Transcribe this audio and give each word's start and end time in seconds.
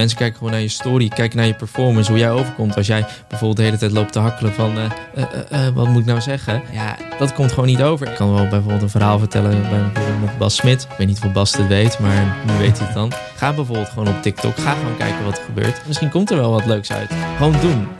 mensen 0.00 0.18
kijken 0.18 0.36
gewoon 0.36 0.52
naar 0.52 0.62
je 0.62 0.68
story, 0.68 1.08
kijken 1.08 1.36
naar 1.36 1.46
je 1.46 1.54
performance, 1.54 2.10
hoe 2.10 2.20
jij 2.20 2.30
overkomt. 2.30 2.76
Als 2.76 2.86
jij 2.86 3.06
bijvoorbeeld 3.28 3.56
de 3.56 3.62
hele 3.62 3.76
tijd 3.76 3.92
loopt 3.92 4.12
te 4.12 4.18
hakkelen 4.18 4.52
van, 4.52 4.78
uh, 4.78 4.84
uh, 5.16 5.24
uh, 5.52 5.68
wat 5.74 5.88
moet 5.88 6.00
ik 6.00 6.06
nou 6.06 6.20
zeggen? 6.20 6.62
Ja, 6.72 6.96
dat 7.18 7.32
komt 7.32 7.52
gewoon 7.52 7.68
niet 7.68 7.82
over. 7.82 8.08
Ik 8.08 8.14
kan 8.14 8.34
wel 8.34 8.48
bijvoorbeeld 8.48 8.82
een 8.82 8.90
verhaal 8.90 9.18
vertellen 9.18 9.62
bij 9.62 9.90
bijvoorbeeld 9.92 10.20
met 10.20 10.38
Bas 10.38 10.54
Smit. 10.54 10.82
Ik 10.90 10.96
weet 10.98 11.06
niet 11.06 11.20
of 11.24 11.32
Bas 11.32 11.56
het 11.56 11.66
weet, 11.66 11.98
maar 11.98 12.36
nu 12.46 12.52
weet 12.58 12.78
hij 12.78 12.86
het 12.86 12.94
dan. 12.94 13.12
Ga 13.36 13.52
bijvoorbeeld 13.52 13.88
gewoon 13.88 14.08
op 14.08 14.22
TikTok, 14.22 14.56
ga 14.56 14.72
gewoon 14.72 14.96
kijken 14.96 15.24
wat 15.24 15.38
er 15.38 15.44
gebeurt. 15.44 15.86
Misschien 15.86 16.10
komt 16.10 16.30
er 16.30 16.36
wel 16.36 16.50
wat 16.50 16.66
leuks 16.66 16.92
uit. 16.92 17.10
Gewoon 17.36 17.60
doen. 17.60 17.99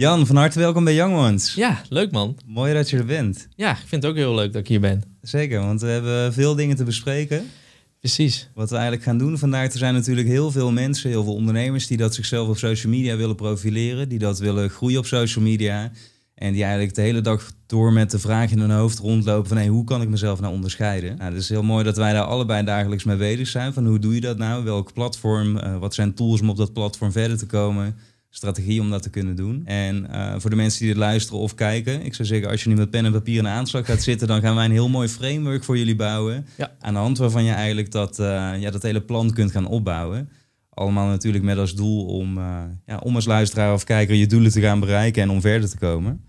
Jan, 0.00 0.26
van 0.26 0.36
harte 0.36 0.58
welkom 0.58 0.84
bij 0.84 0.94
Young 0.94 1.16
Ones. 1.16 1.54
Ja, 1.54 1.82
leuk 1.88 2.10
man. 2.10 2.36
Mooi 2.46 2.74
dat 2.74 2.90
je 2.90 2.96
er 2.96 3.04
bent. 3.04 3.48
Ja, 3.56 3.70
ik 3.70 3.86
vind 3.86 4.02
het 4.02 4.06
ook 4.06 4.16
heel 4.16 4.34
leuk 4.34 4.52
dat 4.52 4.60
ik 4.60 4.68
hier 4.68 4.80
ben. 4.80 5.02
Zeker, 5.22 5.60
want 5.60 5.80
we 5.80 5.86
hebben 5.86 6.32
veel 6.32 6.54
dingen 6.54 6.76
te 6.76 6.84
bespreken. 6.84 7.50
Precies. 7.98 8.48
Wat 8.54 8.68
we 8.68 8.74
eigenlijk 8.74 9.04
gaan 9.04 9.18
doen 9.18 9.38
vandaag, 9.38 9.72
er 9.72 9.78
zijn 9.78 9.94
natuurlijk 9.94 10.28
heel 10.28 10.50
veel 10.50 10.72
mensen, 10.72 11.10
heel 11.10 11.24
veel 11.24 11.34
ondernemers 11.34 11.86
die 11.86 11.96
dat 11.96 12.14
zichzelf 12.14 12.48
op 12.48 12.58
social 12.58 12.92
media 12.92 13.16
willen 13.16 13.36
profileren, 13.36 14.08
die 14.08 14.18
dat 14.18 14.38
willen 14.38 14.70
groeien 14.70 14.98
op 14.98 15.06
social 15.06 15.44
media. 15.44 15.90
En 16.34 16.52
die 16.52 16.62
eigenlijk 16.62 16.94
de 16.94 17.02
hele 17.02 17.20
dag 17.20 17.52
door 17.66 17.92
met 17.92 18.10
de 18.10 18.18
vraag 18.18 18.50
in 18.50 18.58
hun 18.58 18.70
hoofd 18.70 18.98
rondlopen 18.98 19.48
van 19.48 19.56
hey, 19.56 19.66
hoe 19.66 19.84
kan 19.84 20.02
ik 20.02 20.08
mezelf 20.08 20.40
nou 20.40 20.54
onderscheiden? 20.54 21.16
Nou, 21.16 21.32
het 21.32 21.42
is 21.42 21.48
heel 21.48 21.62
mooi 21.62 21.84
dat 21.84 21.96
wij 21.96 22.12
daar 22.12 22.24
allebei 22.24 22.64
dagelijks 22.64 23.04
mee 23.04 23.16
bezig 23.16 23.46
zijn. 23.46 23.72
Van 23.72 23.86
hoe 23.86 23.98
doe 23.98 24.14
je 24.14 24.20
dat 24.20 24.38
nou? 24.38 24.64
Welk 24.64 24.92
platform? 24.92 25.56
Uh, 25.56 25.78
wat 25.78 25.94
zijn 25.94 26.14
tools 26.14 26.40
om 26.40 26.50
op 26.50 26.56
dat 26.56 26.72
platform 26.72 27.12
verder 27.12 27.38
te 27.38 27.46
komen? 27.46 27.96
Strategie 28.32 28.80
om 28.80 28.90
dat 28.90 29.02
te 29.02 29.10
kunnen 29.10 29.36
doen. 29.36 29.66
En 29.66 30.06
uh, 30.10 30.34
voor 30.38 30.50
de 30.50 30.56
mensen 30.56 30.78
die 30.78 30.88
dit 30.88 30.96
luisteren 30.96 31.40
of 31.40 31.54
kijken, 31.54 32.04
ik 32.04 32.14
zou 32.14 32.28
zeggen, 32.28 32.50
als 32.50 32.62
je 32.62 32.68
nu 32.68 32.74
met 32.74 32.90
pen 32.90 33.04
en 33.04 33.12
papier 33.12 33.36
in 33.36 33.42
de 33.42 33.48
aanslag 33.48 33.86
gaat 33.86 34.02
zitten, 34.02 34.28
dan 34.28 34.40
gaan 34.40 34.54
wij 34.54 34.64
een 34.64 34.70
heel 34.70 34.88
mooi 34.88 35.08
framework 35.08 35.64
voor 35.64 35.78
jullie 35.78 35.96
bouwen. 35.96 36.46
Ja. 36.56 36.72
Aan 36.80 36.92
de 36.92 36.98
hand 36.98 37.18
waarvan 37.18 37.44
je 37.44 37.52
eigenlijk 37.52 37.90
dat, 37.90 38.18
uh, 38.18 38.26
ja, 38.58 38.70
dat 38.70 38.82
hele 38.82 39.00
plan 39.00 39.32
kunt 39.32 39.50
gaan 39.50 39.66
opbouwen. 39.66 40.30
Allemaal 40.70 41.06
natuurlijk 41.06 41.44
met 41.44 41.58
als 41.58 41.74
doel 41.74 42.06
om, 42.06 42.38
uh, 42.38 42.62
ja, 42.86 42.98
om 42.98 43.14
als 43.14 43.24
luisteraar 43.24 43.72
of 43.72 43.84
kijker 43.84 44.14
je 44.14 44.26
doelen 44.26 44.50
te 44.50 44.60
gaan 44.60 44.80
bereiken 44.80 45.22
en 45.22 45.30
om 45.30 45.40
verder 45.40 45.68
te 45.68 45.78
komen. 45.78 46.24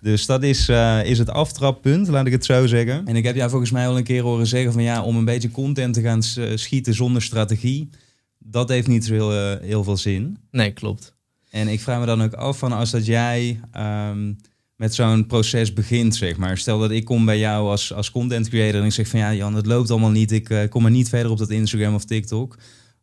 Dus 0.00 0.26
dat 0.26 0.42
is, 0.42 0.68
is 1.04 1.18
het 1.18 1.30
aftrappunt, 1.30 2.08
laat 2.08 2.26
ik 2.26 2.32
het 2.32 2.44
zo 2.44 2.66
zeggen. 2.66 3.06
En 3.06 3.16
ik 3.16 3.24
heb 3.24 3.36
jou 3.36 3.50
volgens 3.50 3.70
mij 3.70 3.88
al 3.88 3.96
een 3.96 4.04
keer 4.04 4.22
horen 4.22 4.46
zeggen 4.46 4.72
van 4.72 4.82
ja, 4.82 5.02
om 5.02 5.16
een 5.16 5.24
beetje 5.24 5.50
content 5.50 5.94
te 5.94 6.02
gaan 6.02 6.22
schieten 6.54 6.94
zonder 6.94 7.22
strategie, 7.22 7.88
dat 8.38 8.68
heeft 8.68 8.86
niet 8.86 9.04
zo 9.04 9.12
heel, 9.12 9.58
heel 9.58 9.84
veel 9.84 9.96
zin. 9.96 10.38
Nee, 10.50 10.70
klopt. 10.70 11.18
En 11.50 11.68
ik 11.68 11.80
vraag 11.80 12.00
me 12.00 12.06
dan 12.06 12.22
ook 12.22 12.32
af 12.32 12.58
van 12.58 12.72
als 12.72 12.90
dat 12.90 13.06
jij 13.06 13.60
um, 13.76 14.36
met 14.76 14.94
zo'n 14.94 15.26
proces 15.26 15.72
begint, 15.72 16.16
zeg 16.16 16.36
maar. 16.36 16.58
Stel 16.58 16.78
dat 16.78 16.90
ik 16.90 17.04
kom 17.04 17.24
bij 17.24 17.38
jou 17.38 17.68
als, 17.68 17.92
als 17.92 18.10
content 18.10 18.48
creator 18.48 18.80
en 18.80 18.86
ik 18.86 18.92
zeg 18.92 19.08
van 19.08 19.18
ja, 19.18 19.34
Jan, 19.34 19.54
het 19.54 19.66
loopt 19.66 19.90
allemaal 19.90 20.10
niet. 20.10 20.32
Ik 20.32 20.48
uh, 20.48 20.68
kom 20.68 20.82
maar 20.82 20.90
niet 20.90 21.08
verder 21.08 21.30
op 21.30 21.38
dat 21.38 21.50
Instagram 21.50 21.94
of 21.94 22.04
TikTok. 22.04 22.58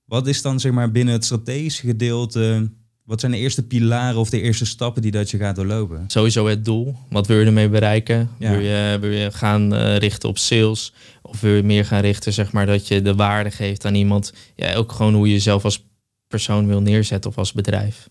Wat 0.06 0.28
is 0.28 0.42
dan 0.42 0.59
zeg 0.59 0.72
maar 0.72 0.92
binnen 0.92 1.14
het 1.14 1.25
strategische 1.25 1.88
gedeelte? 1.88 2.72
Wat 3.03 3.20
zijn 3.20 3.31
de 3.31 3.38
eerste 3.38 3.68
pilaren 3.68 4.20
of 4.20 4.30
de 4.30 4.42
eerste 4.42 4.66
stappen 4.66 5.02
die 5.02 5.12
dat 5.12 5.30
je 5.30 5.38
gaat 5.38 5.56
doorlopen? 5.56 6.03
Sowieso 6.08 6.48
het 6.48 6.66
doel. 6.66 6.95
Wat 7.09 7.28
wil 7.28 7.40
je 7.40 7.45
ermee 7.45 7.70
bereiken? 7.70 8.30
Ja. 8.40 8.52
Wil, 8.52 8.59
je, 8.59 8.98
wil 9.02 9.12
je 9.12 9.31
gaan 9.31 9.73
uh, 9.73 9.98
richten 9.98 10.30
op 10.30 10.38
sales? 10.38 10.94
Of 11.22 11.42
wil 11.42 11.56
je 11.56 11.64
meer 11.64 11.86
gaan 11.86 12.02
richten, 12.02 12.34
zeg 12.34 12.52
maar, 12.52 12.66
dat 12.66 12.88
je 12.88 13.02
de 13.02 13.16
waarde 13.16 13.52
geeft 13.52 13.86
aan 13.86 13.95
iemand? 13.95 14.34
Ja, 14.56 14.73
ook 14.73 14.92
gewoon 14.92 15.14
hoe 15.14 15.28
je 15.28 15.34
jezelf 15.34 15.64
als 15.64 15.86
persoon 16.28 16.68
wil 16.68 16.81
neerzetten 16.81 17.30
of 17.30 17.38
als 17.38 17.53
bedrijf. 17.53 18.08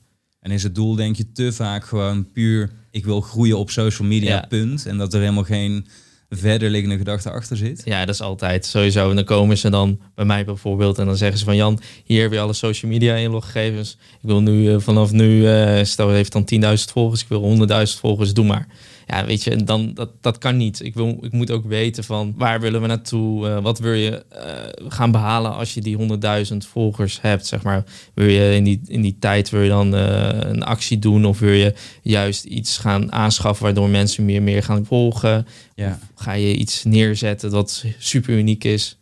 En 0.46 0.52
is 0.52 0.62
het 0.62 0.74
doel 0.74 0.94
denk 0.94 1.16
je 1.16 1.32
te 1.32 1.52
vaak 1.52 1.84
gewoon 1.84 2.32
puur 2.32 2.70
ik 2.90 3.04
wil 3.04 3.20
groeien 3.20 3.58
op 3.58 3.70
social 3.70 4.08
media, 4.08 4.44
punt. 4.48 4.86
En 4.86 4.98
dat 4.98 5.14
er 5.14 5.20
helemaal 5.20 5.44
geen 5.44 5.86
verder 6.30 6.70
liggende 6.70 6.96
gedachte 6.96 7.30
achter 7.30 7.56
zit. 7.56 7.82
Ja, 7.84 8.04
dat 8.04 8.14
is 8.14 8.20
altijd 8.20 8.66
sowieso. 8.66 9.10
En 9.10 9.16
dan 9.16 9.24
komen 9.24 9.58
ze 9.58 9.70
dan 9.70 10.00
bij 10.14 10.24
mij 10.24 10.44
bijvoorbeeld 10.44 10.98
en 10.98 11.06
dan 11.06 11.16
zeggen 11.16 11.38
ze 11.38 11.44
van 11.44 11.56
Jan, 11.56 11.80
hier 12.04 12.22
heb 12.22 12.32
je 12.32 12.40
alle 12.40 12.52
social 12.52 12.90
media 12.90 13.14
inloggegevens. 13.14 13.92
Ik 13.92 14.28
wil 14.28 14.42
nu 14.42 14.70
uh, 14.70 14.78
vanaf 14.78 15.12
nu, 15.12 15.40
uh, 15.40 15.84
stel 15.84 16.10
heeft 16.10 16.32
dan 16.32 16.76
10.000 16.76 16.92
volgers, 16.92 17.22
ik 17.22 17.28
wil 17.28 17.68
100.000 17.68 18.00
volgers, 18.00 18.34
doe 18.34 18.44
maar 18.44 18.66
ja, 19.06 19.26
weet 19.26 19.44
je, 19.44 19.56
dan, 19.56 19.94
dat, 19.94 20.10
dat 20.20 20.38
kan 20.38 20.56
niet. 20.56 20.84
Ik, 20.84 20.94
wil, 20.94 21.18
ik 21.20 21.32
moet 21.32 21.50
ook 21.50 21.64
weten 21.64 22.04
van 22.04 22.34
waar 22.36 22.60
willen 22.60 22.80
we 22.80 22.86
naartoe? 22.86 23.46
Uh, 23.46 23.62
wat 23.62 23.78
wil 23.78 23.92
je 23.92 24.24
uh, 24.32 24.88
gaan 24.88 25.10
behalen 25.10 25.54
als 25.54 25.74
je 25.74 25.80
die 25.80 25.96
100.000 26.50 26.56
volgers 26.56 27.20
hebt, 27.20 27.46
zeg 27.46 27.62
maar. 27.62 27.84
Wil 28.14 28.28
je 28.28 28.54
in 28.54 28.64
die, 28.64 28.80
in 28.86 29.02
die 29.02 29.16
tijd 29.18 29.50
wil 29.50 29.62
je 29.62 29.68
dan 29.68 29.94
uh, 29.94 30.28
een 30.40 30.62
actie 30.62 30.98
doen 30.98 31.24
of 31.24 31.38
wil 31.38 31.52
je 31.52 31.74
juist 32.02 32.44
iets 32.44 32.78
gaan 32.78 33.12
aanschaffen 33.12 33.64
waardoor 33.64 33.88
mensen 33.88 34.24
meer 34.24 34.42
meer 34.42 34.62
gaan 34.62 34.86
volgen? 34.86 35.46
Ja. 35.74 35.98
ga 36.14 36.32
je 36.32 36.56
iets 36.56 36.84
neerzetten 36.84 37.50
dat 37.50 37.84
super 37.98 38.34
uniek 38.34 38.64
is? 38.64 38.98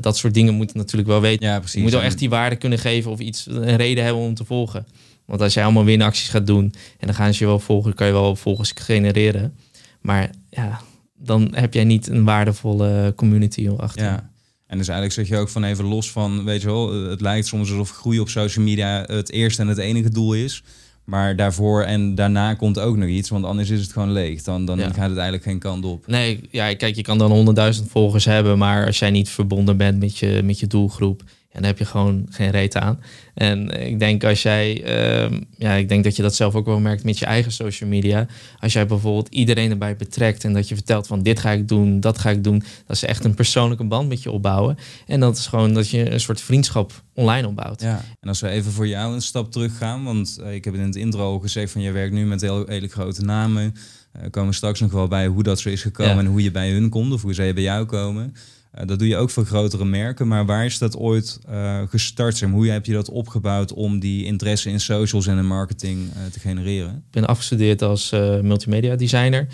dat 0.00 0.16
soort 0.16 0.34
dingen 0.34 0.54
moet 0.54 0.72
je 0.72 0.78
natuurlijk 0.78 1.08
wel 1.08 1.20
weten. 1.20 1.46
Ja, 1.46 1.58
precies. 1.58 1.74
Je 1.74 1.82
moet 1.82 1.92
wel 1.92 2.02
echt 2.02 2.18
die 2.18 2.28
waarde 2.28 2.56
kunnen 2.56 2.78
geven 2.78 3.10
of 3.10 3.18
iets 3.20 3.46
een 3.46 3.76
reden 3.76 4.04
hebben 4.04 4.22
om 4.22 4.34
te 4.34 4.44
volgen. 4.44 4.86
Want 5.24 5.40
als 5.40 5.54
jij 5.54 5.64
allemaal 5.64 5.84
winacties 5.84 6.28
gaat 6.28 6.46
doen 6.46 6.74
en 6.98 7.06
dan 7.06 7.14
gaan 7.14 7.34
ze 7.34 7.42
je 7.42 7.48
wel 7.48 7.58
volgen, 7.58 7.94
kan 7.94 8.06
je 8.06 8.12
wel 8.12 8.36
volgers 8.36 8.72
genereren. 8.74 9.56
Maar 10.00 10.30
ja, 10.50 10.80
dan 11.16 11.48
heb 11.54 11.74
jij 11.74 11.84
niet 11.84 12.08
een 12.08 12.24
waardevolle 12.24 13.12
community 13.16 13.68
achter. 13.76 14.04
Ja. 14.04 14.30
En 14.66 14.78
dus 14.78 14.88
eigenlijk 14.88 15.18
zeg 15.18 15.28
je 15.28 15.42
ook 15.42 15.48
van 15.48 15.64
even 15.64 15.84
los 15.84 16.10
van, 16.10 16.44
weet 16.44 16.60
je 16.60 16.66
wel, 16.66 16.92
het 16.92 17.20
lijkt 17.20 17.46
soms 17.46 17.70
alsof 17.70 17.90
groei 17.90 18.20
op 18.20 18.28
social 18.28 18.64
media 18.64 19.04
het 19.06 19.30
eerste 19.30 19.62
en 19.62 19.68
het 19.68 19.78
enige 19.78 20.10
doel 20.10 20.34
is. 20.34 20.62
Maar 21.04 21.36
daarvoor 21.36 21.82
en 21.82 22.14
daarna 22.14 22.54
komt 22.54 22.78
ook 22.78 22.96
nog 22.96 23.08
iets, 23.08 23.28
want 23.28 23.44
anders 23.44 23.70
is 23.70 23.80
het 23.80 23.92
gewoon 23.92 24.12
leeg. 24.12 24.42
Dan, 24.42 24.64
dan 24.64 24.78
gaat 24.78 24.88
het 24.88 24.96
eigenlijk 24.98 25.42
geen 25.42 25.58
kant 25.58 25.84
op. 25.84 26.06
Nee, 26.06 26.40
ja, 26.50 26.74
kijk, 26.74 26.96
je 26.96 27.02
kan 27.02 27.18
dan 27.18 27.56
100.000 27.74 27.86
volgers 27.88 28.24
hebben, 28.24 28.58
maar 28.58 28.86
als 28.86 28.98
jij 28.98 29.10
niet 29.10 29.28
verbonden 29.28 29.76
bent 29.76 29.98
met 29.98 30.18
je, 30.18 30.40
met 30.44 30.58
je 30.58 30.66
doelgroep, 30.66 31.22
en 31.54 31.60
dan 31.60 31.70
heb 31.70 31.78
je 31.78 31.84
gewoon 31.84 32.26
geen 32.30 32.50
reet 32.50 32.76
aan. 32.76 33.00
En 33.34 33.86
ik 33.86 33.98
denk 33.98 34.24
als 34.24 34.42
jij, 34.42 34.82
uh, 35.30 35.38
ja, 35.56 35.72
ik 35.72 35.88
denk 35.88 36.04
dat 36.04 36.16
je 36.16 36.22
dat 36.22 36.34
zelf 36.34 36.54
ook 36.54 36.66
wel 36.66 36.80
merkt 36.80 37.04
met 37.04 37.18
je 37.18 37.26
eigen 37.26 37.52
social 37.52 37.88
media. 37.88 38.26
Als 38.60 38.72
jij 38.72 38.86
bijvoorbeeld 38.86 39.28
iedereen 39.28 39.70
erbij 39.70 39.96
betrekt 39.96 40.44
en 40.44 40.52
dat 40.52 40.68
je 40.68 40.74
vertelt 40.74 41.06
van 41.06 41.22
dit 41.22 41.38
ga 41.40 41.50
ik 41.50 41.68
doen, 41.68 42.00
dat 42.00 42.18
ga 42.18 42.30
ik 42.30 42.44
doen. 42.44 42.62
Dat 42.86 42.98
ze 42.98 43.06
echt 43.06 43.24
een 43.24 43.34
persoonlijke 43.34 43.84
band 43.84 44.08
met 44.08 44.22
je 44.22 44.30
opbouwen. 44.30 44.78
En 45.06 45.20
dat 45.20 45.38
is 45.38 45.46
gewoon 45.46 45.74
dat 45.74 45.90
je 45.90 46.10
een 46.10 46.20
soort 46.20 46.40
vriendschap 46.40 47.02
online 47.12 47.48
opbouwt. 47.48 47.80
Ja, 47.80 48.04
en 48.20 48.28
als 48.28 48.40
we 48.40 48.48
even 48.48 48.72
voor 48.72 48.88
jou 48.88 49.14
een 49.14 49.22
stap 49.22 49.52
terug 49.52 49.78
gaan, 49.78 50.04
want 50.04 50.38
uh, 50.40 50.54
ik 50.54 50.64
heb 50.64 50.74
in 50.74 50.80
het 50.80 50.96
intro 50.96 51.20
al 51.20 51.38
gezegd 51.38 51.72
van 51.72 51.80
je 51.80 51.90
werkt 51.90 52.12
nu 52.12 52.26
met 52.26 52.40
heel, 52.40 52.66
hele 52.66 52.88
grote 52.88 53.22
namen. 53.22 53.74
Uh, 54.16 54.22
komen 54.30 54.50
we 54.50 54.54
straks 54.54 54.80
nog 54.80 54.92
wel 54.92 55.08
bij 55.08 55.26
hoe 55.26 55.42
dat 55.42 55.60
zo 55.60 55.68
is 55.68 55.82
gekomen 55.82 56.18
en 56.18 56.26
hoe 56.26 56.42
je 56.42 56.50
bij 56.50 56.70
hun 56.70 56.88
komt 56.88 57.12
of 57.12 57.22
hoe 57.22 57.34
zij 57.34 57.54
bij 57.54 57.62
jou 57.62 57.84
komen. 57.84 58.34
Uh, 58.78 58.86
dat 58.86 58.98
doe 58.98 59.08
je 59.08 59.16
ook 59.16 59.30
voor 59.30 59.44
grotere 59.44 59.84
merken, 59.84 60.28
maar 60.28 60.46
waar 60.46 60.64
is 60.64 60.78
dat 60.78 60.96
ooit 60.96 61.40
uh, 61.50 61.82
gestart? 61.88 62.36
Zeg, 62.36 62.50
hoe 62.50 62.68
heb 62.68 62.86
je 62.86 62.92
dat 62.92 63.08
opgebouwd 63.08 63.72
om 63.72 63.98
die 63.98 64.24
interesse 64.24 64.70
in 64.70 64.80
socials 64.80 65.26
en 65.26 65.38
in 65.38 65.46
marketing 65.46 66.08
te 66.32 66.40
genereren? 66.40 66.94
Ik 66.94 67.10
ben 67.10 67.26
afgestudeerd 67.26 67.82
als 67.82 68.10
multimedia 68.42 68.96
designer. 68.96 69.46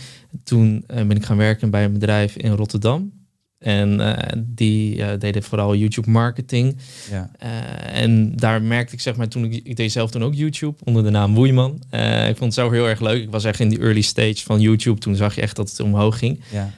Toen 0.44 0.84
ben 0.86 1.10
ik 1.10 1.24
gaan 1.24 1.36
werken 1.36 1.70
bij 1.70 1.84
een 1.84 1.92
bedrijf 1.92 2.36
in 2.36 2.52
Rotterdam. 2.52 3.12
En 3.60 4.00
uh, 4.00 4.12
die 4.38 4.96
uh, 4.96 5.08
deden 5.18 5.42
vooral 5.42 5.74
YouTube 5.74 6.10
marketing. 6.10 6.76
Ja. 7.10 7.30
Uh, 7.42 8.00
en 8.00 8.36
daar 8.36 8.62
merkte 8.62 8.94
ik, 8.94 9.00
zeg 9.00 9.16
maar, 9.16 9.28
toen 9.28 9.44
ik, 9.44 9.60
ik 9.64 9.76
deed 9.76 9.92
zelf 9.92 10.10
toen 10.10 10.24
ook 10.24 10.34
YouTube 10.34 10.84
onder 10.84 11.02
de 11.02 11.10
naam 11.10 11.34
Woeiman. 11.34 11.82
ik 12.28 12.36
vond 12.36 12.40
het 12.40 12.54
zo 12.54 12.70
heel 12.70 12.88
erg 12.88 13.00
leuk. 13.00 13.22
Ik 13.22 13.30
was 13.30 13.44
echt 13.44 13.60
in 13.60 13.68
die 13.68 13.80
early 13.80 14.00
stage 14.00 14.42
van 14.44 14.60
YouTube. 14.60 15.00
Toen 15.00 15.16
zag 15.16 15.34
je 15.34 15.40
echt 15.40 15.56
dat 15.56 15.70
het 15.70 15.80
omhoog 15.80 16.18
ging. 16.18 16.40
Ja. 16.50 16.70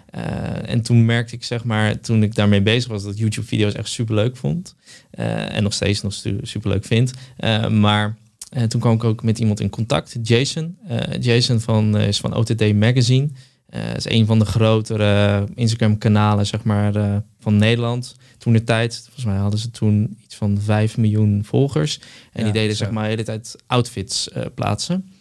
en 0.65 0.82
toen 0.82 1.04
merkte 1.04 1.34
ik, 1.34 1.44
zeg 1.44 1.65
maar, 1.65 2.00
toen 2.00 2.22
ik 2.22 2.34
daarmee 2.34 2.62
bezig 2.62 2.91
was, 2.91 3.04
dat 3.04 3.19
YouTube 3.19 3.47
video's 3.47 3.75
echt 3.75 3.88
super 3.88 4.14
leuk 4.14 4.37
vond. 4.37 4.75
en 5.10 5.62
nog 5.62 5.72
steeds 5.72 6.03
nog 6.03 6.12
super 6.43 6.70
leuk 6.70 6.84
vind. 6.84 7.12
maar 7.70 8.16
toen 8.69 8.81
kwam 8.81 8.94
ik 8.94 9.04
ook 9.04 9.22
met 9.22 9.38
iemand 9.38 9.60
in 9.60 9.70
contact, 9.70 10.16
Jason. 10.22 10.76
Jason 11.20 11.61
van, 11.61 11.99
is 11.99 12.20
van 12.20 12.34
OTT 12.34 12.75
Magazine. 12.75 13.29
Uh, 13.74 13.94
is 13.94 14.10
een 14.10 14.26
van 14.26 14.38
de 14.38 14.44
grotere 14.44 15.44
Instagram-kanalen 15.54 16.46
zeg 16.46 16.64
maar, 16.64 16.96
uh, 16.96 17.16
van 17.40 17.56
Nederland. 17.56 18.16
Toen 18.38 18.52
de 18.52 18.64
tijd, 18.64 19.00
volgens 19.04 19.24
mij 19.24 19.36
hadden 19.36 19.60
ze 19.60 19.70
toen 19.70 20.16
iets 20.24 20.34
van 20.34 20.58
5 20.60 20.96
miljoen 20.96 21.44
volgers. 21.44 22.00
En 22.32 22.44
die 22.44 22.52
deden 22.52 22.76
zeg 22.76 22.90
maar 22.90 23.02
de 23.02 23.08
hele 23.08 23.22
tijd 23.22 23.56
outfits 23.66 24.28
uh, 24.36 24.42
plaatsen. 24.54 25.12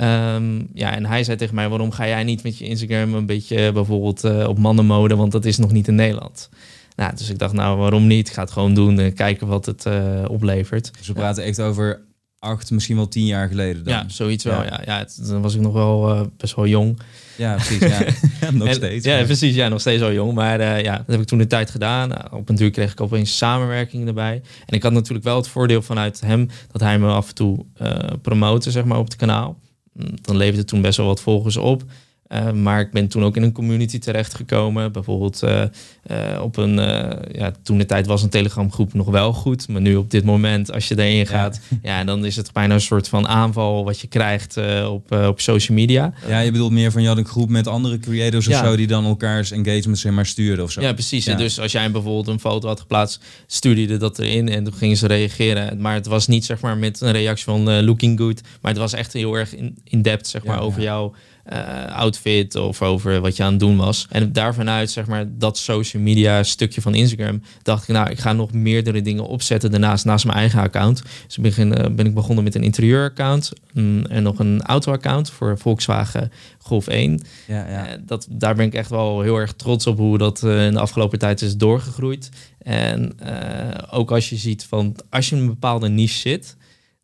Um, 0.00 0.68
ja, 0.72 0.94
en 0.94 1.06
hij 1.06 1.24
zei 1.24 1.36
tegen 1.36 1.54
mij: 1.54 1.68
waarom 1.68 1.90
ga 1.90 2.06
jij 2.06 2.24
niet 2.24 2.42
met 2.42 2.58
je 2.58 2.64
Instagram 2.64 3.14
een 3.14 3.26
beetje 3.26 3.72
bijvoorbeeld 3.72 4.24
op 4.46 4.58
mannenmode? 4.58 5.16
Want 5.16 5.32
dat 5.32 5.44
is 5.44 5.58
nog 5.58 5.72
niet 5.72 5.88
in 5.88 5.94
Nederland. 5.94 6.48
Nou, 6.96 7.16
dus 7.16 7.30
ik 7.30 7.38
dacht, 7.38 7.52
nou, 7.52 7.78
waarom 7.78 8.06
niet? 8.06 8.28
Ik 8.28 8.34
ga 8.34 8.42
het 8.42 8.50
gewoon 8.50 8.74
doen 8.74 8.98
en 8.98 9.14
kijken 9.14 9.46
wat 9.46 9.66
het 9.66 9.86
oplevert. 10.28 10.90
Dus 10.98 11.06
we 11.06 11.12
praten 11.12 11.44
echt 11.44 11.60
over 11.60 12.00
acht, 12.38 12.70
misschien 12.70 12.96
wel 12.96 13.08
tien 13.08 13.26
jaar 13.26 13.48
geleden 13.48 13.84
dan. 13.84 13.92
Ja, 13.92 14.04
zoiets 14.08 14.44
wel. 14.44 14.62
Ja, 14.62 14.80
ja, 14.84 15.06
dan 15.28 15.42
was 15.42 15.54
ik 15.54 15.60
nog 15.60 15.72
wel 15.72 16.30
best 16.36 16.54
wel 16.54 16.66
jong. 16.66 16.98
Ja, 17.44 17.54
precies. 17.54 17.78
Ja. 18.40 18.50
nog 18.50 18.72
steeds. 18.72 19.04
Ja, 19.04 19.22
precies. 19.22 19.54
Ja, 19.54 19.68
nog 19.68 19.80
steeds 19.80 20.02
al 20.02 20.12
jong. 20.12 20.32
Maar 20.34 20.82
ja, 20.82 20.96
dat 20.96 21.06
heb 21.06 21.20
ik 21.20 21.26
toen 21.26 21.38
de 21.38 21.46
tijd 21.46 21.70
gedaan. 21.70 22.08
Nou, 22.08 22.22
op 22.30 22.48
een 22.48 22.54
duur 22.54 22.70
kreeg 22.70 22.92
ik 22.92 23.00
opeens 23.00 23.36
samenwerking 23.36 24.06
erbij. 24.06 24.42
En 24.66 24.76
ik 24.76 24.82
had 24.82 24.92
natuurlijk 24.92 25.24
wel 25.24 25.36
het 25.36 25.48
voordeel 25.48 25.82
vanuit 25.82 26.20
hem 26.20 26.48
dat 26.72 26.80
hij 26.80 26.98
me 26.98 27.08
af 27.08 27.28
en 27.28 27.34
toe 27.34 27.64
promoten, 28.22 28.72
zeg 28.72 28.84
maar, 28.84 28.98
op 28.98 29.04
het 29.04 29.16
kanaal. 29.16 29.58
Mm, 29.92 30.06
dan 30.22 30.36
leverde 30.36 30.64
toen 30.64 30.80
best 30.80 30.96
wel 30.96 31.06
wat 31.06 31.20
volgers 31.20 31.56
op. 31.56 31.84
Uh, 32.34 32.50
maar 32.50 32.80
ik 32.80 32.90
ben 32.90 33.08
toen 33.08 33.24
ook 33.24 33.36
in 33.36 33.42
een 33.42 33.52
community 33.52 33.98
terechtgekomen. 33.98 34.92
Bijvoorbeeld 34.92 35.42
uh, 35.44 35.62
uh, 36.10 36.42
op 36.42 36.56
een, 36.56 36.74
ja, 37.32 37.52
toen 37.62 37.78
de 37.78 37.86
tijd 37.86 38.06
was 38.06 38.22
een 38.22 38.28
Telegram 38.28 38.72
groep 38.72 38.94
nog 38.94 39.06
wel 39.06 39.32
goed. 39.32 39.68
Maar 39.68 39.80
nu 39.80 39.96
op 39.96 40.10
dit 40.10 40.24
moment, 40.24 40.72
als 40.72 40.88
je 40.88 40.98
erin 40.98 41.26
gaat, 41.26 41.60
ja. 41.68 41.76
ja 41.82 42.04
dan 42.04 42.24
is 42.24 42.36
het 42.36 42.52
bijna 42.52 42.74
een 42.74 42.80
soort 42.80 43.08
van 43.08 43.28
aanval 43.28 43.84
wat 43.84 44.00
je 44.00 44.06
krijgt 44.06 44.56
op, 44.86 45.12
op 45.12 45.40
social 45.40 45.76
media. 45.76 46.12
Ja, 46.26 46.38
je 46.38 46.50
bedoelt 46.50 46.72
meer 46.72 46.92
van 46.92 47.02
je 47.02 47.08
had 47.08 47.16
een 47.16 47.26
groep 47.26 47.48
met 47.48 47.66
andere 47.66 47.98
creators 47.98 48.48
of 48.48 48.54
zo 48.54 48.76
die 48.76 48.86
dan 48.86 49.04
elkaars 49.04 49.50
engagement 49.50 49.98
zeg 49.98 50.12
maar 50.12 50.26
stuurden 50.26 50.64
of 50.64 50.70
zo. 50.70 50.80
Ja, 50.80 50.92
precies. 50.92 51.24
Ja. 51.24 51.34
Dus 51.34 51.60
als 51.60 51.72
jij 51.72 51.90
bijvoorbeeld 51.90 52.28
een 52.28 52.40
foto 52.40 52.68
had 52.68 52.80
geplaatst, 52.80 53.24
stuurde 53.46 53.80
je 53.88 53.96
dat 53.96 54.18
erin 54.18 54.48
en 54.48 54.64
toen 54.64 54.74
gingen 54.74 54.96
ze 54.96 55.06
reageren. 55.06 55.80
Maar 55.80 55.94
het 55.94 56.06
was 56.06 56.26
niet 56.26 56.44
zeg 56.44 56.60
maar 56.60 56.76
met 56.76 57.00
een 57.00 57.12
reactie 57.12 57.44
van 57.44 57.84
looking 57.84 58.18
good, 58.18 58.40
maar 58.60 58.70
het 58.70 58.80
was 58.80 58.92
echt 58.92 59.12
heel 59.12 59.34
erg 59.34 59.54
in, 59.54 59.76
in 59.84 60.02
depth 60.02 60.26
zeg 60.26 60.44
maar 60.44 60.60
over 60.60 60.82
jou 60.82 61.14
uh, 61.52 61.96
outfit 61.96 62.54
of 62.54 62.82
over 62.82 63.20
wat 63.20 63.36
je 63.36 63.42
aan 63.42 63.50
het 63.50 63.60
doen 63.60 63.76
was. 63.76 64.06
En 64.10 64.32
daarvan 64.32 64.68
uit, 64.68 64.90
zeg 64.90 65.06
maar, 65.06 65.26
dat 65.28 65.58
social 65.58 66.02
media 66.02 66.42
stukje 66.42 66.80
van 66.80 66.94
Instagram, 66.94 67.42
dacht 67.62 67.88
ik, 67.88 67.94
nou, 67.94 68.10
ik 68.10 68.18
ga 68.18 68.32
nog 68.32 68.52
meerdere 68.52 69.02
dingen 69.02 69.26
opzetten 69.26 69.70
daarnaast, 69.70 70.04
naast 70.04 70.24
mijn 70.24 70.38
eigen 70.38 70.60
account. 70.60 71.02
Dus 71.26 71.38
begin, 71.38 71.68
uh, 71.68 71.94
ben 71.94 72.06
ik 72.06 72.14
begonnen 72.14 72.44
met 72.44 72.54
een 72.54 72.62
interieur-account 72.62 73.52
mm, 73.72 74.04
en 74.04 74.22
nog 74.22 74.38
een 74.38 74.62
auto-account 74.62 75.30
voor 75.30 75.58
Volkswagen 75.58 76.32
Golf 76.58 76.86
1. 76.86 77.20
Ja, 77.46 77.68
ja. 77.68 77.86
Uh, 77.86 77.98
dat, 78.06 78.26
daar 78.30 78.54
ben 78.54 78.66
ik 78.66 78.74
echt 78.74 78.90
wel 78.90 79.20
heel 79.20 79.36
erg 79.36 79.52
trots 79.52 79.86
op 79.86 79.98
hoe 79.98 80.18
dat 80.18 80.42
in 80.42 80.72
de 80.72 80.80
afgelopen 80.80 81.18
tijd 81.18 81.42
is 81.42 81.56
doorgegroeid. 81.56 82.28
En 82.58 83.14
ook 83.90 84.10
als 84.10 84.30
je 84.30 84.36
ziet 84.36 84.64
van, 84.64 84.96
als 85.10 85.28
je 85.28 85.36
in 85.36 85.42
een 85.42 85.48
bepaalde 85.48 85.88
niche 85.88 86.18
zit, 86.18 86.56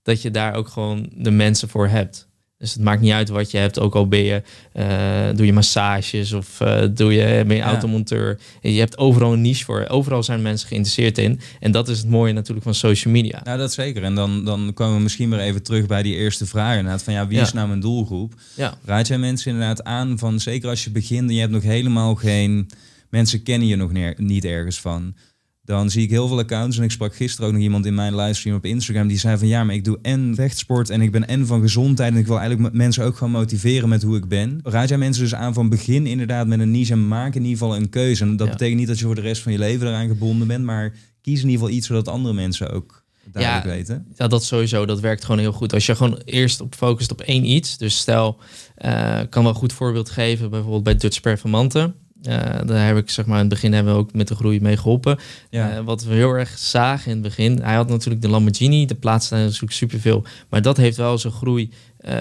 dat 0.02 0.22
je 0.22 0.30
daar 0.30 0.54
ook 0.54 0.68
gewoon 0.68 1.10
de 1.14 1.30
mensen 1.30 1.68
voor 1.68 1.88
hebt. 1.88 2.28
Dus 2.60 2.72
het 2.72 2.82
maakt 2.82 3.00
niet 3.00 3.12
uit 3.12 3.28
wat 3.28 3.50
je 3.50 3.58
hebt, 3.58 3.78
ook 3.78 3.94
al 3.94 4.08
ben 4.08 4.22
je, 4.24 4.42
uh, 4.74 5.36
doe 5.36 5.46
je 5.46 5.52
massages 5.52 6.32
of 6.32 6.60
uh, 6.60 6.82
doe 6.90 7.12
je, 7.12 7.44
ben 7.46 7.56
je 7.56 7.62
automonteur. 7.62 8.38
Je 8.60 8.78
hebt 8.78 8.98
overal 8.98 9.32
een 9.32 9.40
niche 9.40 9.64
voor. 9.64 9.86
Overal 9.88 10.22
zijn 10.22 10.42
mensen 10.42 10.68
geïnteresseerd 10.68 11.18
in. 11.18 11.40
En 11.60 11.70
dat 11.70 11.88
is 11.88 11.98
het 11.98 12.08
mooie 12.08 12.32
natuurlijk 12.32 12.64
van 12.64 12.74
social 12.74 13.12
media. 13.12 13.40
Nou, 13.44 13.58
dat 13.58 13.72
zeker. 13.72 14.02
En 14.02 14.14
dan, 14.14 14.44
dan 14.44 14.70
komen 14.74 14.96
we 14.96 15.02
misschien 15.02 15.30
weer 15.30 15.38
even 15.38 15.62
terug 15.62 15.86
bij 15.86 16.02
die 16.02 16.14
eerste 16.14 16.46
vraag. 16.46 16.76
Inderdaad, 16.76 17.02
van 17.02 17.12
ja, 17.12 17.26
wie 17.26 17.40
is 17.40 17.52
nou 17.52 17.68
mijn 17.68 17.80
doelgroep? 17.80 18.34
Ja. 18.54 18.74
Raad 18.84 19.06
jij 19.06 19.18
mensen 19.18 19.50
inderdaad 19.50 19.84
aan 19.84 20.18
van, 20.18 20.40
zeker 20.40 20.68
als 20.68 20.84
je 20.84 20.90
begint 20.90 21.28
en 21.28 21.34
je 21.34 21.40
hebt 21.40 21.52
nog 21.52 21.62
helemaal 21.62 22.14
geen... 22.14 22.70
Mensen 23.08 23.42
kennen 23.42 23.68
je 23.68 23.76
nog 23.76 23.92
neer, 23.92 24.14
niet 24.16 24.44
ergens 24.44 24.80
van 24.80 25.14
dan 25.62 25.90
zie 25.90 26.02
ik 26.02 26.10
heel 26.10 26.28
veel 26.28 26.38
accounts. 26.38 26.78
En 26.78 26.82
ik 26.82 26.90
sprak 26.90 27.14
gisteren 27.14 27.46
ook 27.46 27.52
nog 27.52 27.62
iemand 27.62 27.86
in 27.86 27.94
mijn 27.94 28.16
livestream 28.16 28.56
op 28.56 28.64
Instagram. 28.64 29.08
Die 29.08 29.18
zei 29.18 29.38
van 29.38 29.48
ja, 29.48 29.64
maar 29.64 29.74
ik 29.74 29.84
doe 29.84 29.98
en 30.02 30.34
vechtsport 30.34 30.90
en 30.90 31.00
ik 31.00 31.10
ben 31.10 31.28
en 31.28 31.46
van 31.46 31.60
gezondheid. 31.60 32.12
En 32.12 32.18
ik 32.18 32.26
wil 32.26 32.38
eigenlijk 32.38 32.74
mensen 32.74 33.04
ook 33.04 33.16
gewoon 33.16 33.32
motiveren 33.32 33.88
met 33.88 34.02
hoe 34.02 34.16
ik 34.16 34.28
ben. 34.28 34.60
Raad 34.62 34.88
jij 34.88 34.98
mensen 34.98 35.22
dus 35.22 35.34
aan 35.34 35.54
van 35.54 35.68
begin 35.68 36.06
inderdaad 36.06 36.46
met 36.46 36.60
een 36.60 36.70
niche 36.70 36.92
en 36.92 37.08
maak 37.08 37.34
in 37.34 37.42
ieder 37.44 37.58
geval 37.58 37.76
een 37.76 37.88
keuze. 37.88 38.24
En 38.24 38.36
dat 38.36 38.50
betekent 38.50 38.78
niet 38.78 38.88
dat 38.88 38.98
je 38.98 39.04
voor 39.04 39.14
de 39.14 39.20
rest 39.20 39.42
van 39.42 39.52
je 39.52 39.58
leven 39.58 39.86
eraan 39.86 40.08
gebonden 40.08 40.46
bent. 40.46 40.64
Maar 40.64 40.92
kies 41.22 41.42
in 41.42 41.48
ieder 41.48 41.60
geval 41.60 41.76
iets 41.76 41.86
zodat 41.86 42.08
andere 42.08 42.34
mensen 42.34 42.70
ook 42.70 43.02
ja, 43.34 43.62
weten. 43.64 44.06
Ja, 44.16 44.28
dat 44.28 44.44
sowieso. 44.44 44.86
Dat 44.86 45.00
werkt 45.00 45.24
gewoon 45.24 45.40
heel 45.40 45.52
goed. 45.52 45.72
Als 45.72 45.86
je 45.86 45.94
gewoon 45.94 46.20
eerst 46.24 46.60
op 46.60 46.74
focust 46.74 47.10
op 47.10 47.20
één 47.20 47.44
iets. 47.44 47.78
Dus 47.78 47.98
stel, 47.98 48.38
uh, 48.84 49.20
kan 49.28 49.42
wel 49.42 49.52
een 49.52 49.58
goed 49.58 49.72
voorbeeld 49.72 50.10
geven. 50.10 50.50
Bijvoorbeeld 50.50 50.82
bij 50.82 50.96
Dutch 50.96 51.20
Performante. 51.20 51.92
Uh, 52.28 52.34
daar 52.66 52.86
heb 52.86 52.96
ik 52.96 53.10
zeg 53.10 53.26
maar 53.26 53.34
in 53.34 53.40
het 53.40 53.52
begin 53.52 53.72
hebben 53.72 53.92
we 53.92 53.98
ook 53.98 54.12
met 54.12 54.28
de 54.28 54.34
groei 54.34 54.60
mee 54.60 54.76
geholpen. 54.76 55.18
Ja. 55.50 55.76
Uh, 55.76 55.84
wat 55.84 56.04
we 56.04 56.14
heel 56.14 56.32
erg 56.32 56.58
zagen 56.58 57.06
in 57.06 57.12
het 57.12 57.22
begin, 57.22 57.62
hij 57.62 57.74
had 57.74 57.88
natuurlijk 57.88 58.22
de 58.22 58.28
Lamborghini, 58.28 58.86
de 58.86 58.94
plaatste 58.94 59.34
natuurlijk 59.34 59.72
superveel, 59.72 60.24
maar 60.48 60.62
dat 60.62 60.76
heeft 60.76 60.96
wel 60.96 61.18
zijn 61.18 61.32
groei 61.32 61.70
uh, 62.08 62.14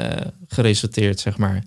geresulteerd, 0.47 1.19
zeg 1.19 1.37
maar, 1.37 1.63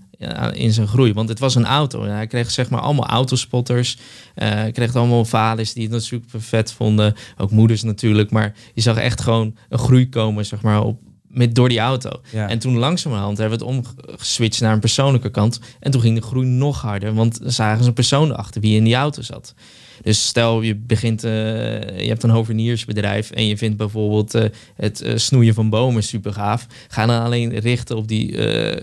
in 0.53 0.73
zijn 0.73 0.89
groei. 0.89 1.13
Want 1.13 1.29
het 1.29 1.39
was 1.39 1.55
een 1.55 1.67
auto. 1.67 2.05
Hij 2.05 2.27
kreeg 2.27 2.51
zeg 2.51 2.71
maar 2.71 2.81
allemaal 2.81 3.07
autospotters. 3.07 3.99
hij 4.35 4.73
kreeg 4.73 4.97
allemaal 4.97 5.25
vaders 5.25 5.73
die 5.73 5.83
het 5.83 5.93
natuurlijk 5.93 6.31
vet 6.37 6.73
vonden. 6.73 7.15
Ook 7.37 7.51
moeders 7.51 7.83
natuurlijk. 7.83 8.31
Maar 8.31 8.55
je 8.75 8.81
zag 8.81 8.97
echt 8.97 9.21
gewoon 9.21 9.57
een 9.69 9.79
groei 9.79 10.09
komen, 10.09 10.47
zeg 10.47 10.63
maar, 10.63 10.83
op, 10.83 11.01
met, 11.33 11.55
door 11.55 11.69
die 11.69 11.79
auto. 11.79 12.21
En 12.33 12.59
toen 12.59 12.79
langzamerhand 12.79 13.39
hebben 13.39 13.59
we 13.59 13.65
het 13.65 13.75
omgeswitcht 13.75 14.61
naar 14.61 14.73
een 14.73 14.81
persoonlijke 14.81 15.31
kant. 15.31 15.61
En 15.81 15.91
toen 15.91 16.01
ging 16.01 16.17
de 16.17 16.27
groei 16.27 16.47
nog 16.47 16.81
harder, 16.81 17.15
want 17.15 17.41
zagen 17.45 17.83
ze 17.83 17.89
een 17.89 17.95
persoon 17.95 18.37
achter 18.37 18.61
wie 18.61 18.77
in 18.77 18.85
die 18.85 18.95
auto 18.95 19.23
zat. 19.23 19.55
Dus 20.03 20.27
stel 20.27 20.63
je 20.63 20.77
begint, 20.77 21.25
uh, 21.25 21.31
je 22.01 22.09
hebt 22.09 22.23
een 22.23 22.31
hoverniersbedrijf 22.31 23.31
en 23.31 23.47
je 23.47 23.57
vindt 23.57 23.77
bijvoorbeeld 23.77 24.35
uh, 24.35 24.45
het 24.77 25.03
uh, 25.03 25.17
snoeien 25.17 25.55
van 25.55 25.71
bomen 25.71 26.03
super 26.03 26.33
gaaf. 26.33 26.67
Ga 26.89 27.07
dan 27.07 27.23
alleen 27.23 27.59
richten 27.59 27.97
op, 27.97 28.09
die, 28.09 28.41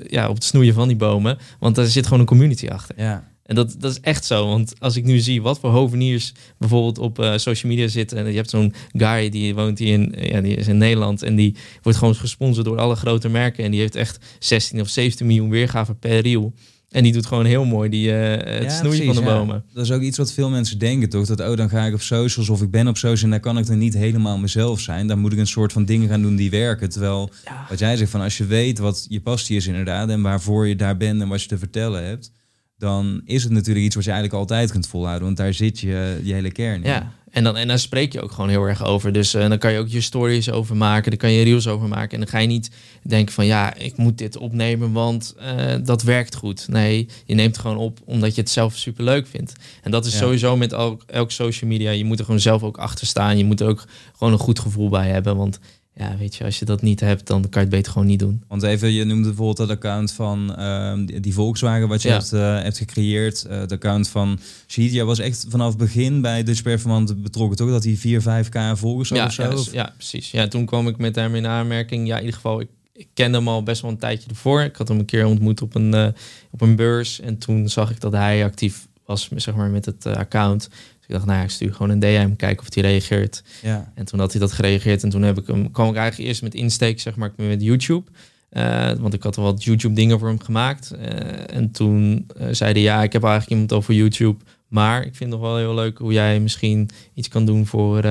ja, 0.09 0.29
op 0.29 0.35
het 0.35 0.43
snoeien 0.43 0.73
van 0.73 0.87
die 0.87 0.97
bomen, 0.97 1.37
want 1.59 1.75
daar 1.75 1.85
zit 1.85 2.03
gewoon 2.03 2.19
een 2.19 2.25
community 2.25 2.67
achter. 2.67 2.95
Ja. 2.97 3.28
En 3.49 3.55
dat, 3.55 3.75
dat 3.77 3.91
is 3.91 3.99
echt 3.99 4.25
zo. 4.25 4.47
Want 4.47 4.73
als 4.79 4.95
ik 4.95 5.03
nu 5.03 5.19
zie 5.19 5.41
wat 5.41 5.59
voor 5.59 5.69
hoveniers 5.69 6.33
bijvoorbeeld 6.57 6.97
op 6.97 7.19
uh, 7.19 7.37
social 7.37 7.71
media 7.71 7.87
zitten. 7.87 8.17
En 8.17 8.25
je 8.25 8.35
hebt 8.35 8.49
zo'n 8.49 8.73
guy 8.91 9.29
die 9.29 9.55
woont 9.55 9.79
hier 9.79 9.93
in, 9.93 10.13
ja, 10.17 10.41
die 10.41 10.55
is 10.55 10.67
in 10.67 10.77
Nederland. 10.77 11.23
En 11.23 11.35
die 11.35 11.55
wordt 11.81 11.97
gewoon 11.97 12.15
gesponsord 12.15 12.65
door 12.65 12.77
alle 12.77 12.95
grote 12.95 13.29
merken. 13.29 13.63
En 13.63 13.71
die 13.71 13.79
heeft 13.79 13.95
echt 13.95 14.25
16 14.39 14.81
of 14.81 14.89
17 14.89 15.25
miljoen 15.25 15.49
weergaven 15.49 15.99
per 15.99 16.19
reel. 16.19 16.53
En 16.89 17.03
die 17.03 17.13
doet 17.13 17.25
gewoon 17.25 17.45
heel 17.45 17.65
mooi 17.65 17.89
die, 17.89 18.07
uh, 18.07 18.31
het 18.59 18.71
snoeien 18.71 19.05
van 19.05 19.15
de 19.15 19.21
bomen. 19.21 19.63
Dat 19.73 19.83
is 19.83 19.91
ook 19.91 20.01
iets 20.01 20.17
wat 20.17 20.33
veel 20.33 20.49
mensen 20.49 20.79
denken, 20.79 21.09
toch? 21.09 21.25
Dat, 21.25 21.39
oh, 21.39 21.55
dan 21.55 21.69
ga 21.69 21.85
ik 21.85 21.93
op 21.93 22.01
socials 22.01 22.49
of 22.49 22.61
ik 22.61 22.71
ben 22.71 22.87
op 22.87 22.97
socials 22.97 23.23
en 23.23 23.29
daar 23.29 23.39
kan 23.39 23.57
ik 23.57 23.65
dan 23.65 23.77
niet 23.77 23.93
helemaal 23.93 24.37
mezelf 24.37 24.79
zijn. 24.79 25.07
Dan 25.07 25.19
moet 25.19 25.33
ik 25.33 25.39
een 25.39 25.47
soort 25.47 25.73
van 25.73 25.85
dingen 25.85 26.09
gaan 26.09 26.21
doen 26.21 26.35
die 26.35 26.49
werken. 26.49 26.89
Terwijl, 26.89 27.29
wat 27.69 27.79
jij 27.79 27.97
zegt, 27.97 28.11
van 28.11 28.21
als 28.21 28.37
je 28.37 28.45
weet 28.45 28.79
wat 28.79 29.05
je 29.09 29.21
passie 29.21 29.55
is 29.55 29.67
inderdaad... 29.67 30.09
en 30.09 30.21
waarvoor 30.21 30.67
je 30.67 30.75
daar 30.75 30.97
bent 30.97 31.21
en 31.21 31.27
wat 31.27 31.41
je 31.41 31.47
te 31.47 31.57
vertellen 31.57 32.05
hebt 32.05 32.31
dan 32.79 33.21
is 33.25 33.43
het 33.43 33.51
natuurlijk 33.51 33.85
iets 33.85 33.95
wat 33.95 34.03
je 34.03 34.11
eigenlijk 34.11 34.39
altijd 34.39 34.71
kunt 34.71 34.87
volhouden. 34.87 35.25
Want 35.25 35.37
daar 35.37 35.53
zit 35.53 35.79
je, 35.79 36.19
je 36.23 36.33
hele 36.33 36.51
kern 36.51 36.83
in. 36.83 36.89
Ja, 36.89 37.11
en 37.31 37.43
dan, 37.43 37.57
en 37.57 37.67
dan 37.67 37.79
spreek 37.79 38.13
je 38.13 38.21
ook 38.21 38.31
gewoon 38.31 38.49
heel 38.49 38.63
erg 38.63 38.83
over. 38.83 39.11
Dus 39.11 39.35
uh, 39.35 39.49
dan 39.49 39.57
kan 39.57 39.71
je 39.71 39.79
ook 39.79 39.87
je 39.87 40.01
stories 40.01 40.51
over 40.51 40.75
maken. 40.75 41.09
Dan 41.09 41.19
kan 41.19 41.31
je 41.31 41.43
reels 41.43 41.67
over 41.67 41.87
maken. 41.87 42.11
En 42.11 42.19
dan 42.19 42.27
ga 42.27 42.37
je 42.37 42.47
niet 42.47 42.71
denken 43.03 43.33
van 43.33 43.45
ja, 43.45 43.73
ik 43.75 43.97
moet 43.97 44.17
dit 44.17 44.37
opnemen, 44.37 44.91
want 44.91 45.35
uh, 45.41 45.75
dat 45.83 46.03
werkt 46.03 46.35
goed. 46.35 46.67
Nee, 46.67 47.07
je 47.25 47.35
neemt 47.35 47.55
het 47.55 47.65
gewoon 47.65 47.77
op 47.77 47.99
omdat 48.05 48.35
je 48.35 48.41
het 48.41 48.49
zelf 48.49 48.75
super 48.75 49.03
leuk 49.03 49.27
vindt. 49.27 49.53
En 49.83 49.91
dat 49.91 50.05
is 50.05 50.17
sowieso 50.17 50.57
met 50.57 50.73
elk, 50.73 51.03
elk 51.07 51.31
social 51.31 51.69
media. 51.69 51.91
Je 51.91 52.05
moet 52.05 52.19
er 52.19 52.25
gewoon 52.25 52.39
zelf 52.39 52.63
ook 52.63 52.77
achter 52.77 53.07
staan. 53.07 53.37
Je 53.37 53.45
moet 53.45 53.59
er 53.59 53.67
ook 53.67 53.85
gewoon 54.17 54.33
een 54.33 54.39
goed 54.39 54.59
gevoel 54.59 54.89
bij 54.89 55.09
hebben. 55.09 55.37
Want 55.37 55.59
ja, 55.99 56.17
weet 56.17 56.35
je, 56.35 56.43
als 56.43 56.59
je 56.59 56.65
dat 56.65 56.81
niet 56.81 56.99
hebt, 56.99 57.27
dan 57.27 57.41
kan 57.41 57.49
je 57.51 57.59
het 57.59 57.69
beter 57.69 57.91
gewoon 57.91 58.07
niet 58.07 58.19
doen. 58.19 58.43
Want 58.47 58.63
even, 58.63 58.91
je 58.91 59.03
noemde 59.03 59.27
bijvoorbeeld 59.27 59.57
dat 59.57 59.69
account 59.69 60.11
van 60.11 60.55
uh, 60.59 60.93
die 61.21 61.33
Volkswagen 61.33 61.87
wat 61.87 62.01
je 62.01 62.09
hebt, 62.09 62.33
uh, 62.33 62.61
hebt 62.61 62.77
gecreëerd. 62.77 63.45
Uh, 63.49 63.57
het 63.57 63.71
account 63.71 64.09
van 64.09 64.39
Shahid. 64.67 65.01
was 65.01 65.19
echt 65.19 65.45
vanaf 65.49 65.67
het 65.67 65.77
begin 65.77 66.21
bij 66.21 66.43
Dutch 66.43 66.61
Performant 66.61 67.21
betrokken, 67.21 67.57
toch? 67.57 67.69
Dat 67.69 67.83
hij 67.83 67.95
4, 67.95 68.21
5k 68.21 68.79
volgers 68.79 69.09
ja, 69.09 69.25
of 69.25 69.31
zo? 69.31 69.43
Ja, 69.43 69.63
ja, 69.71 69.93
precies. 69.95 70.31
Ja, 70.31 70.47
toen 70.47 70.65
kwam 70.65 70.87
ik 70.87 70.97
met 70.97 71.15
hem 71.15 71.35
in 71.35 71.47
aanmerking. 71.47 72.07
Ja, 72.07 72.15
in 72.15 72.19
ieder 72.19 72.35
geval, 72.35 72.59
ik, 72.59 72.69
ik 72.93 73.07
kende 73.13 73.37
hem 73.37 73.47
al 73.47 73.63
best 73.63 73.81
wel 73.81 73.91
een 73.91 73.97
tijdje 73.97 74.29
ervoor. 74.29 74.61
Ik 74.61 74.75
had 74.75 74.87
hem 74.87 74.99
een 74.99 75.05
keer 75.05 75.25
ontmoet 75.25 75.61
op 75.61 75.75
een, 75.75 75.95
uh, 75.95 76.07
op 76.49 76.61
een 76.61 76.75
beurs. 76.75 77.19
En 77.19 77.37
toen 77.37 77.69
zag 77.69 77.91
ik 77.91 77.99
dat 77.99 78.11
hij 78.11 78.43
actief 78.43 78.87
was 79.05 79.29
zeg 79.35 79.55
maar, 79.55 79.69
met 79.69 79.85
het 79.85 80.05
account 80.05 80.69
ik 81.09 81.15
dacht, 81.15 81.27
nou 81.27 81.43
ik 81.43 81.49
stuur 81.49 81.73
gewoon 81.73 81.89
een 81.89 81.99
DM, 81.99 82.35
kijken 82.35 82.67
of 82.67 82.73
hij 82.73 82.83
reageert. 82.83 83.43
Ja. 83.61 83.91
En 83.95 84.05
toen 84.05 84.19
had 84.19 84.31
hij 84.31 84.41
dat 84.41 84.51
gereageerd. 84.51 85.03
En 85.03 85.09
toen 85.09 85.21
heb 85.21 85.39
ik 85.39 85.47
hem, 85.47 85.71
kwam 85.71 85.89
ik 85.89 85.95
eigenlijk 85.95 86.29
eerst 86.29 86.41
met 86.41 86.53
insteek, 86.53 86.99
zeg 86.99 87.15
maar, 87.15 87.31
met 87.35 87.61
YouTube. 87.61 88.11
Uh, 88.51 88.91
want 88.91 89.13
ik 89.13 89.23
had 89.23 89.37
al 89.37 89.43
wat 89.43 89.63
YouTube 89.63 89.93
dingen 89.93 90.19
voor 90.19 90.27
hem 90.27 90.39
gemaakt. 90.39 90.91
Uh, 90.95 91.55
en 91.55 91.71
toen 91.71 92.27
uh, 92.41 92.47
zei 92.51 92.71
hij, 92.71 92.81
ja, 92.81 93.03
ik 93.03 93.13
heb 93.13 93.23
eigenlijk 93.23 93.51
iemand 93.51 93.73
over 93.73 93.93
YouTube. 93.93 94.43
Maar 94.67 94.97
ik 94.97 95.15
vind 95.15 95.31
het 95.31 95.39
nog 95.39 95.49
wel 95.49 95.57
heel 95.57 95.73
leuk 95.73 95.97
hoe 95.97 96.13
jij 96.13 96.39
misschien 96.39 96.89
iets 97.13 97.27
kan 97.27 97.45
doen 97.45 97.65
voor, 97.65 98.01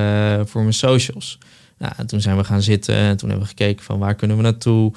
voor 0.45 0.61
mijn 0.61 0.73
socials. 0.73 1.37
Nou, 1.77 1.93
en 1.97 2.07
toen 2.07 2.21
zijn 2.21 2.37
we 2.37 2.43
gaan 2.43 2.61
zitten 2.61 2.95
en 2.95 3.17
toen 3.17 3.29
hebben 3.29 3.47
we 3.47 3.55
gekeken 3.55 3.83
van 3.85 3.99
waar 3.99 4.15
kunnen 4.15 4.37
we 4.37 4.43
naartoe? 4.43 4.93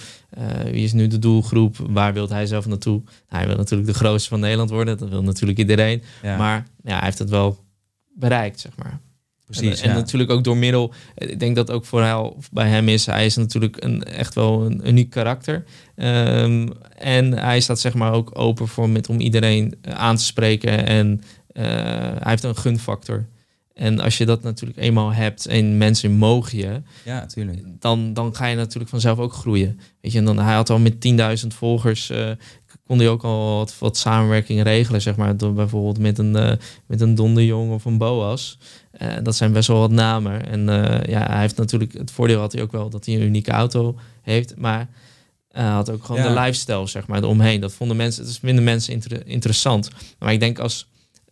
wie 0.64 0.84
is 0.84 0.92
nu 0.92 1.06
de 1.06 1.18
doelgroep? 1.18 1.76
Waar 1.88 2.12
wil 2.12 2.28
hij 2.28 2.46
zelf 2.46 2.66
naartoe? 2.66 3.00
Nou, 3.02 3.14
hij 3.28 3.46
wil 3.46 3.56
natuurlijk 3.56 3.88
de 3.88 3.94
grootste 3.94 4.28
van 4.28 4.40
Nederland 4.40 4.70
worden. 4.70 4.98
Dat 4.98 5.08
wil 5.08 5.22
natuurlijk 5.22 5.58
iedereen. 5.58 6.02
Ja. 6.22 6.36
Maar 6.36 6.66
ja, 6.84 6.94
hij 6.96 7.04
heeft 7.04 7.18
het 7.18 7.30
wel 7.30 7.58
bereikt, 8.14 8.60
zeg 8.60 8.72
maar. 8.76 9.00
Precies. 9.46 9.80
En, 9.80 9.90
en 9.90 9.94
natuurlijk 9.94 10.30
ook 10.30 10.44
door 10.44 10.56
middel, 10.56 10.92
ik 11.14 11.40
denk 11.40 11.56
dat 11.56 11.70
ook 11.70 11.84
vooral 11.84 12.36
bij 12.50 12.68
hem 12.68 12.88
is, 12.88 13.06
hij 13.06 13.26
is 13.26 13.36
natuurlijk 13.36 13.84
een, 13.84 14.02
echt 14.02 14.34
wel 14.34 14.64
een 14.64 14.88
uniek 14.88 15.10
karakter. 15.10 15.64
Um, 15.96 16.72
en 16.98 17.32
hij 17.32 17.60
staat 17.60 17.80
zeg 17.80 17.94
maar 17.94 18.12
ook 18.12 18.38
open 18.38 18.68
voor 18.68 18.88
met 18.88 19.08
om 19.08 19.20
iedereen 19.20 19.74
eh, 19.80 19.94
aan 19.94 20.16
te 20.16 20.24
spreken. 20.24 20.86
En 20.86 21.22
uh, 21.52 21.64
hij 21.64 22.30
heeft 22.30 22.42
een 22.42 22.56
gunfactor. 22.56 23.24
En 23.74 24.00
als 24.00 24.18
je 24.18 24.26
dat 24.26 24.42
natuurlijk 24.42 24.78
eenmaal 24.78 25.12
hebt 25.12 25.46
en 25.46 25.78
mensen 25.78 26.12
mogen 26.12 26.58
je, 26.58 26.80
ja, 27.04 27.18
natuurlijk. 27.18 27.62
Dan, 27.78 28.14
dan 28.14 28.34
ga 28.34 28.46
je 28.46 28.56
natuurlijk 28.56 28.90
vanzelf 28.90 29.18
ook 29.18 29.32
groeien. 29.32 29.80
Weet 30.00 30.12
je, 30.12 30.18
en 30.18 30.24
dan 30.24 30.38
hij 30.38 30.54
had 30.54 30.70
al 30.70 30.78
met 30.78 30.94
10.000 31.42 31.46
volgers, 31.46 32.10
uh, 32.10 32.30
kon 32.92 33.00
hij 33.00 33.10
ook 33.10 33.24
al 33.24 33.56
wat, 33.56 33.78
wat 33.78 33.96
samenwerking 33.96 34.62
regelen, 34.62 35.02
zeg 35.02 35.16
maar. 35.16 35.36
Door 35.36 35.52
bijvoorbeeld 35.52 35.98
met 35.98 36.18
een, 36.18 36.36
uh, 36.36 36.52
met 36.86 37.00
een 37.00 37.14
Donderjong 37.14 37.72
of 37.72 37.84
een 37.84 37.98
Boas. 37.98 38.58
Uh, 39.02 39.12
dat 39.22 39.36
zijn 39.36 39.52
best 39.52 39.68
wel 39.68 39.78
wat 39.78 39.90
namen. 39.90 40.46
En 40.46 40.64
ja, 41.06 41.26
hij 41.26 41.40
heeft 41.40 41.56
natuurlijk, 41.56 41.92
het 41.92 42.10
voordeel 42.10 42.40
had 42.40 42.52
hij 42.52 42.62
ook 42.62 42.72
wel 42.72 42.90
dat 42.90 43.06
hij 43.06 43.14
een 43.14 43.22
unieke 43.22 43.50
auto 43.50 43.98
heeft. 44.22 44.56
Maar 44.56 44.88
hij 45.52 45.64
had 45.64 45.90
ook 45.90 46.04
gewoon 46.04 46.22
de 46.22 46.40
lifestyle, 46.40 46.86
zeg 46.86 47.06
maar, 47.06 47.22
eromheen. 47.22 47.60
Dat 47.60 47.72
vonden 47.72 47.96
mensen, 47.96 48.22
het 48.22 48.30
is 48.32 48.40
minder 48.40 48.64
mensen 48.64 48.92
inter 48.92 49.26
interessant. 49.26 49.90
Maar 50.18 50.32
ik 50.32 50.40
denk 50.40 50.58
als 50.58 50.86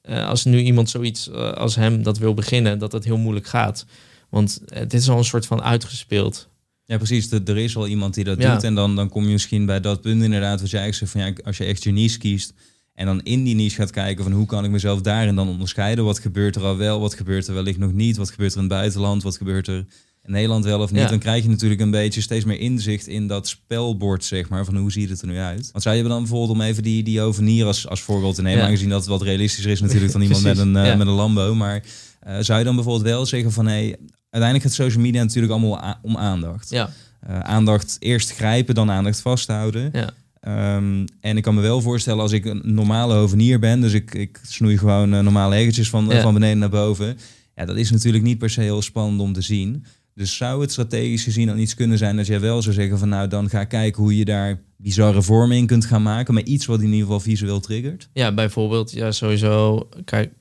als 0.04 0.44
nu 0.44 0.60
iemand 0.60 0.90
zoiets 0.90 1.30
als 1.32 1.74
hem 1.74 2.02
dat 2.02 2.18
wil 2.18 2.34
beginnen, 2.34 2.78
dat 2.78 2.92
het 2.92 3.04
heel 3.04 3.18
moeilijk 3.18 3.46
gaat. 3.46 3.86
Want 4.28 4.60
dit 4.68 4.94
is 4.94 5.08
al 5.08 5.18
een 5.18 5.24
soort 5.24 5.46
van 5.46 5.62
uitgespeeld. 5.62 6.48
Ja, 6.90 6.96
precies. 6.96 7.30
er 7.30 7.58
is 7.58 7.74
wel 7.74 7.86
iemand 7.86 8.14
die 8.14 8.24
dat 8.24 8.40
doet. 8.40 8.64
En 8.64 8.74
dan, 8.74 8.96
dan 8.96 9.08
kom 9.08 9.24
je 9.24 9.32
misschien 9.32 9.66
bij 9.66 9.80
dat 9.80 10.00
punt 10.00 10.22
inderdaad, 10.22 10.60
wat 10.60 10.70
jij 10.70 10.80
eigenlijk 10.80 11.12
zegt, 11.12 11.24
van 11.24 11.34
ja, 11.34 11.42
als 11.44 11.56
je 11.56 11.64
echt 11.64 11.82
je 11.82 11.90
niche 11.90 12.18
kiest 12.18 12.52
en 12.94 13.06
dan 13.06 13.22
in 13.22 13.44
die 13.44 13.54
niche 13.54 13.76
gaat 13.76 13.90
kijken 13.90 14.24
van 14.24 14.32
hoe 14.32 14.46
kan 14.46 14.64
ik 14.64 14.70
mezelf 14.70 15.00
daarin 15.00 15.34
dan 15.34 15.48
onderscheiden. 15.48 16.04
Wat 16.04 16.18
gebeurt 16.18 16.56
er 16.56 16.62
al 16.62 16.76
wel, 16.76 17.00
wat 17.00 17.14
gebeurt 17.14 17.46
er 17.46 17.54
wellicht 17.54 17.78
nog 17.78 17.92
niet, 17.92 18.16
wat 18.16 18.30
gebeurt 18.30 18.50
er 18.50 18.56
in 18.56 18.64
het 18.64 18.72
buitenland, 18.72 19.22
wat 19.22 19.36
gebeurt 19.36 19.66
er 19.66 19.86
in 20.22 20.32
Nederland 20.32 20.64
wel 20.64 20.80
of 20.80 20.92
niet, 20.92 21.08
dan 21.08 21.18
krijg 21.18 21.42
je 21.42 21.48
natuurlijk 21.48 21.80
een 21.80 21.90
beetje 21.90 22.20
steeds 22.20 22.44
meer 22.44 22.60
inzicht 22.60 23.06
in 23.06 23.26
dat 23.26 23.48
spelbord, 23.48 24.24
zeg 24.24 24.48
maar, 24.48 24.64
van 24.64 24.76
hoe 24.76 24.92
ziet 24.92 25.10
het 25.10 25.20
er 25.20 25.26
nu 25.26 25.38
uit. 25.38 25.68
Want 25.72 25.84
zou 25.84 25.96
je 25.96 26.02
dan 26.02 26.18
bijvoorbeeld 26.18 26.50
om 26.50 26.60
even 26.60 26.82
die, 26.82 27.02
die 27.02 27.20
ovenier 27.20 27.66
als, 27.66 27.88
als 27.88 28.00
voorbeeld 28.00 28.34
te 28.34 28.42
nemen, 28.42 28.60
ja. 28.60 28.66
aangezien 28.66 28.88
dat 28.88 29.00
het 29.00 29.08
wat 29.08 29.22
realistischer 29.22 29.70
is 29.70 29.80
natuurlijk 29.80 30.12
dan 30.12 30.22
iemand 30.22 30.42
met 30.52 30.58
een, 30.58 30.74
uh, 30.74 30.96
met 30.96 31.06
een 31.06 31.12
Lambo, 31.12 31.54
maar 31.54 31.84
uh, 32.28 32.36
zou 32.40 32.58
je 32.58 32.64
dan 32.64 32.74
bijvoorbeeld 32.74 33.06
wel 33.06 33.26
zeggen 33.26 33.52
van, 33.52 33.66
hé, 33.66 33.72
hey, 33.72 33.96
uiteindelijk 34.30 34.62
gaat 34.62 34.84
social 34.84 35.02
media 35.02 35.22
natuurlijk 35.22 35.52
allemaal 35.52 35.98
om 36.02 36.16
aandacht. 36.16 36.70
Ja. 36.70 36.90
Uh, 37.30 37.40
aandacht 37.40 37.96
eerst 37.98 38.32
grijpen, 38.32 38.74
dan 38.74 38.90
aandacht 38.90 39.20
vasthouden. 39.20 39.90
Ja. 39.92 40.10
Um, 40.76 41.04
en 41.20 41.36
ik 41.36 41.42
kan 41.42 41.54
me 41.54 41.60
wel 41.60 41.80
voorstellen 41.80 42.20
als 42.22 42.32
ik 42.32 42.44
een 42.44 42.60
normale 42.64 43.14
hovenier 43.14 43.58
ben, 43.58 43.80
dus 43.80 43.92
ik, 43.92 44.14
ik 44.14 44.40
snoei 44.42 44.78
gewoon 44.78 45.08
normale 45.08 45.54
eggetjes 45.54 45.90
van, 45.90 46.12
van 46.12 46.34
beneden 46.34 46.58
naar 46.58 46.68
boven. 46.68 47.18
Ja, 47.54 47.64
dat 47.64 47.76
is 47.76 47.90
natuurlijk 47.90 48.24
niet 48.24 48.38
per 48.38 48.50
se 48.50 48.60
heel 48.60 48.82
spannend 48.82 49.20
om 49.20 49.32
te 49.32 49.40
zien. 49.40 49.84
Dus 50.14 50.36
zou 50.36 50.60
het 50.60 50.70
strategisch 50.70 51.24
gezien 51.24 51.46
dan 51.46 51.58
iets 51.58 51.74
kunnen 51.74 51.98
zijn 51.98 52.16
dat 52.16 52.26
jij 52.26 52.40
wel 52.40 52.62
zou 52.62 52.74
zeggen 52.74 52.98
van 52.98 53.08
nou 53.08 53.28
dan 53.28 53.48
ga 53.48 53.64
kijken 53.64 54.02
hoe 54.02 54.16
je 54.16 54.24
daar 54.24 54.60
bizarre 54.76 55.22
vormen 55.22 55.56
in 55.56 55.66
kunt 55.66 55.84
gaan 55.84 56.02
maken, 56.02 56.34
maar 56.34 56.42
iets 56.42 56.66
wat 56.66 56.78
in 56.80 56.86
ieder 56.86 57.00
geval 57.00 57.20
visueel 57.20 57.60
triggert? 57.60 58.08
Ja, 58.12 58.32
bijvoorbeeld 58.32 58.92
ja 58.92 59.12
sowieso 59.12 59.88
kijk 60.04 60.32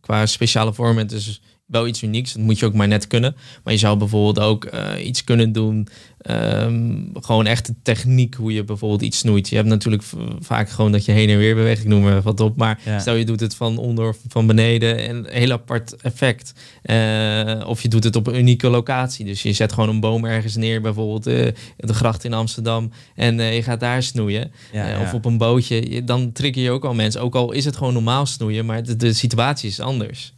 qua 0.00 0.26
speciale 0.26 0.74
vormen 0.74 1.06
dus 1.06 1.42
wel 1.68 1.86
iets 1.86 2.02
unieks. 2.02 2.32
Dat 2.32 2.42
moet 2.42 2.58
je 2.58 2.66
ook 2.66 2.74
maar 2.74 2.88
net 2.88 3.06
kunnen. 3.06 3.36
Maar 3.64 3.72
je 3.72 3.78
zou 3.78 3.96
bijvoorbeeld 3.96 4.46
ook 4.46 4.64
uh, 4.74 5.06
iets 5.06 5.24
kunnen 5.24 5.52
doen. 5.52 5.88
Um, 6.30 7.10
gewoon 7.20 7.46
echt 7.46 7.66
de 7.66 7.74
techniek 7.82 8.34
hoe 8.34 8.52
je 8.52 8.64
bijvoorbeeld 8.64 9.02
iets 9.02 9.18
snoeit. 9.18 9.48
Je 9.48 9.56
hebt 9.56 9.68
natuurlijk 9.68 10.02
vaak 10.40 10.70
gewoon 10.70 10.92
dat 10.92 11.04
je 11.04 11.12
heen 11.12 11.28
en 11.28 11.38
weer 11.38 11.54
beweegt. 11.54 11.82
Ik 11.82 11.88
noem 11.88 12.06
er 12.06 12.22
wat 12.22 12.40
op. 12.40 12.56
Maar 12.56 12.80
ja. 12.84 12.98
stel 12.98 13.14
je 13.14 13.24
doet 13.24 13.40
het 13.40 13.54
van 13.54 13.78
onder 13.78 14.08
of 14.08 14.18
van 14.28 14.46
beneden. 14.46 14.98
En 15.08 15.16
een 15.16 15.26
heel 15.32 15.52
apart 15.52 15.96
effect. 15.96 16.52
Uh, 16.84 17.66
of 17.66 17.82
je 17.82 17.88
doet 17.88 18.04
het 18.04 18.16
op 18.16 18.26
een 18.26 18.38
unieke 18.38 18.68
locatie. 18.68 19.24
Dus 19.24 19.42
je 19.42 19.52
zet 19.52 19.72
gewoon 19.72 19.88
een 19.88 20.00
boom 20.00 20.24
ergens 20.24 20.56
neer. 20.56 20.80
Bijvoorbeeld 20.80 21.26
uh, 21.26 21.46
de 21.76 21.94
gracht 21.94 22.24
in 22.24 22.32
Amsterdam. 22.32 22.90
En 23.14 23.36
je 23.36 23.62
gaat 23.62 23.80
daar 23.80 24.02
snoeien. 24.02 24.52
Ja, 24.72 25.00
of 25.00 25.14
op 25.14 25.24
een 25.24 25.38
bootje. 25.38 26.04
Dan 26.04 26.32
trigger 26.32 26.62
je 26.62 26.70
ook 26.70 26.84
al 26.84 26.94
mensen. 26.94 27.20
Ook 27.20 27.34
al 27.34 27.52
is 27.52 27.64
het 27.64 27.76
gewoon 27.76 27.92
normaal 27.92 28.26
snoeien. 28.26 28.66
Maar 28.66 28.82
de, 28.82 28.96
de 28.96 29.12
situatie 29.12 29.68
is 29.68 29.80
anders. 29.80 30.36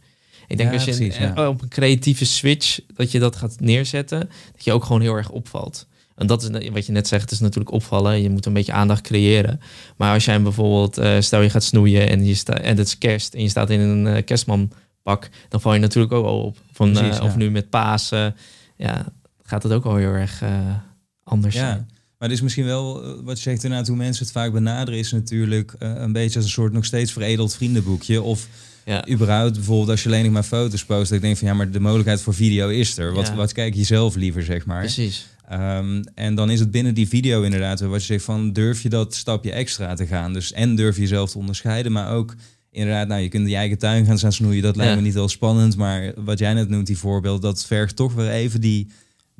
Ik 0.51 0.57
denk 0.57 0.69
ja, 0.69 0.75
als 0.75 0.85
je 0.85 0.95
precies, 0.95 1.17
ja. 1.17 1.47
op 1.47 1.61
een 1.61 1.67
creatieve 1.67 2.25
switch 2.25 2.79
dat 2.95 3.11
je 3.11 3.19
dat 3.19 3.35
gaat 3.35 3.59
neerzetten, 3.59 4.19
dat 4.51 4.63
je 4.63 4.71
ook 4.71 4.83
gewoon 4.83 5.01
heel 5.01 5.15
erg 5.15 5.29
opvalt. 5.29 5.87
En 6.15 6.27
dat 6.27 6.43
is 6.43 6.69
wat 6.69 6.85
je 6.85 6.91
net 6.91 7.07
zegt, 7.07 7.21
het 7.21 7.31
is 7.31 7.39
natuurlijk 7.39 7.71
opvallen. 7.71 8.21
Je 8.21 8.29
moet 8.29 8.45
een 8.45 8.53
beetje 8.53 8.71
aandacht 8.71 9.01
creëren. 9.01 9.61
Maar 9.97 10.13
als 10.13 10.25
jij 10.25 10.41
bijvoorbeeld, 10.41 10.99
uh, 10.99 11.19
stel 11.19 11.41
je 11.41 11.49
gaat 11.49 11.63
snoeien 11.63 12.09
en, 12.09 12.25
je 12.25 12.35
sta, 12.35 12.53
en 12.53 12.77
het 12.77 12.87
is 12.87 12.97
kerst 12.97 13.33
en 13.33 13.41
je 13.41 13.49
staat 13.49 13.69
in 13.69 13.79
een 13.79 14.05
uh, 14.05 14.23
kerstmanpak, 14.25 15.29
dan 15.49 15.61
val 15.61 15.73
je 15.73 15.79
natuurlijk 15.79 16.13
ook 16.13 16.25
al 16.25 16.43
op. 16.43 16.57
Van, 16.71 16.91
Precies, 16.91 17.17
uh, 17.17 17.23
Of 17.23 17.35
nu 17.35 17.51
met 17.51 17.69
Pasen, 17.69 18.35
ja, 18.77 19.05
gaat 19.43 19.63
het 19.63 19.71
ook 19.71 19.85
al 19.85 19.95
heel 19.95 20.11
erg 20.11 20.43
anders 21.23 21.55
ja. 21.55 21.59
zijn. 21.59 21.89
Maar 22.17 22.29
het 22.29 22.37
is 22.37 22.43
misschien 22.43 22.65
wel, 22.65 23.15
wat 23.23 23.37
je 23.37 23.43
zegt 23.43 23.63
inderdaad, 23.63 23.87
hoe 23.87 23.97
mensen 23.97 24.23
het 24.23 24.33
vaak 24.33 24.51
benaderen, 24.51 24.99
is 24.99 25.11
natuurlijk 25.11 25.75
een 25.79 26.13
beetje 26.13 26.35
als 26.35 26.45
een 26.45 26.51
soort 26.51 26.73
nog 26.73 26.85
steeds 26.85 27.11
veredeld 27.11 27.55
vriendenboekje. 27.55 28.21
Of 28.21 28.47
ja. 28.91 29.09
überhaupt 29.09 29.53
bijvoorbeeld 29.53 29.89
als 29.89 30.03
je 30.03 30.09
alleen 30.09 30.23
nog 30.23 30.33
maar 30.33 30.43
foto's 30.43 30.85
post, 30.85 31.09
dat 31.09 31.17
ik 31.17 31.23
denk 31.23 31.37
van 31.37 31.47
ja, 31.47 31.53
maar 31.53 31.71
de 31.71 31.79
mogelijkheid 31.79 32.21
voor 32.21 32.33
video 32.33 32.69
is 32.69 32.97
er. 32.97 33.13
Wat, 33.13 33.33
wat 33.33 33.51
kijk 33.51 33.75
je 33.75 33.83
zelf 33.83 34.15
liever, 34.15 34.43
zeg 34.43 34.65
maar. 34.65 34.79
Precies. 34.79 35.27
Um, 35.51 36.03
en 36.15 36.35
dan 36.35 36.49
is 36.49 36.59
het 36.59 36.71
binnen 36.71 36.93
die 36.93 37.07
video 37.07 37.41
inderdaad 37.41 37.79
wat 37.79 37.99
je 37.99 38.05
zegt 38.05 38.23
van 38.23 38.53
durf 38.53 38.81
je 38.81 38.89
dat 38.89 39.15
stapje 39.15 39.51
extra 39.51 39.93
te 39.93 40.07
gaan. 40.07 40.33
Dus 40.33 40.53
en 40.53 40.75
durf 40.75 40.95
je 40.95 41.01
jezelf 41.01 41.31
te 41.31 41.37
onderscheiden, 41.37 41.91
maar 41.91 42.11
ook 42.11 42.35
inderdaad, 42.71 43.07
nou 43.07 43.21
je 43.21 43.29
kunt 43.29 43.49
je 43.49 43.55
eigen 43.55 43.77
tuin 43.77 44.05
gaan 44.05 44.17
staan 44.17 44.33
snoeien. 44.33 44.61
Dat 44.61 44.75
lijkt 44.75 44.95
me 44.95 45.01
niet 45.01 45.13
heel 45.13 45.29
spannend, 45.29 45.77
maar 45.77 46.13
wat 46.15 46.39
jij 46.39 46.53
net 46.53 46.69
noemt, 46.69 46.87
die 46.87 46.97
voorbeeld, 46.97 47.41
dat 47.41 47.65
vergt 47.65 47.95
toch 47.95 48.13
weer 48.13 48.29
even 48.29 48.61
die 48.61 48.87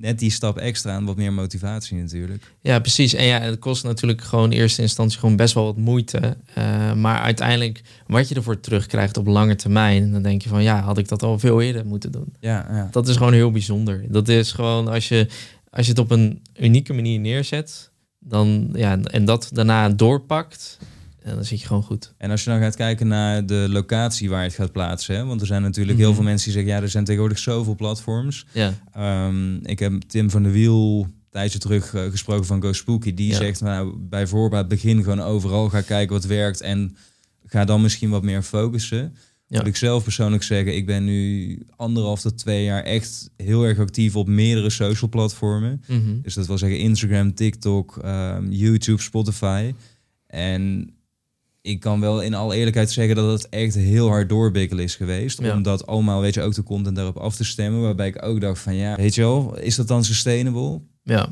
net 0.02 0.20
die 0.20 0.32
stap 0.32 0.58
extra 0.58 0.96
en 0.96 1.06
wat 1.06 1.16
meer 1.16 1.34
motivatie 1.34 1.98
natuurlijk. 1.98 2.44
Ja, 2.62 2.80
precies. 2.80 3.14
En 3.14 3.26
ja, 3.26 3.40
het 3.40 3.60
kost 3.60 3.84
natuurlijk 3.84 4.22
gewoon 4.22 4.52
in 4.52 4.60
eerste 4.60 4.82
instantie 4.82 5.20
gewoon 5.20 5.36
best 5.36 5.54
wel 5.54 5.66
wat 5.66 5.78
moeite. 5.78 6.38
Uh, 6.58 6.94
maar 6.94 7.22
uiteindelijk, 7.22 7.82
wat 8.08 8.30
je 8.30 8.36
ervoor 8.36 8.60
terugkrijgt 8.60 9.18
op 9.18 9.28
lange 9.28 9.56
termijn, 9.56 10.12
dan 10.12 10.22
denk 10.22 10.42
je 10.42 10.50
van 10.50 10.64
ja, 10.64 10.82
had 10.82 10.98
ik 10.98 11.08
dat 11.08 11.24
al 11.24 11.40
veel 11.40 11.62
eerder 11.62 11.86
moeten 11.86 12.12
doen. 12.12 12.34
Ja, 12.40 12.68
ja. 12.70 12.88
Dat 12.92 13.08
is 13.08 13.16
gewoon 13.16 13.34
heel 13.34 13.52
bijzonder. 13.52 14.06
Dat 14.10 14.28
is 14.28 14.52
gewoon 14.52 14.88
als 14.88 15.08
je, 15.08 15.28
als 15.70 15.86
je 15.86 15.92
het 15.92 16.02
op 16.02 16.12
een 16.12 16.42
unieke 16.60 16.94
manier 16.94 17.20
neerzet, 17.20 17.92
dan 18.20 18.70
ja, 18.74 19.00
en 19.00 19.26
dat 19.26 19.50
daarna 19.54 19.90
doorpakt, 19.90 20.78
en 21.22 21.36
dan 21.36 21.46
zit 21.46 21.60
je 21.62 21.68
gewoon 21.68 21.84
goed. 21.84 22.14
En 22.18 22.32
als 22.32 22.44
je 22.44 22.50
dan 22.50 22.60
gaat 22.60 22.76
kijken 22.76 23.08
naar 23.08 23.46
de 23.46 23.68
locatie 23.70 24.30
waar 24.30 24.42
je 24.42 24.48
het 24.48 24.56
gaat 24.56 24.72
plaatsen, 24.72 25.16
hè? 25.16 25.26
want 25.26 25.42
er 25.42 25.48
zijn 25.48 25.62
natuurlijk 25.62 25.98
heel 25.98 26.08
mhm. 26.08 26.16
veel 26.16 26.26
mensen 26.26 26.46
die 26.46 26.54
zeggen, 26.54 26.74
ja, 26.74 26.82
er 26.82 26.90
zijn 26.90 27.04
tegenwoordig 27.04 27.40
zoveel 27.40 27.76
platforms. 27.76 28.46
Ja. 28.52 28.74
Um, 29.28 29.66
ik 29.66 29.80
heb 29.80 30.02
Tim 30.02 30.30
van 30.30 30.44
der 30.44 30.52
Wiel 30.52 31.08
tijdje 31.32 31.60
terug 31.60 31.94
uh, 31.94 32.04
gesproken 32.04 32.46
van 32.46 32.62
Go 32.62 32.74
Spooky. 32.74 33.14
Die 33.14 33.36
zegt, 33.36 33.62
nou, 33.62 33.98
bij 33.98 34.28
voorbaat 34.28 34.68
begin 34.68 35.04
gewoon 35.04 35.22
overal, 35.22 35.70
ga 35.70 35.82
kijken 35.82 36.16
wat 36.16 36.26
werkt 36.26 36.62
en 36.62 36.96
ga 37.46 37.66
dan 37.66 37.82
misschien 37.82 38.10
wat 38.10 38.24
meer 38.24 38.42
focussen. 38.42 39.16
Ja. 39.48 39.58
Wat 39.58 39.68
ik 39.68 39.76
zelf 39.76 40.04
persoonlijk 40.04 40.44
zeggen, 40.44 40.76
ik 40.76 40.86
ben 40.86 41.04
nu 41.04 41.60
anderhalf 41.76 42.22
tot 42.22 42.38
twee 42.38 42.64
jaar 42.64 42.84
echt 42.84 43.30
heel 43.38 43.64
erg 43.64 43.80
actief 43.80 44.16
op 44.16 44.28
meerdere 44.28 44.70
social 44.70 45.10
platformen. 45.10 45.84
Mm 45.88 46.04
-hmm. 46.04 46.22
Dus 46.22 46.34
dat 46.34 46.48
wil 46.48 46.58
zeggen 46.58 46.80
Instagram, 46.80 47.34
TikTok, 47.34 48.00
um, 48.06 48.52
YouTube, 48.52 49.02
Spotify. 49.02 49.74
En 50.28 50.94
ik 51.62 51.80
kan 51.80 52.00
wel 52.00 52.22
in 52.22 52.34
alle 52.34 52.56
eerlijkheid 52.56 52.92
zeggen 52.92 53.16
dat 53.16 53.32
het 53.32 53.50
echt 53.50 53.76
heel 53.76 54.08
hard 54.08 54.30
doorbikkelen 54.30 54.84
is 54.84 54.96
geweest. 54.96 55.42
Ja. 55.42 55.56
Omdat 55.56 55.88
allemaal, 55.88 56.22
weet 56.22 56.34
je, 56.34 56.42
ook 56.42 56.56
de 56.56 56.64
content 56.64 56.96
daarop 56.96 57.18
af 57.18 57.36
te 57.36 57.44
stemmen. 57.44 57.82
Waarbij 57.82 58.08
ik 58.08 58.26
ook 58.26 58.42
dacht 58.42 58.60
van 58.60 58.76
ja, 58.76 58.96
weet 58.96 59.16
je 59.16 59.22
wel, 59.22 59.58
is 59.58 59.76
dat 59.76 59.88
dan 59.88 60.04
sustainable? 60.04 60.82
Ja. 61.04 61.30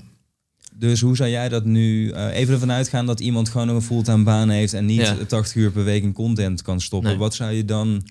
Dus 0.75 1.01
hoe 1.01 1.15
zou 1.15 1.29
jij 1.29 1.49
dat 1.49 1.65
nu, 1.65 2.13
uh, 2.13 2.35
even 2.35 2.53
ervan 2.53 2.71
uitgaan 2.71 3.05
dat 3.05 3.19
iemand 3.19 3.49
gewoon 3.49 3.69
een 3.69 3.81
fulltime 3.81 4.23
baan 4.23 4.49
heeft 4.49 4.73
en 4.73 4.85
niet 4.85 5.01
ja. 5.01 5.15
80 5.27 5.55
uur 5.55 5.71
per 5.71 5.83
week 5.83 6.03
in 6.03 6.13
content 6.13 6.61
kan 6.61 6.81
stoppen. 6.81 7.09
Nee. 7.09 7.19
Wat 7.19 7.33
zou 7.33 7.51
je 7.51 7.65
dan 7.65 8.03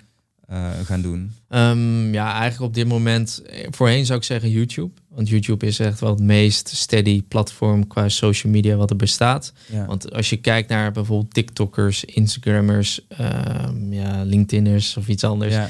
uh, 0.50 0.71
gaan 0.85 1.02
doen? 1.02 1.33
Um, 1.49 2.12
ja, 2.12 2.33
eigenlijk 2.33 2.62
op 2.62 2.75
dit 2.75 2.88
moment, 2.88 3.43
eh, 3.43 3.67
voorheen 3.71 4.07
zou 4.07 4.19
ik 4.19 4.25
zeggen 4.25 4.50
YouTube. 4.50 4.90
Want 5.09 5.28
YouTube 5.28 5.67
is 5.67 5.78
echt 5.78 6.00
wel 6.00 6.11
het 6.11 6.21
meest 6.21 6.69
steady 6.69 7.23
platform 7.23 7.87
qua 7.87 8.09
social 8.09 8.52
media 8.52 8.76
wat 8.76 8.90
er 8.90 8.97
bestaat. 8.97 9.52
Ja. 9.73 9.87
Want 9.87 10.12
als 10.12 10.31
je 10.31 10.37
kijkt 10.37 10.69
naar 10.69 10.93
bijvoorbeeld 10.93 11.35
TikTokkers, 11.35 12.05
Instagrammers, 12.05 13.00
um, 13.21 13.93
ja, 13.93 14.23
LinkedIners 14.23 14.97
of 14.97 15.09
iets 15.09 15.25
anders. 15.25 15.55
Ja. 15.55 15.69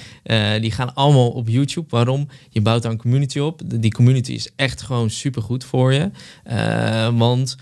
Uh, 0.55 0.61
die 0.61 0.71
gaan 0.71 0.95
allemaal 0.95 1.31
op 1.31 1.49
YouTube. 1.49 1.87
Waarom? 1.91 2.29
Je 2.49 2.61
bouwt 2.61 2.83
daar 2.83 2.93
een 2.93 2.99
community 2.99 3.39
op. 3.39 3.61
Die 3.65 3.93
community 3.93 4.33
is 4.33 4.51
echt 4.57 4.83
gewoon 4.83 5.11
super 5.11 5.43
goed 5.43 5.65
voor 5.65 5.93
je. 5.93 6.11
Uh, 6.51 7.19
want 7.19 7.57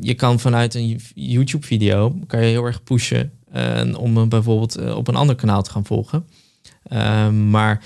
je 0.00 0.14
kan 0.14 0.40
vanuit 0.40 0.74
een 0.74 1.00
YouTube 1.14 1.66
video, 1.66 2.18
kan 2.26 2.40
je 2.40 2.46
heel 2.46 2.64
erg 2.64 2.82
pushen 2.82 3.32
uh, 3.56 3.98
om 3.98 4.28
bijvoorbeeld 4.28 4.78
uh, 4.80 4.96
op 4.96 5.08
een 5.08 5.14
ander 5.14 5.34
kanaal 5.34 5.62
te 5.62 5.70
gaan 5.70 5.84
volgen. 5.84 6.26
Uh, 6.92 7.28
maar 7.30 7.84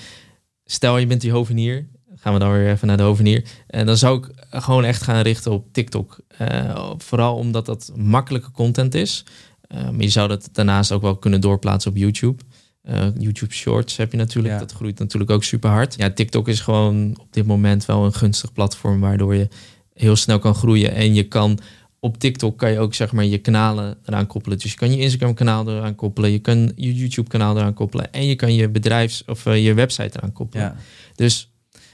stel 0.65 0.97
je 0.97 1.07
bent 1.07 1.21
die 1.21 1.31
hovenier, 1.31 1.87
gaan 2.15 2.33
we 2.33 2.39
dan 2.39 2.51
weer 2.51 2.69
even 2.69 2.87
naar 2.87 2.97
de 2.97 3.03
hovenier. 3.03 3.43
En 3.67 3.85
dan 3.85 3.97
zou 3.97 4.17
ik 4.17 4.45
gewoon 4.49 4.83
echt 4.83 5.01
gaan 5.01 5.21
richten 5.21 5.51
op 5.51 5.65
TikTok. 5.71 6.19
Uh, 6.41 6.91
vooral 6.97 7.35
omdat 7.35 7.65
dat 7.65 7.91
makkelijke 7.95 8.51
content 8.51 8.93
is. 8.93 9.25
maar 9.69 10.01
je 10.01 10.09
zou 10.09 10.27
dat 10.27 10.49
daarnaast 10.51 10.91
ook 10.91 11.01
wel 11.01 11.15
kunnen 11.15 11.41
doorplaatsen 11.41 11.91
op 11.91 11.97
YouTube. 11.97 12.43
YouTube 13.17 13.53
Shorts 13.53 13.97
heb 13.97 14.11
je 14.11 14.17
natuurlijk. 14.17 14.53
Ja. 14.53 14.59
Dat 14.59 14.71
groeit 14.71 14.99
natuurlijk 14.99 15.31
ook 15.31 15.43
super 15.43 15.69
hard. 15.69 15.95
Ja, 15.97 16.09
TikTok 16.09 16.47
is 16.47 16.59
gewoon 16.59 17.17
op 17.19 17.27
dit 17.33 17.45
moment 17.45 17.85
wel 17.85 18.05
een 18.05 18.13
gunstig 18.13 18.53
platform 18.53 18.99
waardoor 18.99 19.35
je 19.35 19.47
heel 19.93 20.15
snel 20.15 20.39
kan 20.39 20.55
groeien. 20.55 20.93
En 20.93 21.13
je 21.13 21.23
kan 21.23 21.59
op 22.07 22.19
TikTok 22.19 22.57
kan 22.57 22.71
je 22.71 22.79
ook 22.79 22.93
zeg 22.93 23.11
maar 23.11 23.25
je 23.25 23.37
kanalen 23.37 23.97
eraan 24.05 24.27
koppelen. 24.27 24.57
Dus 24.57 24.71
je 24.71 24.77
kan 24.77 24.91
je 24.91 24.97
Instagram 24.97 25.33
kanaal 25.33 25.69
eraan 25.69 25.95
koppelen, 25.95 26.31
je 26.31 26.39
kan 26.39 26.71
je 26.75 26.95
YouTube 26.95 27.29
kanaal 27.29 27.57
eraan 27.57 27.73
koppelen 27.73 28.13
en 28.13 28.25
je 28.25 28.35
kan 28.35 28.53
je 28.53 28.69
bedrijfs 28.69 29.23
of 29.25 29.45
uh, 29.45 29.65
je 29.65 29.73
website 29.73 30.17
eraan 30.17 30.31
koppelen. 30.31 30.65
Ja. 30.65 30.75
Dus 31.15 31.51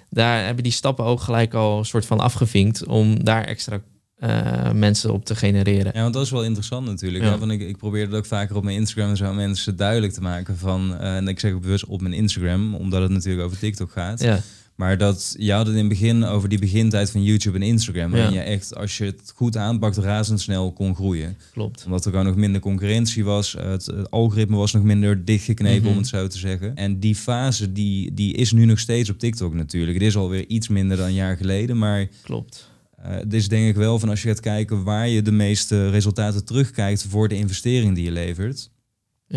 daar 0.09 0.45
hebben 0.45 0.63
die 0.63 0.73
stappen 0.73 1.05
ook 1.05 1.21
gelijk 1.21 1.53
al 1.53 1.77
een 1.77 1.85
soort 1.85 2.05
van 2.05 2.19
afgevinkt 2.19 2.85
om 2.85 3.23
daar 3.23 3.43
extra 3.43 3.81
uh, 4.19 4.71
mensen 4.71 5.13
op 5.13 5.25
te 5.25 5.35
genereren. 5.35 5.91
Ja, 5.95 6.01
want 6.01 6.13
dat 6.13 6.23
is 6.23 6.31
wel 6.31 6.43
interessant 6.43 6.87
natuurlijk. 6.87 7.23
Ja. 7.23 7.37
want 7.37 7.51
ik, 7.51 7.61
ik 7.61 7.77
probeer 7.77 8.05
het 8.05 8.15
ook 8.15 8.25
vaker 8.25 8.55
op 8.55 8.63
mijn 8.63 8.77
Instagram 8.77 9.09
en 9.09 9.17
zo 9.17 9.33
mensen 9.33 9.75
duidelijk 9.75 10.13
te 10.13 10.21
maken 10.21 10.57
van, 10.57 10.91
uh, 10.91 11.15
en 11.15 11.27
ik 11.27 11.39
zeg 11.39 11.59
bewust 11.59 11.85
op 11.85 12.01
mijn 12.01 12.13
Instagram, 12.13 12.75
omdat 12.75 13.01
het 13.01 13.11
natuurlijk 13.11 13.45
over 13.45 13.57
TikTok 13.57 13.91
gaat. 13.91 14.21
Ja. 14.21 14.39
Maar 14.75 14.97
dat 14.97 15.35
je 15.37 15.51
had 15.51 15.65
het 15.65 15.75
in 15.75 15.79
het 15.79 15.89
begin 15.89 16.23
over 16.23 16.49
die 16.49 16.59
begintijd 16.59 17.11
van 17.11 17.23
YouTube 17.23 17.57
en 17.57 17.63
Instagram. 17.63 18.13
En 18.13 18.33
je 18.33 18.39
echt, 18.39 18.75
als 18.75 18.97
je 18.97 19.05
het 19.05 19.33
goed 19.35 19.57
aanpakt, 19.57 19.97
razendsnel 19.97 20.71
kon 20.71 20.95
groeien. 20.95 21.37
Klopt. 21.51 21.85
Omdat 21.85 22.05
er 22.05 22.11
gewoon 22.11 22.25
nog 22.25 22.35
minder 22.35 22.61
concurrentie 22.61 23.23
was. 23.23 23.55
Het, 23.59 24.11
algoritme 24.11 24.55
was 24.55 24.71
nog 24.71 24.83
minder 24.83 25.25
dichtgeknepen, 25.25 25.81
mm 25.83 25.91
om 25.93 25.97
het 25.97 26.07
zo 26.07 26.27
te 26.27 26.37
zeggen. 26.37 26.75
En 26.75 26.99
die 26.99 27.15
fase, 27.15 27.71
die, 27.71 28.13
die 28.13 28.33
is 28.33 28.51
nu 28.51 28.65
nog 28.65 28.79
steeds 28.79 29.09
op 29.09 29.19
TikTok 29.19 29.53
natuurlijk. 29.53 29.93
Het 29.93 30.07
is 30.07 30.15
alweer 30.15 30.47
iets 30.47 30.67
minder 30.67 30.97
dan 30.97 31.05
een 31.05 31.13
jaar 31.13 31.37
geleden, 31.37 31.77
maar... 31.77 32.07
Klopt. 32.23 32.71
Uh, 32.99 33.09
het 33.09 33.33
is 33.33 33.47
denk 33.47 33.67
ik 33.67 33.75
wel 33.75 33.99
van 33.99 34.09
als 34.09 34.21
je 34.21 34.27
gaat 34.27 34.39
kijken 34.39 34.83
waar 34.83 35.07
je 35.07 35.21
de 35.21 35.31
meeste 35.31 35.89
resultaten 35.89 36.45
terugkijkt 36.45 37.05
voor 37.09 37.27
de 37.27 37.35
investering 37.35 37.95
die 37.95 38.03
je 38.03 38.11
levert 38.11 38.69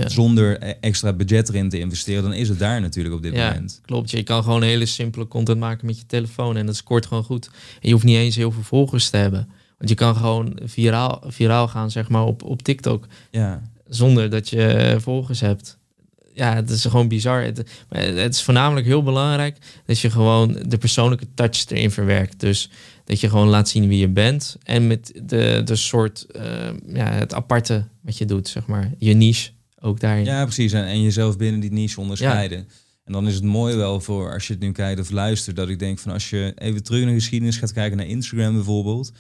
zonder 0.05 0.63
e- 0.63 0.75
extra 0.81 1.13
budget 1.13 1.49
erin 1.49 1.69
te 1.69 1.79
investeren, 1.79 2.23
dan 2.23 2.33
is 2.33 2.49
het 2.49 2.59
daar 2.59 2.81
natuurlijk 2.81 3.15
op 3.15 3.23
dit 3.23 3.35
ja, 3.35 3.49
moment. 3.49 3.81
Klopt, 3.85 4.11
je 4.11 4.23
kan 4.23 4.43
gewoon 4.43 4.63
hele 4.63 4.87
simpele 4.87 5.29
content 5.29 5.59
maken 5.59 5.87
met 5.87 5.99
je 5.99 6.07
telefoon 6.07 6.57
en 6.57 6.67
dat 6.67 6.77
scoort 6.77 7.07
gewoon 7.07 7.25
goed. 7.25 7.47
En 7.47 7.89
je 7.89 7.93
hoeft 7.93 8.05
niet 8.05 8.17
eens 8.17 8.37
heel 8.37 8.53
veel 8.53 8.63
volgers 8.63 9.11
te 9.11 9.17
hebben. 9.17 9.49
Want 9.79 9.91
je 9.91 9.97
kan 9.97 10.17
gewoon 10.17 10.59
viraal, 10.65 11.23
viraal 11.27 11.69
gaan, 11.69 11.91
zeg 11.91 12.09
maar, 12.09 12.25
op, 12.25 12.43
op 12.43 12.63
TikTok. 12.63 13.07
Ja. 13.31 13.63
Zonder 13.89 14.31
dat 14.31 14.49
je 14.49 14.97
volgers 14.99 15.41
hebt. 15.41 15.79
Ja, 16.35 16.55
het 16.55 16.71
is 16.71 16.85
gewoon 16.85 17.09
bizar. 17.09 17.43
Het, 17.43 17.65
het 17.89 18.35
is 18.35 18.43
voornamelijk 18.43 18.87
heel 18.87 19.03
belangrijk 19.03 19.57
dat 19.87 19.99
je 19.99 20.11
gewoon 20.11 20.59
de 20.67 20.79
persoonlijke 20.79 21.27
touch 21.35 21.71
erin 21.71 21.91
verwerkt. 21.91 22.41
Dus 22.41 22.71
dat 23.05 23.21
je 23.21 23.29
gewoon 23.29 23.49
laat 23.49 23.69
zien 23.69 23.89
wie 23.89 23.99
je 23.99 24.09
bent. 24.09 24.57
En 24.63 24.87
met 24.87 25.21
de, 25.23 25.61
de 25.65 25.77
soort, 25.77 26.27
uh, 26.37 26.43
ja, 26.87 27.11
het 27.11 27.35
aparte 27.35 27.87
wat 28.01 28.19
je 28.19 28.25
doet, 28.25 28.49
zeg 28.49 28.67
maar. 28.67 28.93
Je 28.99 29.15
niche 29.15 29.51
ook 29.87 30.01
daarin. 30.01 30.25
Ja, 30.25 30.43
precies. 30.43 30.73
En, 30.73 30.85
en 30.85 31.03
jezelf 31.03 31.37
binnen 31.37 31.61
die 31.61 31.73
niche 31.73 32.01
onderscheiden. 32.01 32.69
En 33.05 33.13
dan 33.13 33.27
is 33.27 33.35
het 33.35 33.45
mooi 33.45 33.77
wel 33.77 34.01
voor 34.01 34.33
als 34.33 34.47
je 34.47 34.53
het 34.53 34.63
nu 34.63 34.73
kijkt 34.73 35.01
of 35.01 35.11
luistert, 35.11 35.57
dat 35.57 35.69
ik 35.69 35.79
denk 35.79 35.99
van 35.99 36.13
als 36.13 36.31
je 36.31 36.53
even 36.57 36.83
terug 36.83 37.01
naar 37.01 37.09
de 37.09 37.15
geschiedenis 37.15 37.57
gaat 37.57 37.73
kijken 37.73 37.97
naar 37.97 38.07
Instagram 38.07 38.55
bijvoorbeeld, 38.55 39.13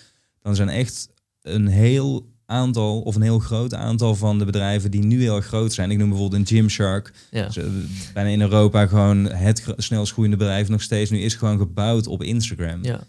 dan 0.42 0.54
zijn 0.54 0.68
echt 0.68 1.08
een 1.42 1.66
heel 1.66 2.26
aantal 2.46 3.00
of 3.00 3.14
een 3.14 3.22
heel 3.22 3.38
groot 3.38 3.74
aantal 3.74 4.14
van 4.14 4.38
de 4.38 4.44
bedrijven 4.44 4.90
die 4.90 5.04
nu 5.04 5.20
heel 5.20 5.40
groot 5.40 5.72
zijn. 5.72 5.90
Ik 5.90 5.98
noem 5.98 6.08
bijvoorbeeld 6.08 6.40
een 6.40 6.56
Gymshark. 6.56 7.12
Ja. 7.30 7.46
Dus, 7.46 7.64
bijna 8.12 8.30
in 8.30 8.40
Europa 8.40 8.86
gewoon 8.86 9.24
het 9.24 9.64
snelst 9.76 10.12
groeiende 10.12 10.36
bedrijf 10.36 10.68
nog 10.68 10.82
steeds. 10.82 11.10
Nu 11.10 11.18
is 11.18 11.34
gewoon 11.34 11.58
gebouwd 11.58 12.06
op 12.06 12.22
Instagram. 12.22 12.84
Ja. 12.84 13.00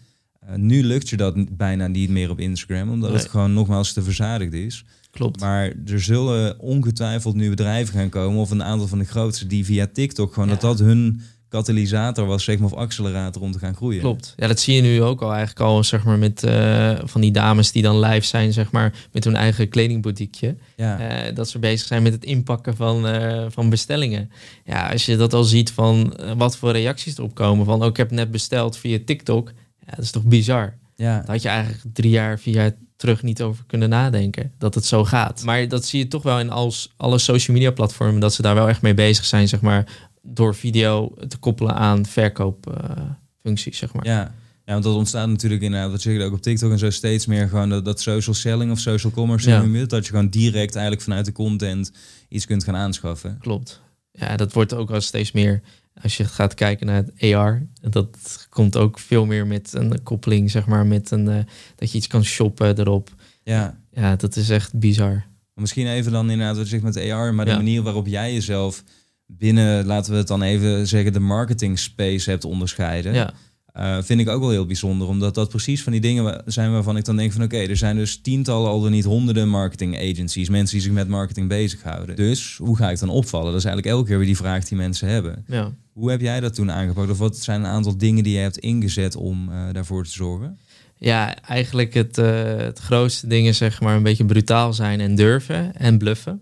Uh, 0.48 0.54
nu 0.54 0.82
lukt 0.82 1.08
je 1.08 1.16
dat 1.16 1.56
bijna 1.56 1.86
niet 1.86 2.10
meer 2.10 2.30
op 2.30 2.40
Instagram, 2.40 2.90
omdat 2.90 3.12
het 3.12 3.28
gewoon 3.28 3.52
nogmaals 3.52 3.92
te 3.92 4.02
verzadigd 4.02 4.52
is. 4.52 4.84
Klopt. 5.10 5.40
Maar 5.40 5.72
er 5.86 6.00
zullen 6.00 6.60
ongetwijfeld 6.60 7.34
nu 7.34 7.48
bedrijven 7.48 7.94
gaan 7.94 8.08
komen, 8.08 8.40
of 8.40 8.50
een 8.50 8.62
aantal 8.62 8.86
van 8.86 8.98
de 8.98 9.04
grootste, 9.04 9.46
die 9.46 9.64
via 9.64 9.88
TikTok 9.92 10.32
gewoon 10.32 10.48
dat 10.48 10.60
dat 10.60 10.78
hun 10.78 11.20
katalysator 11.48 12.26
was, 12.26 12.44
zeg 12.44 12.58
maar, 12.58 12.72
of 12.72 12.78
accelerator 12.78 13.42
om 13.42 13.52
te 13.52 13.58
gaan 13.58 13.74
groeien. 13.74 14.00
Klopt. 14.00 14.34
Ja, 14.36 14.46
dat 14.46 14.60
zie 14.60 14.74
je 14.74 14.82
nu 14.82 15.02
ook 15.02 15.22
al 15.22 15.30
eigenlijk 15.30 15.60
al, 15.60 15.84
zeg 15.84 16.04
maar, 16.04 16.18
met 16.18 16.42
uh, 16.42 16.98
van 17.04 17.20
die 17.20 17.32
dames 17.32 17.72
die 17.72 17.82
dan 17.82 18.00
live 18.00 18.26
zijn, 18.26 18.52
zeg 18.52 18.70
maar, 18.70 18.94
met 19.12 19.24
hun 19.24 19.36
eigen 19.36 19.68
kledingboutiqueje. 19.68 20.56
Ja. 20.76 21.26
Uh, 21.28 21.34
dat 21.34 21.48
ze 21.48 21.58
bezig 21.58 21.86
zijn 21.86 22.02
met 22.02 22.12
het 22.12 22.24
inpakken 22.24 22.76
van, 22.76 23.06
uh, 23.06 23.44
van 23.48 23.70
bestellingen. 23.70 24.30
Ja, 24.64 24.90
als 24.90 25.06
je 25.06 25.16
dat 25.16 25.32
al 25.32 25.44
ziet 25.44 25.70
van 25.70 26.16
wat 26.36 26.56
voor 26.56 26.72
reacties 26.72 27.18
erop 27.18 27.34
komen, 27.34 27.64
van 27.64 27.74
ook 27.74 27.82
oh, 27.82 27.88
ik 27.88 27.96
heb 27.96 28.10
net 28.10 28.30
besteld 28.30 28.76
via 28.76 28.98
TikTok. 29.04 29.52
Ja, 29.86 29.92
dat 29.94 30.04
is 30.04 30.10
toch 30.10 30.24
bizar. 30.24 30.76
Ja. 30.96 31.18
Dat 31.18 31.26
had 31.26 31.42
je 31.42 31.48
eigenlijk 31.48 31.82
drie 31.92 32.10
jaar, 32.10 32.38
vier 32.38 32.54
jaar 32.54 32.72
terug 32.98 33.22
niet 33.22 33.42
over 33.42 33.64
kunnen 33.66 33.88
nadenken 33.88 34.52
dat 34.58 34.74
het 34.74 34.84
zo 34.84 35.04
gaat. 35.04 35.42
Maar 35.44 35.68
dat 35.68 35.84
zie 35.84 35.98
je 35.98 36.08
toch 36.08 36.22
wel 36.22 36.40
in 36.40 36.50
als 36.50 36.92
alle 36.96 37.18
social 37.18 37.56
media 37.56 37.70
platformen 37.70 38.20
dat 38.20 38.34
ze 38.34 38.42
daar 38.42 38.54
wel 38.54 38.68
echt 38.68 38.82
mee 38.82 38.94
bezig 38.94 39.24
zijn, 39.24 39.48
zeg 39.48 39.60
maar, 39.60 40.08
door 40.22 40.54
video 40.54 41.14
te 41.28 41.38
koppelen 41.38 41.74
aan 41.74 42.06
verkoopfuncties, 42.06 43.78
zeg 43.78 43.92
maar. 43.92 44.04
Ja. 44.04 44.34
Ja, 44.64 44.74
want 44.74 44.86
dat 44.86 44.94
ontstaat 44.94 45.28
natuurlijk 45.28 45.62
in, 45.62 45.90
wat 45.90 46.00
zeg 46.00 46.16
je 46.16 46.24
ook 46.24 46.32
op 46.32 46.42
TikTok 46.42 46.70
en 46.70 46.78
zo 46.78 46.90
steeds 46.90 47.26
meer 47.26 47.48
gewoon 47.48 47.68
dat, 47.68 47.84
dat 47.84 48.00
social 48.00 48.34
selling 48.34 48.70
of 48.70 48.78
social 48.78 49.12
commerce, 49.12 49.50
ja. 49.50 49.86
dat 49.86 50.04
je 50.04 50.10
gewoon 50.10 50.28
direct 50.28 50.74
eigenlijk 50.74 51.04
vanuit 51.04 51.24
de 51.24 51.32
content 51.32 51.92
iets 52.28 52.46
kunt 52.46 52.64
gaan 52.64 52.76
aanschaffen. 52.76 53.38
Klopt. 53.40 53.80
Ja, 54.12 54.36
dat 54.36 54.52
wordt 54.52 54.74
ook 54.74 54.88
wel 54.88 55.00
steeds 55.00 55.32
meer 55.32 55.60
als 56.02 56.16
je 56.16 56.24
gaat 56.24 56.54
kijken 56.54 56.86
naar 56.86 57.04
het 57.04 57.34
AR, 57.34 57.66
dat 57.80 58.46
komt 58.50 58.76
ook 58.76 58.98
veel 58.98 59.26
meer 59.26 59.46
met 59.46 59.72
een 59.72 60.02
koppeling, 60.02 60.50
zeg 60.50 60.66
maar, 60.66 60.86
met 60.86 61.10
een 61.10 61.26
uh, 61.26 61.36
dat 61.76 61.90
je 61.90 61.98
iets 61.98 62.06
kan 62.06 62.24
shoppen 62.24 62.78
erop. 62.78 63.14
Ja, 63.42 63.78
ja 63.90 64.16
dat 64.16 64.36
is 64.36 64.50
echt 64.50 64.78
bizar. 64.78 65.26
Misschien 65.54 65.86
even 65.86 66.12
dan 66.12 66.30
inderdaad 66.30 66.56
wat 66.56 66.64
je 66.64 66.70
zegt 66.70 66.82
met 66.82 67.10
AR, 67.10 67.34
maar 67.34 67.44
de 67.44 67.52
manier 67.52 67.82
waarop 67.82 68.06
jij 68.06 68.32
jezelf 68.32 68.84
binnen, 69.26 69.86
laten 69.86 70.12
we 70.12 70.18
het 70.18 70.26
dan 70.26 70.42
even 70.42 70.86
zeggen, 70.86 71.12
de 71.12 71.20
marketing 71.20 71.78
space 71.78 72.30
hebt 72.30 72.44
onderscheiden. 72.44 73.14
Ja. 73.14 73.34
Uh, 73.76 74.02
vind 74.02 74.20
ik 74.20 74.28
ook 74.28 74.40
wel 74.40 74.50
heel 74.50 74.66
bijzonder, 74.66 75.08
omdat 75.08 75.34
dat 75.34 75.48
precies 75.48 75.82
van 75.82 75.92
die 75.92 76.00
dingen 76.00 76.42
zijn 76.46 76.72
waarvan 76.72 76.96
ik 76.96 77.04
dan 77.04 77.16
denk 77.16 77.32
van 77.32 77.42
oké, 77.42 77.56
er 77.56 77.76
zijn 77.76 77.96
dus 77.96 78.20
tientallen, 78.20 78.70
al 78.70 78.80
dan 78.80 78.90
niet 78.90 79.04
honderden 79.04 79.48
marketing 79.48 79.96
agencies, 79.98 80.48
mensen 80.48 80.76
die 80.76 80.84
zich 80.84 80.94
met 80.94 81.08
marketing 81.08 81.48
bezighouden. 81.48 82.16
Dus 82.16 82.56
hoe 82.56 82.76
ga 82.76 82.90
ik 82.90 82.98
dan 82.98 83.08
opvallen? 83.08 83.50
Dat 83.50 83.60
is 83.60 83.64
eigenlijk 83.64 83.96
elke 83.96 84.08
keer 84.08 84.18
weer 84.18 84.26
die 84.26 84.36
vraag 84.36 84.64
die 84.64 84.78
mensen 84.78 85.08
hebben. 85.08 85.44
Ja. 85.46 85.72
Hoe 85.98 86.10
heb 86.10 86.20
jij 86.20 86.40
dat 86.40 86.54
toen 86.54 86.72
aangepakt? 86.72 87.10
Of 87.10 87.18
wat 87.18 87.36
zijn 87.36 87.60
een 87.60 87.70
aantal 87.70 87.96
dingen 87.96 88.24
die 88.24 88.34
je 88.34 88.40
hebt 88.40 88.58
ingezet 88.58 89.16
om 89.16 89.48
uh, 89.48 89.72
daarvoor 89.72 90.04
te 90.04 90.10
zorgen? 90.10 90.58
Ja, 90.96 91.42
eigenlijk 91.42 91.94
het, 91.94 92.18
uh, 92.18 92.56
het 92.56 92.78
grootste 92.78 93.26
ding 93.26 93.46
is 93.46 93.56
zeg 93.56 93.80
maar 93.80 93.96
een 93.96 94.02
beetje 94.02 94.24
brutaal 94.24 94.72
zijn 94.72 95.00
en 95.00 95.14
durven 95.14 95.74
en 95.74 95.98
bluffen. 95.98 96.40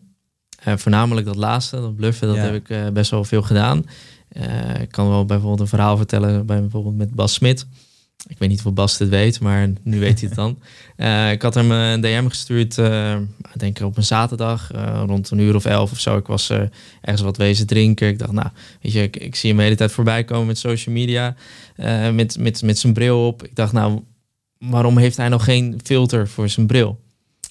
voornamelijk 0.62 1.26
dat 1.26 1.36
laatste, 1.36 1.76
dat 1.76 1.96
bluffen, 1.96 2.28
dat 2.28 2.36
heb 2.36 2.54
ik 2.54 2.92
best 2.92 3.10
wel 3.10 3.24
veel 3.24 3.42
gedaan. 3.42 3.84
Uh, 4.32 4.80
ik 4.80 4.90
kan 4.90 5.08
wel 5.08 5.24
bijvoorbeeld 5.24 5.60
een 5.60 5.66
verhaal 5.66 5.96
vertellen, 5.96 6.46
bij 6.46 6.60
bijvoorbeeld 6.60 6.96
met 6.96 7.14
Bas 7.14 7.32
Smit. 7.34 7.66
Ik 8.28 8.38
weet 8.38 8.48
niet 8.48 8.64
of 8.64 8.72
Bas 8.72 8.96
dit 8.96 9.08
weet, 9.08 9.40
maar 9.40 9.72
nu 9.82 10.00
weet 10.00 10.20
hij 10.20 10.28
het 10.28 10.36
dan. 10.36 10.58
Uh, 10.96 11.30
ik 11.36 11.42
had 11.42 11.54
hem 11.54 11.70
een 11.70 12.00
DM 12.00 12.28
gestuurd, 12.28 12.76
uh, 12.76 13.14
ik 13.52 13.58
denk 13.58 13.80
op 13.80 13.96
een 13.96 14.04
zaterdag, 14.04 14.70
rond 15.06 15.30
een 15.30 15.38
uur 15.38 15.54
of 15.54 15.64
elf 15.64 15.90
of 15.90 16.00
zo. 16.00 16.16
Ik 16.16 16.26
was 16.26 16.50
ergens 17.00 17.22
wat 17.22 17.36
wezen 17.36 17.66
drinken. 17.66 18.08
Ik 18.08 18.18
dacht, 18.18 18.32
nou, 18.32 18.48
weet 18.82 18.92
je, 18.92 19.02
ik, 19.02 19.16
ik 19.16 19.34
zie 19.34 19.48
hem 19.48 19.58
de 19.58 19.64
hele 19.64 19.76
tijd 19.76 19.92
voorbij 19.92 20.24
komen 20.24 20.46
met 20.46 20.58
social 20.58 20.94
media, 20.94 21.34
met, 22.12 22.38
met, 22.38 22.62
met 22.62 22.78
zijn 22.78 22.92
bril 22.92 23.26
op. 23.26 23.44
Ik 23.44 23.54
dacht, 23.54 23.72
nou, 23.72 24.02
waarom 24.58 24.98
heeft 24.98 25.16
hij 25.16 25.28
nog 25.28 25.44
geen 25.44 25.80
filter 25.84 26.28
voor 26.28 26.48
zijn 26.48 26.66
bril? 26.66 27.00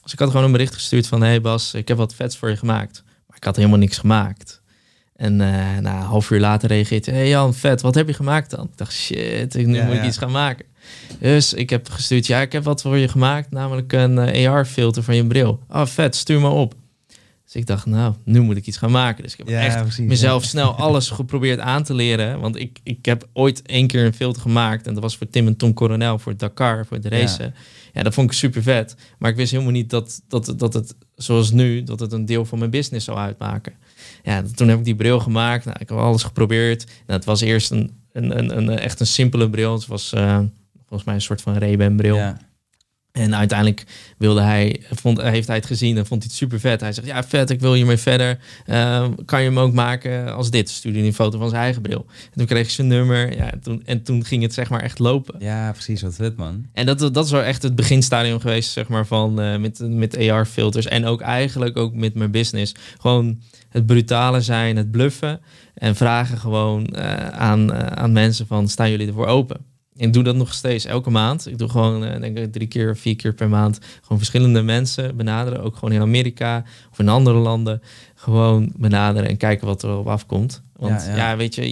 Dus 0.03 0.13
ik 0.13 0.19
had 0.19 0.29
gewoon 0.29 0.45
een 0.45 0.51
bericht 0.51 0.73
gestuurd 0.73 1.07
van, 1.07 1.21
hé 1.21 1.27
hey 1.27 1.41
Bas, 1.41 1.73
ik 1.73 1.87
heb 1.87 1.97
wat 1.97 2.15
vets 2.15 2.37
voor 2.37 2.49
je 2.49 2.57
gemaakt. 2.57 3.03
Maar 3.27 3.37
ik 3.37 3.43
had 3.43 3.55
helemaal 3.55 3.77
niks 3.77 3.97
gemaakt. 3.97 4.61
En 5.15 5.33
uh, 5.33 5.39
nou, 5.39 5.77
een 5.77 5.85
half 5.85 6.31
uur 6.31 6.39
later 6.39 6.69
reageert 6.69 7.05
hij, 7.05 7.15
hey 7.15 7.29
Jan, 7.29 7.53
vet, 7.53 7.81
wat 7.81 7.95
heb 7.95 8.07
je 8.07 8.13
gemaakt 8.13 8.49
dan? 8.49 8.65
Ik 8.65 8.77
dacht, 8.77 8.93
shit, 8.93 9.53
nu 9.53 9.83
moet 9.83 9.95
ik 9.95 10.03
iets 10.03 10.17
gaan 10.17 10.31
maken. 10.31 10.65
Dus 11.19 11.53
ik 11.53 11.69
heb 11.69 11.89
gestuurd, 11.89 12.27
ja, 12.27 12.41
ik 12.41 12.51
heb 12.51 12.63
wat 12.63 12.81
voor 12.81 12.97
je 12.97 13.07
gemaakt, 13.07 13.51
namelijk 13.51 13.93
een 13.93 14.35
uh, 14.35 14.51
AR-filter 14.51 15.03
van 15.03 15.15
je 15.15 15.27
bril. 15.27 15.59
Oh, 15.69 15.85
vet, 15.85 16.15
stuur 16.15 16.39
me 16.41 16.47
op. 16.49 16.75
Dus 17.43 17.55
ik 17.55 17.65
dacht, 17.65 17.85
nou, 17.85 18.13
nu 18.23 18.39
moet 18.39 18.57
ik 18.57 18.65
iets 18.65 18.77
gaan 18.77 18.91
maken. 18.91 19.23
Dus 19.23 19.35
ik 19.35 19.37
heb 19.37 19.47
echt 19.47 19.99
mezelf 19.99 20.43
snel 20.43 20.75
alles 20.75 21.09
geprobeerd 21.09 21.59
aan 21.59 21.83
te 21.83 21.93
leren. 21.93 22.39
Want 22.39 22.59
ik, 22.59 22.79
ik 22.83 23.05
heb 23.05 23.27
ooit 23.33 23.61
één 23.61 23.87
keer 23.87 24.05
een 24.05 24.13
filter 24.13 24.41
gemaakt. 24.41 24.87
En 24.87 24.93
dat 24.93 25.03
was 25.03 25.17
voor 25.17 25.29
Tim 25.29 25.47
en 25.47 25.57
Tom 25.57 25.73
Coronel, 25.73 26.19
voor 26.19 26.37
Dakar, 26.37 26.85
voor 26.85 27.01
de 27.01 27.09
race. 27.09 27.53
Ja. 27.93 28.03
dat 28.03 28.13
vond 28.13 28.31
ik 28.31 28.37
super 28.37 28.63
vet. 28.63 28.95
Maar 29.17 29.31
ik 29.31 29.37
wist 29.37 29.51
helemaal 29.51 29.71
niet 29.71 29.89
dat, 29.89 30.21
dat, 30.27 30.53
dat 30.57 30.73
het, 30.73 30.95
zoals 31.15 31.51
nu, 31.51 31.83
dat 31.83 31.99
het 31.99 32.11
een 32.11 32.25
deel 32.25 32.45
van 32.45 32.59
mijn 32.59 32.71
business 32.71 33.05
zou 33.05 33.17
uitmaken 33.17 33.73
ja, 34.25 34.43
toen 34.55 34.67
heb 34.67 34.77
ik 34.77 34.85
die 34.85 34.95
bril 34.95 35.19
gemaakt. 35.19 35.65
Nou, 35.65 35.77
ik 35.79 35.89
heb 35.89 35.97
alles 35.97 36.23
geprobeerd. 36.23 36.85
Nou, 36.85 37.19
het 37.19 37.25
was 37.25 37.41
eerst 37.41 37.71
een, 37.71 37.91
een, 38.11 38.37
een, 38.37 38.57
een, 38.57 38.79
echt 38.79 38.99
een 38.99 39.07
simpele 39.07 39.49
bril. 39.49 39.73
Het 39.73 39.87
was 39.87 40.13
uh, 40.13 40.39
volgens 40.79 41.03
mij 41.03 41.15
een 41.15 41.21
soort 41.21 41.41
van 41.41 41.57
Ray-Ban 41.57 41.95
bril. 41.95 42.15
Ja. 42.15 42.37
En 43.11 43.35
uiteindelijk 43.35 43.83
wilde 44.17 44.41
hij, 44.41 44.81
vond, 44.91 45.21
heeft 45.21 45.47
hij 45.47 45.55
het 45.55 45.65
gezien 45.65 45.97
en 45.97 46.05
vond 46.05 46.21
hij 46.21 46.29
het 46.31 46.39
super 46.39 46.59
vet. 46.59 46.81
Hij 46.81 46.93
zegt, 46.93 47.07
ja 47.07 47.23
vet, 47.23 47.49
ik 47.49 47.59
wil 47.59 47.73
hiermee 47.73 47.97
verder. 47.97 48.39
Uh, 48.67 49.07
kan 49.25 49.41
je 49.41 49.47
hem 49.47 49.59
ook 49.59 49.73
maken 49.73 50.33
als 50.33 50.49
dit? 50.49 50.69
Stuurde 50.69 50.97
hij 50.97 51.07
een 51.07 51.13
foto 51.13 51.37
van 51.37 51.49
zijn 51.49 51.61
eigen 51.61 51.81
bril. 51.81 52.05
En 52.07 52.37
toen 52.37 52.45
kreeg 52.45 52.63
ik 52.63 52.69
zijn 52.69 52.87
nummer. 52.87 53.37
Ja, 53.37 53.51
toen, 53.61 53.81
en 53.85 54.03
toen 54.03 54.25
ging 54.25 54.41
het 54.41 54.53
zeg 54.53 54.69
maar 54.69 54.81
echt 54.81 54.99
lopen. 54.99 55.35
Ja, 55.39 55.71
precies, 55.71 56.01
wat 56.01 56.15
vet 56.15 56.35
man. 56.35 56.65
En 56.73 56.85
dat, 56.85 56.99
dat 56.99 57.25
is 57.25 57.31
wel 57.31 57.43
echt 57.43 57.63
het 57.63 57.75
beginstadium 57.75 58.39
geweest, 58.39 58.71
zeg 58.71 58.87
maar, 58.87 59.05
van 59.05 59.41
uh, 59.41 59.57
met, 59.57 59.79
met 59.79 60.17
AR-filters. 60.17 60.85
En 60.85 61.05
ook 61.05 61.21
eigenlijk 61.21 61.77
ook 61.77 61.93
met 61.93 62.13
mijn 62.13 62.31
business. 62.31 62.75
Gewoon 62.99 63.41
het 63.75 63.85
brutale 63.85 64.41
zijn, 64.41 64.77
het 64.77 64.91
bluffen. 64.91 65.41
En 65.73 65.95
vragen 65.95 66.37
gewoon 66.37 66.89
uh, 66.95 67.27
aan, 67.27 67.73
aan 67.73 68.11
mensen 68.11 68.47
van, 68.47 68.67
staan 68.67 68.89
jullie 68.89 69.07
ervoor 69.07 69.27
open? 69.27 69.57
ik 69.97 70.13
doe 70.13 70.23
dat 70.23 70.35
nog 70.35 70.53
steeds 70.53 70.85
elke 70.85 71.09
maand. 71.09 71.47
Ik 71.47 71.57
doe 71.57 71.69
gewoon, 71.69 72.03
uh, 72.03 72.19
denk 72.19 72.37
ik, 72.37 72.51
drie 72.51 72.67
keer, 72.67 72.97
vier 72.97 73.15
keer 73.15 73.33
per 73.33 73.49
maand. 73.49 73.79
Gewoon 74.01 74.17
verschillende 74.17 74.61
mensen 74.61 75.15
benaderen. 75.17 75.63
Ook 75.63 75.75
gewoon 75.75 75.91
in 75.91 76.01
Amerika 76.01 76.63
of 76.91 76.99
in 76.99 77.09
andere 77.09 77.37
landen. 77.37 77.81
Gewoon 78.15 78.71
benaderen 78.75 79.29
en 79.29 79.37
kijken 79.37 79.67
wat 79.67 79.83
er 79.83 79.97
op 79.97 80.07
afkomt. 80.07 80.61
Want 80.75 81.09
ja, 81.15 81.37
weet 81.37 81.55
je, 81.55 81.71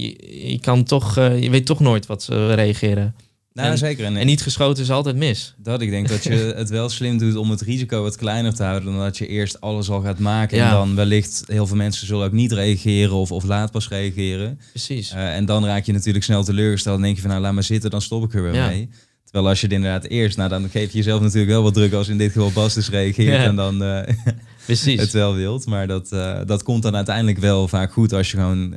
je, 0.52 0.60
kan 0.60 0.84
toch, 0.84 1.16
je 1.16 1.50
weet 1.50 1.66
toch 1.66 1.80
nooit 1.80 2.06
wat 2.06 2.24
ze 2.24 2.54
reageren. 2.54 3.16
Nou, 3.54 3.72
en, 3.72 3.78
zeker. 3.78 4.06
En, 4.06 4.26
niet 4.26 4.42
geschoten 4.42 4.84
is 4.84 4.92
altijd 4.92 5.16
mis. 5.16 5.54
Dat 5.58 5.82
ik 5.82 5.90
denk 5.90 6.08
dat 6.08 6.24
je 6.24 6.34
het 6.56 6.70
wel 6.70 6.90
slim 6.90 7.18
doet 7.18 7.36
om 7.36 7.50
het 7.50 7.62
risico 7.62 8.02
wat 8.02 8.16
kleiner 8.16 8.54
te 8.54 8.64
houden 8.64 8.92
dan 8.92 9.02
dat 9.02 9.18
je 9.18 9.28
eerst 9.28 9.62
alles 9.62 9.90
al 9.90 10.02
gaat 10.02 10.20
maken. 10.20 10.60
En 10.60 10.70
dan 10.70 10.96
wellicht 10.96 11.44
heel 11.48 11.68
veel 11.68 11.76
mensen 11.76 12.08
zullen 12.08 12.26
ook 12.26 12.32
niet 12.32 12.52
reageren 12.52 13.14
of, 13.14 13.32
of 13.32 13.44
laat 13.44 13.72
pas 13.72 13.88
reageren. 13.90 14.60
Precies. 14.70 15.12
Uh, 15.12 15.36
en 15.36 15.46
dan 15.46 15.66
raak 15.66 15.86
je 15.86 15.92
natuurlijk 15.92 16.26
snel 16.26 16.44
teleurgesteld. 16.44 16.96
Dan 16.96 17.04
denk 17.04 17.16
je 17.16 17.22
van 17.22 17.30
nou 17.30 17.42
laat 17.42 17.54
maar 17.54 17.64
zitten, 17.64 17.90
dan 17.90 18.02
stop 18.02 18.24
ik 18.24 18.34
er 18.34 18.44
weer 18.44 18.68
mee. 18.68 18.90
Terwijl 19.24 19.48
als 19.48 19.62
je 19.62 19.66
het 19.66 19.76
inderdaad 19.76 20.04
eerst, 20.06 20.38
nou 20.38 20.50
dan 20.50 20.70
geef 20.70 20.92
je 20.92 20.98
jezelf 20.98 21.22
natuurlijk 21.22 21.52
wel 21.52 21.64
wat 21.64 21.74
druk 21.74 21.94
als 21.94 22.08
in 22.08 22.18
dit 22.18 22.32
geval 22.32 22.52
Bas 22.52 22.74
dus 22.74 22.90
reageert 22.90 23.46
en 23.46 23.56
dan 23.56 23.84
uh, 23.84 24.00
Precies. 24.66 25.00
het 25.00 25.12
wel 25.12 25.34
wilt. 25.36 25.66
Maar 25.66 25.88
dat, 25.88 26.12
uh, 26.14 26.40
dat 26.46 26.64
komt 26.64 26.84
dan 26.84 26.96
uiteindelijk 26.96 27.38
wel 27.38 27.68
vaak 27.68 27.92
goed 27.92 28.14
als 28.14 28.32
je 28.32 28.38
gewoon 28.38 28.76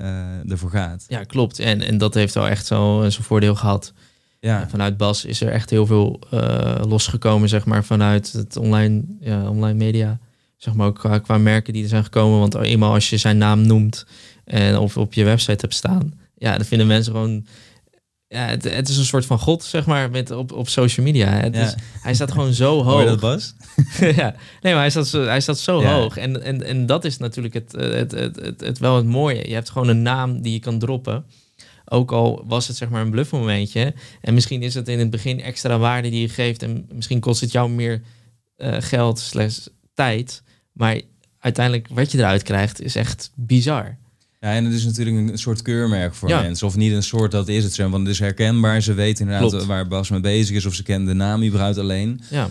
ervoor 0.49 0.71
gaat. 0.71 1.05
Ja, 1.09 1.25
klopt. 1.25 1.59
En, 1.59 1.83
en 1.83 1.99
dat 1.99 2.15
heeft 2.15 2.35
wel 2.35 2.49
echt 2.49 2.67
zo 2.67 3.05
zijn 3.09 3.25
voordeel 3.25 3.55
gehad. 3.55 3.93
Ja. 4.40 4.68
vanuit 4.68 4.96
Bas 4.96 5.25
is 5.25 5.40
er 5.40 5.49
echt 5.49 5.70
heel 5.70 5.87
veel 5.87 6.20
uh, 6.35 6.81
losgekomen, 6.88 7.49
zeg 7.49 7.64
maar, 7.64 7.85
vanuit 7.85 8.33
het 8.33 8.57
online, 8.57 9.03
ja, 9.20 9.49
online 9.49 9.79
media. 9.79 10.18
Zeg 10.57 10.75
maar 10.75 10.87
ook 10.87 10.99
qua, 10.99 11.18
qua, 11.18 11.38
merken 11.38 11.72
die 11.72 11.83
er 11.83 11.88
zijn 11.88 12.05
gekomen. 12.05 12.38
Want 12.38 12.55
eenmaal 12.55 12.92
als 12.92 13.11
je 13.11 13.16
zijn 13.16 13.38
naam 13.38 13.66
noemt 13.66 14.07
en 14.44 14.79
of 14.79 14.96
op 14.96 15.12
je 15.14 15.25
website 15.25 15.61
hebt 15.61 15.75
staan, 15.75 16.18
ja, 16.35 16.57
dan 16.57 16.66
vinden 16.66 16.87
mensen 16.87 17.12
gewoon. 17.12 17.46
Ja, 18.29 18.46
het, 18.46 18.64
het 18.64 18.88
is 18.88 18.96
een 18.96 19.05
soort 19.05 19.27
van 19.27 19.38
god, 19.38 19.64
zeg 19.64 19.87
maar, 19.87 20.11
met, 20.11 20.31
op, 20.31 20.53
op 20.53 20.68
social 20.68 21.07
media. 21.07 21.29
Het 21.29 21.57
is, 21.57 21.75
hij 22.01 22.14
staat 22.14 22.33
gewoon 22.33 22.53
zo 22.53 22.83
hoog. 22.83 22.92
Hoor 22.92 23.05
dat, 23.05 23.20
Bas? 23.20 23.55
ja, 24.16 24.35
nee, 24.61 24.72
maar 24.72 24.83
hij 24.83 24.90
staat 24.90 25.07
zo, 25.07 25.25
hij 25.25 25.40
staat 25.40 25.59
zo 25.59 25.83
hoog. 25.83 26.16
En, 26.16 26.42
en, 26.42 26.62
en 26.62 26.87
dat 26.87 27.05
is 27.05 27.16
natuurlijk 27.16 27.55
het, 27.55 27.72
het, 27.72 28.11
het, 28.11 28.37
het, 28.37 28.61
het, 28.61 28.79
wel 28.79 28.96
het 28.96 29.07
mooie. 29.07 29.49
Je 29.49 29.55
hebt 29.55 29.70
gewoon 29.70 29.88
een 29.88 30.03
naam 30.03 30.42
die 30.42 30.53
je 30.53 30.59
kan 30.59 30.79
droppen. 30.79 31.25
Ook 31.88 32.12
al 32.12 32.44
was 32.46 32.68
het 32.68 32.77
zeg 32.77 32.88
maar 32.88 33.03
een 33.03 33.11
bluffmomentje. 33.11 33.94
En 34.20 34.35
misschien 34.35 34.62
is 34.62 34.75
het 34.75 34.88
in 34.88 34.99
het 34.99 35.11
begin 35.11 35.40
extra 35.40 35.79
waarde 35.79 36.09
die 36.09 36.20
je 36.20 36.29
geeft. 36.29 36.62
En 36.62 36.88
misschien 36.92 37.20
kost 37.20 37.40
het 37.40 37.53
jou 37.53 37.70
meer 37.70 38.03
uh, 38.57 38.77
geld 38.79 39.18
slechts 39.18 39.70
tijd. 39.94 40.42
Maar 40.72 41.01
uiteindelijk 41.38 41.88
wat 41.90 42.12
je 42.12 42.18
eruit 42.18 42.42
krijgt 42.42 42.81
is 42.81 42.96
echt 42.96 43.31
bizar. 43.35 43.96
Ja, 44.40 44.55
en 44.55 44.64
het 44.64 44.75
is 44.75 44.85
natuurlijk 44.85 45.31
een 45.31 45.38
soort 45.38 45.62
keurmerk 45.62 46.14
voor 46.14 46.29
mensen. 46.29 46.66
Of 46.66 46.77
niet 46.77 46.92
een 46.92 47.03
soort, 47.03 47.31
dat 47.31 47.49
is 47.49 47.64
het 47.64 47.75
zo. 47.75 47.88
Want 47.88 48.03
het 48.03 48.12
is 48.12 48.18
herkenbaar. 48.18 48.83
Ze 48.83 48.94
weten 48.94 49.29
inderdaad 49.29 49.66
waar 49.66 49.88
Bas 49.88 50.11
mee 50.11 50.20
bezig 50.20 50.57
is. 50.57 50.66
Of 50.66 50.75
ze 50.75 50.83
kennen 50.83 51.09
de 51.09 51.14
naam 51.14 51.44
überhaupt 51.44 51.79
alleen. 51.79 52.20
Ja. 52.31 52.49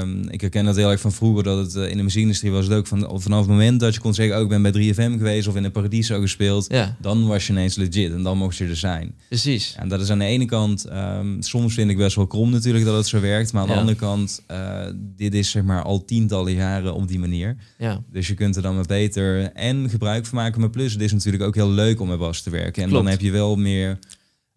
Um, 0.00 0.28
ik 0.28 0.40
herken 0.40 0.64
dat 0.64 0.76
heel 0.76 0.90
erg 0.90 1.00
van 1.00 1.12
vroeger. 1.12 1.42
Dat 1.42 1.58
het 1.58 1.74
uh, 1.74 1.90
in 1.90 1.96
de 1.96 2.02
muziekindustrie 2.02 2.52
was 2.52 2.64
het 2.64 2.74
ook 2.74 2.86
van, 2.86 3.20
vanaf 3.20 3.40
het 3.40 3.48
moment 3.48 3.80
dat 3.80 3.94
je 3.94 4.00
kon 4.00 4.14
zeggen... 4.14 4.34
ook 4.34 4.40
oh, 4.40 4.52
ik 4.52 4.62
ben 4.62 4.72
bij 4.72 4.92
3FM 4.92 5.18
geweest 5.18 5.48
of 5.48 5.56
in 5.56 5.62
de 5.62 5.70
Paradiso 5.70 6.20
gespeeld. 6.20 6.66
Ja. 6.68 6.96
Dan 7.00 7.26
was 7.26 7.46
je 7.46 7.52
ineens 7.52 7.76
legit. 7.76 8.12
En 8.12 8.22
dan 8.22 8.38
mocht 8.38 8.56
je 8.56 8.66
er 8.66 8.76
zijn. 8.76 9.14
Precies. 9.28 9.74
En 9.78 9.88
dat 9.88 10.00
is 10.00 10.10
aan 10.10 10.18
de 10.18 10.24
ene 10.24 10.44
kant... 10.44 10.86
Um, 10.92 11.42
soms 11.42 11.74
vind 11.74 11.90
ik 11.90 11.96
best 11.96 12.16
wel 12.16 12.26
krom 12.26 12.50
natuurlijk 12.50 12.84
dat 12.84 12.96
het 12.96 13.06
zo 13.06 13.20
werkt. 13.20 13.52
Maar 13.52 13.62
aan 13.62 13.68
de 13.68 13.74
andere 13.74 13.96
kant... 13.96 14.42
Uh, 14.50 14.86
dit 15.16 15.34
is 15.34 15.50
zeg 15.50 15.62
maar 15.62 15.82
al 15.82 16.04
tientallen 16.04 16.52
jaren 16.52 16.94
op 16.94 17.08
die 17.08 17.18
manier. 17.18 17.56
Ja. 17.78 18.02
Dus 18.12 18.28
je 18.28 18.34
kunt 18.34 18.56
er 18.56 18.62
dan 18.62 18.74
maar 18.74 18.86
beter 18.86 19.52
en 19.52 19.90
gebruik 19.90 20.26
van 20.26 20.38
maken. 20.38 20.60
Maar 20.60 20.70
plus, 20.70 20.92
het 20.92 21.02
is 21.02 21.12
natuurlijk 21.14 21.42
ook 21.42 21.54
heel 21.54 21.70
leuk 21.70 22.00
om 22.00 22.08
met 22.08 22.18
Bas 22.18 22.42
te 22.42 22.50
werken. 22.50 22.82
En 22.82 22.90
dan 22.90 23.06
heb 23.06 23.20
je 23.20 23.30
wel 23.30 23.56
meer 23.56 23.98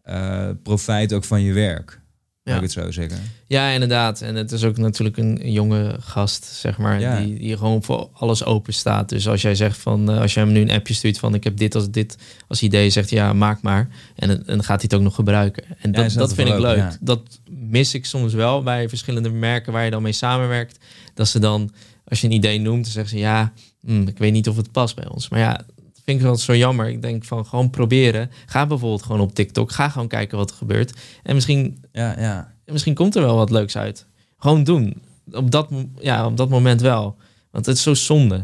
uh, 0.10 0.50
profijt 0.64 1.14
ook 1.14 1.24
van 1.24 1.42
je 1.42 1.54
werk. 1.54 2.00
Ja. 2.48 2.56
ik 2.56 2.62
het 2.62 2.72
zo 2.72 2.92
zeggen. 2.92 3.18
Ja, 3.48 3.70
inderdaad. 3.70 4.22
En 4.22 4.36
het 4.36 4.52
is 4.52 4.64
ook 4.64 4.78
natuurlijk 4.78 5.18
een 5.18 5.52
jonge 5.52 5.96
gast, 6.00 6.46
zeg 6.46 6.78
maar, 6.78 7.00
ja. 7.00 7.20
die, 7.20 7.40
die 7.40 7.58
gewoon 7.58 7.84
voor 7.84 8.10
alles 8.14 8.44
open 8.44 8.74
staat. 8.74 9.10
Dus 9.10 9.28
als 9.28 9.42
jij 9.42 9.56
zegt 9.56 9.78
van, 9.78 10.12
uh, 10.12 10.22
als 10.22 10.34
jij 10.34 10.44
hem 10.44 10.52
nu 10.52 10.62
een 10.62 10.72
appje 10.72 10.94
stuurt 10.94 11.20
van, 11.20 11.34
ik 11.34 11.44
heb 11.44 11.58
dit 11.58 11.76
als 11.76 11.92
dit 11.92 12.18
als 12.48 12.62
idee, 12.62 12.90
zegt 12.90 13.10
ja, 13.10 13.34
maak 13.34 13.62
maar. 13.62 13.90
En, 14.16 14.30
en 14.30 14.44
dan 14.46 14.64
gaat 14.64 14.82
hij 14.82 14.90
het 14.90 14.94
ook 14.94 15.02
nog 15.02 15.16
gebruiken. 15.16 15.64
En 15.80 15.92
dat, 15.92 16.14
dat 16.14 16.34
vind 16.34 16.50
ik 16.50 16.60
leuk. 16.60 16.98
Dat 17.00 17.40
mis 17.50 17.94
ik 17.94 18.06
soms 18.06 18.34
wel 18.34 18.64
bij 18.64 18.90
verschillende 18.90 19.30
merken 19.30 19.74
waar 19.74 19.86
je 19.86 19.92
dan 19.92 20.02
mee 20.02 20.12
samenwerkt. 20.12 20.78
Dat 21.14 21.28
ze 21.28 21.40
dan, 21.40 21.72
als 22.04 22.22
je 22.22 22.28
een 22.28 22.34
idee 22.34 22.60
noemt, 22.60 22.84
dan 22.84 22.92
zeggen 22.92 23.12
ze 23.12 23.18
ja, 23.18 23.54
hm, 23.86 24.08
ik 24.08 24.18
weet 24.18 24.32
niet 24.32 24.50
of 24.50 24.56
het 24.56 24.72
past 24.72 24.96
bij 24.96 25.08
ons. 25.08 25.30
Maar 25.30 25.40
ja, 25.40 25.66
vind 26.08 26.20
ik 26.20 26.26
wel 26.26 26.36
zo 26.36 26.56
jammer. 26.56 26.90
Ik 26.90 27.02
denk 27.02 27.24
van 27.24 27.46
gewoon 27.46 27.70
proberen. 27.70 28.32
Ga 28.46 28.66
bijvoorbeeld 28.66 29.04
gewoon 29.04 29.22
op 29.22 29.36
TikTok. 29.36 29.72
Ga 29.72 29.90
gewoon 29.90 30.08
kijken 30.08 30.38
wat 30.38 30.50
er 30.50 30.56
gebeurt. 30.56 30.94
En 31.24 31.36
misschien, 31.36 31.84
ja, 31.92 32.20
ja. 32.20 32.54
misschien 32.66 32.94
komt 32.94 33.16
er 33.16 33.22
wel 33.22 33.36
wat 33.36 33.50
leuks 33.50 33.78
uit. 33.78 34.06
Gewoon 34.38 34.64
doen. 34.64 35.02
Op 35.32 35.52
dat, 35.52 35.70
ja, 36.00 36.26
op 36.26 36.38
dat 36.38 36.50
moment 36.50 36.82
wel. 36.82 37.16
Want 37.52 37.66
het 37.66 37.76
is 37.76 37.84
zo 37.84 37.94
zonde. 37.94 38.36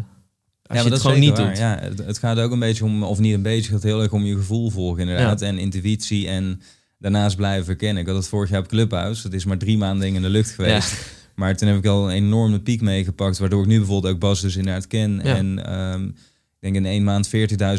Als 0.64 0.78
ja, 0.78 0.84
je 0.84 0.92
het 0.92 1.02
gewoon 1.02 1.20
niet 1.20 1.36
doet. 1.36 1.58
Ja, 1.58 1.80
het, 1.80 2.06
het, 2.06 2.18
gaat 2.18 2.40
ook 2.40 2.52
een 2.52 2.60
beetje 2.60 2.84
om, 2.84 3.04
of 3.04 3.20
niet 3.20 3.34
een 3.34 3.42
beetje, 3.42 3.72
het 3.72 3.82
gaat 3.82 3.84
heel 3.84 4.02
erg 4.02 4.12
om 4.12 4.24
je 4.24 4.36
gevoel 4.36 4.70
volgen 4.70 5.02
inderdaad. 5.02 5.42
En 5.42 5.58
intuïtie 5.58 6.28
en 6.28 6.62
daarnaast 6.98 7.36
blijven 7.36 7.66
verkennen. 7.66 8.02
Ik 8.02 8.08
had 8.08 8.18
het 8.18 8.28
vorig 8.28 8.50
jaar 8.50 8.60
op 8.60 8.68
Clubhouse. 8.68 9.24
Het 9.24 9.34
is 9.34 9.46
maar 9.46 9.58
drie 9.58 9.78
maanden 9.78 10.16
in 10.16 10.22
de 10.22 10.30
lucht 10.30 10.52
geweest. 10.52 10.96
Maar 11.36 11.56
toen 11.56 11.68
heb 11.68 11.78
ik 11.78 11.86
al 11.86 12.10
een 12.10 12.16
enorme 12.16 12.60
piek 12.60 12.82
meegepakt. 12.82 13.38
Waardoor 13.38 13.62
ik 13.62 13.68
nu 13.68 13.78
bijvoorbeeld 13.78 14.14
ook 14.14 14.20
Bas 14.20 14.42
dus 14.42 14.56
inderdaad 14.56 14.88
ken. 14.88 15.22
En 15.22 15.74
um, 15.94 16.16
denk 16.64 16.76
in 16.76 16.86
één 16.86 17.04
maand 17.04 17.30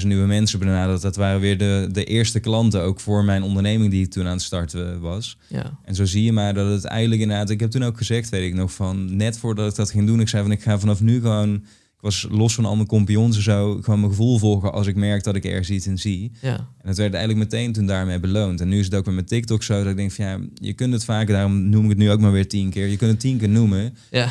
40.000 0.01 0.07
nieuwe 0.07 0.27
mensen 0.27 0.59
benaderd. 0.59 1.03
Dat 1.03 1.16
waren 1.16 1.40
weer 1.40 1.59
de, 1.59 1.88
de 1.92 2.05
eerste 2.05 2.40
klanten 2.40 2.83
ook 2.83 3.01
voor 3.01 3.25
mijn 3.25 3.42
onderneming 3.42 3.90
die 3.90 4.05
ik 4.05 4.11
toen 4.11 4.27
aan 4.27 4.33
het 4.33 4.42
starten 4.42 5.01
was. 5.01 5.38
Ja. 5.49 5.79
En 5.85 5.94
zo 5.94 6.05
zie 6.05 6.25
je 6.25 6.33
maar 6.33 6.55
dat 6.55 6.70
het 6.70 6.85
eigenlijk 6.85 7.20
inderdaad... 7.20 7.51
Ik 7.51 7.61
heb 7.61 7.70
toen 7.70 7.85
ook 7.85 7.97
gezegd, 7.97 8.29
weet 8.29 8.47
ik 8.47 8.55
nog, 8.55 8.73
van 8.73 9.16
net 9.16 9.38
voordat 9.38 9.70
ik 9.70 9.77
dat 9.77 9.90
ging 9.90 10.07
doen... 10.07 10.20
Ik 10.20 10.29
zei 10.29 10.42
van, 10.42 10.53
ik 10.53 10.62
ga 10.62 10.79
vanaf 10.79 11.01
nu 11.01 11.20
gewoon... 11.20 11.55
Ik 11.94 12.11
was 12.11 12.27
los 12.31 12.55
van 12.55 12.64
al 12.64 12.75
mijn 12.77 12.88
compagnons 12.88 13.37
en 13.37 13.42
zo... 13.42 13.79
gewoon 13.83 14.01
mijn 14.01 14.11
gevoel 14.11 14.38
volgen 14.38 14.73
als 14.73 14.87
ik 14.87 14.97
merk 14.97 15.25
dat 15.25 15.35
ik 15.35 15.44
ergens 15.44 15.70
iets 15.70 15.87
in 15.87 15.99
zie. 15.99 16.33
Ja. 16.40 16.57
En 16.57 16.85
dat 16.85 16.97
werd 16.97 17.14
eigenlijk 17.14 17.51
meteen 17.51 17.73
toen 17.73 17.87
daarmee 17.87 18.20
beloond. 18.20 18.61
En 18.61 18.68
nu 18.68 18.79
is 18.79 18.85
het 18.85 18.94
ook 18.94 19.05
met 19.05 19.14
mijn 19.14 19.27
TikTok 19.27 19.62
zo 19.62 19.79
dat 19.79 19.90
ik 19.90 19.97
denk 19.97 20.12
van... 20.12 20.25
ja, 20.25 20.38
je 20.55 20.73
kunt 20.73 20.92
het 20.92 21.05
vaker, 21.05 21.35
daarom 21.35 21.68
noem 21.68 21.85
ik 21.85 21.88
het 21.88 21.99
nu 21.99 22.11
ook 22.11 22.20
maar 22.20 22.33
weer 22.33 22.49
tien 22.49 22.70
keer. 22.70 22.87
Je 22.87 22.97
kunt 22.97 23.11
het 23.11 23.20
tien 23.20 23.38
keer 23.38 23.49
noemen. 23.49 23.97
Ja. 24.11 24.29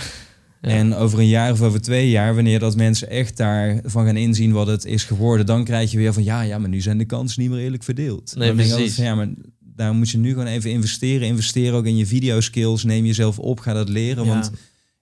En 0.72 0.96
over 0.96 1.20
een 1.20 1.28
jaar 1.28 1.52
of 1.52 1.62
over 1.62 1.82
twee 1.82 2.10
jaar, 2.10 2.36
wanneer 2.36 2.60
dat 2.60 2.76
mensen 2.76 3.10
echt 3.10 3.38
daarvan 3.38 4.06
gaan 4.06 4.18
inzien 4.18 4.52
wat 4.52 4.68
het 4.68 4.86
is 4.86 5.04
geworden, 5.04 5.46
dan 5.46 5.64
krijg 5.64 5.92
je 5.92 5.98
weer 5.98 6.14
van 6.14 6.24
ja, 6.24 6.42
ja, 6.42 6.58
maar 6.58 6.70
nu 6.70 6.82
zijn 6.82 6.98
de 6.98 7.06
kansen 7.06 7.42
niet 7.42 7.52
meer 7.52 7.60
eerlijk 7.60 7.84
verdeeld. 7.84 8.36
Nee, 8.36 8.48
dan 8.48 8.56
precies. 8.56 8.76
Denk 8.76 8.88
ik 8.88 8.94
van, 8.94 9.04
ja, 9.04 9.16
maar 9.16 9.30
daar 9.60 9.94
moet 9.94 10.10
je 10.10 10.18
nu 10.18 10.30
gewoon 10.30 10.48
even 10.48 10.72
investeren. 10.72 11.28
Investeer 11.28 11.74
ook 11.74 11.86
in 11.86 11.98
je 11.98 12.06
video 12.06 12.42
skills. 12.42 12.84
Neem 12.84 13.06
jezelf 13.06 13.40
op, 13.40 13.60
ga 13.60 13.74
dat 13.74 13.90
leren. 13.90 14.26
Want 14.26 14.52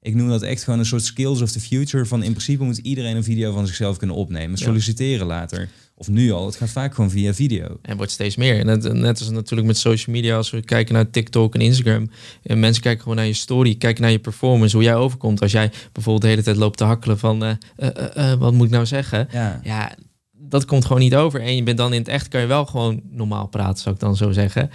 ik 0.02 0.16
noem 0.16 0.30
dat 0.30 0.42
echt 0.42 0.64
gewoon 0.64 0.80
een 0.80 0.86
soort 0.86 1.04
skills 1.04 1.42
of 1.42 1.52
the 1.52 1.60
future. 1.60 2.06
Van 2.06 2.24
in 2.24 2.32
principe 2.32 2.64
moet 2.64 2.78
iedereen 2.78 3.16
een 3.16 3.24
video 3.24 3.54
van 3.54 3.68
zichzelf 3.68 3.98
kunnen 3.98 4.16
opnemen. 4.16 4.58
Solliciteren 4.58 5.28
later 5.28 5.70
of 6.02 6.08
nu 6.08 6.32
al, 6.32 6.46
het 6.46 6.56
gaat 6.56 6.70
vaak 6.70 6.94
gewoon 6.94 7.10
via 7.10 7.34
video. 7.34 7.78
En 7.82 7.98
wordt 7.98 8.12
steeds 8.12 8.36
meer. 8.36 8.66
Net, 8.66 8.94
net 8.94 9.20
als 9.20 9.30
natuurlijk 9.30 9.68
met 9.68 9.78
social 9.78 10.16
media, 10.16 10.36
als 10.36 10.50
we 10.50 10.62
kijken 10.62 10.94
naar 10.94 11.10
TikTok 11.10 11.56
en 11.56 11.62
Instagram. 11.62 12.10
En 12.44 12.60
mensen 12.60 12.84
kijken 12.84 13.02
gewoon 13.02 13.18
naar 13.18 13.26
je 13.26 13.34
story, 13.34 13.76
kijken 13.76 14.02
naar 14.02 14.12
je 14.12 14.20
performance, 14.20 14.76
hoe 14.76 14.86
jij 14.86 14.96
overkomt. 14.96 15.42
Als 15.42 15.52
jij 15.52 15.72
bijvoorbeeld 15.92 16.22
de 16.24 16.30
hele 16.30 16.44
tijd 16.44 16.56
loopt 16.56 16.78
te 16.78 16.84
hakkelen 16.84 17.20
van, 17.20 17.44
uh, 17.44 17.52
uh, 18.18 18.34
wat 18.34 18.54
moet 18.54 18.66
ik 18.66 18.72
nou 18.72 18.86
zeggen? 18.86 19.28
Ja. 19.32 19.60
ja, 19.64 19.96
dat 20.32 20.66
komt 20.66 20.86
gewoon 20.86 21.02
niet 21.02 21.16
over. 21.16 21.42
En 21.42 21.56
je 21.56 21.64
bent 21.64 21.78
dan 21.78 21.94
in 21.94 22.00
het 22.00 22.08
echt, 22.08 22.28
kan 22.28 22.42
je 22.42 22.48
wel 22.48 22.66
gewoon 22.66 23.02
normaal 23.10 23.48
praten, 23.48 23.82
zou 23.82 23.96
ik 23.96 24.02
dan 24.02 24.16
zo 24.16 24.32
zeggen. 24.32 24.70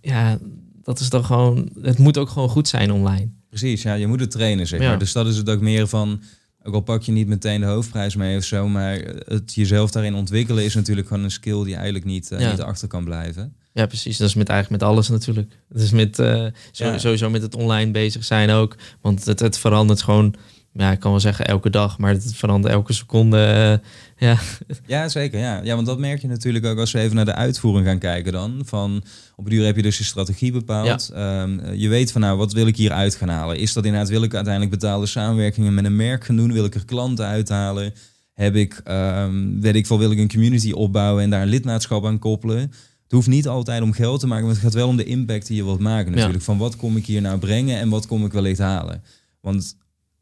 ja, 0.00 0.38
dat 0.82 1.00
is 1.00 1.10
dan 1.10 1.24
gewoon, 1.24 1.68
het 1.82 1.98
moet 1.98 2.18
ook 2.18 2.28
gewoon 2.28 2.48
goed 2.48 2.68
zijn 2.68 2.92
online. 2.92 3.30
Precies, 3.58 3.82
ja, 3.82 3.94
je 3.94 4.06
moet 4.06 4.20
het 4.20 4.30
trainen, 4.30 4.66
zeg 4.66 4.80
maar. 4.80 4.98
Dus 4.98 5.12
dat 5.12 5.26
is 5.26 5.36
het 5.36 5.50
ook 5.50 5.60
meer 5.60 5.86
van 5.86 6.22
ook 6.62 6.74
al 6.74 6.80
pak 6.80 7.02
je 7.02 7.12
niet 7.12 7.26
meteen 7.26 7.60
de 7.60 7.66
hoofdprijs 7.66 8.16
mee 8.16 8.36
of 8.36 8.44
zo, 8.44 8.68
maar 8.68 8.98
het 9.26 9.54
jezelf 9.54 9.90
daarin 9.90 10.14
ontwikkelen 10.14 10.64
is 10.64 10.74
natuurlijk 10.74 11.08
gewoon 11.08 11.24
een 11.24 11.30
skill 11.30 11.64
die 11.64 11.74
eigenlijk 11.74 12.04
niet, 12.04 12.30
uh, 12.32 12.50
niet 12.50 12.60
achter 12.60 12.88
kan 12.88 13.04
blijven. 13.04 13.56
Ja, 13.72 13.86
precies. 13.86 14.16
Dat 14.16 14.28
is 14.28 14.34
met 14.34 14.48
eigenlijk 14.48 14.80
met 14.82 14.90
alles 14.90 15.08
natuurlijk. 15.08 15.52
Het 15.68 15.82
is 15.82 15.90
met 15.90 16.18
uh, 16.18 16.46
sowieso 16.72 17.30
met 17.30 17.42
het 17.42 17.54
online 17.54 17.90
bezig 17.90 18.24
zijn 18.24 18.50
ook. 18.50 18.76
Want 19.00 19.24
het, 19.24 19.40
het 19.40 19.58
verandert 19.58 20.02
gewoon 20.02 20.34
ja, 20.78 20.92
ik 20.92 21.00
kan 21.00 21.10
wel 21.10 21.20
zeggen 21.20 21.46
elke 21.46 21.70
dag, 21.70 21.98
maar 21.98 22.12
het 22.12 22.34
verandert 22.34 22.74
elke 22.74 22.92
seconde. 22.92 23.38
Uh, 23.38 24.28
ja. 24.28 24.38
ja, 24.96 25.08
zeker. 25.08 25.38
Ja. 25.38 25.60
ja, 25.62 25.74
want 25.74 25.86
dat 25.86 25.98
merk 25.98 26.20
je 26.20 26.28
natuurlijk 26.28 26.66
ook 26.66 26.78
als 26.78 26.92
we 26.92 26.98
even 26.98 27.16
naar 27.16 27.24
de 27.24 27.34
uitvoering 27.34 27.86
gaan 27.86 27.98
kijken 27.98 28.32
dan. 28.32 28.62
Van 28.64 29.04
op 29.36 29.46
een 29.46 29.52
uur 29.52 29.64
heb 29.64 29.76
je 29.76 29.82
dus 29.82 29.98
je 29.98 30.04
strategie 30.04 30.52
bepaald. 30.52 31.10
Ja. 31.14 31.42
Um, 31.42 31.72
je 31.72 31.88
weet 31.88 32.12
van 32.12 32.20
nou, 32.20 32.38
wat 32.38 32.52
wil 32.52 32.66
ik 32.66 32.76
hier 32.76 32.92
uit 32.92 33.14
gaan 33.14 33.28
halen? 33.28 33.58
Is 33.58 33.72
dat 33.72 33.84
inderdaad, 33.84 34.10
wil 34.10 34.22
ik 34.22 34.34
uiteindelijk 34.34 34.74
betaalde 34.74 35.06
samenwerkingen 35.06 35.74
met 35.74 35.84
een 35.84 35.96
merk 35.96 36.24
gaan 36.24 36.36
doen? 36.36 36.52
Wil 36.52 36.64
ik 36.64 36.74
er 36.74 36.84
klanten 36.84 37.26
uithalen? 37.26 37.92
Heb 38.32 38.54
ik, 38.54 38.80
um, 38.88 39.60
weet 39.60 39.74
ik 39.74 39.86
veel, 39.86 39.98
wil 39.98 40.10
ik 40.10 40.18
een 40.18 40.30
community 40.30 40.72
opbouwen 40.72 41.22
en 41.22 41.30
daar 41.30 41.42
een 41.42 41.48
lidmaatschap 41.48 42.06
aan 42.06 42.18
koppelen? 42.18 42.58
Het 42.58 43.12
hoeft 43.14 43.28
niet 43.28 43.48
altijd 43.48 43.82
om 43.82 43.92
geld 43.92 44.20
te 44.20 44.26
maken, 44.26 44.44
maar 44.44 44.54
het 44.54 44.62
gaat 44.62 44.74
wel 44.74 44.88
om 44.88 44.96
de 44.96 45.04
impact 45.04 45.46
die 45.46 45.56
je 45.56 45.64
wilt 45.64 45.80
maken 45.80 46.12
natuurlijk. 46.12 46.44
Van 46.44 46.58
wat 46.58 46.76
kom 46.76 46.96
ik 46.96 47.06
hier 47.06 47.20
nou 47.20 47.38
brengen 47.38 47.78
en 47.78 47.88
wat 47.88 48.06
kom 48.06 48.24
ik 48.24 48.32
wellicht 48.32 48.58
halen? 48.58 49.02
Want 49.40 49.76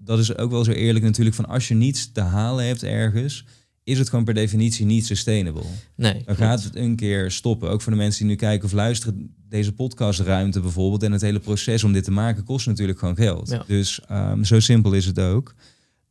dat 0.04 0.18
is 0.18 0.36
ook 0.36 0.50
wel 0.50 0.64
zo 0.64 0.70
eerlijk 0.70 1.04
natuurlijk 1.04 1.36
van 1.36 1.46
als 1.46 1.68
je 1.68 1.74
niets 1.74 2.12
te 2.12 2.20
halen 2.20 2.66
hebt 2.66 2.82
ergens, 2.82 3.44
is 3.84 3.98
het 3.98 4.08
gewoon 4.08 4.24
per 4.24 4.34
definitie 4.34 4.86
niet 4.86 5.06
sustainable. 5.06 5.64
Nee. 5.96 6.22
Dan 6.24 6.36
gaat 6.36 6.64
het 6.64 6.76
een 6.76 6.96
keer 6.96 7.30
stoppen. 7.30 7.70
Ook 7.70 7.82
voor 7.82 7.92
de 7.92 7.98
mensen 7.98 8.20
die 8.20 8.30
nu 8.30 8.36
kijken 8.36 8.66
of 8.66 8.72
luisteren. 8.72 9.34
Deze 9.48 9.72
podcastruimte 9.72 10.60
bijvoorbeeld 10.60 11.02
en 11.02 11.12
het 11.12 11.20
hele 11.20 11.38
proces 11.38 11.84
om 11.84 11.92
dit 11.92 12.04
te 12.04 12.10
maken 12.10 12.44
kost 12.44 12.66
natuurlijk 12.66 12.98
gewoon 12.98 13.16
geld. 13.16 13.58
Dus 13.66 14.00
um, 14.10 14.44
zo 14.44 14.60
simpel 14.60 14.92
is 14.92 15.06
het 15.06 15.20
ook. 15.20 15.54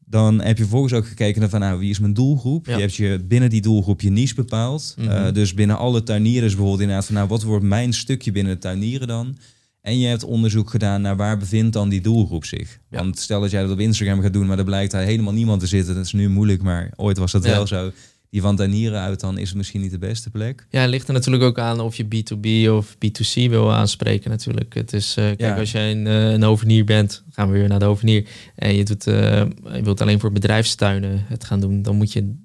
Dan 0.05 0.41
heb 0.41 0.57
je 0.57 0.63
vervolgens 0.63 0.93
ook 0.93 1.07
gekeken 1.07 1.39
naar 1.41 1.49
van 1.49 1.59
nou, 1.59 1.79
wie 1.79 1.89
is 1.89 1.99
mijn 1.99 2.13
doelgroep? 2.13 2.65
Je 2.65 2.71
hebt 2.71 2.95
je 2.95 3.23
binnen 3.27 3.49
die 3.49 3.61
doelgroep 3.61 4.01
je 4.01 4.09
niche 4.09 4.35
bepaald. 4.35 4.95
Mm 4.97 5.33
dus 5.33 5.53
binnen 5.53 5.77
alle 5.77 6.03
tuinieren 6.03 6.47
bijvoorbeeld 6.47 6.79
inderdaad 6.79 7.05
van 7.05 7.15
nou, 7.15 7.27
wat 7.27 7.43
wordt 7.43 7.65
mijn 7.65 7.93
stukje 7.93 8.31
binnen 8.31 8.53
de 8.53 8.59
tuinieren 8.59 9.07
dan? 9.07 9.37
En 9.83 9.99
je 9.99 10.07
hebt 10.07 10.23
onderzoek 10.23 10.69
gedaan 10.69 11.01
naar 11.01 11.15
waar 11.15 11.37
bevindt 11.37 11.73
dan 11.73 11.89
die 11.89 12.01
doelgroep 12.01 12.45
zich. 12.45 12.79
Want 12.89 13.19
stel 13.19 13.41
dat 13.41 13.51
jij 13.51 13.61
dat 13.61 13.71
op 13.71 13.79
Instagram 13.79 14.21
gaat 14.21 14.33
doen, 14.33 14.45
maar 14.45 14.57
er 14.57 14.63
blijkt 14.63 14.91
daar 14.91 15.03
helemaal 15.03 15.33
niemand 15.33 15.59
te 15.59 15.67
zitten. 15.67 15.95
Dat 15.95 16.05
is 16.05 16.13
nu 16.13 16.29
moeilijk, 16.29 16.61
maar 16.61 16.91
ooit 16.95 17.17
was 17.17 17.31
dat 17.31 17.45
wel 17.45 17.67
zo. 17.67 17.91
Die 18.29 18.41
van 18.41 18.55
tuinieren 18.55 18.99
uit, 18.99 19.19
dan 19.19 19.37
is 19.37 19.47
het 19.47 19.57
misschien 19.57 19.81
niet 19.81 19.91
de 19.91 19.97
beste 19.97 20.29
plek. 20.29 20.67
Ja, 20.69 20.81
het 20.81 20.89
ligt 20.89 21.07
er 21.07 21.13
natuurlijk 21.13 21.43
ook 21.43 21.59
aan 21.59 21.79
of 21.79 21.95
je 21.95 22.05
B2B 22.05 22.69
of 22.69 22.95
B2C 22.95 23.49
wil 23.49 23.73
aanspreken 23.73 24.29
natuurlijk. 24.29 24.73
Het 24.73 24.93
is, 24.93 25.17
uh, 25.17 25.25
kijk, 25.35 25.59
als 25.59 25.71
jij 25.71 25.91
een, 25.91 26.05
uh, 26.05 26.31
een 26.31 26.43
hovenier 26.43 26.85
bent, 26.85 27.23
gaan 27.29 27.51
we 27.51 27.57
weer 27.57 27.67
naar 27.67 27.79
de 27.79 27.85
hovenier. 27.85 28.27
En 28.55 28.75
je, 28.75 28.83
doet, 28.83 29.07
uh, 29.07 29.13
je 29.73 29.81
wilt 29.83 30.01
alleen 30.01 30.19
voor 30.19 30.31
bedrijfstuinen 30.31 31.25
het 31.27 31.43
gaan 31.43 31.59
doen. 31.59 31.81
Dan 31.81 31.95
moet 31.95 32.13
je 32.13 32.35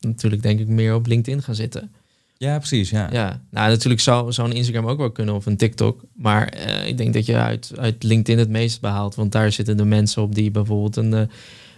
natuurlijk 0.00 0.42
denk 0.42 0.60
ik 0.60 0.68
meer 0.68 0.94
op 0.94 1.06
LinkedIn 1.06 1.42
gaan 1.42 1.54
zitten. 1.54 1.92
Ja, 2.38 2.58
precies. 2.58 2.90
Ja, 2.90 3.08
ja. 3.12 3.40
nou 3.50 3.68
natuurlijk 3.68 4.00
zou 4.00 4.32
zo'n 4.32 4.52
Instagram 4.52 4.86
ook 4.86 4.98
wel 4.98 5.10
kunnen 5.10 5.34
of 5.34 5.46
een 5.46 5.56
TikTok. 5.56 6.04
Maar 6.14 6.58
ik 6.86 6.96
denk 6.96 7.14
dat 7.14 7.26
je 7.26 7.36
uit, 7.36 7.72
uit 7.76 8.02
LinkedIn 8.02 8.38
het 8.38 8.48
meest 8.48 8.80
behaalt. 8.80 9.14
Want 9.14 9.32
daar 9.32 9.52
zitten 9.52 9.76
de 9.76 9.84
mensen 9.84 10.22
op 10.22 10.34
die 10.34 10.50
bijvoorbeeld 10.50 10.96
een 10.96 11.30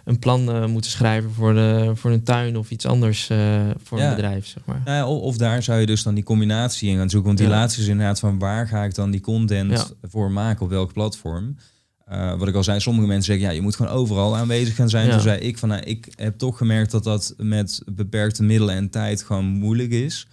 een 0.05 0.18
plan 0.18 0.57
uh, 0.57 0.66
moeten 0.66 0.90
schrijven 0.90 1.31
voor, 1.33 1.55
de, 1.55 1.92
voor 1.94 2.11
een 2.11 2.23
tuin 2.23 2.57
of 2.57 2.70
iets 2.70 2.87
anders 2.87 3.27
voor 3.83 4.01
een 4.01 4.14
bedrijf. 4.14 4.46
Zeg 4.46 4.64
maar. 4.64 4.83
Nou 4.85 4.96
ja, 4.96 5.09
of, 5.09 5.37
daar 5.37 5.62
zou 5.62 5.81
je 5.81 5.87
dus 5.87 6.03
dan 6.03 6.14
die 6.14 6.25
combinatie 6.25 6.88
in 6.88 6.96
gaan 6.96 7.11
zoeken. 7.11 7.29
Want 7.29 7.40
die 7.40 7.49
laatste 7.49 7.81
is 7.81 7.87
inderdaad 7.87 8.20
van 8.20 8.38
waar 8.38 8.66
ga 8.66 8.85
ik 8.85 8.94
dan 8.94 9.11
die 9.11 9.20
content 9.20 9.94
voor 10.03 10.31
maken, 10.31 10.64
op 10.64 10.70
welk 10.70 10.92
platform. 10.92 11.57
Uh, 12.12 12.38
wat 12.38 12.49
ik 12.49 12.55
al 12.55 12.64
zei, 12.64 12.81
sommige 12.81 13.07
mensen 13.07 13.25
zeggen 13.25 13.46
ja, 13.46 13.55
je 13.55 13.62
moet 13.62 13.77
gewoon 13.77 13.92
overal 13.92 14.37
aanwezig 14.37 14.75
gaan 14.75 14.88
zijn. 14.88 15.11
Toen 15.11 15.20
zei 15.20 15.40
ik 15.40 15.59
van 15.59 15.68
nou, 15.68 15.83
ik 15.83 16.12
heb 16.14 16.38
toch 16.38 16.57
gemerkt 16.57 16.90
dat 16.90 17.05
dat 17.05 17.35
met 17.37 17.83
beperkte 17.92 18.42
middelen 18.42 18.75
en 18.75 18.90
tijd 18.90 19.23
gewoon 19.23 19.44
moeilijk 19.44 19.90
is. 19.90 20.27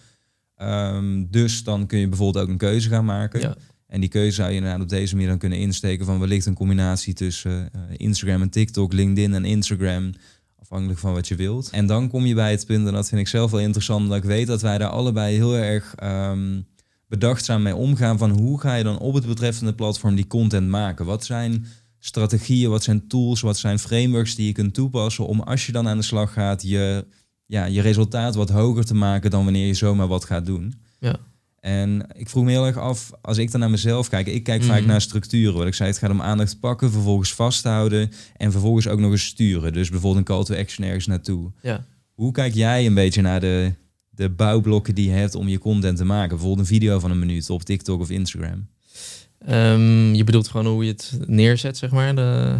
Um, 0.62 1.28
dus 1.32 1.63
dan 1.63 1.88
kun 1.88 2.00
je 2.00 2.08
bijvoorbeeld 2.08 2.43
ook 2.43 2.50
een 2.50 2.58
keuze 2.58 2.89
gaan 2.89 3.06
maken. 3.06 3.39
Ja. 3.39 3.56
En 3.88 4.00
die 4.00 4.10
keuze 4.10 4.32
zou 4.32 4.50
je 4.50 4.56
inderdaad 4.56 4.82
op 4.82 4.89
deze 4.89 5.13
manier 5.13 5.30
dan 5.30 5.38
kunnen 5.38 5.58
insteken 5.58 6.06
van 6.06 6.20
wellicht 6.20 6.46
een 6.46 6.54
combinatie 6.54 7.13
tussen 7.13 7.70
uh, 7.76 7.82
Instagram 7.98 8.41
en 8.41 8.50
TikTok, 8.50 8.93
LinkedIn 8.93 9.34
en 9.34 9.46
Instagram, 9.46 10.13
afhankelijk 10.60 11.00
van 11.00 11.13
wat 11.13 11.28
je 11.28 11.36
wilt. 11.36 11.70
En 11.70 11.86
dan 11.86 12.10
kom 12.10 12.26
je 12.26 12.34
bij 12.34 12.52
het 12.52 12.65
punt, 12.65 12.88
en 12.88 12.93
dat 12.93 13.10
vind 13.10 13.22
ik 13.22 13.28
zelf 13.28 13.52
wel 13.52 13.60
interessant, 13.60 14.04
omdat 14.04 14.17
ik 14.17 14.24
weet 14.24 14.48
dat 14.48 14.62
wij 14.62 14.78
daar 14.78 14.89
allebei 14.89 15.36
heel 15.36 15.56
erg 15.56 15.96
um, 16.04 16.65
bedachtzaam 17.08 17.62
mee 17.62 17.76
omgaan 17.76 18.17
van 18.17 18.30
hoe 18.30 18.60
ga 18.60 18.76
je 18.76 18.84
dan 18.84 19.00
op 19.00 19.13
het 19.13 19.26
betreffende 19.26 19.74
platform 19.74 20.15
die 20.15 20.28
content 20.28 20.67
maken? 20.67 21.06
Wat 21.06 21.26
zijn 21.26 21.65
strategieën, 22.00 22.70
wat 22.70 22.84
zijn 22.84 23.08
tools, 23.08 23.41
wat 23.41 23.58
zijn 23.58 23.80
frameworks 23.80 24.36
die 24.36 24.48
je 24.48 24.52
kunt 24.52 24.74
toepassen 24.74 25.28
om 25.28 25.39
als 25.39 25.65
je 25.65 25.72
dan 25.72 25.88
aan 25.88 25.98
de 25.98 26.04
slag 26.04 26.34
gaat, 26.34 26.62
je, 26.62 27.06
ja, 27.48 27.66
je 27.66 27.82
resultaat 27.82 28.36
wat 28.36 28.50
hoger 28.50 28.86
te 28.86 28.96
maken 28.96 29.32
dan 29.32 29.44
wanneer 29.44 29.68
je 29.68 29.74
zomaar 29.74 30.08
wat 30.08 30.26
gaat 30.26 30.46
doen. 30.46 30.74
Ja. 31.00 31.16
En 31.60 32.06
ik 32.14 32.30
vroeg 32.30 32.44
me 32.44 32.52
heel 32.52 32.66
erg 32.66 32.78
af, 32.78 33.12
als 33.22 33.38
ik 33.38 33.52
dan 33.52 33.60
naar 33.60 33.70
mezelf 33.70 34.10
kijk, 34.10 34.28
ik 34.28 34.44
kijk 34.44 34.64
vaak 34.64 34.80
mhm. 34.80 34.88
naar 34.88 35.02
structuren. 35.02 35.58
Wat 35.58 35.68
ik 35.68 35.74
zei, 35.74 35.90
het 35.90 35.98
gaat 35.98 36.10
om 36.10 36.22
aandacht 36.22 36.60
pakken, 36.60 36.92
vervolgens 36.92 37.34
vasthouden 37.34 38.12
en 38.38 38.52
vervolgens 38.52 38.88
ook 38.88 39.00
nog 39.00 39.12
eens 39.12 39.26
sturen. 39.26 39.74
Dus 39.74 39.90
bijvoorbeeld 39.90 40.30
een 40.30 40.36
call 40.36 40.44
to 40.44 40.62
action 40.62 40.88
ergens 40.88 41.08
naartoe. 41.08 41.52
Ja. 41.62 41.86
Hoe 42.14 42.32
kijk 42.32 42.54
jij 42.54 42.86
een 42.86 42.94
beetje 42.94 43.22
naar 43.22 43.40
de, 43.40 43.74
de 44.10 44.30
bouwblokken 44.30 44.96
die 44.96 45.10
je 45.10 45.16
hebt 45.16 45.36
om 45.36 45.48
je 45.48 45.58
content 45.58 45.98
te 45.98 46.06
maken? 46.06 46.30
Bijvoorbeeld 46.30 46.60
een 46.60 46.74
video 46.74 47.00
van 47.00 47.12
een 47.12 47.20
minuut 47.20 47.50
op 47.50 47.64
TikTok 47.64 48.02
of 48.02 48.10
Instagram. 48.10 48.68
Um, 49.50 50.14
je 50.14 50.24
bedoelt 50.24 50.48
gewoon 50.48 50.66
hoe 50.66 50.86
je 50.86 50.92
het 50.92 51.20
neerzet, 51.26 51.78
zeg 51.78 51.92
maar, 51.92 52.16
de, 52.16 52.60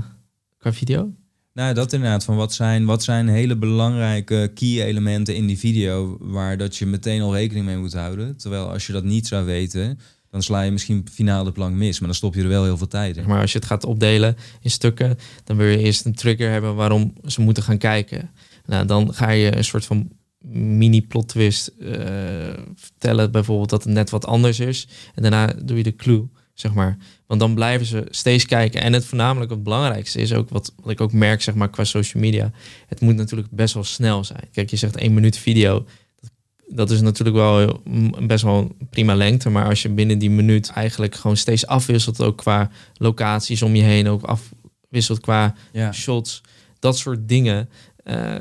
qua 0.58 0.73
video? 0.73 1.12
Nou, 1.58 1.74
dat 1.74 1.93
inderdaad. 1.93 2.24
Van 2.24 2.36
wat 2.36 2.54
zijn, 2.54 2.86
wat 2.86 3.04
zijn 3.04 3.28
hele 3.28 3.56
belangrijke 3.56 4.52
key 4.54 4.84
elementen 4.84 5.36
in 5.36 5.48
die 5.48 5.58
video 5.58 6.17
waar 6.20 6.58
dat 6.58 6.78
je 6.78 6.86
meteen 6.86 7.22
al 7.22 7.36
rekening 7.36 7.65
mee 7.65 7.78
moet 7.78 7.93
houden. 7.93 8.38
Terwijl 8.38 8.72
als 8.72 8.88
je 8.88 8.93
dat 8.93 9.04
niet 9.04 9.28
zou 9.28 9.46
weten, 9.46 10.00
dan 10.30 10.43
sla 10.43 10.62
je 10.62 10.72
misschien 10.72 11.08
finaal 11.12 11.43
de 11.43 11.52
plank 11.52 11.76
mis. 11.76 12.00
Maar 12.00 12.08
dan 12.08 12.17
stop 12.17 12.36
je 12.36 12.41
er 12.41 12.48
wel 12.48 12.63
heel 12.63 12.78
veel 12.78 12.88
tijd 12.88 13.17
in. 13.17 13.28
Maar 13.28 13.41
als 13.41 13.52
je 13.52 13.58
het 13.58 13.67
gaat 13.67 13.86
opdelen 13.86 14.36
in 14.62 14.72
stukken, 14.72 15.17
dan 15.43 15.58
wil 15.58 15.67
je 15.67 15.78
eerst 15.78 16.06
een 16.06 16.15
trigger 16.15 16.52
hebben 16.52 16.76
waarom 16.76 17.13
ze 17.26 17.41
moeten 17.41 17.63
gaan 17.63 17.78
kijken. 17.78 18.30
Nou, 18.65 18.86
dan 18.86 19.13
ga 19.13 19.30
je 19.30 19.58
een 19.58 19.63
soort 19.63 19.86
van 19.86 20.10
mini 20.52 21.02
plot 21.02 21.28
twist 21.28 21.72
uh, 21.80 21.96
vertellen. 22.76 23.32
Bijvoorbeeld 23.32 23.70
dat 23.70 23.84
het 23.84 23.93
net 23.93 24.10
wat 24.10 24.26
anders 24.26 24.60
is. 24.60 24.88
En 25.15 25.22
daarna 25.22 25.54
doe 25.63 25.78
je 25.78 25.84
de 25.84 25.96
clue 25.96 26.28
zeg 26.60 26.74
maar. 26.74 26.98
Want 27.28 27.39
dan 27.39 27.54
blijven 27.54 27.86
ze 27.86 28.06
steeds 28.10 28.46
kijken. 28.46 28.82
En 28.82 28.93
het 28.93 29.06
voornamelijk 29.06 29.52
het 29.52 29.63
belangrijkste 29.63 30.20
is 30.20 30.34
ook 30.34 30.50
wat, 30.50 30.74
wat 30.82 30.91
ik 30.91 31.02
ook 31.02 31.12
merk, 31.12 31.41
zeg 31.41 31.56
maar, 31.56 31.70
qua 31.70 31.84
social 31.84 32.24
media. 32.24 32.52
Het 32.88 33.02
moet 33.02 33.15
natuurlijk 33.15 33.52
best 33.52 33.74
wel 33.74 33.84
snel 33.84 34.24
zijn. 34.24 34.43
Kijk, 34.52 34.70
je 34.70 34.76
zegt 34.76 34.98
één 34.98 35.13
minuut 35.13 35.38
video. 35.38 35.86
Dat, 36.67 36.91
is 36.91 37.02
natuurlijk 37.02 37.38
wel 37.38 37.82
best 38.22 38.43
wel 38.43 38.76
prima 38.89 39.15
lengte. 39.15 39.50
Maar 39.50 39.65
als 39.65 39.82
je 39.82 39.89
binnen 39.89 40.20
die 40.20 40.30
minuut 40.30 40.70
eigenlijk 40.70 41.15
gewoon 41.15 41.38
steeds 41.38 41.67
afwisselt, 41.67 42.22
ook 42.22 42.38
qua 42.38 42.70
locaties 42.93 43.62
om 43.62 43.76
je 43.76 43.84
heen, 43.84 44.08
ook 44.08 44.24
afwisselt 44.24 45.20
qua 45.20 45.56
ja. 45.72 45.91
shots, 45.91 46.41
dat 46.80 46.98
soort 46.98 47.28
dingen. 47.28 47.70
Uh, 48.04 48.36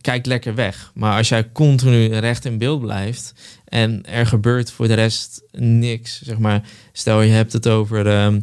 kijk 0.00 0.26
lekker 0.26 0.54
weg. 0.54 0.90
Maar 0.94 1.16
als 1.16 1.28
jij 1.28 1.52
continu 1.52 2.06
recht 2.06 2.44
in 2.44 2.58
beeld 2.58 2.80
blijft 2.80 3.34
en 3.70 4.06
er 4.06 4.26
gebeurt 4.26 4.70
voor 4.70 4.88
de 4.88 4.94
rest 4.94 5.42
niks, 5.52 6.22
zeg 6.22 6.38
maar. 6.38 6.62
Stel 6.92 7.22
je 7.22 7.32
hebt 7.32 7.52
het 7.52 7.68
over 7.68 8.06
uh, 8.06 8.36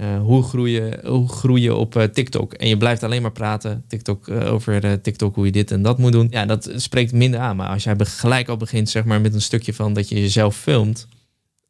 uh, 0.00 0.20
hoe, 0.20 0.42
groeien, 0.42 1.06
hoe 1.06 1.74
op 1.74 1.96
uh, 1.96 2.02
TikTok 2.02 2.52
en 2.52 2.68
je 2.68 2.76
blijft 2.76 3.02
alleen 3.02 3.22
maar 3.22 3.32
praten 3.32 3.84
TikTok, 3.88 4.28
uh, 4.28 4.52
over 4.52 5.00
TikTok, 5.00 5.34
hoe 5.34 5.44
je 5.44 5.52
dit 5.52 5.70
en 5.70 5.82
dat 5.82 5.98
moet 5.98 6.12
doen. 6.12 6.26
Ja, 6.30 6.46
dat 6.46 6.70
spreekt 6.76 7.12
minder 7.12 7.40
aan. 7.40 7.56
Maar 7.56 7.68
als 7.68 7.84
jij 7.84 7.96
gelijk 7.98 8.48
al 8.48 8.56
begint, 8.56 8.90
zeg 8.90 9.04
maar, 9.04 9.20
met 9.20 9.34
een 9.34 9.42
stukje 9.42 9.74
van 9.74 9.92
dat 9.92 10.08
je 10.08 10.20
jezelf 10.20 10.56
filmt 10.56 11.08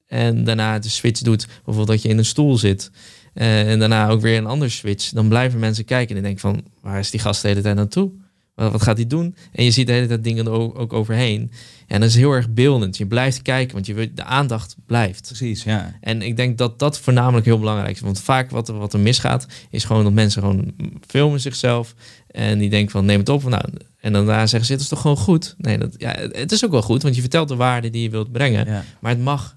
en 0.07 0.45
daarna 0.45 0.79
de 0.79 0.89
switch 0.89 1.21
doet, 1.21 1.47
bijvoorbeeld 1.47 1.87
dat 1.87 2.03
je 2.03 2.09
in 2.09 2.19
een 2.19 2.25
stoel 2.25 2.59
zit. 2.59 2.91
en 3.35 3.79
daarna 3.79 4.09
ook 4.09 4.21
weer 4.21 4.39
een 4.39 4.47
ander 4.47 4.71
switch. 4.71 5.11
Dan 5.11 5.29
blijven 5.29 5.59
mensen 5.59 5.85
kijken 5.85 6.17
en 6.17 6.23
denken 6.23 6.41
van, 6.41 6.65
waar 6.81 6.99
is 6.99 7.11
die 7.11 7.21
gast 7.21 7.43
de 7.43 7.49
hele 7.49 7.61
tijd 7.61 7.77
naartoe? 7.77 8.11
Wat 8.57 8.83
gaat 8.83 8.97
hij 8.97 9.07
doen? 9.07 9.37
En 9.53 9.65
je 9.65 9.71
ziet 9.71 9.87
de 9.87 9.93
hele 9.93 10.07
tijd 10.07 10.25
dingen 10.25 10.49
ook 10.49 10.93
overheen. 10.93 11.51
En 11.87 12.01
dat 12.01 12.09
is 12.09 12.15
heel 12.15 12.33
erg 12.33 12.51
beeldend. 12.51 12.97
Je 12.97 13.07
blijft 13.07 13.43
kijken, 13.43 13.75
want 13.75 13.87
je, 13.87 14.13
de 14.15 14.25
aandacht 14.25 14.77
blijft. 14.87 15.27
Precies, 15.27 15.63
ja. 15.63 15.97
En 16.01 16.23
ik 16.23 16.37
denk 16.37 16.59
dat 16.59 16.79
dat 16.79 16.99
voornamelijk 16.99 17.47
heel 17.47 17.59
belangrijk 17.59 17.95
is. 17.95 18.01
Want 18.01 18.21
vaak 18.21 18.51
wat 18.51 18.69
er, 18.69 18.79
wat 18.79 18.93
er 18.93 19.01
misgaat, 19.01 19.47
is 19.71 19.85
gewoon 19.85 20.05
dat 20.05 20.13
mensen 20.13 20.43
gewoon 20.43 20.73
filmen 21.07 21.41
zichzelf. 21.41 21.95
En 22.31 22.59
die 22.59 22.71
denken 22.71 22.91
van, 22.91 23.05
neem 23.05 23.19
het 23.19 23.29
op. 23.29 23.49
Nou, 23.49 23.65
en 24.01 24.13
daarna 24.13 24.47
zeggen 24.47 24.65
ze, 24.65 24.73
het 24.73 24.83
is 24.83 24.89
toch 24.89 25.01
gewoon 25.01 25.17
goed? 25.17 25.55
Nee, 25.59 25.79
dat, 25.79 25.95
ja, 25.99 26.15
het 26.31 26.53
is 26.53 26.65
ook 26.65 26.71
wel 26.71 26.83
goed, 26.83 27.03
want 27.03 27.15
je 27.15 27.21
vertelt 27.21 27.49
de 27.49 27.57
waarde 27.57 27.91
die 27.91 28.03
je 28.03 28.11
wilt 28.11 28.33
brengen. 28.33 28.85
Maar 29.01 29.13
het 29.13 29.23
mag 29.23 29.57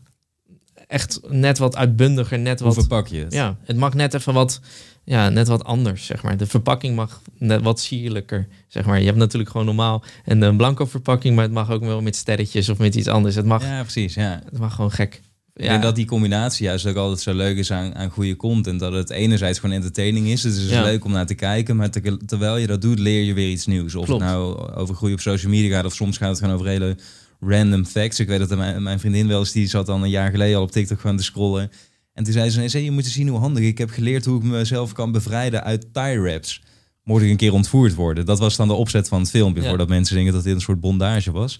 echt 0.87 1.19
net 1.27 1.57
wat 1.57 1.75
uitbundiger, 1.75 2.39
net 2.39 2.59
wat... 2.59 2.73
Hoe 2.73 2.83
verpak 2.83 3.07
je 3.07 3.19
het? 3.19 3.33
Ja, 3.33 3.57
het 3.63 3.77
mag 3.77 3.93
net 3.93 4.13
even 4.13 4.33
wat 4.33 4.61
ja, 5.09 5.29
net 5.29 5.47
wat 5.47 5.63
anders, 5.63 6.05
zeg 6.05 6.23
maar. 6.23 6.37
De 6.37 6.45
verpakking 6.45 6.95
mag 6.95 7.21
net 7.37 7.61
wat 7.61 7.79
sierlijker, 7.79 8.47
zeg 8.67 8.85
maar. 8.85 8.99
Je 8.99 9.05
hebt 9.05 9.17
natuurlijk 9.17 9.51
gewoon 9.51 9.65
normaal 9.65 10.03
een, 10.25 10.41
een 10.41 10.57
blanco 10.57 10.85
verpakking, 10.85 11.35
maar 11.35 11.43
het 11.43 11.53
mag 11.53 11.71
ook 11.71 11.81
wel 11.81 12.01
met 12.01 12.15
sterretjes 12.15 12.69
of 12.69 12.77
met 12.77 12.95
iets 12.95 13.07
anders. 13.07 13.35
Het 13.35 13.45
mag, 13.45 13.63
ja, 13.63 13.81
precies, 13.81 14.13
ja. 14.13 14.41
Het 14.49 14.59
mag 14.59 14.75
gewoon 14.75 14.91
gek. 14.91 15.21
Ja. 15.53 15.73
En 15.73 15.81
dat 15.81 15.95
die 15.95 16.05
combinatie 16.05 16.65
juist 16.65 16.85
ook 16.85 16.95
altijd 16.95 17.19
zo 17.19 17.33
leuk 17.33 17.57
is 17.57 17.71
aan, 17.71 17.95
aan 17.95 18.09
goede 18.09 18.35
content. 18.35 18.79
Dat 18.79 18.93
het 18.93 19.09
enerzijds 19.09 19.59
gewoon 19.59 19.75
entertaining 19.75 20.27
is. 20.27 20.41
Dus 20.41 20.55
het 20.55 20.71
is 20.71 20.77
leuk 20.77 21.05
om 21.05 21.11
naar 21.11 21.25
te 21.25 21.35
kijken. 21.35 21.75
Maar 21.75 21.89
terwijl 22.25 22.57
je 22.57 22.67
dat 22.67 22.81
doet, 22.81 22.99
leer 22.99 23.23
je 23.23 23.33
weer 23.33 23.49
iets 23.49 23.65
nieuws. 23.65 23.95
Of 23.95 24.07
het 24.07 24.19
nou 24.19 24.71
over 24.75 24.95
groei 24.95 25.13
op 25.13 25.19
social 25.19 25.51
media 25.51 25.75
gaat. 25.75 25.85
Of 25.85 25.93
soms 25.93 26.17
gaat 26.17 26.29
het 26.29 26.39
gewoon 26.39 26.53
over 26.53 26.67
hele 26.67 26.97
random 27.39 27.85
facts. 27.85 28.19
Ik 28.19 28.27
weet 28.27 28.39
dat 28.39 28.57
mijn, 28.57 28.83
mijn 28.83 28.99
vriendin 28.99 29.27
wel 29.27 29.39
eens, 29.39 29.51
die 29.51 29.67
zat 29.67 29.85
dan 29.85 30.03
een 30.03 30.09
jaar 30.09 30.31
geleden 30.31 30.57
al 30.57 30.63
op 30.63 30.71
TikTok 30.71 30.99
gewoon 30.99 31.17
te 31.17 31.23
scrollen. 31.23 31.71
En 32.19 32.25
toen 32.25 32.33
zei 32.33 32.49
ze, 32.49 32.59
nee, 32.59 32.83
je 32.83 32.91
moet 32.91 33.05
zien 33.05 33.27
hoe 33.27 33.39
handig. 33.39 33.63
Ik 33.63 33.77
heb 33.77 33.89
geleerd 33.89 34.25
hoe 34.25 34.37
ik 34.37 34.43
mezelf 34.43 34.91
kan 34.91 35.11
bevrijden 35.11 35.63
uit 35.63 35.93
tie 35.93 36.19
wraps. 36.19 36.61
Mocht 37.03 37.23
ik 37.23 37.29
een 37.29 37.37
keer 37.37 37.53
ontvoerd 37.53 37.95
worden. 37.95 38.25
Dat 38.25 38.39
was 38.39 38.55
dan 38.55 38.67
de 38.67 38.73
opzet 38.73 39.07
van 39.07 39.19
het 39.19 39.29
filmpje. 39.29 39.63
Voordat 39.63 39.87
mensen 39.87 40.15
denken 40.15 40.33
dat 40.33 40.43
dit 40.43 40.53
een 40.53 40.61
soort 40.61 40.79
bondage 40.79 41.31
was. 41.31 41.59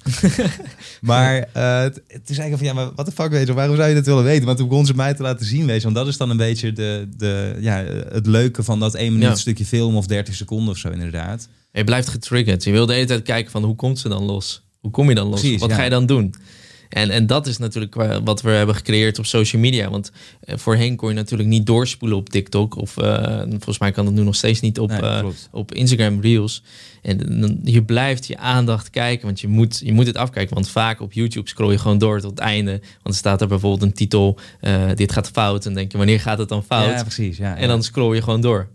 maar 1.01 1.37
uh, 1.37 1.81
het, 1.81 2.29
is 2.29 2.37
eigenlijk 2.37 2.57
van, 2.57 2.65
ja, 2.65 2.73
maar 2.73 2.91
wat 2.95 3.05
de 3.05 3.11
fuck, 3.11 3.29
weet 3.29 3.47
je, 3.47 3.53
waarom 3.53 3.75
zou 3.75 3.89
je 3.89 3.95
dat 3.95 4.05
willen 4.05 4.23
weten? 4.23 4.45
Maar 4.45 4.55
toen 4.55 4.67
begon 4.67 4.85
ze 4.85 4.95
mij 4.95 5.13
te 5.13 5.21
laten 5.21 5.45
zien, 5.45 5.65
weet 5.65 5.77
je. 5.77 5.83
Want 5.83 5.95
dat 5.95 6.07
is 6.07 6.17
dan 6.17 6.29
een 6.29 6.37
beetje 6.37 6.71
de, 6.73 7.07
de, 7.17 7.57
ja, 7.59 7.83
het 8.09 8.27
leuke 8.27 8.63
van 8.63 8.79
dat 8.79 8.95
één 8.95 9.17
minuut 9.17 9.37
stukje 9.37 9.65
film 9.65 9.95
of 9.95 10.07
30 10.07 10.35
seconden 10.35 10.69
of 10.69 10.77
zo, 10.77 10.89
inderdaad. 10.89 11.47
Je 11.71 11.83
blijft 11.83 12.09
getriggerd. 12.09 12.63
Je 12.63 12.71
wil 12.71 12.85
de 12.85 12.93
hele 12.93 13.05
tijd 13.05 13.23
kijken 13.23 13.51
van, 13.51 13.63
hoe 13.63 13.75
komt 13.75 13.99
ze 13.99 14.09
dan 14.09 14.23
los? 14.23 14.61
Hoe 14.79 14.91
kom 14.91 15.09
je 15.09 15.15
dan 15.15 15.27
los? 15.27 15.57
wat 15.57 15.73
ga 15.73 15.83
je 15.83 15.89
dan 15.89 16.05
doen? 16.05 16.33
En, 16.89 17.10
en 17.10 17.28
dat 17.28 17.47
is 17.47 17.58
natuurlijk 17.58 17.95
wat 18.23 18.41
we 18.41 18.49
hebben 18.49 18.75
gecreëerd 18.75 19.19
op 19.19 19.25
social 19.25 19.62
media. 19.62 19.89
Want 19.89 20.12
uh, 20.43 20.56
voorheen 20.58 20.95
kon 20.95 21.10
je 21.10 21.15
natuurlijk 21.15 21.49
niet 21.49 21.65
doorspoelen 21.65 22.17
op 22.17 22.30
TikTok. 22.30 22.75
Of 22.75 22.97
uh, 22.97 23.39
volgens 23.49 23.80
mij 23.80 23.91
kan 23.91 24.06
dat 24.06 24.13
nu 24.13 24.23
nog 24.23 24.36
steeds 24.36 24.60
niet 24.60 24.80
op, 24.80 24.91
uh, 24.91 25.25
op 25.52 25.73
Instagram 25.73 26.21
Reels. 26.21 26.63
En 27.02 27.60
je 27.63 27.84
blijft 27.84 28.28
je 28.28 28.38
aandacht 28.38 28.89
kijken, 28.89 29.25
want 29.25 29.39
je 29.39 29.47
moet, 29.47 29.82
je 29.84 29.93
moet 29.93 30.08
het 30.08 30.17
afkijken. 30.17 30.54
Want 30.54 30.69
vaak 30.69 31.02
op 31.02 31.13
YouTube 31.13 31.49
scroll 31.49 31.71
je 31.71 31.78
gewoon 31.78 31.97
door 31.97 32.21
tot 32.21 32.30
het 32.30 32.39
einde. 32.39 32.71
Want 32.71 32.82
er 33.04 33.13
staat 33.13 33.41
er 33.41 33.47
bijvoorbeeld 33.47 33.82
een 33.82 33.93
titel, 33.93 34.39
dit 34.95 35.12
gaat 35.12 35.30
fout. 35.30 35.65
En 35.65 35.73
denk 35.73 35.91
je, 35.91 35.97
wanneer 35.97 36.19
gaat 36.19 36.38
het 36.38 36.49
dan 36.49 36.63
fout? 36.63 36.89
Ja, 36.89 37.02
precies. 37.02 37.38
Ja, 37.38 37.56
en 37.56 37.67
dan 37.67 37.84
scroll 37.84 38.15
je 38.15 38.21
gewoon 38.21 38.41
door. 38.41 38.67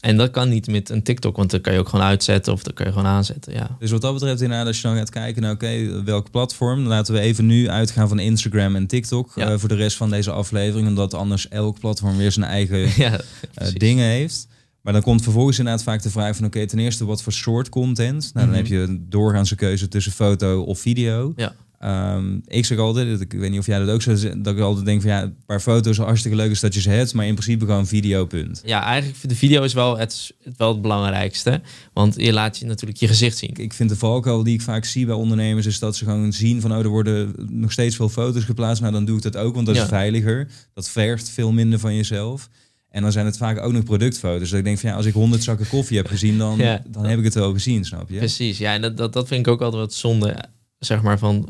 En 0.00 0.16
dat 0.16 0.30
kan 0.30 0.48
niet 0.48 0.66
met 0.66 0.88
een 0.88 1.02
TikTok, 1.02 1.36
want 1.36 1.50
dan 1.50 1.60
kan 1.60 1.72
je 1.72 1.78
ook 1.78 1.88
gewoon 1.88 2.04
uitzetten 2.04 2.52
of 2.52 2.62
dan 2.62 2.72
kan 2.74 2.86
je 2.86 2.92
gewoon 2.92 3.06
aanzetten. 3.06 3.52
Ja. 3.52 3.76
Dus 3.78 3.90
wat 3.90 4.00
dat 4.00 4.12
betreft, 4.12 4.40
inderdaad, 4.40 4.66
als 4.66 4.76
je 4.80 4.82
dan 4.82 4.96
gaat 4.96 5.10
kijken 5.10 5.42
naar 5.42 5.52
oké, 5.52 6.02
welk 6.04 6.30
platform, 6.30 6.80
laten 6.86 7.14
we 7.14 7.20
even 7.20 7.46
nu 7.46 7.68
uitgaan 7.68 8.08
van 8.08 8.18
Instagram 8.18 8.76
en 8.76 8.86
TikTok 8.86 9.32
ja. 9.34 9.52
uh, 9.52 9.58
voor 9.58 9.68
de 9.68 9.74
rest 9.74 9.96
van 9.96 10.10
deze 10.10 10.30
aflevering, 10.30 10.88
omdat 10.88 11.14
anders 11.14 11.48
elk 11.48 11.78
platform 11.78 12.16
weer 12.16 12.32
zijn 12.32 12.46
eigen 12.46 12.78
ja, 13.04 13.20
uh, 13.62 13.68
dingen 13.74 14.06
heeft. 14.06 14.48
Maar 14.80 14.92
dan 14.92 15.02
komt 15.02 15.22
vervolgens 15.22 15.58
inderdaad 15.58 15.82
vaak 15.82 16.02
de 16.02 16.10
vraag 16.10 16.36
van 16.36 16.46
oké, 16.46 16.66
ten 16.66 16.78
eerste 16.78 17.04
wat 17.04 17.22
voor 17.22 17.32
soort 17.32 17.68
content. 17.68 18.30
Nou, 18.34 18.46
dan 18.46 18.56
heb 18.56 18.66
je 18.66 18.78
een 18.78 19.06
doorgaanse 19.08 19.54
keuze 19.54 19.88
tussen 19.88 20.12
foto 20.12 20.62
of 20.62 20.80
video. 20.80 21.32
Ja. 21.36 21.54
Um, 21.84 22.42
ik 22.46 22.64
zeg 22.64 22.78
altijd, 22.78 23.20
ik 23.20 23.32
weet 23.32 23.50
niet 23.50 23.58
of 23.58 23.66
jij 23.66 23.78
dat 23.78 23.88
ook 23.88 24.02
zo 24.02 24.14
dat 24.38 24.54
ik 24.54 24.60
altijd 24.60 24.86
denk 24.86 25.00
van 25.00 25.10
ja, 25.10 25.22
een 25.22 25.36
paar 25.46 25.60
foto's 25.60 25.96
hartstikke 25.96 26.36
leuk 26.36 26.50
is 26.50 26.60
dat 26.60 26.74
je 26.74 26.80
ze 26.80 26.90
hebt, 26.90 27.14
maar 27.14 27.26
in 27.26 27.34
principe 27.34 27.64
gewoon 27.64 27.86
video, 27.86 28.26
punt. 28.26 28.62
Ja, 28.64 28.82
eigenlijk 28.82 29.28
de 29.28 29.36
video 29.36 29.62
is 29.62 29.72
wel 29.72 29.98
het, 29.98 30.34
wel 30.56 30.72
het 30.72 30.82
belangrijkste, 30.82 31.60
want 31.92 32.14
je 32.16 32.32
laat 32.32 32.58
je 32.58 32.66
natuurlijk 32.66 33.00
je 33.00 33.06
gezicht 33.06 33.38
zien. 33.38 33.50
Ik 33.56 33.72
vind 33.72 33.88
de 33.88 33.96
valkuil 33.96 34.42
die 34.42 34.54
ik 34.54 34.62
vaak 34.62 34.84
zie 34.84 35.06
bij 35.06 35.14
ondernemers 35.14 35.66
is 35.66 35.78
dat 35.78 35.96
ze 35.96 36.04
gewoon 36.04 36.32
zien 36.32 36.60
van 36.60 36.72
oh, 36.72 36.78
er 36.78 36.88
worden 36.88 37.34
nog 37.48 37.72
steeds 37.72 37.96
veel 37.96 38.08
foto's 38.08 38.44
geplaatst, 38.44 38.80
nou 38.80 38.92
dan 38.92 39.04
doe 39.04 39.16
ik 39.16 39.22
dat 39.22 39.36
ook, 39.36 39.54
want 39.54 39.66
dat 39.66 39.76
is 39.76 39.82
veiliger. 39.82 40.48
Dat 40.74 40.90
vergt 40.90 41.28
veel 41.28 41.52
minder 41.52 41.78
van 41.78 41.94
jezelf. 41.94 42.48
En 42.88 43.02
dan 43.02 43.12
zijn 43.12 43.26
het 43.26 43.36
vaak 43.36 43.58
ook 43.58 43.72
nog 43.72 43.84
productfoto's. 43.84 44.50
Dat 44.50 44.58
ik 44.58 44.64
denk 44.64 44.78
van 44.78 44.90
ja, 44.90 44.96
als 44.96 45.06
ik 45.06 45.14
honderd 45.14 45.42
zakken 45.42 45.68
koffie 45.68 45.96
heb 45.96 46.06
gezien, 46.06 46.38
dan, 46.38 46.58
dan 46.88 47.04
heb 47.04 47.18
ik 47.18 47.24
het 47.24 47.34
wel 47.34 47.52
gezien, 47.52 47.84
snap 47.84 48.10
je? 48.10 48.16
Precies, 48.16 48.58
ja, 48.58 48.74
en 48.74 48.80
dat, 48.80 48.96
dat, 48.96 49.12
dat 49.12 49.28
vind 49.28 49.46
ik 49.46 49.52
ook 49.52 49.60
altijd 49.60 49.82
wat 49.82 49.94
zonde, 49.94 50.44
zeg 50.78 51.02
maar, 51.02 51.18
van 51.18 51.48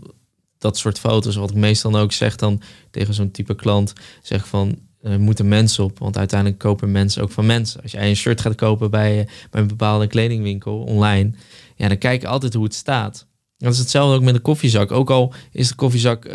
dat 0.61 0.79
soort 0.79 0.99
foto's, 0.99 1.37
wat 1.37 1.51
ik 1.51 1.57
meestal 1.57 1.99
ook 1.99 2.13
zeg 2.13 2.37
dan 2.37 2.63
tegen 2.91 3.15
zo'n 3.15 3.31
type 3.31 3.55
klant, 3.55 3.93
zeg 4.23 4.49
van 4.49 4.79
er 5.03 5.21
moeten 5.21 5.49
mensen 5.49 5.85
op, 5.85 5.99
want 5.99 6.19
uiteindelijk 6.19 6.61
kopen 6.61 6.91
mensen 6.91 7.23
ook 7.23 7.31
van 7.31 7.47
mensen. 7.47 7.83
Als 7.83 7.93
jij 7.93 8.09
een 8.09 8.17
shirt 8.17 8.41
gaat 8.41 8.55
kopen 8.55 8.91
bij, 8.91 9.29
bij 9.51 9.61
een 9.61 9.67
bepaalde 9.67 10.07
kledingwinkel 10.07 10.79
online, 10.79 11.33
ja, 11.77 11.89
dan 11.89 11.99
kijk 11.99 12.21
je 12.21 12.29
altijd 12.29 12.55
hoe 12.55 12.65
het 12.65 12.75
staat. 12.75 13.27
Dat 13.61 13.73
is 13.73 13.79
hetzelfde 13.79 14.17
ook 14.17 14.23
met 14.23 14.35
een 14.35 14.43
koffiezak. 14.43 14.91
Ook 14.91 15.11
al 15.11 15.33
is 15.53 15.69
de 15.69 15.75
koffiezak 15.75 16.25
uh, 16.25 16.33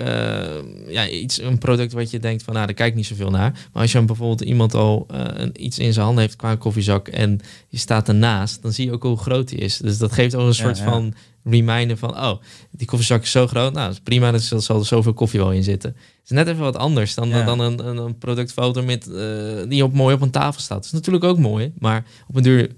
ja, 0.88 1.08
iets, 1.08 1.42
een 1.42 1.58
product 1.58 1.94
wat 1.94 2.12
je 2.12 2.20
denkt 2.20 2.44
van, 2.44 2.54
nou, 2.54 2.66
daar 2.66 2.76
kijk 2.76 2.96
niet 2.96 3.06
zoveel 3.06 3.30
naar. 3.30 3.52
Maar 3.74 3.82
als 3.82 3.92
je 3.92 4.02
bijvoorbeeld 4.02 4.42
iemand 4.42 4.74
al 4.74 5.08
uh, 5.14 5.48
iets 5.54 5.80
in 5.80 5.94
zijn 5.94 6.06
hand 6.06 6.20
heeft 6.20 6.36
qua 6.36 6.56
koffiezak 6.56 7.08
en 7.08 7.40
je 7.68 7.78
staat 7.78 8.08
ernaast, 8.08 8.62
dan 8.62 8.72
zie 8.72 8.86
je 8.86 8.92
ook 8.92 9.04
hoe 9.04 9.18
groot 9.18 9.48
die 9.48 9.60
is. 9.60 9.78
Dus 9.78 9.98
dat 9.98 10.12
geeft 10.12 10.36
ook 10.36 10.48
een 10.48 10.54
soort 10.54 10.80
van 10.80 11.14
reminder 11.44 11.98
van, 11.98 12.10
oh, 12.18 12.42
die 12.72 12.88
koffiezak 12.88 13.22
is 13.22 13.32
zo 13.32 13.48
groot. 13.48 13.74
Nou, 13.74 13.86
dat 13.86 13.96
is 13.96 14.02
prima, 14.04 14.34
er 14.34 14.40
zal 14.40 14.80
er 14.80 14.86
zoveel 14.86 15.14
koffie 15.14 15.40
wel 15.40 15.52
in 15.52 15.64
zitten. 15.64 15.90
Het 15.90 16.24
is 16.24 16.30
net 16.30 16.48
even 16.48 16.64
wat 16.64 16.78
anders 16.78 17.14
dan, 17.14 17.30
dan 17.30 17.60
een, 17.60 17.88
een, 17.88 17.98
een, 17.98 18.18
productfoto 18.18 18.84
met, 18.84 19.08
uh, 19.08 19.70
die 19.70 19.84
op, 19.84 19.94
mooi 19.94 20.16
op 20.16 20.22
een 20.22 20.32
tafel 20.32 20.62
staat. 20.62 20.78
Dat 20.78 20.86
is 20.86 20.92
natuurlijk 20.92 21.24
ook 21.24 21.38
mooi, 21.38 21.72
maar 21.80 22.06
op 22.28 22.36
een 22.36 22.44
duur 22.44 22.72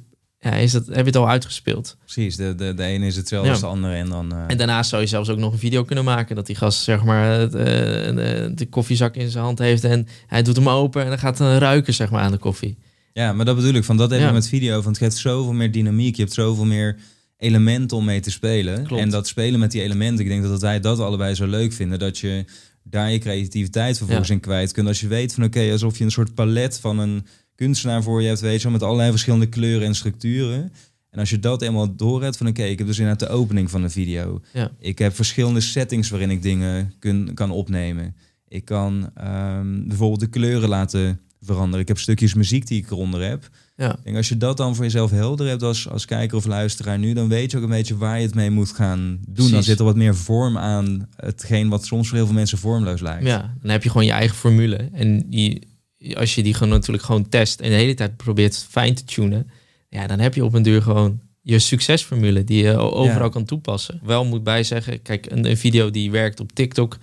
ja, 0.52 0.56
is 0.56 0.72
dat, 0.72 0.86
heb 0.86 0.96
je 0.98 1.04
het 1.04 1.16
al 1.16 1.30
uitgespeeld. 1.30 1.98
Precies, 2.00 2.36
de, 2.36 2.56
de, 2.56 2.74
de 2.74 2.84
ene 2.84 3.06
is 3.06 3.16
hetzelfde 3.16 3.50
als 3.50 3.60
de 3.60 3.66
andere. 3.66 3.94
En, 3.94 4.10
dan, 4.10 4.34
uh... 4.34 4.44
en 4.48 4.58
daarnaast 4.58 4.90
zou 4.90 5.02
je 5.02 5.08
zelfs 5.08 5.30
ook 5.30 5.38
nog 5.38 5.54
een 5.54 5.60
video 5.60 5.84
kunnen 5.84 6.04
maken. 6.04 6.36
Dat 6.36 6.46
die 6.46 6.56
gast 6.56 6.84
zeg 6.84 7.04
maar 7.04 7.50
de, 7.50 8.52
de 8.56 8.66
koffiezak 8.66 9.16
in 9.16 9.30
zijn 9.30 9.44
hand 9.44 9.60
heeft 9.60 9.84
en 9.84 10.08
hij 10.28 10.42
doet 10.42 10.56
hem 10.56 10.70
open 10.70 11.04
en 11.04 11.10
dan 11.10 11.20
gaat 11.20 11.40
een 11.40 11.60
ruiken 11.60 11.94
zeg 11.94 12.10
maar 12.10 12.22
aan 12.22 12.32
de 12.32 12.38
koffie. 12.38 12.78
Ja, 13.14 13.34
maar 13.34 13.46
dat 13.46 13.56
bedoel 13.56 13.74
ik, 13.74 13.84
van 13.84 13.98
dat 13.98 14.12
even 14.12 14.34
met 14.34 14.48
video. 14.48 14.74
Want 14.74 14.86
het 14.86 14.98
geeft 14.98 15.18
zoveel 15.18 15.54
meer 15.54 15.72
dynamiek. 15.72 16.16
Je 16.16 16.22
hebt 16.22 16.34
zoveel 16.34 16.66
meer 16.66 16.98
elementen 17.38 17.98
om 17.98 18.06
mee 18.06 18.20
te 18.20 18.32
spelen. 18.32 18.88
En 18.88 19.10
dat 19.10 19.28
spelen 19.28 19.60
met 19.60 19.72
die 19.72 19.82
elementen, 19.82 20.26
ik 20.26 20.32
denk 20.32 20.44
dat 20.44 20.62
wij 20.62 20.80
dat 20.80 21.00
allebei 21.00 21.36
zo 21.36 21.46
leuk 21.46 21.74
vinden. 21.74 22.00
Dat 22.00 22.18
je 22.18 22.46
daar 22.84 23.12
je 23.12 23.20
creativiteit 23.20 23.98
vervolgens 23.98 24.30
in 24.30 24.40
kwijt 24.40 24.72
kunt. 24.72 24.88
Als 24.88 25.00
je 25.00 25.08
weet 25.08 25.34
van 25.34 25.44
oké, 25.44 25.72
alsof 25.72 25.98
je 25.98 26.04
een 26.04 26.12
soort 26.12 26.34
palet 26.34 26.80
van 26.80 27.00
een 27.00 27.26
kunstenaar 27.58 28.04
voor 28.04 28.22
je 28.22 28.28
hebt, 28.28 28.40
weet 28.40 28.62
je, 28.62 28.70
met 28.70 28.84
allerlei 28.84 29.10
verschillende 29.10 29.48
kleuren 29.48 29.88
en 29.88 29.96
structuren. 29.96 30.72
En 31.10 31.20
als 31.20 31.30
je 31.30 31.40
dat 31.40 31.62
eenmaal 31.62 31.96
door 31.96 32.24
hebt 32.24 32.38
van 32.38 32.48
oké, 32.48 32.64
ik 32.64 32.78
heb 32.78 32.88
dus 32.88 33.00
inderdaad 33.00 33.30
de 33.30 33.36
opening 33.36 33.70
van 33.70 33.84
een 33.84 33.92
video. 33.92 34.42
Ja. 34.54 34.72
Ik 34.80 35.00
heb 35.00 35.16
verschillende 35.16 35.62
settings 35.62 36.10
waarin 36.10 36.30
ik 36.30 36.42
dingen 36.42 36.94
kun, 37.00 37.34
kan 37.34 37.52
opnemen. 37.52 38.16
Ik 38.48 38.66
kan 38.66 39.10
um, 39.24 39.88
bijvoorbeeld 39.88 40.20
de 40.20 40.28
kleuren 40.28 40.70
laten 40.70 41.20
veranderen. 41.42 41.80
Ik 41.80 41.88
heb 41.88 42.00
stukjes 42.00 42.34
muziek 42.34 42.68
die 42.68 42.82
ik 42.82 42.92
eronder 42.92 43.22
heb. 43.24 43.50
Ja. 43.76 43.96
En 44.04 44.16
als 44.16 44.30
je 44.30 44.38
dat 44.38 44.58
dan 44.58 44.76
voor 44.76 44.84
jezelf 44.84 45.12
helder 45.12 45.48
hebt 45.48 45.64
als, 45.64 45.90
als 45.90 46.06
kijker 46.06 46.38
of 46.38 46.46
luisteraar 46.46 47.00
nu, 47.00 47.14
dan 47.14 47.28
weet 47.28 47.52
je 47.52 47.58
ook 47.58 47.64
een 47.64 47.70
beetje 47.70 47.98
waar 47.98 48.20
je 48.20 48.26
het 48.26 48.36
mee 48.36 48.50
moet 48.50 48.72
gaan 48.72 49.20
doen. 49.28 49.52
Dan 49.52 49.64
zit 49.64 49.80
er 49.80 49.86
wat 49.86 49.96
meer 49.96 50.16
vorm 50.16 50.58
aan 50.58 51.10
hetgeen 51.16 51.70
wat 51.70 51.86
soms 51.86 52.08
voor 52.08 52.18
heel 52.18 52.26
veel 52.26 52.36
mensen 52.36 52.58
vormloos 52.58 53.02
lijkt. 53.02 53.26
Ja, 53.26 53.54
dan 53.62 53.72
heb 53.72 53.84
je 53.84 53.90
gewoon 53.90 54.06
je 54.06 54.12
eigen 54.12 54.36
formule. 54.36 54.90
En 54.94 55.30
die, 55.30 55.68
als 56.14 56.36
je 56.36 56.44
die 56.44 56.54
gewoon 56.54 56.74
natuurlijk 56.74 57.06
gewoon 57.06 57.30
test 57.30 57.60
en 57.60 57.70
de 57.70 57.76
hele 57.76 57.94
tijd 57.94 58.18
probeert 58.18 58.66
fijn 58.70 58.96
te 58.96 59.04
tunen, 59.04 59.50
ja, 59.90 60.08
dan 60.08 60.20
heb 60.20 60.36
je 60.36 60.46
op 60.46 60.54
een 60.54 60.64
duur 60.64 60.82
gewoon 60.82 61.20
je 61.42 61.60
succesformule 61.60 62.44
die 62.44 62.64
je 62.64 62.78
overal 62.78 63.30
kan 63.30 63.46
toepassen. 63.46 64.00
Wel 64.04 64.26
moet 64.26 64.44
bijzeggen, 64.44 65.02
kijk, 65.02 65.32
een, 65.32 65.46
een 65.50 65.58
video 65.58 65.92
die 65.92 66.12
werkt 66.12 66.40
op 66.40 66.52
TikTok 66.52 66.98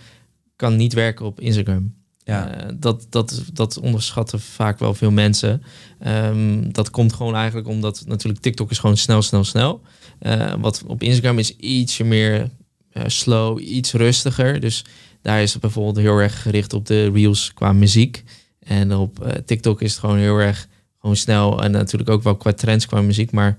kan 0.57 0.77
niet 0.77 0.93
werken 0.93 1.27
op 1.27 1.41
Instagram. 1.41 1.95
Ja. 2.25 2.65
Uh, 2.65 2.71
dat, 2.79 3.07
dat, 3.11 3.43
dat 3.53 3.79
onderschatten 3.79 4.41
vaak 4.41 4.79
wel 4.79 4.95
veel 4.95 5.11
mensen. 5.11 5.63
Um, 6.07 6.73
dat 6.73 6.91
komt 6.91 7.13
gewoon 7.13 7.35
eigenlijk 7.35 7.69
omdat 7.69 8.05
natuurlijk 8.07 8.43
TikTok 8.43 8.71
is 8.71 8.79
gewoon 8.79 8.97
snel, 8.97 9.23
snel, 9.23 9.45
snel. 9.45 9.81
Uh, 10.23 10.55
wat 10.59 10.83
op 10.87 11.03
Instagram 11.03 11.39
is 11.39 11.57
ietsje 11.57 12.05
meer 12.05 12.51
uh, 12.93 13.03
slow, 13.07 13.61
iets 13.61 13.93
rustiger. 13.93 14.61
Dus 14.61 14.85
daar 15.23 15.43
is 15.43 15.53
het 15.53 15.61
bijvoorbeeld 15.61 15.97
heel 15.97 16.19
erg 16.19 16.43
gericht 16.43 16.73
op 16.73 16.87
de 16.87 17.11
reels 17.11 17.53
qua 17.55 17.73
muziek. 17.73 18.25
En 18.65 18.95
op 18.95 19.43
TikTok 19.45 19.83
is 19.83 19.91
het 19.91 20.01
gewoon 20.01 20.19
heel 20.19 20.39
erg 20.39 20.69
gewoon 21.01 21.17
snel. 21.17 21.63
En 21.63 21.71
natuurlijk 21.71 22.11
ook 22.11 22.23
wel 22.23 22.37
qua 22.37 22.53
trends 22.53 22.87
qua 22.87 23.01
muziek. 23.01 23.31
Maar 23.31 23.57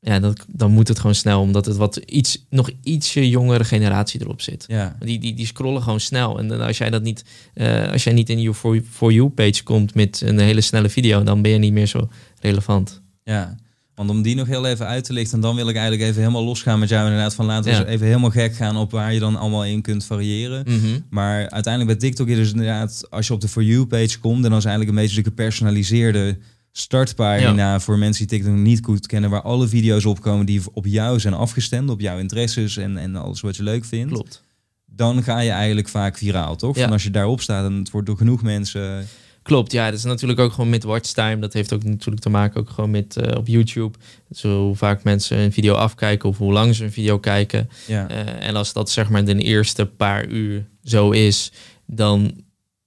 ja, 0.00 0.20
dat, 0.20 0.44
dan 0.48 0.70
moet 0.70 0.88
het 0.88 0.98
gewoon 0.98 1.14
snel, 1.14 1.40
omdat 1.40 1.66
het 1.66 1.76
wat 1.76 1.96
iets, 1.96 2.46
nog 2.48 2.70
ietsje 2.82 3.28
jongere 3.28 3.64
generatie 3.64 4.20
erop 4.20 4.40
zit. 4.40 4.64
Ja. 4.68 4.96
Die, 4.98 5.18
die, 5.18 5.34
die 5.34 5.46
scrollen 5.46 5.82
gewoon 5.82 6.00
snel. 6.00 6.38
En 6.38 6.48
dan 6.48 6.60
als 6.60 6.78
jij 6.78 6.90
dat 6.90 7.02
niet, 7.02 7.24
uh, 7.54 7.92
als 7.92 8.04
jij 8.04 8.12
niet 8.12 8.28
in 8.28 8.40
je 8.40 8.54
for, 8.54 8.80
for 8.90 9.12
you 9.12 9.28
page 9.28 9.62
komt 9.62 9.94
met 9.94 10.20
een 10.20 10.38
hele 10.38 10.60
snelle 10.60 10.88
video, 10.88 11.22
dan 11.22 11.42
ben 11.42 11.50
je 11.50 11.58
niet 11.58 11.72
meer 11.72 11.86
zo 11.86 12.08
relevant. 12.40 13.00
Ja, 13.22 13.56
want 14.00 14.12
om 14.12 14.22
die 14.22 14.34
nog 14.34 14.46
heel 14.46 14.66
even 14.66 14.86
uit 14.86 15.04
te 15.04 15.12
lichten, 15.12 15.40
dan 15.40 15.56
wil 15.56 15.68
ik 15.68 15.76
eigenlijk 15.76 16.08
even 16.08 16.20
helemaal 16.20 16.44
losgaan 16.44 16.78
met 16.78 16.88
jou 16.88 17.04
inderdaad. 17.04 17.34
Van 17.34 17.46
laten 17.46 17.70
we 17.70 17.76
ja. 17.76 17.84
even 17.84 18.06
helemaal 18.06 18.30
gek 18.30 18.54
gaan 18.54 18.76
op 18.76 18.90
waar 18.90 19.12
je 19.12 19.20
dan 19.20 19.36
allemaal 19.36 19.64
in 19.64 19.82
kunt 19.82 20.04
variëren. 20.04 20.64
Mm 20.66 20.80
-hmm. 20.80 21.04
Maar 21.10 21.50
uiteindelijk 21.50 21.98
bij 21.98 22.08
TikTok 22.08 22.28
is 22.28 22.36
dus 22.36 22.50
inderdaad, 22.50 23.06
als 23.10 23.26
je 23.26 23.32
op 23.32 23.40
de 23.40 23.48
For 23.48 23.62
You 23.62 23.86
page 23.86 24.18
komt, 24.18 24.42
dan 24.42 24.56
is 24.56 24.64
eigenlijk 24.64 24.96
een 24.96 25.02
beetje 25.02 25.22
de 25.22 25.28
gepersonaliseerde 25.28 26.38
startpagina 26.72 27.72
ja. 27.72 27.80
voor 27.80 27.98
mensen 27.98 28.26
die 28.26 28.38
TikTok 28.38 28.56
niet 28.56 28.84
goed 28.84 29.06
kennen, 29.06 29.30
waar 29.30 29.42
alle 29.42 29.68
video's 29.68 30.04
opkomen 30.04 30.46
die 30.46 30.62
op 30.72 30.86
jou 30.86 31.20
zijn 31.20 31.34
afgestemd, 31.34 31.90
op 31.90 32.00
jouw 32.00 32.18
interesses 32.18 32.76
en, 32.76 32.96
en 32.96 33.16
alles 33.16 33.40
wat 33.40 33.56
je 33.56 33.62
leuk 33.62 33.84
vindt. 33.84 34.12
Klopt. 34.12 34.42
Dan 34.86 35.22
ga 35.22 35.40
je 35.40 35.50
eigenlijk 35.50 35.88
vaak 35.88 36.16
viraal, 36.16 36.56
toch? 36.56 36.76
Ja. 36.76 36.84
En 36.84 36.92
als 36.92 37.02
je 37.02 37.10
daarop 37.10 37.40
staat 37.40 37.64
en 37.64 37.74
het 37.74 37.90
wordt 37.90 38.06
door 38.06 38.16
genoeg 38.16 38.42
mensen. 38.42 39.06
Klopt, 39.42 39.72
ja, 39.72 39.84
dat 39.84 39.98
is 39.98 40.04
natuurlijk 40.04 40.40
ook 40.40 40.52
gewoon 40.52 40.70
met 40.70 40.82
watchtime. 40.82 41.38
Dat 41.38 41.52
heeft 41.52 41.72
ook 41.72 41.84
natuurlijk 41.84 42.22
te 42.22 42.28
maken 42.28 42.60
ook 42.60 42.70
gewoon 42.70 42.90
met 42.90 43.16
uh, 43.16 43.36
op 43.36 43.46
YouTube. 43.46 43.98
Zo 44.30 44.64
hoe 44.64 44.76
vaak 44.76 45.04
mensen 45.04 45.38
een 45.38 45.52
video 45.52 45.74
afkijken 45.74 46.28
of 46.28 46.38
hoe 46.38 46.52
lang 46.52 46.74
ze 46.74 46.84
een 46.84 46.92
video 46.92 47.18
kijken. 47.18 47.70
Ja. 47.86 48.10
Uh, 48.10 48.46
en 48.46 48.56
als 48.56 48.72
dat 48.72 48.90
zeg 48.90 49.08
maar 49.08 49.24
de 49.24 49.38
eerste 49.38 49.86
paar 49.86 50.26
uur 50.26 50.66
zo 50.84 51.10
is, 51.10 51.52
dan 51.86 52.32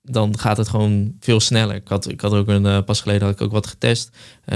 dan 0.05 0.39
gaat 0.39 0.57
het 0.57 0.67
gewoon 0.67 1.15
veel 1.19 1.39
sneller. 1.39 1.75
Ik 1.75 1.87
had, 1.87 2.09
ik 2.09 2.21
had 2.21 2.33
ook 2.33 2.47
een 2.47 2.65
uh, 2.65 2.81
pas 2.81 3.01
geleden 3.01 3.27
had 3.27 3.35
ik 3.35 3.41
ook 3.41 3.51
wat 3.51 3.67
getest. 3.67 4.09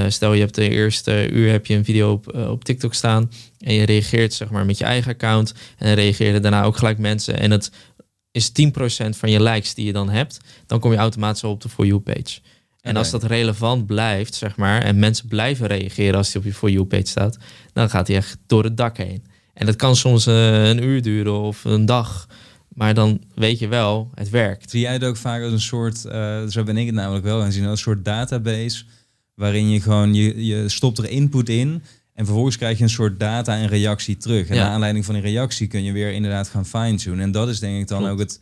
Stel 0.08 0.34
je 0.34 0.40
hebt 0.40 0.56
de 0.56 0.70
eerste 0.70 1.30
uur 1.30 1.52
heb 1.52 1.66
je 1.66 1.76
een 1.76 1.86
video 1.86 2.12
op, 2.12 2.36
op 2.36 2.64
TikTok 2.64 2.94
staan 2.94 3.32
en 3.60 3.74
je 3.74 3.86
reageert 3.86 4.34
zeg 4.34 4.50
maar 4.50 4.66
met 4.66 4.78
je 4.78 4.84
eigen 4.84 5.12
account 5.12 5.54
en 5.78 5.86
dan 5.88 5.96
reageren 5.96 6.42
daarna 6.42 6.64
ook 6.64 6.78
gelijk 6.78 6.98
mensen 6.98 7.40
en 7.40 7.52
het 7.52 7.72
is 8.38 8.50
10% 8.50 9.10
van 9.10 9.32
je 9.32 9.44
likes 9.44 9.74
die 9.74 9.86
je 9.86 9.94
dan 9.94 10.10
hebt, 10.10 10.38
dan 10.66 10.80
kom 10.80 10.92
je 10.92 10.98
automatisch 10.98 11.44
op 11.44 11.62
de 11.62 11.70
For 11.70 11.86
You 11.86 12.00
page. 12.00 12.40
En 12.82 12.90
okay. 12.90 13.02
als 13.02 13.12
dat 13.12 13.24
relevant 13.24 13.86
blijft, 13.86 14.36
zeg 14.36 14.56
maar, 14.56 14.82
en 14.82 15.00
mensen 15.00 15.28
blijven 15.28 15.68
reageren 15.68 16.16
als 16.16 16.32
die 16.32 16.42
op 16.42 16.48
je 16.48 16.54
For 16.54 16.70
You 16.70 16.86
page 16.86 17.08
staat, 17.08 17.38
dan 17.74 17.90
gaat 17.90 18.08
hij 18.08 18.16
echt 18.16 18.38
door 18.46 18.64
het 18.64 18.78
dak 18.78 18.98
heen. 18.98 19.24
En 19.54 19.66
dat 19.66 19.76
kan 19.76 19.96
soms 19.96 20.26
een 20.26 20.84
uur 20.84 21.02
duren 21.02 21.40
of 21.40 21.64
een 21.64 21.86
dag. 21.86 22.28
Maar 22.68 22.94
dan 22.94 23.22
weet 23.36 23.60
je 23.60 23.68
wel, 23.68 24.10
het 24.14 24.30
werkt. 24.30 24.70
Zie 24.70 24.80
jij 24.80 24.94
het 24.94 25.04
ook 25.04 25.18
vaak 25.18 25.44
als 25.44 25.52
een 25.52 25.62
soort, 25.62 26.06
uh, 26.06 26.46
zo 26.48 26.64
ben 26.64 26.78
ik 26.78 26.86
het 26.86 26.96
namelijk 26.96 27.26
wel 27.26 27.42
gaan 27.42 27.52
zien, 27.52 27.64
als 27.64 27.72
een 27.72 27.78
soort 27.78 28.06
database 28.06 28.84
waarin 29.34 29.70
je 29.70 29.82
gewoon, 29.82 30.14
je, 30.14 30.46
je 30.46 30.70
stopt 30.70 30.98
er 30.98 31.10
input 31.10 31.50
in 31.50 31.84
En 32.18 32.26
vervolgens 32.26 32.58
krijg 32.58 32.78
je 32.78 32.84
een 32.84 32.90
soort 32.90 33.20
data 33.20 33.58
en 33.58 33.68
reactie 33.68 34.18
terug. 34.18 34.48
En 34.48 34.56
naar 34.56 34.70
aanleiding 34.70 35.06
van 35.06 35.14
die 35.14 35.24
reactie 35.24 35.68
kun 35.68 35.84
je 35.84 35.92
weer 35.92 36.12
inderdaad 36.12 36.48
gaan 36.48 36.66
fine-tunen. 36.66 37.20
En 37.20 37.32
dat 37.32 37.50
is 37.50 37.60
denk 37.60 37.82
ik 37.82 37.88
dan 37.88 38.08
ook 38.08 38.20
het 38.20 38.40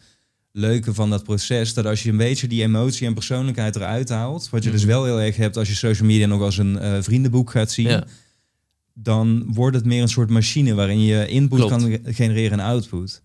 leuke 0.51 0.93
van 0.93 1.09
dat 1.09 1.23
proces. 1.23 1.73
Dat 1.73 1.85
als 1.85 2.03
je 2.03 2.09
een 2.09 2.17
beetje 2.17 2.47
die 2.47 2.63
emotie 2.63 3.07
en 3.07 3.13
persoonlijkheid 3.13 3.75
eruit 3.75 4.09
haalt. 4.09 4.49
Wat 4.49 4.63
je 4.63 4.71
dus 4.71 4.81
mhm. 4.81 4.89
wel 4.89 5.05
heel 5.05 5.21
erg 5.21 5.35
hebt 5.35 5.57
als 5.57 5.67
je 5.67 5.75
social 5.75 6.07
media 6.07 6.25
nog 6.25 6.41
als 6.41 6.57
een 6.57 6.77
uh, 6.81 6.97
vriendenboek 7.01 7.51
gaat 7.51 7.71
zien. 7.71 8.03
Dan 8.93 9.53
wordt 9.53 9.75
het 9.75 9.85
meer 9.85 10.01
een 10.01 10.07
soort 10.07 10.29
machine 10.29 10.73
waarin 10.73 11.01
je 11.01 11.27
input 11.27 11.67
kan 11.67 11.99
genereren 12.03 12.59
en 12.59 12.65
output. 12.65 13.21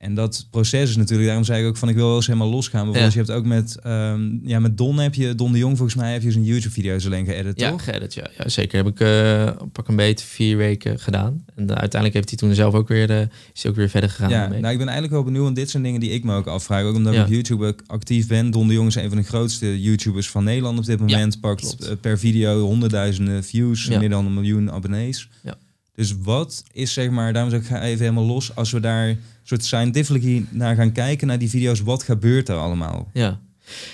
En 0.00 0.14
dat 0.14 0.46
proces 0.50 0.90
is 0.90 0.96
natuurlijk, 0.96 1.26
daarom 1.26 1.44
zei 1.44 1.62
ik 1.62 1.68
ook 1.68 1.76
van 1.76 1.88
ik 1.88 1.94
wil 1.94 2.06
wel 2.06 2.16
eens 2.16 2.26
helemaal 2.26 2.48
losgaan. 2.48 2.84
Bijvoorbeeld, 2.84 3.12
ja. 3.12 3.20
je 3.20 3.26
hebt 3.26 3.38
ook 3.38 3.46
met, 3.46 3.78
um, 3.86 4.40
ja, 4.44 4.58
met 4.58 4.78
Don 4.78 4.98
heb 4.98 5.14
je, 5.14 5.34
Don 5.34 5.52
de 5.52 5.58
Jong 5.58 5.76
volgens 5.76 5.96
mij 5.96 6.12
heb 6.12 6.22
je 6.22 6.34
een 6.34 6.44
YouTube-video 6.44 6.98
zo 6.98 7.06
alleen 7.06 7.26
geëdit, 7.26 7.60
ja, 7.60 7.78
geëdit, 7.78 8.14
ja, 8.14 8.30
ja. 8.38 8.48
zeker. 8.48 8.84
Heb 8.84 8.86
ik 8.86 9.00
uh, 9.00 9.50
pak 9.72 9.88
een 9.88 9.96
beetje 9.96 10.26
vier 10.26 10.56
weken 10.56 10.98
gedaan. 10.98 11.44
En 11.54 11.62
uh, 11.62 11.68
uiteindelijk 11.68 12.14
heeft 12.14 12.28
hij 12.28 12.38
toen 12.38 12.54
zelf 12.54 12.74
ook 12.74 12.88
weer, 12.88 13.10
uh, 13.10 13.20
is 13.54 13.66
ook 13.66 13.74
weer 13.74 13.88
verder 13.88 14.10
gegaan. 14.10 14.30
Ja, 14.30 14.48
nou 14.48 14.54
ik 14.56 14.78
ben 14.78 14.88
eigenlijk 14.88 15.10
wel 15.10 15.24
benieuwd, 15.24 15.44
want 15.44 15.56
dit 15.56 15.70
zijn 15.70 15.82
dingen 15.82 16.00
die 16.00 16.10
ik 16.10 16.24
me 16.24 16.34
ook 16.34 16.46
afvraag. 16.46 16.84
Ook 16.84 16.94
omdat 16.94 17.14
ik 17.14 17.20
op 17.20 17.28
YouTube 17.28 17.76
actief 17.86 18.26
ben. 18.26 18.50
Don 18.50 18.68
de 18.68 18.74
Jong 18.74 18.88
is 18.88 18.94
een 18.94 19.08
van 19.08 19.18
de 19.18 19.24
grootste 19.24 19.80
YouTubers 19.80 20.30
van 20.30 20.44
Nederland 20.44 20.78
op 20.78 20.84
dit 20.84 21.00
moment. 21.00 21.40
Pakt 21.40 21.96
per 22.00 22.18
video 22.18 22.60
honderdduizenden 22.60 23.44
views, 23.44 23.88
meer 23.88 24.10
dan 24.10 24.26
een 24.26 24.34
miljoen 24.34 24.70
abonnees. 24.70 25.28
Ja. 25.42 25.56
Dus 26.00 26.14
wat 26.22 26.64
is 26.72 26.92
zeg 26.92 27.10
maar, 27.10 27.32
daarom 27.32 27.50
zeg 27.50 27.60
ik 27.60 27.66
ga 27.66 27.82
even 27.82 28.00
helemaal 28.00 28.24
los, 28.24 28.54
als 28.54 28.70
we 28.70 28.80
daar 28.80 29.16
soort 29.42 29.64
scientifically 29.64 30.44
naar 30.50 30.74
gaan 30.74 30.92
kijken, 30.92 31.26
naar 31.26 31.38
die 31.38 31.50
video's, 31.50 31.80
wat 31.80 32.02
gebeurt 32.02 32.48
er 32.48 32.56
allemaal? 32.56 33.10
Ja. 33.12 33.40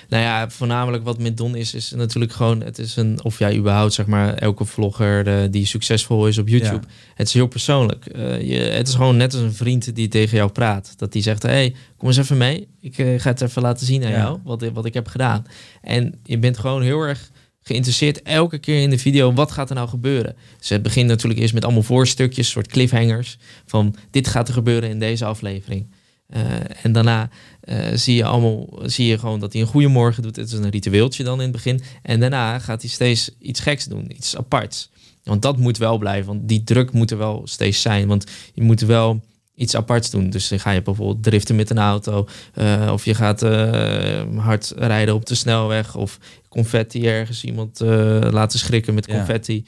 Nou 0.08 0.22
ja, 0.22 0.50
voornamelijk 0.50 1.04
wat 1.04 1.18
met 1.18 1.36
Don 1.36 1.56
is, 1.56 1.74
is 1.74 1.90
natuurlijk 1.90 2.32
gewoon, 2.32 2.62
het 2.62 2.78
is 2.78 2.96
een, 2.96 3.18
of 3.22 3.38
jij 3.38 3.56
überhaupt 3.56 3.92
zeg 3.92 4.06
maar, 4.06 4.34
elke 4.34 4.64
vlogger 4.64 5.24
de, 5.24 5.48
die 5.50 5.66
succesvol 5.66 6.28
is 6.28 6.38
op 6.38 6.48
YouTube. 6.48 6.86
Het 7.14 7.26
is 7.26 7.34
heel 7.34 7.46
persoonlijk. 7.46 8.06
Uh, 8.16 8.42
je, 8.42 8.58
het 8.58 8.88
is 8.88 8.94
gewoon 8.94 9.16
net 9.16 9.32
als 9.32 9.42
een 9.42 9.54
vriend 9.54 9.94
die 9.94 10.08
tegen 10.08 10.36
jou 10.36 10.50
praat. 10.50 10.94
Dat 10.96 11.12
die 11.12 11.22
zegt, 11.22 11.42
hey, 11.42 11.74
kom 11.96 12.08
eens 12.08 12.16
even 12.16 12.36
mee. 12.36 12.68
Ik 12.80 12.98
uh, 12.98 13.20
ga 13.20 13.30
het 13.30 13.40
even 13.40 13.62
laten 13.62 13.86
zien 13.86 14.04
aan 14.04 14.10
jou, 14.10 14.38
wat, 14.44 14.70
wat 14.72 14.84
ik 14.84 14.94
heb 14.94 15.06
gedaan. 15.06 15.46
En 15.82 16.14
je 16.22 16.38
bent 16.38 16.58
gewoon 16.58 16.82
heel 16.82 17.00
erg 17.00 17.30
geïnteresseerd 17.66 18.22
elke 18.22 18.58
keer 18.58 18.82
in 18.82 18.90
de 18.90 18.98
video. 18.98 19.32
Wat 19.32 19.52
gaat 19.52 19.68
er 19.68 19.74
nou 19.74 19.88
gebeuren? 19.88 20.36
Dus 20.58 20.68
het 20.68 20.82
begint 20.82 21.08
natuurlijk 21.08 21.40
eerst 21.40 21.54
met 21.54 21.64
allemaal 21.64 21.82
voorstukjes, 21.82 22.50
soort 22.50 22.66
cliffhangers. 22.66 23.38
Van 23.66 23.94
dit 24.10 24.28
gaat 24.28 24.48
er 24.48 24.54
gebeuren 24.54 24.90
in 24.90 24.98
deze 24.98 25.24
aflevering. 25.24 25.86
Uh, 26.30 26.42
en 26.82 26.92
daarna 26.92 27.30
uh, 27.64 27.86
zie 27.94 28.14
je 28.14 28.24
allemaal, 28.24 28.78
zie 28.82 29.06
je 29.06 29.18
gewoon 29.18 29.40
dat 29.40 29.52
hij 29.52 29.62
een 29.62 29.68
goede 29.68 29.88
morgen 29.88 30.22
doet. 30.22 30.36
Het 30.36 30.52
is 30.52 30.58
een 30.58 30.70
ritueeltje 30.70 31.24
dan 31.24 31.36
in 31.36 31.42
het 31.42 31.52
begin. 31.52 31.80
En 32.02 32.20
daarna 32.20 32.58
gaat 32.58 32.80
hij 32.80 32.90
steeds 32.90 33.30
iets 33.40 33.60
geks 33.60 33.84
doen, 33.84 34.16
iets 34.16 34.36
aparts. 34.36 34.90
Want 35.22 35.42
dat 35.42 35.56
moet 35.56 35.78
wel 35.78 35.98
blijven, 35.98 36.26
want 36.26 36.48
die 36.48 36.64
druk 36.64 36.92
moet 36.92 37.10
er 37.10 37.18
wel 37.18 37.42
steeds 37.44 37.82
zijn. 37.82 38.08
Want 38.08 38.24
je 38.54 38.62
moet 38.62 38.80
wel 38.80 39.20
iets 39.56 39.76
aparts 39.76 40.10
doen. 40.10 40.30
Dus 40.30 40.48
dan 40.48 40.60
ga 40.60 40.70
je 40.70 40.82
bijvoorbeeld 40.82 41.22
driften 41.22 41.56
met 41.56 41.70
een 41.70 41.78
auto. 41.78 42.28
Uh, 42.54 42.90
of 42.92 43.04
je 43.04 43.14
gaat 43.14 43.42
uh, 43.42 44.22
hard 44.36 44.72
rijden 44.76 45.14
op 45.14 45.26
de 45.26 45.34
snelweg. 45.34 45.94
Of 45.94 46.18
confetti 46.48 47.06
ergens 47.06 47.44
iemand 47.44 47.82
uh, 47.82 47.88
laten 48.30 48.58
schrikken 48.58 48.94
met 48.94 49.06
confetti. 49.06 49.64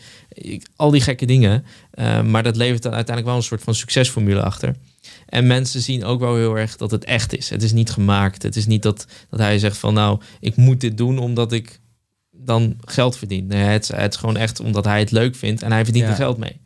Al 0.77 0.91
die 0.91 1.01
gekke 1.01 1.27
dingen. 1.27 1.65
maar 2.25 2.43
dat 2.43 2.57
levert 2.57 2.83
dan 2.83 2.95
uiteindelijk 2.95 3.27
wel 3.27 3.37
een 3.37 3.49
soort 3.49 3.63
van 3.63 3.75
succesformule 3.75 4.43
achter. 4.43 4.75
En 5.27 5.47
mensen 5.47 5.81
zien 5.81 6.05
ook 6.05 6.21
wel 6.21 6.37
heel 6.37 6.59
erg 6.59 6.77
dat 6.77 6.91
het 6.91 7.05
echt 7.05 7.37
is. 7.37 7.51
Het 7.51 7.63
is 7.63 7.73
niet 7.73 7.91
gemaakt. 7.91 8.43
Het 8.43 8.57
is 8.57 8.67
niet 8.67 8.83
dat, 8.83 9.07
dat 9.31 9.41
hij 9.41 9.59
zegt 9.59 9.79
van 9.79 9.95
nou, 9.95 10.21
ik 10.41 10.57
moet 10.57 10.81
dit 10.81 10.97
doen 10.97 11.19
omdat 11.19 11.53
ik 11.53 11.81
dan 12.31 12.77
geld 12.85 13.17
verdien. 13.17 13.47
Nee, 13.47 13.63
het, 13.63 13.89
het 13.89 14.13
is 14.13 14.19
gewoon 14.19 14.37
echt 14.37 14.61
omdat 14.61 14.85
hij 14.85 14.99
het 14.99 15.11
leuk 15.11 15.37
vindt 15.37 15.63
en 15.63 15.73
hij 15.73 15.85
verdient 15.85 16.09
er 16.09 16.15
geld 16.15 16.39
mee. 16.39 16.61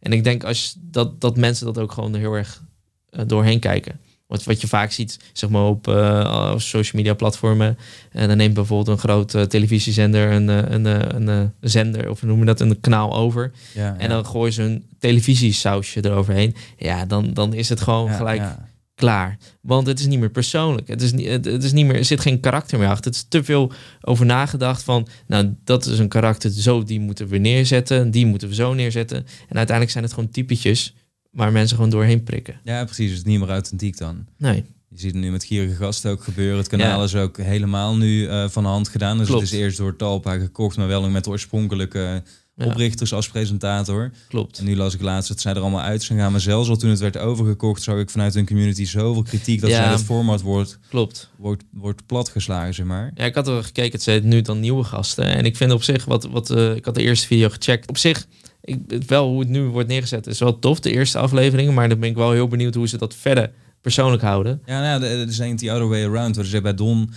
En 0.00 0.12
ik 0.12 0.24
denk 0.24 0.44
als 0.44 0.76
dat, 0.80 1.20
dat 1.20 1.36
mensen 1.36 1.66
dat 1.66 1.78
ook 1.78 1.92
gewoon 1.92 2.14
heel 2.14 2.34
erg 2.34 2.62
uh, 3.10 3.20
doorheen 3.26 3.58
kijken. 3.58 4.00
Wat, 4.26 4.44
wat 4.44 4.60
je 4.60 4.66
vaak 4.66 4.92
ziet, 4.92 5.18
zeg 5.32 5.50
maar 5.50 5.64
op 5.64 5.88
uh, 5.88 6.54
social 6.56 7.02
media 7.02 7.14
platformen. 7.14 7.78
En 8.12 8.28
dan 8.28 8.36
neemt 8.36 8.54
bijvoorbeeld 8.54 8.88
een 8.88 9.02
grote 9.02 9.46
televisiezender 9.46 10.30
een, 10.32 10.48
een, 10.48 10.84
een, 10.84 11.26
een, 11.26 11.52
zender, 11.60 12.10
of 12.10 12.22
noem 12.22 12.38
je 12.38 12.44
dat, 12.44 12.60
een 12.60 12.80
kanaal 12.80 13.16
over. 13.16 13.52
Ja, 13.74 13.96
en 13.98 14.08
dan 14.08 14.26
gooien 14.26 14.52
ze 14.52 14.62
een 14.62 14.84
televisiesausje 14.98 16.04
eroverheen. 16.04 16.54
Ja, 16.78 17.06
dan, 17.06 17.34
dan 17.34 17.54
is 17.54 17.68
het 17.68 17.80
gewoon 17.80 18.10
gelijk 18.10 18.42
klaar. 19.00 19.38
Want 19.60 19.86
het 19.86 19.98
is 19.98 20.06
niet 20.06 20.18
meer 20.18 20.30
persoonlijk. 20.30 20.88
Het 20.88 21.02
is 21.02 21.12
niet, 21.12 21.26
het, 21.26 21.64
is 21.64 21.72
niet 21.72 21.86
meer, 21.86 21.96
er 21.96 22.04
zit 22.04 22.20
geen 22.20 22.40
karakter 22.40 22.78
meer 22.78 22.88
achter. 22.88 23.04
Het 23.04 23.14
is 23.14 23.26
te 23.28 23.44
veel 23.44 23.72
over 24.00 24.26
nagedacht 24.26 24.82
van, 24.82 25.08
nou, 25.26 25.54
dat 25.64 25.86
is 25.86 25.98
een 25.98 26.08
karakter, 26.08 26.50
zo 26.50 26.82
die 26.82 27.00
moeten 27.00 27.28
we 27.28 27.38
neerzetten, 27.38 28.10
die 28.10 28.26
moeten 28.26 28.48
we 28.48 28.54
zo 28.54 28.74
neerzetten. 28.74 29.16
En 29.48 29.56
uiteindelijk 29.56 29.90
zijn 29.90 30.04
het 30.04 30.12
gewoon 30.12 30.30
typetjes 30.30 30.94
waar 31.30 31.52
mensen 31.52 31.76
gewoon 31.76 31.90
doorheen 31.90 32.22
prikken. 32.22 32.60
Ja, 32.64 32.84
precies. 32.84 33.08
Het 33.08 33.18
is 33.18 33.24
niet 33.24 33.38
meer 33.40 33.50
authentiek 33.50 33.98
dan. 33.98 34.26
Nee. 34.36 34.64
Je 34.88 34.98
ziet 34.98 35.12
het 35.12 35.22
nu 35.22 35.30
met 35.30 35.44
Gierige 35.44 35.74
Gasten 35.74 36.10
ook 36.10 36.22
gebeuren. 36.22 36.58
Het 36.58 36.68
kanaal 36.68 37.04
is 37.04 37.14
ook 37.14 37.36
helemaal 37.36 37.96
nu 37.96 38.22
uh, 38.22 38.48
van 38.48 38.62
de 38.62 38.68
hand 38.68 38.88
gedaan. 38.88 39.18
Dus 39.18 39.26
Klopt. 39.26 39.42
het 39.42 39.52
is 39.52 39.58
eerst 39.58 39.76
door 39.76 39.96
Talpa 39.96 40.38
gekocht, 40.38 40.76
maar 40.76 40.86
wel 40.86 41.10
met 41.10 41.24
de 41.24 41.30
oorspronkelijke 41.30 42.22
oprichters 42.64 43.12
als 43.12 43.28
presentator. 43.28 44.10
Klopt. 44.28 44.58
En 44.58 44.64
nu 44.64 44.76
las 44.76 44.94
ik 44.94 45.00
laatst 45.00 45.28
dat 45.28 45.40
zij 45.40 45.52
er 45.54 45.60
allemaal 45.60 45.80
uit 45.80 46.02
zijn 46.02 46.18
gaan. 46.18 46.30
Maar 46.30 46.40
zelfs 46.40 46.68
al 46.68 46.76
toen 46.76 46.90
het 46.90 46.98
werd 46.98 47.18
overgekocht, 47.18 47.82
zag 47.82 47.98
ik 47.98 48.10
vanuit 48.10 48.34
hun 48.34 48.46
community 48.46 48.84
zoveel 48.84 49.22
kritiek 49.22 49.60
dat 49.60 49.70
ja. 49.70 49.76
zij 49.76 49.86
het 49.86 50.02
format 50.02 50.40
wordt, 50.40 50.78
Klopt. 50.88 51.30
wordt, 51.36 51.62
wordt 51.70 52.06
platgeslagen, 52.06 52.74
zeg 52.74 52.86
maar. 52.86 53.10
Ja, 53.14 53.24
ik 53.24 53.34
had 53.34 53.48
er 53.48 53.64
gekeken, 53.64 53.92
het 53.92 54.02
zijn 54.02 54.28
nu 54.28 54.42
dan 54.42 54.60
nieuwe 54.60 54.84
gasten. 54.84 55.24
En 55.24 55.44
ik 55.44 55.56
vind 55.56 55.72
op 55.72 55.82
zich, 55.82 56.04
wat, 56.04 56.24
wat 56.24 56.50
uh, 56.50 56.74
ik 56.74 56.84
had 56.84 56.94
de 56.94 57.02
eerste 57.02 57.26
video 57.26 57.48
gecheckt. 57.48 57.88
Op 57.88 57.98
zich, 57.98 58.26
ik, 58.60 58.78
wel 59.06 59.28
hoe 59.28 59.40
het 59.40 59.48
nu 59.48 59.62
wordt 59.62 59.88
neergezet, 59.88 60.26
is 60.26 60.38
wel 60.38 60.58
tof, 60.58 60.80
de 60.80 60.92
eerste 60.92 61.18
aflevering. 61.18 61.74
Maar 61.74 61.88
dan 61.88 62.00
ben 62.00 62.08
ik 62.08 62.16
wel 62.16 62.32
heel 62.32 62.48
benieuwd 62.48 62.74
hoe 62.74 62.88
ze 62.88 62.98
dat 62.98 63.14
verder 63.14 63.50
persoonlijk 63.80 64.22
houden. 64.22 64.62
Ja, 64.66 64.80
nou, 64.80 65.04
er 65.04 65.40
een 65.40 65.56
the 65.56 65.70
other 65.70 65.88
way 65.88 66.04
around. 66.04 66.36
Waar 66.36 66.44
ze 66.44 66.60
bij 66.60 66.74
Don 66.74 67.10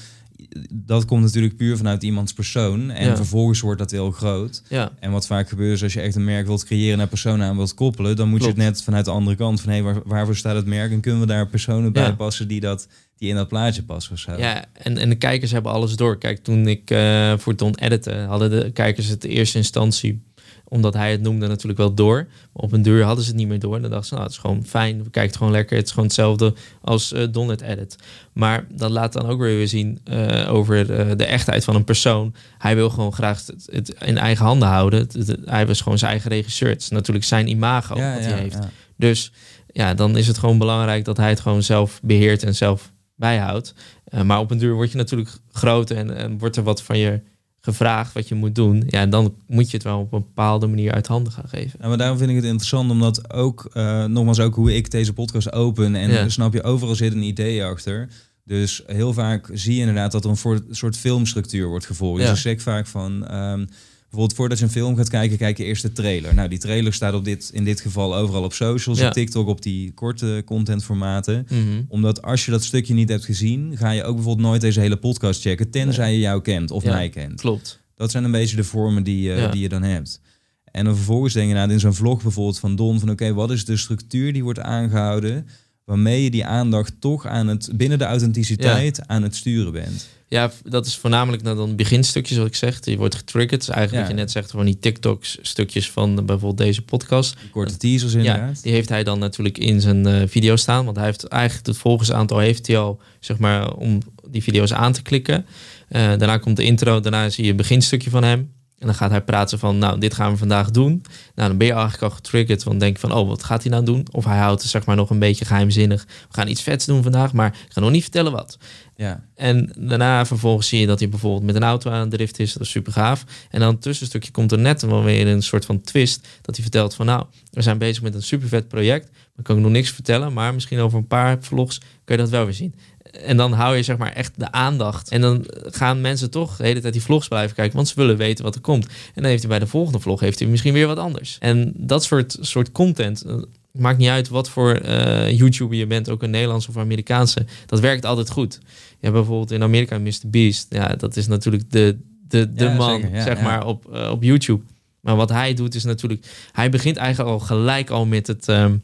dat 0.69 1.05
komt 1.05 1.23
natuurlijk 1.23 1.57
puur 1.57 1.77
vanuit 1.77 2.03
iemands 2.03 2.33
persoon. 2.33 2.91
En 2.91 3.15
vervolgens 3.15 3.59
wordt 3.59 3.79
dat 3.79 3.91
heel 3.91 4.11
groot. 4.11 4.63
Ja. 4.69 4.91
En 4.99 5.11
wat 5.11 5.27
vaak 5.27 5.49
gebeurt 5.49 5.75
is 5.75 5.83
als 5.83 5.93
je 5.93 6.01
echt 6.01 6.15
een 6.15 6.23
merk 6.23 6.47
wilt 6.47 6.65
creëren 6.65 6.97
naar 6.97 7.07
personen 7.07 7.47
aan 7.47 7.55
wilt 7.55 7.73
koppelen, 7.73 8.15
dan 8.15 8.29
moet 8.29 8.41
je 8.41 8.47
het 8.47 8.57
net 8.57 8.83
vanuit 8.83 9.05
de 9.05 9.11
andere 9.11 9.35
kant 9.35 9.61
van 9.61 9.69
hé, 9.71 9.75
hey, 9.75 9.93
waar, 9.93 10.01
waarvoor 10.05 10.35
staat 10.35 10.55
het 10.55 10.65
merk? 10.65 10.91
En 10.91 11.01
kunnen 11.01 11.21
we 11.21 11.27
daar 11.27 11.47
personen 11.47 11.93
bij 11.93 12.15
passen 12.15 12.47
die 12.47 12.59
dat 12.59 12.87
die 13.17 13.29
in 13.29 13.35
dat 13.35 13.47
plaatje 13.47 13.83
passen 13.83 14.17
zo. 14.17 14.37
Ja, 14.37 14.65
en, 14.73 14.97
en 14.97 15.09
de 15.09 15.15
kijkers 15.15 15.51
hebben 15.51 15.71
alles 15.71 15.95
door. 15.95 16.17
Kijk, 16.17 16.43
toen 16.43 16.67
ik 16.67 16.91
uh, 16.91 17.33
voor 17.37 17.55
Don 17.55 17.75
editen, 17.75 18.25
hadden 18.25 18.49
de 18.49 18.71
kijkers 18.71 19.07
het 19.07 19.21
de 19.21 19.27
eerste 19.27 19.57
instantie 19.57 20.21
omdat 20.63 20.93
hij 20.93 21.11
het 21.11 21.21
noemde 21.21 21.47
natuurlijk 21.47 21.79
wel 21.79 21.93
door. 21.93 22.15
Maar 22.53 22.63
op 22.63 22.71
een 22.71 22.81
deur 22.81 23.03
hadden 23.03 23.23
ze 23.23 23.29
het 23.29 23.39
niet 23.39 23.47
meer 23.47 23.59
door. 23.59 23.75
En 23.75 23.81
dan 23.81 23.91
dachten 23.91 24.07
ze, 24.07 24.13
nou, 24.13 24.25
het 24.25 24.35
is 24.35 24.41
gewoon 24.41 24.65
fijn. 24.65 25.03
We 25.03 25.09
kijken 25.09 25.37
gewoon 25.37 25.51
lekker. 25.51 25.75
Het 25.77 25.85
is 25.85 25.91
gewoon 25.91 26.05
hetzelfde 26.05 26.53
als 26.81 27.13
uh, 27.13 27.27
Don 27.31 27.49
het 27.49 27.61
edit. 27.61 27.95
Maar 28.33 28.65
dat 28.69 28.89
laat 28.89 29.13
dan 29.13 29.25
ook 29.25 29.39
weer 29.39 29.67
zien 29.67 29.99
uh, 30.11 30.53
over 30.53 30.87
de, 30.87 31.13
de, 31.15 31.25
echtheid 31.25 31.63
van 31.63 31.75
een 31.75 31.83
persoon. 31.83 32.35
Hij 32.57 32.75
wil 32.75 32.89
gewoon 32.89 33.13
graag 33.13 33.45
het, 33.65 33.95
in 33.99 34.17
eigen 34.17 34.45
handen 34.45 34.67
houden. 34.67 35.07
hij 35.45 35.67
was 35.67 35.81
gewoon 35.81 35.97
zijn 35.97 36.11
eigen 36.11 36.29
regisseur. 36.29 36.69
Het 36.69 36.81
is 36.81 36.89
natuurlijk 36.89 37.25
zijn 37.25 37.47
imago 37.47 37.97
ja, 37.97 38.13
wat 38.13 38.25
hij 38.25 38.39
heeft. 38.39 38.59
Dus 38.97 39.31
ja, 39.67 39.93
dan 39.93 40.17
is 40.17 40.27
het 40.27 40.37
gewoon 40.37 40.57
belangrijk 40.57 41.05
dat 41.05 41.17
hij 41.17 41.29
het 41.29 41.39
gewoon 41.39 41.63
zelf 41.63 41.99
beheert 42.03 42.43
en 42.43 42.55
zelf 42.55 42.91
bijhoudt. 43.15 43.73
Uh, 44.13 44.21
maar 44.21 44.39
op 44.39 44.51
een 44.51 44.57
duur 44.57 44.73
word 44.73 44.91
je 44.91 44.97
natuurlijk 44.97 45.29
groter 45.51 45.97
en, 45.97 46.17
en 46.17 46.37
wordt 46.37 46.55
er 46.55 46.63
wat 46.63 46.81
van 46.81 46.97
je 46.97 47.21
gevraagd 47.65 48.13
wat 48.13 48.27
je 48.27 48.35
moet 48.35 48.55
doen, 48.55 48.83
ja, 48.87 49.05
dan 49.05 49.35
moet 49.47 49.69
je 49.69 49.77
het 49.77 49.85
wel 49.85 49.99
op 49.99 50.13
een 50.13 50.19
bepaalde 50.19 50.67
manier 50.67 50.91
uit 50.91 51.07
handen 51.07 51.33
gaan 51.33 51.49
geven. 51.49 51.79
Ja, 51.81 51.87
maar 51.87 51.97
daarom 51.97 52.17
vind 52.17 52.29
ik 52.29 52.35
het 52.35 52.45
interessant, 52.45 52.91
omdat 52.91 53.33
ook, 53.33 53.71
uh, 53.73 54.05
nogmaals 54.05 54.39
ook 54.39 54.55
hoe 54.55 54.75
ik 54.75 54.91
deze 54.91 55.13
podcast 55.13 55.51
open 55.51 55.95
en 55.95 56.31
snap 56.31 56.53
je, 56.53 56.63
overal 56.63 56.95
zit 56.95 57.13
een 57.13 57.21
idee 57.21 57.63
achter. 57.63 58.09
Dus 58.45 58.83
heel 58.85 59.13
vaak 59.13 59.49
zie 59.53 59.73
je 59.73 59.79
inderdaad 59.79 60.11
dat 60.11 60.23
er 60.23 60.29
een 60.29 60.65
soort 60.71 60.97
filmstructuur 60.97 61.67
wordt 61.67 61.85
gevolgd. 61.85 62.17
Dus 62.17 62.27
ja. 62.27 62.33
Dus 62.33 62.45
ik 62.45 62.49
zeg 62.49 62.61
vaak 62.61 62.87
van, 62.87 63.35
um, 63.35 63.67
Bijvoorbeeld 64.13 64.39
voordat 64.39 64.59
je 64.59 64.65
een 64.65 64.83
film 64.83 64.95
gaat 64.95 65.09
kijken, 65.09 65.37
kijk 65.37 65.57
je 65.57 65.63
eerst 65.63 65.81
de 65.81 65.91
trailer. 65.91 66.35
Nou, 66.35 66.49
die 66.49 66.57
trailer 66.57 66.93
staat 66.93 67.13
op 67.13 67.25
dit, 67.25 67.49
in 67.53 67.63
dit 67.63 67.81
geval 67.81 68.15
overal 68.15 68.43
op 68.43 68.53
socials, 68.53 69.01
op 69.01 69.11
TikTok, 69.11 69.47
op 69.47 69.61
die 69.61 69.93
korte 69.93 70.41
contentformaten. 70.45 71.47
Mm 71.49 71.85
Omdat 71.87 72.21
als 72.21 72.45
je 72.45 72.51
dat 72.51 72.63
stukje 72.63 72.93
niet 72.93 73.09
hebt 73.09 73.25
gezien, 73.25 73.77
ga 73.77 73.91
je 73.91 74.03
ook 74.03 74.15
bijvoorbeeld 74.15 74.47
nooit 74.47 74.61
deze 74.61 74.79
hele 74.79 74.97
podcast 74.97 75.41
checken, 75.41 75.69
tenzij 75.69 76.13
je 76.13 76.19
jou 76.19 76.41
kent 76.41 76.71
of 76.71 76.83
mij 76.83 77.09
kent. 77.09 77.41
Klopt. 77.41 77.79
Dat 77.95 78.11
zijn 78.11 78.23
een 78.23 78.31
beetje 78.31 78.55
de 78.55 78.63
vormen 78.63 79.03
die, 79.03 79.35
uh, 79.35 79.51
die 79.51 79.61
je 79.61 79.69
dan 79.69 79.83
hebt. 79.83 80.21
En 80.63 80.85
dan 80.85 80.95
vervolgens 80.95 81.33
denk 81.33 81.47
je 81.47 81.53
nou, 81.53 81.71
in 81.71 81.79
zo'n 81.79 81.93
vlog 81.93 82.21
bijvoorbeeld 82.21 82.59
van 82.59 82.75
Don, 82.75 82.99
van 82.99 83.09
oké, 83.09 83.33
wat 83.33 83.51
is 83.51 83.65
de 83.65 83.77
structuur 83.77 84.33
die 84.33 84.43
wordt 84.43 84.59
aangehouden, 84.59 85.47
waarmee 85.85 86.23
je 86.23 86.29
die 86.29 86.45
aandacht 86.45 86.93
toch 86.99 87.25
aan 87.25 87.47
het, 87.47 87.69
binnen 87.75 87.97
de 87.97 88.05
authenticiteit 88.05 89.07
aan 89.07 89.23
het 89.23 89.35
sturen 89.35 89.71
bent. 89.71 90.07
Ja, 90.27 90.51
dat 90.63 90.85
is 90.85 90.95
voornamelijk 90.95 91.43
naar 91.43 91.55
dan 91.55 91.75
beginstukjes 91.75 92.37
wat 92.37 92.47
ik 92.47 92.55
zeg. 92.55 92.85
Je 92.85 92.97
wordt 92.97 93.15
getriggerd. 93.15 93.65
Dus 93.65 93.75
eigenlijk 93.75 94.07
wat 94.07 94.15
je 94.15 94.21
net 94.21 94.31
zegt, 94.31 94.51
van 94.51 94.65
die 94.65 94.79
TikToks 94.79 95.37
stukjes 95.41 95.91
van 95.91 96.15
bijvoorbeeld 96.15 96.57
deze 96.57 96.81
podcast. 96.81 97.35
Die 97.39 97.49
korte 97.49 97.77
teasers 97.77 98.13
inderdaad. 98.13 98.55
Ja, 98.55 98.61
die 98.61 98.71
heeft 98.71 98.89
hij 98.89 99.03
dan 99.03 99.19
natuurlijk 99.19 99.57
in 99.57 99.81
zijn 99.81 100.07
uh, 100.07 100.21
video 100.27 100.55
staan. 100.55 100.85
Want 100.85 100.97
hij 100.97 101.05
heeft 101.05 101.23
eigenlijk 101.23 101.67
het 101.67 101.77
volgersaantal 101.77 102.39
heeft 102.39 102.67
hij 102.67 102.77
al, 102.77 103.01
zeg 103.19 103.37
maar, 103.37 103.73
om 103.73 104.01
die 104.27 104.43
video's 104.43 104.73
aan 104.73 104.93
te 104.93 105.01
klikken. 105.01 105.45
Uh, 105.89 106.01
daarna 106.01 106.37
komt 106.37 106.57
de 106.57 106.63
intro, 106.63 106.99
daarna 106.99 107.29
zie 107.29 107.43
je 107.43 107.49
een 107.49 107.55
beginstukje 107.55 108.09
van 108.09 108.23
hem. 108.23 108.52
En 108.79 108.89
dan 108.89 108.95
gaat 108.95 109.11
hij 109.11 109.21
praten 109.21 109.59
van, 109.59 109.77
nou, 109.77 109.99
dit 109.99 110.13
gaan 110.13 110.31
we 110.31 110.37
vandaag 110.37 110.71
doen. 110.71 111.03
Nou, 111.35 111.49
dan 111.49 111.57
ben 111.57 111.67
je 111.67 111.73
eigenlijk 111.73 112.03
al 112.03 112.09
getriggerd, 112.09 112.63
want 112.63 112.79
denk 112.79 112.99
van, 112.99 113.13
oh, 113.13 113.27
wat 113.27 113.43
gaat 113.43 113.61
hij 113.63 113.71
nou 113.71 113.85
doen? 113.85 114.07
Of 114.11 114.25
hij 114.25 114.37
houdt 114.37 114.61
het 114.61 114.71
zeg 114.71 114.85
maar 114.85 114.95
nog 114.95 115.09
een 115.09 115.19
beetje 115.19 115.45
geheimzinnig. 115.45 116.05
We 116.07 116.33
gaan 116.35 116.47
iets 116.47 116.61
vets 116.61 116.85
doen 116.85 117.03
vandaag, 117.03 117.33
maar 117.33 117.47
ik 117.47 117.73
ga 117.73 117.79
nog 117.79 117.91
niet 117.91 118.01
vertellen 118.01 118.31
wat. 118.31 118.57
Ja. 118.95 119.23
En 119.35 119.71
daarna 119.77 120.25
vervolgens 120.25 120.67
zie 120.67 120.79
je 120.79 120.87
dat 120.87 120.99
hij 120.99 121.09
bijvoorbeeld 121.09 121.43
met 121.43 121.55
een 121.55 121.63
auto 121.63 121.91
aan 121.91 122.09
de 122.09 122.15
drift 122.15 122.39
is. 122.39 122.53
Dat 122.53 122.61
is 122.61 122.69
super 122.69 122.91
gaaf. 122.91 123.23
En 123.49 123.59
dan 123.59 123.77
tussenstukje 123.77 124.31
komt 124.31 124.51
er 124.51 124.59
net 124.59 124.81
wel 124.81 125.03
weer 125.03 125.27
een 125.27 125.43
soort 125.43 125.65
van 125.65 125.81
twist. 125.81 126.27
Dat 126.41 126.55
hij 126.55 126.63
vertelt 126.63 126.95
van 126.95 127.05
nou, 127.05 127.25
we 127.51 127.61
zijn 127.61 127.77
bezig 127.77 128.03
met 128.03 128.13
een 128.13 128.23
super 128.23 128.47
vet 128.47 128.67
project. 128.67 129.09
Maar 129.35 129.45
kan 129.45 129.55
ik 129.55 129.61
nog 129.61 129.71
niks 129.71 129.91
vertellen. 129.91 130.33
Maar 130.33 130.53
misschien 130.53 130.79
over 130.79 130.97
een 130.97 131.07
paar 131.07 131.37
vlogs 131.41 131.77
kun 131.77 132.15
je 132.15 132.21
dat 132.21 132.29
wel 132.29 132.43
weer 132.43 132.53
zien. 132.53 132.75
En 133.13 133.37
dan 133.37 133.53
hou 133.53 133.75
je 133.75 133.83
zeg 133.83 133.97
maar 133.97 134.13
echt 134.13 134.33
de 134.37 134.51
aandacht. 134.51 135.09
En 135.09 135.21
dan 135.21 135.45
gaan 135.65 136.01
mensen 136.01 136.29
toch 136.29 136.57
de 136.57 136.63
hele 136.63 136.79
tijd 136.79 136.93
die 136.93 137.01
vlogs 137.01 137.27
blijven 137.27 137.55
kijken. 137.55 137.75
Want 137.75 137.87
ze 137.87 137.93
willen 137.95 138.17
weten 138.17 138.43
wat 138.43 138.55
er 138.55 138.61
komt. 138.61 138.85
En 138.85 139.21
dan 139.21 139.25
heeft 139.25 139.41
hij 139.41 139.49
bij 139.49 139.59
de 139.59 139.67
volgende 139.67 139.99
vlog 139.99 140.19
heeft 140.19 140.39
hij 140.39 140.47
misschien 140.47 140.73
weer 140.73 140.87
wat 140.87 140.97
anders. 140.97 141.37
En 141.39 141.73
dat 141.75 142.03
soort, 142.03 142.37
soort 142.39 142.71
content. 142.71 143.21
Eh, 143.21 143.35
maakt 143.71 143.97
niet 143.97 144.09
uit 144.09 144.29
wat 144.29 144.49
voor 144.49 144.81
uh, 144.85 145.31
YouTuber 145.31 145.77
je 145.77 145.87
bent, 145.87 146.09
ook 146.09 146.23
een 146.23 146.29
Nederlandse 146.29 146.69
of 146.69 146.77
Amerikaanse. 146.77 147.45
Dat 147.65 147.79
werkt 147.79 148.05
altijd 148.05 148.29
goed. 148.29 148.59
Je 148.63 148.97
hebt 148.99 149.13
bijvoorbeeld 149.13 149.51
in 149.51 149.63
Amerika 149.63 149.99
Mr. 149.99 150.19
Beast. 150.25 150.65
Ja, 150.69 150.87
dat 150.87 151.15
is 151.15 151.27
natuurlijk 151.27 151.71
de, 151.71 151.97
de, 152.27 152.53
de 152.53 152.69
man, 152.69 153.01
zeg 153.13 153.41
maar, 153.41 153.65
op, 153.65 153.85
uh, 153.93 154.09
op 154.11 154.23
YouTube. 154.23 154.63
Maar 154.99 155.15
wat 155.15 155.29
hij 155.29 155.53
doet 155.53 155.75
is 155.75 155.83
natuurlijk... 155.83 156.25
Hij 156.51 156.69
begint 156.69 156.97
eigenlijk 156.97 157.29
al 157.29 157.39
gelijk 157.39 157.89
al 157.89 158.05
met 158.05 158.27
het... 158.27 158.47
Um, 158.47 158.81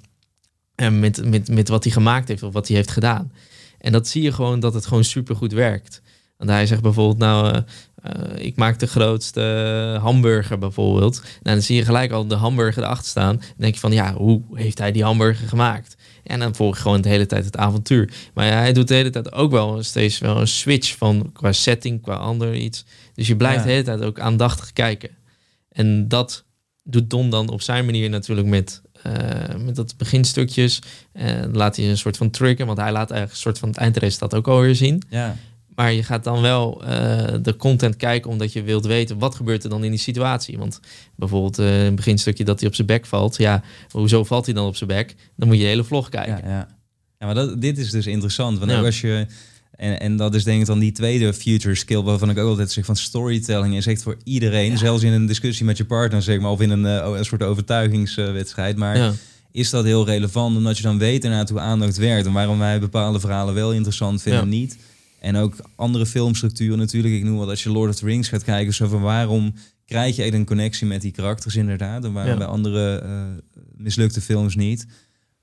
met, 0.76 1.26
met, 1.26 1.48
met 1.48 1.70
wat 1.70 1.84
hij 1.84 1.94
gemaakt 1.94 2.28
heeft 2.28 2.44
of 2.44 2.54
wat 2.54 2.68
hij 2.68 2.78
heeft 2.78 2.92
gedaan. 2.92 3.32
En 3.80 3.92
dat 3.92 4.08
zie 4.08 4.22
je 4.22 4.32
gewoon 4.32 4.60
dat 4.60 4.74
het 4.74 4.86
gewoon 4.86 5.04
super 5.04 5.36
goed 5.36 5.52
werkt. 5.52 6.02
Want 6.38 6.50
hij 6.52 6.66
zegt 6.66 6.82
bijvoorbeeld, 6.82 7.18
nou, 7.18 7.56
uh, 7.56 7.62
uh, 8.06 8.46
ik 8.46 8.56
maak 8.56 8.80
de 8.80 8.88
grootste 8.88 9.42
hamburger 10.02 10.58
bijvoorbeeld. 10.58 11.22
En 11.42 11.54
dan 11.54 11.62
zie 11.62 11.76
je 11.76 11.86
gelijk 11.86 12.12
al 12.12 12.28
de 12.28 12.36
hamburger 12.36 12.84
erachter 12.84 13.10
staan. 13.10 13.36
Dan 13.36 13.56
denk 13.58 13.74
je 13.74 13.80
van, 13.80 13.92
ja, 13.92 14.14
hoe 14.14 14.42
heeft 14.54 14.78
hij 14.78 14.92
die 14.92 15.04
hamburger 15.04 15.48
gemaakt? 15.48 15.96
En 16.24 16.40
dan 16.40 16.56
volg 16.56 16.76
je 16.76 16.82
gewoon 16.82 17.02
de 17.02 17.10
hele 17.10 17.26
tijd 17.26 17.46
het 17.46 17.58
avontuur. 17.58 18.14
Maar 18.34 18.46
ja, 18.46 18.58
hij 18.58 18.74
doet 18.74 18.88
de 18.88 18.94
hele 18.94 19.10
tijd 19.10 19.32
ook 19.34 19.52
wel 19.52 19.84
steeds 19.84 20.20
wel 20.20 20.40
een 20.40 20.48
switch 20.48 20.98
van 20.98 21.30
qua 21.34 21.52
setting, 21.52 22.02
qua 22.02 22.16
ander 22.16 22.56
iets. 22.56 22.86
Dus 23.14 23.28
je 23.28 23.36
blijft 23.36 23.64
de 23.64 23.70
hele 23.70 23.84
tijd 23.84 24.02
ook 24.02 24.20
aandachtig 24.20 24.74
kijken. 24.74 25.10
En 25.70 26.08
dat 26.08 26.46
doet 26.84 27.10
Don 27.10 27.30
dan 27.30 27.50
op 27.50 27.62
zijn 27.62 27.86
manier 27.86 28.10
natuurlijk 28.10 28.48
met 28.48 28.82
met 29.66 29.76
dat 29.76 29.98
beginstukjes. 29.98 30.82
Uh, 31.14 31.32
laat 31.52 31.76
hij 31.76 31.90
een 31.90 31.98
soort 31.98 32.18
van 32.18 32.30
trigger, 32.30 32.66
want 32.66 32.78
hij 32.78 32.92
laat 32.92 33.12
eigenlijk 33.12 33.32
een 33.32 33.38
soort 33.38 33.60
van 33.60 33.70
het 33.70 33.78
eindresultaat 33.78 34.36
ook 34.36 34.48
alweer 34.48 34.76
zien. 34.76 35.04
Ja. 35.10 35.36
Maar 35.76 35.94
je 35.94 36.04
gaat 36.04 36.24
dan 36.24 36.42
wel 36.42 36.84
uh, 36.84 36.90
de 37.42 37.56
content 37.58 37.96
kijken 37.96 38.32
omdat 38.32 38.54
je 38.54 38.64
wilt 38.64 38.86
weten 38.86 39.20
wat 39.20 39.36
gebeurt 39.36 39.64
er 39.64 39.70
dan 39.70 39.84
in 39.84 39.90
die 39.90 40.00
situatie. 40.00 40.58
Want 40.58 40.80
bijvoorbeeld 41.16 41.58
een 41.58 41.96
beginstukje 41.96 42.44
dat 42.44 42.60
hij 42.60 42.70
op 42.70 42.76
zijn 42.76 42.88
bek 42.88 43.06
valt. 43.06 43.38
Ja, 43.38 43.64
hoezo 43.90 44.24
valt 44.24 44.46
hij 44.46 44.54
dan 44.56 44.68
op 44.68 44.76
zijn 44.76 44.90
bek? 44.90 45.16
Dan 45.36 45.48
moet 45.48 45.58
je 45.58 45.64
de 45.64 45.70
hele 45.70 45.84
vlog 45.84 46.10
kijken. 46.10 46.42
Ja, 46.44 46.50
ja. 46.50 46.68
ja 47.18 47.26
maar 47.26 47.36
dat, 47.36 47.62
dit 47.62 47.78
is 47.78 47.90
dus 47.90 48.08
interessant. 48.08 48.60
Want 48.60 48.72
ja. 48.72 48.82
als 48.82 49.02
je 49.02 49.26
en, 49.80 50.00
en 50.00 50.16
dat 50.16 50.36
is 50.36 50.44
denk 50.44 50.60
ik 50.60 50.66
dan 50.66 50.80
die 50.80 50.92
tweede 50.92 51.34
future 51.34 51.76
skill 51.76 52.02
waarvan 52.02 52.30
ik 52.30 52.38
ook 52.38 52.50
altijd 52.50 52.72
zeg 52.72 52.86
van 52.86 52.96
storytelling 52.96 53.76
is 53.76 53.88
echt 53.88 54.04
voor 54.04 54.18
iedereen. 54.24 54.78
Zelfs 54.78 55.04
in 55.04 55.12
een 55.12 55.26
discussie 55.26 55.66
met 55.66 55.78
je 55.78 55.86
partner 55.86 56.22
zeg 56.22 56.40
maar 56.40 56.52
of 56.52 56.62
in 56.62 56.70
een, 56.70 56.84
uh, 56.84 57.18
een 57.18 57.26
soort 57.26 57.44
overtuigingswedstrijd. 57.44 58.78
maar 58.78 58.98
ja. 58.98 59.14
is 59.52 59.70
dat 59.70 59.84
heel 59.84 60.06
relevant 60.06 60.58
omdat 60.58 60.78
je 60.78 60.84
dan 60.84 60.98
weet 60.98 61.24
inderdaad 61.24 61.50
hoe 61.50 61.60
aandacht 61.60 61.98
werkt 61.98 62.26
en 62.26 62.34
waarom 62.34 62.60
wij 62.60 62.80
bepaalde 62.80 63.20
verhalen 63.20 63.54
wel 63.54 63.74
interessant 63.74 64.22
vinden 64.22 64.42
en 64.42 64.50
niet. 64.50 64.78
En 65.20 65.36
ook 65.36 65.56
andere 65.76 66.06
filmstructuren 66.06 66.78
natuurlijk. 66.78 67.14
Ik 67.14 67.24
noem 67.24 67.38
wat 67.38 67.50
als 67.50 67.64
je 67.64 67.72
Lord 67.72 67.90
of 67.90 67.96
the 67.96 68.06
Rings 68.06 68.28
gaat 68.28 68.44
kijken. 68.44 68.74
Zo 68.74 68.88
van 68.88 69.02
waarom 69.02 69.54
krijg 69.86 70.16
je 70.16 70.34
een 70.34 70.46
connectie 70.46 70.88
met 70.88 71.02
die 71.02 71.12
karakters 71.12 71.56
inderdaad. 71.56 72.04
En 72.04 72.14
waarom 72.14 72.38
bij 72.38 72.48
andere 72.48 73.04
uh, 73.06 73.24
mislukte 73.76 74.22
films 74.22 74.56
niet 74.56 74.86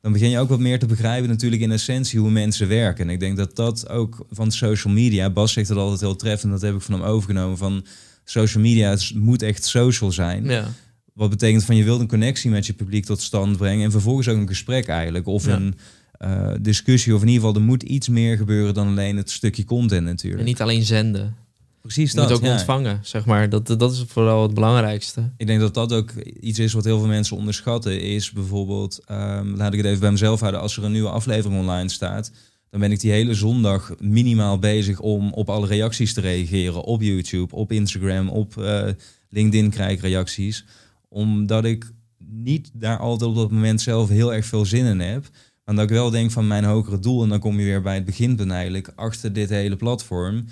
dan 0.06 0.14
begin 0.14 0.30
je 0.30 0.38
ook 0.38 0.48
wat 0.48 0.58
meer 0.58 0.78
te 0.78 0.86
begrijpen 0.86 1.28
natuurlijk 1.28 1.62
in 1.62 1.70
essentie 1.70 2.20
hoe 2.20 2.30
mensen 2.30 2.68
werken. 2.68 3.04
En 3.04 3.10
ik 3.10 3.20
denk 3.20 3.36
dat 3.36 3.56
dat 3.56 3.88
ook 3.88 4.26
van 4.30 4.50
social 4.50 4.92
media, 4.92 5.30
Bas 5.30 5.52
zegt 5.52 5.68
dat 5.68 5.76
altijd 5.76 6.00
heel 6.00 6.16
treffend, 6.16 6.52
dat 6.52 6.60
heb 6.60 6.74
ik 6.74 6.80
van 6.80 6.94
hem 6.94 7.02
overgenomen, 7.02 7.56
van 7.56 7.86
social 8.24 8.62
media 8.62 8.90
het 8.90 9.14
moet 9.14 9.42
echt 9.42 9.64
social 9.64 10.12
zijn. 10.12 10.44
Ja. 10.44 10.68
Wat 11.12 11.30
betekent 11.30 11.64
van 11.64 11.76
je 11.76 11.84
wilt 11.84 12.00
een 12.00 12.08
connectie 12.08 12.50
met 12.50 12.66
je 12.66 12.72
publiek 12.72 13.04
tot 13.04 13.20
stand 13.20 13.56
brengen 13.56 13.84
en 13.84 13.90
vervolgens 13.90 14.28
ook 14.28 14.36
een 14.36 14.48
gesprek 14.48 14.88
eigenlijk. 14.88 15.26
Of 15.26 15.46
een 15.46 15.74
uh, 16.20 16.52
discussie 16.60 17.14
of 17.14 17.20
in 17.20 17.28
ieder 17.28 17.42
geval 17.42 17.60
er 17.60 17.66
moet 17.66 17.82
iets 17.82 18.08
meer 18.08 18.36
gebeuren 18.36 18.74
dan 18.74 18.88
alleen 18.88 19.16
het 19.16 19.30
stukje 19.30 19.64
content 19.64 20.04
natuurlijk. 20.04 20.40
En 20.40 20.46
niet 20.46 20.60
alleen 20.60 20.82
zenden. 20.82 21.36
Precies 21.86 22.12
je 22.12 22.16
dat. 22.16 22.28
moet 22.28 22.38
ook 22.38 22.52
ontvangen, 22.52 23.00
zeg 23.02 23.24
maar. 23.24 23.48
Dat, 23.48 23.66
dat 23.66 23.92
is 23.92 24.04
vooral 24.06 24.42
het 24.42 24.54
belangrijkste. 24.54 25.30
Ik 25.36 25.46
denk 25.46 25.60
dat 25.60 25.74
dat 25.74 25.92
ook 25.92 26.12
iets 26.40 26.58
is 26.58 26.72
wat 26.72 26.84
heel 26.84 26.98
veel 26.98 27.08
mensen 27.08 27.36
onderschatten. 27.36 28.00
Is 28.00 28.30
bijvoorbeeld, 28.30 29.00
um, 29.10 29.56
laat 29.56 29.72
ik 29.72 29.78
het 29.78 29.86
even 29.86 30.00
bij 30.00 30.10
mezelf 30.10 30.40
houden. 30.40 30.60
Als 30.60 30.76
er 30.76 30.84
een 30.84 30.92
nieuwe 30.92 31.08
aflevering 31.08 31.60
online 31.60 31.88
staat, 31.88 32.32
dan 32.70 32.80
ben 32.80 32.92
ik 32.92 33.00
die 33.00 33.10
hele 33.10 33.34
zondag 33.34 33.94
minimaal 33.98 34.58
bezig 34.58 35.00
om 35.00 35.32
op 35.32 35.50
alle 35.50 35.66
reacties 35.66 36.12
te 36.12 36.20
reageren. 36.20 36.82
Op 36.82 37.02
YouTube, 37.02 37.54
op 37.54 37.72
Instagram, 37.72 38.28
op 38.28 38.54
uh, 38.58 38.82
LinkedIn 39.30 39.70
krijg 39.70 39.92
ik 39.92 40.00
reacties. 40.00 40.64
Omdat 41.08 41.64
ik 41.64 41.92
niet 42.18 42.70
daar 42.72 42.98
altijd 42.98 43.30
op 43.30 43.36
dat 43.36 43.50
moment 43.50 43.80
zelf 43.80 44.08
heel 44.08 44.34
erg 44.34 44.46
veel 44.46 44.64
zin 44.64 44.84
in 44.84 45.00
heb. 45.00 45.28
Maar 45.64 45.74
dat 45.74 45.84
ik 45.84 45.90
wel 45.90 46.10
denk 46.10 46.30
van 46.30 46.46
mijn 46.46 46.64
hogere 46.64 46.98
doel, 46.98 47.22
en 47.22 47.28
dan 47.28 47.40
kom 47.40 47.58
je 47.58 47.64
weer 47.64 47.82
bij 47.82 47.94
het 47.94 48.04
begin 48.04 48.50
eigenlijk, 48.50 48.92
achter 48.94 49.32
dit 49.32 49.48
hele 49.48 49.76
platform 49.76 50.44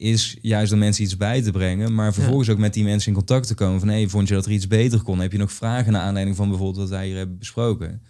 is 0.00 0.36
juist 0.42 0.72
om 0.72 0.78
mensen 0.78 1.04
iets 1.04 1.16
bij 1.16 1.42
te 1.42 1.50
brengen, 1.50 1.94
maar 1.94 2.14
vervolgens 2.14 2.48
ook 2.48 2.58
met 2.58 2.74
die 2.74 2.84
mensen 2.84 3.08
in 3.08 3.16
contact 3.16 3.46
te 3.46 3.54
komen 3.54 3.80
van 3.80 3.88
hey, 3.88 4.08
vond 4.08 4.28
je 4.28 4.34
dat 4.34 4.46
er 4.46 4.52
iets 4.52 4.66
beter 4.66 5.02
kon? 5.02 5.20
Heb 5.20 5.32
je 5.32 5.38
nog 5.38 5.52
vragen 5.52 5.92
naar 5.92 6.02
aanleiding 6.02 6.36
van 6.36 6.48
bijvoorbeeld 6.48 6.78
wat 6.78 6.88
wij 6.98 7.06
hier 7.06 7.16
hebben 7.16 7.38
besproken? 7.38 8.02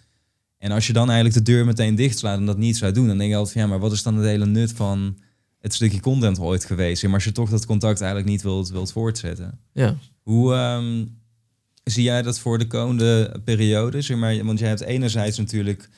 En 0.59 0.71
als 0.71 0.87
je 0.87 0.93
dan 0.93 1.11
eigenlijk 1.11 1.47
de 1.47 1.53
deur 1.53 1.65
meteen 1.65 1.95
dichtslaat 1.95 2.39
en 2.39 2.47
dat 2.47 2.59
niet 2.59 2.77
zou 2.77 2.93
doen, 2.93 3.07
dan 3.07 3.19
denk 3.19 3.31
je 3.31 3.37
altijd 3.37 3.53
van 3.53 3.63
ja, 3.63 3.69
maar 3.69 3.79
wat 3.79 3.93
is 3.93 4.03
dan 4.03 4.17
het 4.17 4.27
hele 4.27 4.47
nut 4.47 4.73
van 4.73 5.19
het 5.59 5.75
stukje 5.75 6.01
content 6.01 6.39
ooit 6.39 6.65
geweest? 6.65 7.03
Maar 7.03 7.15
als 7.15 7.25
je 7.25 7.33
toch 7.33 7.51
dat 7.51 7.67
contact 7.67 8.01
eigenlijk 8.01 8.31
niet 8.31 8.43
wilt, 8.43 8.71
wilt 8.71 8.93
voortzetten. 8.93 9.59
Ja. 9.73 9.97
Hoe 10.23 10.55
um, 10.55 11.19
zie 11.85 12.03
jij 12.03 12.23
dat 12.23 12.39
voor 12.39 12.59
de 12.59 12.67
komende 12.67 13.41
periode? 13.45 14.01
Zeg 14.01 14.17
maar, 14.17 14.45
want 14.45 14.59
jij 14.59 14.69
hebt 14.69 14.81
enerzijds 14.81 15.39
natuurlijk 15.39 15.89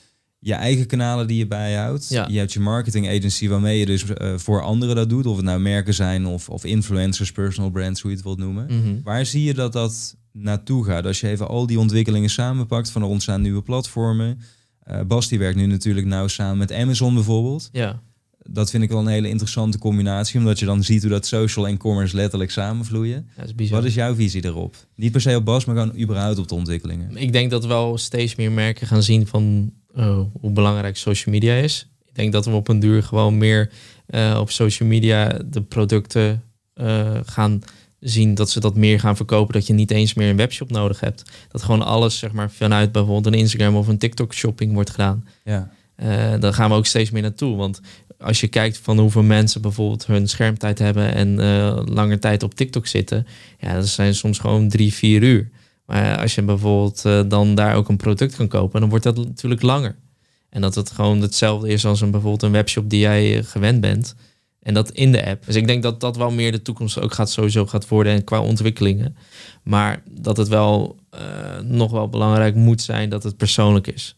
je 0.43 0.53
eigen 0.53 0.85
kanalen 0.85 1.27
die 1.27 1.37
je 1.37 1.47
bijhoudt. 1.47 2.09
Ja. 2.09 2.27
Je 2.29 2.37
hebt 2.37 2.53
je 2.53 2.59
marketing 2.59 3.07
agency 3.07 3.47
waarmee 3.47 3.79
je 3.79 3.85
dus 3.85 4.03
uh, 4.03 4.37
voor 4.37 4.61
anderen 4.61 4.95
dat 4.95 5.09
doet. 5.09 5.25
Of 5.25 5.35
het 5.35 5.45
nou 5.45 5.59
merken 5.59 5.93
zijn 5.93 6.25
of, 6.25 6.49
of 6.49 6.65
influencers, 6.65 7.31
personal 7.31 7.69
brands, 7.71 8.01
hoe 8.01 8.09
je 8.09 8.15
het 8.15 8.25
wilt 8.25 8.37
noemen. 8.37 8.65
Mm 8.69 8.81
-hmm. 8.81 9.01
Waar 9.03 9.25
zie 9.25 9.43
je 9.43 9.53
dat 9.53 9.73
dat 9.73 10.15
naartoe 10.31 10.85
gaat? 10.85 11.05
Als 11.05 11.19
je 11.19 11.27
even 11.27 11.47
al 11.47 11.67
die 11.67 11.79
ontwikkelingen 11.79 12.29
samenpakt 12.29 12.89
van 12.89 13.01
er 13.01 13.07
ontstaan 13.07 13.41
nieuwe 13.41 13.61
platformen. 13.61 14.39
Uh, 14.91 15.01
Bas 15.01 15.27
die 15.27 15.39
werkt 15.39 15.57
nu 15.57 15.65
natuurlijk 15.65 16.05
nauw 16.05 16.27
samen 16.27 16.57
met 16.57 16.71
Amazon 16.71 17.13
bijvoorbeeld. 17.13 17.69
Ja. 17.71 18.01
Dat 18.49 18.69
vind 18.69 18.83
ik 18.83 18.89
wel 18.89 18.99
een 18.99 19.07
hele 19.07 19.29
interessante 19.29 19.77
combinatie. 19.77 20.39
Omdat 20.39 20.59
je 20.59 20.65
dan 20.65 20.83
ziet 20.83 21.01
hoe 21.01 21.11
dat 21.11 21.25
social 21.25 21.67
en 21.67 21.77
commerce 21.77 22.15
letterlijk 22.15 22.51
samenvloeien. 22.51 23.29
Ja, 23.37 23.43
is 23.57 23.69
Wat 23.69 23.83
is 23.83 23.93
jouw 23.93 24.15
visie 24.15 24.41
daarop? 24.41 24.75
Niet 24.95 25.11
per 25.11 25.21
se 25.21 25.35
op 25.35 25.45
Bas, 25.45 25.65
maar 25.65 25.75
gewoon 25.75 25.99
überhaupt 25.99 26.37
op 26.37 26.47
de 26.47 26.55
ontwikkelingen. 26.55 27.17
Ik 27.17 27.31
denk 27.31 27.51
dat 27.51 27.61
we 27.61 27.67
wel 27.67 27.97
steeds 27.97 28.35
meer 28.35 28.51
merken 28.51 28.87
gaan 28.87 29.03
zien 29.03 29.27
van 29.27 29.73
uh, 29.95 30.19
hoe 30.39 30.51
belangrijk 30.51 30.97
social 30.97 31.33
media 31.33 31.55
is. 31.55 31.87
Ik 32.05 32.15
denk 32.15 32.31
dat 32.31 32.45
we 32.45 32.51
op 32.51 32.67
een 32.67 32.79
duur 32.79 33.03
gewoon 33.03 33.37
meer 33.37 33.71
uh, 34.09 34.37
op 34.39 34.51
social 34.51 34.89
media 34.89 35.39
de 35.45 35.61
producten 35.61 36.43
uh, 36.75 37.19
gaan 37.25 37.61
zien 37.99 38.35
dat 38.35 38.49
ze 38.49 38.59
dat 38.59 38.75
meer 38.75 38.99
gaan 38.99 39.15
verkopen. 39.15 39.53
Dat 39.53 39.67
je 39.67 39.73
niet 39.73 39.91
eens 39.91 40.13
meer 40.13 40.29
een 40.29 40.37
webshop 40.37 40.71
nodig 40.71 40.99
hebt. 40.99 41.23
Dat 41.51 41.63
gewoon 41.63 41.81
alles 41.81 42.17
zeg 42.17 42.31
maar, 42.31 42.51
vanuit 42.51 42.91
bijvoorbeeld 42.91 43.25
een 43.25 43.39
Instagram 43.39 43.75
of 43.75 43.87
een 43.87 43.97
TikTok 43.97 44.33
shopping 44.33 44.73
wordt 44.73 44.89
gedaan. 44.89 45.27
Ja. 45.43 45.69
daar 46.39 46.53
gaan 46.53 46.69
we 46.69 46.75
ook 46.75 46.85
steeds 46.85 47.11
meer 47.11 47.21
naartoe. 47.21 47.55
Want 47.55 47.79
als 48.17 48.39
je 48.39 48.47
kijkt 48.47 48.77
van 48.77 48.99
hoeveel 48.99 49.23
mensen 49.23 49.61
bijvoorbeeld 49.61 50.05
hun 50.05 50.27
schermtijd 50.27 50.79
hebben 50.79 51.13
en 51.13 51.35
langer 51.93 52.19
tijd 52.19 52.43
op 52.43 52.55
TikTok 52.55 52.87
zitten, 52.87 53.27
ja, 53.59 53.73
dat 53.73 53.87
zijn 53.87 54.15
soms 54.15 54.39
gewoon 54.39 54.69
drie, 54.69 54.93
vier 54.93 55.23
uur. 55.23 55.49
Maar 55.85 56.17
als 56.17 56.35
je 56.35 56.41
bijvoorbeeld 56.41 57.03
uh, 57.05 57.21
dan 57.27 57.55
daar 57.55 57.75
ook 57.75 57.89
een 57.89 57.97
product 57.97 58.35
kan 58.35 58.47
kopen, 58.47 58.79
dan 58.79 58.89
wordt 58.89 59.03
dat 59.03 59.17
natuurlijk 59.17 59.61
langer. 59.61 59.95
En 60.49 60.61
dat 60.61 60.75
het 60.75 60.91
gewoon 60.91 61.21
hetzelfde 61.21 61.69
is 61.69 61.85
als 61.85 62.01
een, 62.01 62.11
bijvoorbeeld 62.11 62.43
een 62.43 62.51
webshop 62.51 62.89
die 62.89 62.99
jij 62.99 63.43
gewend 63.43 63.81
bent. 63.81 64.15
En 64.59 64.73
dat 64.73 64.91
in 64.91 65.11
de 65.11 65.25
app. 65.25 65.45
Dus 65.45 65.55
ik 65.55 65.67
denk 65.67 65.83
dat 65.83 65.99
dat 65.99 66.17
wel 66.17 66.31
meer 66.31 66.51
de 66.51 66.61
toekomst 66.61 66.99
ook 66.99 67.13
gaat 67.13 67.31
sowieso 67.31 67.65
gaat 67.65 67.87
worden 67.87 68.13
en 68.13 68.23
qua 68.23 68.41
ontwikkelingen. 68.41 69.15
Maar 69.63 70.01
dat 70.09 70.37
het 70.37 70.47
wel 70.47 70.99
uh, 71.15 71.19
nog 71.63 71.91
wel 71.91 72.09
belangrijk 72.09 72.55
moet 72.55 72.81
zijn 72.81 73.09
dat 73.09 73.23
het 73.23 73.37
persoonlijk 73.37 73.87
is. 73.87 74.15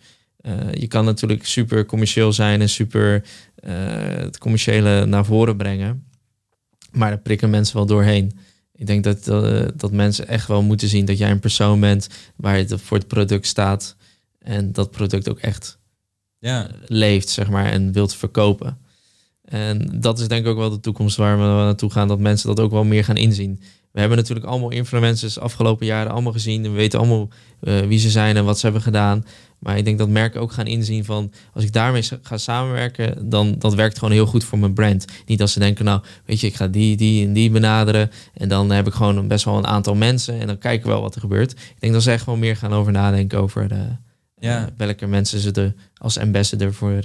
Je 0.72 0.88
kan 0.88 1.06
natuurlijk 1.06 1.46
super 1.46 1.86
commercieel 1.86 2.34
zijn 2.34 2.62
en 2.62 2.70
super 2.70 3.24
het 3.66 4.38
commerciële 4.38 5.06
naar 5.06 5.26
voren 5.26 5.58
brengen. 5.58 6.06
Maar 6.92 7.10
daar 7.10 7.20
prikken 7.20 7.50
mensen 7.50 7.76
wel 7.76 7.86
doorheen. 7.86 8.38
Ik 8.76 8.88
denk 8.88 9.04
dat, 9.04 9.28
uh, 9.28 9.68
dat 9.76 9.92
mensen 9.92 10.28
echt 10.28 10.48
wel 10.48 10.62
moeten 10.62 10.88
zien 10.88 11.06
dat 11.06 11.18
jij 11.18 11.32
een 11.32 11.40
persoon 11.40 11.80
bent 11.80 12.08
waar 12.36 12.58
je 12.58 12.78
voor 12.78 12.98
het 12.98 13.08
product 13.08 13.48
staat. 13.48 13.96
En 14.40 14.72
dat 14.72 14.92
product 14.92 15.30
ook 15.30 15.40
echt 15.40 15.78
ja. 16.40 16.70
leeft, 16.86 17.30
zeg 17.30 17.50
maar, 17.50 17.66
en 17.66 17.92
wilt 17.92 18.16
verkopen. 18.16 18.78
En 19.46 20.00
dat 20.00 20.20
is 20.20 20.28
denk 20.28 20.46
ik 20.46 20.52
ook 20.52 20.58
wel 20.58 20.70
de 20.70 20.80
toekomst 20.80 21.18
waar 21.18 21.38
we 21.38 21.44
naartoe 21.44 21.92
gaan, 21.92 22.08
dat 22.08 22.20
mensen 22.20 22.48
dat 22.48 22.60
ook 22.60 22.72
wel 22.72 22.84
meer 22.84 23.04
gaan 23.04 23.18
inzien. 23.18 23.62
We 23.96 24.02
hebben 24.02 24.18
natuurlijk 24.18 24.48
allemaal 24.48 24.72
influencers 24.72 25.40
afgelopen 25.40 25.86
jaren 25.86 26.12
allemaal 26.12 26.32
gezien. 26.32 26.66
En 26.66 26.72
we 26.72 26.78
weten 26.78 27.00
allemaal 27.00 27.30
uh, 27.62 27.80
wie 27.80 28.00
ze 28.00 28.10
zijn 28.10 28.38
en 28.38 28.46
wat 28.46 28.60
ze 28.60 28.66
hebben 28.66 28.84
gedaan. 28.84 29.26
Maar 29.60 29.78
ik 29.78 29.86
denk 29.86 29.98
dat 29.98 30.10
merken 30.10 30.42
ook 30.42 30.52
gaan 30.52 30.66
inzien 30.66 31.06
van 31.06 31.32
als 31.54 31.64
ik 31.64 31.74
daarmee 31.74 32.04
ga 32.22 32.38
samenwerken, 32.38 33.30
dan 33.30 33.56
dat 33.58 33.74
werkt 33.74 33.98
gewoon 33.98 34.14
heel 34.14 34.26
goed 34.26 34.44
voor 34.44 34.60
mijn 34.60 34.74
brand. 34.74 35.06
Niet 35.26 35.42
als 35.42 35.54
ze 35.54 35.60
denken, 35.60 35.86
nou 35.86 36.02
weet 36.26 36.40
je, 36.40 36.48
ik 36.48 36.56
ga 36.56 36.68
die, 36.68 36.98
die 36.98 37.26
en 37.26 37.34
die 37.34 37.50
benaderen. 37.50 38.12
En 38.34 38.50
dan 38.50 38.72
heb 38.72 38.88
ik 38.88 38.94
gewoon 38.94 39.28
best 39.28 39.46
wel 39.46 39.58
een 39.58 39.68
aantal 39.68 39.96
mensen 39.96 40.40
en 40.40 40.48
dan 40.48 40.58
kijken 40.58 40.88
we 40.88 40.94
wel 40.94 41.02
wat 41.02 41.16
er 41.16 41.22
gebeurt. 41.22 41.52
Ik 41.52 41.76
denk 41.80 41.94
dat 41.94 42.04
ze 42.04 42.12
echt 42.12 42.26
wel 42.26 42.38
meer 42.38 42.56
gaan 42.56 42.74
over 42.74 42.92
nadenken 42.92 43.40
over 43.40 43.68
de, 43.68 43.86
ja. 44.40 44.70
welke 44.78 45.08
mensen 45.08 45.40
ze 45.40 45.52
er 45.52 45.74
als 45.98 46.18
ambassador 46.18 46.74
voor 46.74 47.00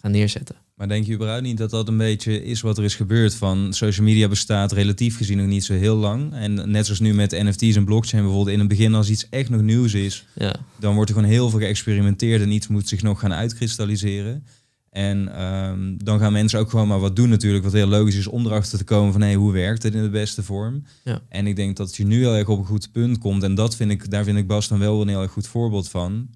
gaan 0.00 0.10
neerzetten. 0.10 0.56
Maar 0.80 0.88
denk 0.88 1.06
je 1.06 1.14
überhaupt 1.14 1.42
niet 1.42 1.58
dat 1.58 1.70
dat 1.70 1.88
een 1.88 1.96
beetje 1.96 2.44
is 2.44 2.60
wat 2.60 2.78
er 2.78 2.84
is 2.84 2.94
gebeurd? 2.94 3.34
Van 3.34 3.72
social 3.72 4.06
media 4.06 4.28
bestaat 4.28 4.72
relatief 4.72 5.16
gezien 5.16 5.36
nog 5.36 5.46
niet 5.46 5.64
zo 5.64 5.74
heel 5.74 5.96
lang. 5.96 6.32
En 6.34 6.70
net 6.70 6.84
zoals 6.84 7.00
nu 7.00 7.14
met 7.14 7.30
NFT's 7.30 7.76
en 7.76 7.84
blockchain 7.84 8.22
bijvoorbeeld, 8.22 8.54
in 8.54 8.58
het 8.58 8.68
begin 8.68 8.94
als 8.94 9.10
iets 9.10 9.28
echt 9.28 9.50
nog 9.50 9.60
nieuws 9.60 9.94
is, 9.94 10.26
ja. 10.34 10.54
dan 10.78 10.94
wordt 10.94 11.10
er 11.10 11.16
gewoon 11.16 11.30
heel 11.30 11.50
veel 11.50 11.58
geëxperimenteerd 11.58 12.42
en 12.42 12.50
iets 12.50 12.68
moet 12.68 12.88
zich 12.88 13.02
nog 13.02 13.20
gaan 13.20 13.32
uitkristalliseren. 13.32 14.44
En 14.90 15.34
ehm, 15.34 15.96
dan 15.96 16.18
gaan 16.18 16.32
mensen 16.32 16.58
ook 16.58 16.70
gewoon 16.70 16.88
maar 16.88 17.00
wat 17.00 17.16
doen 17.16 17.28
natuurlijk, 17.28 17.64
wat 17.64 17.72
heel 17.72 17.86
logisch 17.86 18.16
is 18.16 18.26
om 18.26 18.46
erachter 18.46 18.78
te 18.78 18.84
komen 18.84 19.12
van 19.12 19.20
hey, 19.20 19.34
hoe 19.34 19.52
werkt 19.52 19.82
het 19.82 19.94
in 19.94 20.02
de 20.02 20.10
beste 20.10 20.42
vorm? 20.42 20.84
Ja. 21.04 21.22
En 21.28 21.46
ik 21.46 21.56
denk 21.56 21.76
dat 21.76 21.96
je 21.96 22.06
nu 22.06 22.18
heel 22.18 22.34
erg 22.34 22.48
op 22.48 22.58
een 22.58 22.64
goed 22.64 22.92
punt 22.92 23.18
komt 23.18 23.42
en 23.42 23.54
dat 23.54 23.76
vind 23.76 23.90
ik, 23.90 24.10
daar 24.10 24.24
vind 24.24 24.38
ik 24.38 24.46
Bas 24.46 24.68
dan 24.68 24.78
wel 24.78 25.00
een 25.00 25.08
heel 25.08 25.22
erg 25.22 25.32
goed 25.32 25.46
voorbeeld 25.46 25.88
van 25.88 26.28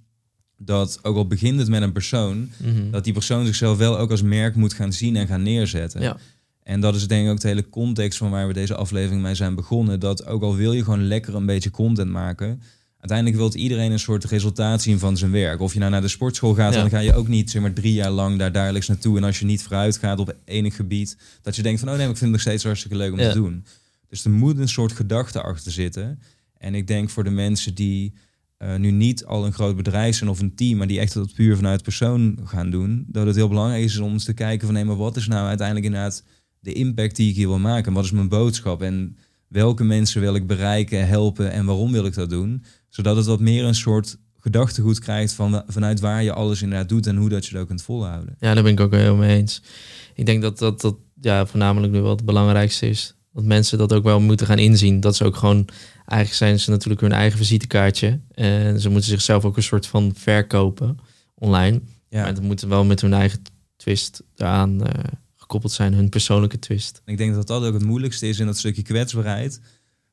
dat 0.65 0.99
ook 1.03 1.17
al 1.17 1.27
begint 1.27 1.59
het 1.59 1.69
met 1.69 1.83
een 1.83 1.93
persoon, 1.93 2.51
mhm. 2.57 2.91
dat 2.91 3.05
die 3.05 3.13
persoon 3.13 3.47
zichzelf 3.47 3.79
wel 3.79 3.99
ook 3.99 4.11
als 4.11 4.23
merk 4.23 4.55
moet 4.55 4.73
gaan 4.73 4.93
zien 4.93 5.17
en 5.17 5.27
gaan 5.27 5.43
neerzetten. 5.43 6.03
Ja. 6.03 6.17
En 6.63 6.81
dat 6.81 6.95
is 6.95 7.07
denk 7.07 7.27
ik 7.27 7.33
ook 7.33 7.41
de 7.41 7.49
hele 7.49 7.69
context 7.69 8.19
van 8.19 8.31
waar 8.31 8.47
we 8.47 8.53
deze 8.53 8.75
aflevering 8.75 9.23
mee 9.23 9.35
zijn 9.35 9.55
begonnen. 9.55 10.01
Dat 10.01 10.27
ook 10.27 10.43
al 10.43 10.57
wil 10.57 10.73
je 10.73 10.85
gewoon 10.85 11.07
lekker 11.07 11.35
een 11.35 11.47
beetje 11.47 11.71
content 11.71 12.11
maken, 12.11 12.61
uiteindelijk 12.99 13.37
wil 13.37 13.55
iedereen 13.55 13.93
een 13.93 13.99
soort 13.99 14.25
resultaat 14.25 14.83
zien 14.83 14.99
van 14.99 15.17
zijn 15.17 15.31
werk. 15.31 15.61
Of 15.61 15.73
je 15.73 15.79
nou 15.79 15.91
naar 15.91 16.01
de 16.01 16.09
sportschool 16.09 16.55
gaat, 16.55 16.73
dan 16.73 16.91
ga 16.91 16.99
je 16.99 17.15
ook 17.15 17.29
niet 17.29 17.51
zeg 17.51 17.63
maar 17.63 17.73
drie 17.73 17.93
jaar 17.93 18.11
lang 18.11 18.39
daar 18.39 18.53
dagelijks 18.53 18.89
naartoe. 18.89 19.17
En 19.17 19.25
als 19.25 19.39
je 19.39 19.45
niet 19.45 19.63
vooruit 19.63 19.97
gaat 19.97 20.19
op 20.19 20.37
enig 20.45 20.77
gebied, 20.77 21.17
dat 21.43 21.57
je 21.57 21.63
denkt 21.63 21.81
van 21.81 21.89
oh 21.89 21.97
nee, 21.97 22.09
ik 22.09 22.17
vind 22.17 22.21
het 22.21 22.31
nog 22.31 22.41
steeds 22.41 22.65
hartstikke 22.65 22.97
leuk 22.97 23.13
om 23.13 23.19
te 23.19 23.33
doen. 23.33 23.65
Dus 24.09 24.25
er 24.25 24.31
moet 24.31 24.59
een 24.59 24.69
soort 24.69 24.93
gedachte 24.93 25.43
achter 25.43 25.73
zitten. 25.73 26.21
En 26.59 26.75
ik 26.75 26.87
denk 26.87 27.11
voor 27.11 27.25
de 27.25 27.31
mensen 27.31 27.75
die 27.75 28.15
uh, 28.65 28.77
nu 28.77 28.91
niet 28.91 29.25
al 29.25 29.47
een 29.47 29.53
groot 29.53 29.77
bedrijf 29.77 30.17
zijn 30.17 30.31
of 30.31 30.41
een 30.41 30.55
team, 30.55 30.79
maar 30.79 30.87
die 30.87 31.01
echt 31.01 31.15
dat 31.15 31.35
puur 31.35 31.57
vanuit 31.57 31.83
persoon 31.83 32.39
gaan 32.45 32.71
doen, 32.71 33.05
dat 33.09 33.27
het 33.27 33.37
heel 33.37 33.49
belangrijk 33.49 33.85
is 33.85 33.99
om 33.99 34.13
eens 34.13 34.25
te 34.25 34.33
kijken 34.33 34.67
van 34.67 34.75
nee, 34.75 34.85
maar 34.85 34.97
wat 34.97 35.17
is 35.17 35.29
nou 35.29 35.47
uiteindelijk 35.47 35.87
inderdaad 35.87 36.25
de 36.61 36.73
impact 36.73 37.17
die 37.17 37.29
ik 37.29 37.37
hier 37.37 37.49
wil 37.49 37.59
maken? 37.59 37.93
Wat 37.93 38.05
is 38.05 38.11
mijn 38.11 38.29
boodschap? 38.29 38.83
En 38.83 39.17
welke 39.49 39.85
mensen 39.85 40.21
wil 40.21 40.35
ik 40.35 40.47
bereiken, 40.47 41.07
helpen 41.07 41.53
en 41.53 41.67
waarom 41.67 41.93
wil 41.93 42.07
ik 42.07 42.15
dat 42.15 42.31
doen? 42.31 42.65
Zodat 42.89 43.17
het 43.17 43.27
wat 43.27 43.41
meer 43.41 43.65
een 43.65 43.75
soort 43.75 44.19
gedachtegoed 44.41 44.99
krijgt 44.99 45.33
van, 45.33 45.63
vanuit 45.67 46.01
waar 46.01 46.23
je 46.23 46.33
alles 46.33 46.63
inderdaad 46.63 46.89
doet 46.89 47.07
en 47.07 47.17
hoe 47.17 47.29
dat 47.29 47.47
je 47.47 47.53
het 47.53 47.61
ook 47.61 47.67
kunt 47.67 47.83
volhouden. 47.83 48.37
Ja, 48.39 48.55
daar 48.55 48.63
ben 48.63 48.73
ik 48.73 48.81
ook 48.81 48.93
heel 48.93 49.17
mee 49.17 49.37
eens. 49.37 49.63
Ik 50.15 50.27
denk 50.27 50.43
dat 50.43 50.59
dat, 50.59 50.81
dat 50.81 50.97
ja, 51.21 51.47
voornamelijk 51.47 51.93
nu 51.93 52.01
wel 52.01 52.11
het 52.11 52.25
belangrijkste 52.25 52.89
is. 52.89 53.15
Dat 53.35 53.45
mensen 53.45 53.79
dat 53.79 53.93
ook 53.93 54.05
wel 54.05 54.21
moeten 54.21 54.47
gaan 54.47 54.59
inzien. 54.59 55.01
Dat 55.01 55.17
ze 55.17 55.25
ook 55.25 55.37
gewoon 55.37 55.69
eigenlijk 56.07 56.35
zijn 56.35 56.61
ze 56.61 56.71
natuurlijk 56.71 57.01
hun 57.01 57.13
eigen 57.13 57.39
visitekaartje. 57.39 58.21
En 58.35 58.81
ze 58.81 58.89
moeten 58.89 59.11
zichzelf 59.11 59.45
ook 59.45 59.57
een 59.57 59.63
soort 59.63 59.87
van 59.87 60.13
verkopen 60.17 60.99
online. 61.35 61.81
Ja. 62.09 62.23
Maar 62.23 62.35
dat 62.35 62.43
moet 62.43 62.61
wel 62.61 62.85
met 62.85 63.01
hun 63.01 63.13
eigen 63.13 63.43
twist 63.77 64.23
eraan 64.37 64.81
uh, 64.81 64.89
gekoppeld 65.37 65.73
zijn, 65.73 65.95
hun 65.95 66.09
persoonlijke 66.09 66.59
twist. 66.59 67.03
Ik 67.05 67.17
denk 67.17 67.35
dat 67.35 67.47
dat 67.47 67.63
ook 67.63 67.75
het 67.75 67.85
moeilijkste 67.85 68.29
is 68.29 68.39
in 68.39 68.47
dat 68.47 68.59
stukje 68.59 68.83
kwetsbaarheid. 68.83 69.61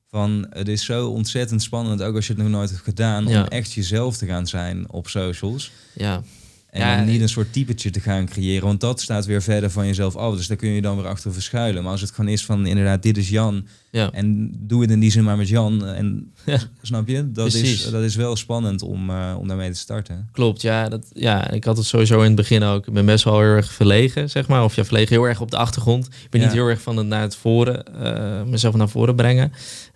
Van 0.07 0.47
het 0.49 0.67
is 0.67 0.85
zo 0.85 1.09
ontzettend 1.09 1.61
spannend, 1.61 2.01
ook 2.01 2.15
als 2.15 2.27
je 2.27 2.33
het 2.33 2.41
nog 2.41 2.51
nooit 2.51 2.69
hebt 2.69 2.81
gedaan, 2.81 3.27
om 3.27 3.33
echt 3.33 3.71
jezelf 3.71 4.17
te 4.17 4.25
gaan 4.25 4.47
zijn 4.47 4.91
op 4.91 5.07
socials. 5.07 5.71
Ja. 5.93 6.23
En 6.71 6.81
ja, 6.81 7.03
niet 7.03 7.21
een 7.21 7.29
soort 7.29 7.53
typetje 7.53 7.89
te 7.89 7.99
gaan 7.99 8.25
creëren, 8.25 8.67
want 8.67 8.79
dat 8.81 9.01
staat 9.01 9.25
weer 9.25 9.41
verder 9.41 9.71
van 9.71 9.85
jezelf 9.85 10.15
af. 10.15 10.35
Dus 10.35 10.47
daar 10.47 10.57
kun 10.57 10.69
je 10.69 10.81
dan 10.81 10.95
weer 10.95 11.07
achter 11.07 11.33
verschuilen. 11.33 11.83
Maar 11.83 11.91
als 11.91 12.01
het 12.01 12.11
gewoon 12.11 12.31
is 12.31 12.45
van 12.45 12.65
inderdaad, 12.65 13.03
dit 13.03 13.17
is 13.17 13.29
Jan. 13.29 13.67
Ja. 13.91 14.11
En 14.11 14.51
doe 14.59 14.81
het 14.81 14.91
in 14.91 14.99
die 14.99 15.11
zin 15.11 15.23
maar 15.23 15.37
met 15.37 15.47
Jan. 15.47 15.85
En 15.85 16.31
ja. 16.45 16.59
snap 16.81 17.07
je? 17.07 17.31
Dat 17.31 17.53
is, 17.53 17.89
dat 17.89 18.03
is 18.03 18.15
wel 18.15 18.35
spannend 18.35 18.81
om, 18.81 19.09
uh, 19.09 19.35
om 19.39 19.47
daarmee 19.47 19.71
te 19.71 19.77
starten. 19.77 20.29
Klopt, 20.31 20.61
ja, 20.61 20.89
dat, 20.89 21.05
ja. 21.13 21.49
Ik 21.49 21.63
had 21.63 21.77
het 21.77 21.85
sowieso 21.85 22.19
in 22.19 22.25
het 22.25 22.35
begin 22.35 22.63
ook. 22.63 22.87
Ik 22.87 22.93
ben 22.93 23.05
best 23.05 23.23
wel 23.23 23.39
heel 23.39 23.49
erg 23.49 23.71
verlegen, 23.71 24.29
zeg 24.29 24.47
maar. 24.47 24.63
Of 24.63 24.75
ja, 24.75 24.83
verlegen 24.83 25.15
heel 25.15 25.27
erg 25.27 25.41
op 25.41 25.51
de 25.51 25.57
achtergrond. 25.57 26.05
Ik 26.05 26.29
ben 26.29 26.41
niet 26.41 26.51
heel 26.51 26.67
erg 26.67 26.81
van 26.81 26.97
het 26.97 27.07
naar 27.07 27.21
het 27.21 27.35
voren, 27.35 27.83
uh, 28.01 28.43
mezelf 28.43 28.75
naar 28.75 28.89
voren 28.89 29.15
brengen. 29.15 29.51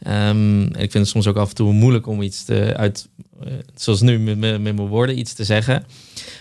Um, 0.07 0.63
ik 0.63 0.91
vind 0.91 0.93
het 0.93 1.07
soms 1.07 1.27
ook 1.27 1.37
af 1.37 1.49
en 1.49 1.55
toe 1.55 1.73
moeilijk 1.73 2.07
om 2.07 2.21
iets 2.21 2.43
te, 2.43 2.73
uit, 2.77 3.09
uh, 3.43 3.53
zoals 3.75 4.01
nu 4.01 4.19
met, 4.19 4.37
met, 4.37 4.61
met 4.61 4.75
mijn 4.75 4.87
woorden, 4.87 5.19
iets 5.19 5.33
te 5.33 5.43
zeggen. 5.43 5.85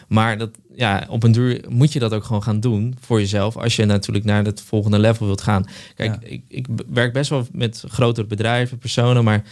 Maar 0.09 0.39
dat, 0.39 0.51
ja, 0.77 1.07
op 1.09 1.22
een 1.22 1.33
duur 1.33 1.64
moet 1.68 1.93
je 1.93 1.99
dat 1.99 2.12
ook 2.12 2.25
gewoon 2.25 2.43
gaan 2.43 2.61
doen 2.61 2.97
voor 3.01 3.20
jezelf. 3.20 3.57
Als 3.57 3.77
je 3.77 3.85
natuurlijk 3.85 4.25
naar 4.25 4.45
het 4.45 4.61
volgende 4.61 4.99
level 4.99 5.27
wilt 5.27 5.41
gaan. 5.41 5.66
Kijk, 5.95 6.16
ik, 6.22 6.43
ik 6.49 6.66
werk 6.89 7.12
best 7.12 7.31
wel 7.31 7.47
met 7.53 7.85
grotere 7.89 8.27
bedrijven, 8.27 8.79
personen, 8.79 9.25
maar 9.25 9.45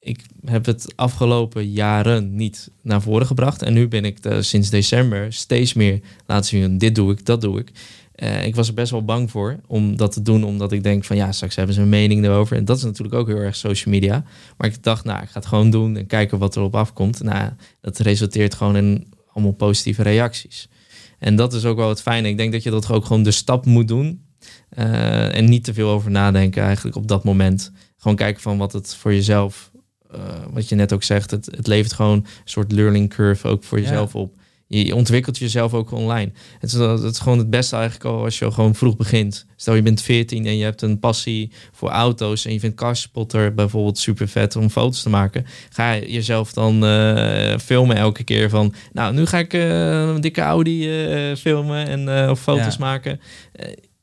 ik 0.00 0.20
heb 0.44 0.66
het 0.66 0.92
afgelopen 0.96 1.70
jaren 1.70 2.34
niet 2.34 2.70
naar 2.82 3.02
voren 3.02 3.26
gebracht. 3.26 3.62
En 3.62 3.72
nu 3.72 3.88
ben 3.88 4.04
ik 4.04 4.22
de, 4.22 4.42
sinds 4.42 4.70
december 4.70 5.32
steeds 5.32 5.72
meer 5.72 6.00
laten 6.26 6.48
zien, 6.48 6.78
dit 6.78 6.94
doe 6.94 7.12
ik, 7.12 7.26
dat 7.26 7.40
doe 7.40 7.60
ik. 7.60 7.70
Uh, 8.22 8.46
ik 8.46 8.54
was 8.54 8.68
er 8.68 8.74
best 8.74 8.90
wel 8.90 9.04
bang 9.04 9.30
voor 9.30 9.60
om 9.66 9.96
dat 9.96 10.12
te 10.12 10.22
doen, 10.22 10.44
omdat 10.44 10.72
ik 10.72 10.82
denk 10.82 11.04
van 11.04 11.16
ja, 11.16 11.32
straks 11.32 11.56
hebben 11.56 11.74
ze 11.74 11.80
een 11.80 11.88
mening 11.88 12.24
erover. 12.24 12.56
En 12.56 12.64
dat 12.64 12.76
is 12.76 12.82
natuurlijk 12.82 13.14
ook 13.14 13.26
heel 13.26 13.36
erg 13.36 13.56
social 13.56 13.94
media. 13.94 14.24
Maar 14.56 14.68
ik 14.68 14.82
dacht, 14.82 15.04
nou, 15.04 15.22
ik 15.22 15.28
ga 15.28 15.38
het 15.38 15.48
gewoon 15.48 15.70
doen 15.70 15.96
en 15.96 16.06
kijken 16.06 16.38
wat 16.38 16.56
er 16.56 16.62
op 16.62 16.74
afkomt. 16.74 17.22
Nou, 17.22 17.50
dat 17.80 17.98
resulteert 17.98 18.54
gewoon 18.54 18.76
in 18.76 19.06
allemaal 19.32 19.52
positieve 19.52 20.02
reacties. 20.02 20.68
En 21.18 21.36
dat 21.36 21.52
is 21.52 21.64
ook 21.64 21.76
wel 21.76 21.88
het 21.88 22.02
fijne. 22.02 22.28
Ik 22.28 22.36
denk 22.36 22.52
dat 22.52 22.62
je 22.62 22.70
dat 22.70 22.90
ook 22.90 23.04
gewoon 23.04 23.22
de 23.22 23.30
stap 23.30 23.66
moet 23.66 23.88
doen. 23.88 24.24
Uh, 24.78 25.36
en 25.36 25.44
niet 25.44 25.64
te 25.64 25.74
veel 25.74 25.88
over 25.88 26.10
nadenken 26.10 26.62
eigenlijk 26.62 26.96
op 26.96 27.08
dat 27.08 27.24
moment. 27.24 27.72
Gewoon 27.96 28.16
kijken 28.16 28.42
van 28.42 28.58
wat 28.58 28.72
het 28.72 28.94
voor 28.94 29.14
jezelf, 29.14 29.70
uh, 30.14 30.20
wat 30.50 30.68
je 30.68 30.74
net 30.74 30.92
ook 30.92 31.02
zegt, 31.02 31.30
het, 31.30 31.46
het 31.46 31.66
levert 31.66 31.92
gewoon 31.92 32.16
een 32.16 32.26
soort 32.44 32.72
learning 32.72 33.08
curve 33.08 33.48
ook 33.48 33.64
voor 33.64 33.80
jezelf 33.80 34.14
op 34.14 34.39
je 34.78 34.94
ontwikkelt 34.94 35.38
jezelf 35.38 35.74
ook 35.74 35.92
online. 35.92 36.32
Het 36.58 36.72
is, 36.72 36.78
het 36.78 37.02
is 37.02 37.18
gewoon 37.18 37.38
het 37.38 37.50
beste 37.50 37.76
eigenlijk 37.76 38.04
al 38.04 38.24
als 38.24 38.38
je 38.38 38.50
gewoon 38.50 38.74
vroeg 38.74 38.96
begint. 38.96 39.46
Stel 39.56 39.74
je 39.74 39.82
bent 39.82 40.02
14 40.02 40.46
en 40.46 40.56
je 40.56 40.64
hebt 40.64 40.82
een 40.82 40.98
passie 40.98 41.52
voor 41.72 41.88
auto's 41.88 42.44
en 42.44 42.52
je 42.52 42.60
vindt 42.60 42.76
Carspotter 42.76 43.54
bijvoorbeeld 43.54 43.98
super 43.98 44.28
vet 44.28 44.56
om 44.56 44.70
foto's 44.70 45.02
te 45.02 45.08
maken. 45.08 45.46
Ga 45.70 45.92
je 45.92 46.12
jezelf 46.12 46.52
dan 46.52 46.84
uh, 46.84 47.58
filmen 47.58 47.96
elke 47.96 48.24
keer 48.24 48.50
van, 48.50 48.74
nou 48.92 49.14
nu 49.14 49.26
ga 49.26 49.38
ik 49.38 49.54
uh, 49.54 50.00
een 50.00 50.20
dikke 50.20 50.40
Audi 50.40 51.04
uh, 51.30 51.36
filmen 51.36 51.86
en 51.86 52.30
of 52.30 52.40
foto's 52.40 52.76
maken. 52.76 53.20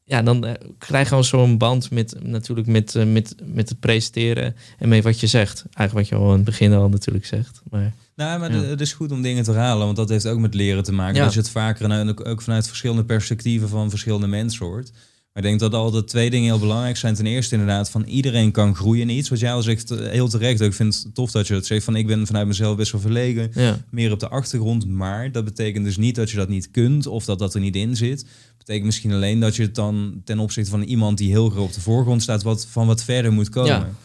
ja, 0.04 0.22
dan 0.22 0.58
krijg 0.78 1.04
je 1.04 1.10
gewoon 1.10 1.24
zo'n 1.24 1.58
band 1.58 1.92
met 1.92 2.16
natuurlijk 2.22 2.68
met, 2.68 2.94
met, 3.06 3.36
met 3.44 3.70
het 3.70 3.80
presenteren 3.80 4.56
en 4.78 4.90
met 4.90 5.04
wat 5.04 5.20
je 5.20 5.28
zegt. 5.28 5.66
Eigenlijk 5.74 6.10
wat 6.10 6.20
je 6.20 6.26
al 6.26 6.32
in 6.32 6.36
het 6.36 6.46
begin 6.46 6.74
al 6.74 6.90
natuurlijk 6.90 7.26
zegt. 7.26 7.62
Maar... 7.70 7.94
Nou, 8.18 8.40
maar 8.40 8.52
het 8.52 8.82
is 8.82 8.94
goed 8.94 9.12
om 9.12 9.22
dingen 9.22 9.44
te 9.44 9.52
halen, 9.52 9.86
want 9.86 9.98
dat 9.98 10.10
heeft 10.10 10.28
ook 10.28 10.40
met 10.40 10.54
leren 10.54 10.84
te 10.84 10.92
maken. 10.92 11.16
Ja. 11.16 11.24
Dat 11.24 11.34
je 11.34 11.40
het 11.40 11.50
vaker 11.50 11.90
en 11.90 12.26
ook 12.26 12.42
vanuit 12.42 12.68
verschillende 12.68 13.06
perspectieven 13.06 13.70
van 13.70 13.90
verschillende 13.90 14.28
mensen 14.28 14.66
hoort. 14.66 14.92
Maar 15.34 15.46
ik 15.46 15.50
denk 15.50 15.60
dat 15.60 15.74
altijd 15.80 16.08
twee 16.08 16.30
dingen 16.30 16.50
heel 16.50 16.60
belangrijk 16.60 16.98
zijn. 16.98 17.16
Ten 17.16 17.26
eerste 17.26 17.56
inderdaad 17.56 17.90
van 17.90 18.04
iedereen 18.04 18.52
kan 18.52 18.76
groeien 18.76 19.10
in 19.10 19.18
iets. 19.18 19.30
Wat 19.30 19.40
jij 19.40 19.54
al 19.54 19.62
zegt, 19.62 19.92
eh, 19.92 20.10
heel 20.10 20.28
terecht. 20.28 20.62
Ik 20.62 20.74
vind 20.74 21.04
het 21.04 21.16
tof 21.16 21.32
dat 21.32 21.48
je 21.48 21.54
het 21.54 21.66
zegt 21.66 21.84
van 21.84 21.96
ik 21.96 22.08
ben 22.08 22.28
vanuit 22.28 22.48
mezelf 22.48 22.76
best 22.76 22.92
wel 22.92 23.02
verlegen. 23.02 23.52
Meer 23.90 24.12
op 24.12 24.20
de 24.20 24.28
achtergrond. 24.28 24.88
Maar 24.88 25.32
dat 25.32 25.46
betekent 25.46 25.86
dus 25.86 25.98
niet 25.98 26.16
dat 26.16 26.30
je 26.30 26.38
dat 26.38 26.50
niet 26.50 26.72
kunt 26.72 27.08
of 27.08 27.26
dat 27.26 27.40
dat 27.40 27.54
er 27.54 27.60
niet 27.60 27.76
in 27.76 27.96
zit. 27.96 28.26
betekent 28.58 28.86
misschien 28.86 29.14
alleen 29.14 29.40
dat 29.40 29.56
je 29.56 29.62
het 29.62 29.76
dan 29.76 30.22
ten 30.24 30.40
opzichte 30.40 30.70
van 30.70 30.82
iemand 30.82 31.18
die 31.18 31.30
heel 31.30 31.50
groot 31.50 31.68
op 31.68 31.74
de 31.74 31.82
voorgrond 31.82 32.22
staat, 32.22 32.44
wat, 32.44 32.68
van 32.70 32.88
wat 32.88 33.04
verder 33.04 33.34
moet 33.34 33.50
komen. 33.50 33.96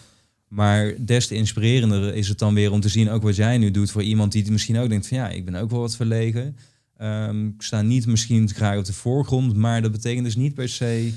Maar 0.52 0.94
des 0.98 1.26
te 1.26 1.34
inspirerender 1.34 2.14
is 2.14 2.28
het 2.28 2.38
dan 2.38 2.54
weer 2.54 2.72
om 2.72 2.80
te 2.80 2.88
zien 2.88 3.10
ook 3.10 3.22
wat 3.22 3.36
jij 3.36 3.58
nu 3.58 3.70
doet 3.70 3.90
voor 3.90 4.02
iemand 4.02 4.32
die 4.32 4.50
misschien 4.50 4.78
ook 4.78 4.88
denkt 4.88 5.06
van 5.06 5.16
ja, 5.16 5.28
ik 5.28 5.44
ben 5.44 5.54
ook 5.54 5.70
wel 5.70 5.80
wat 5.80 5.96
verlegen. 5.96 6.56
Um, 7.02 7.48
ik 7.48 7.62
sta 7.62 7.82
niet 7.82 8.06
misschien 8.06 8.48
graag 8.48 8.78
op 8.78 8.84
de 8.84 8.92
voorgrond, 8.92 9.54
maar 9.56 9.82
dat 9.82 9.92
betekent 9.92 10.24
dus 10.24 10.36
niet 10.36 10.54
per 10.54 10.68
se. 10.68 11.12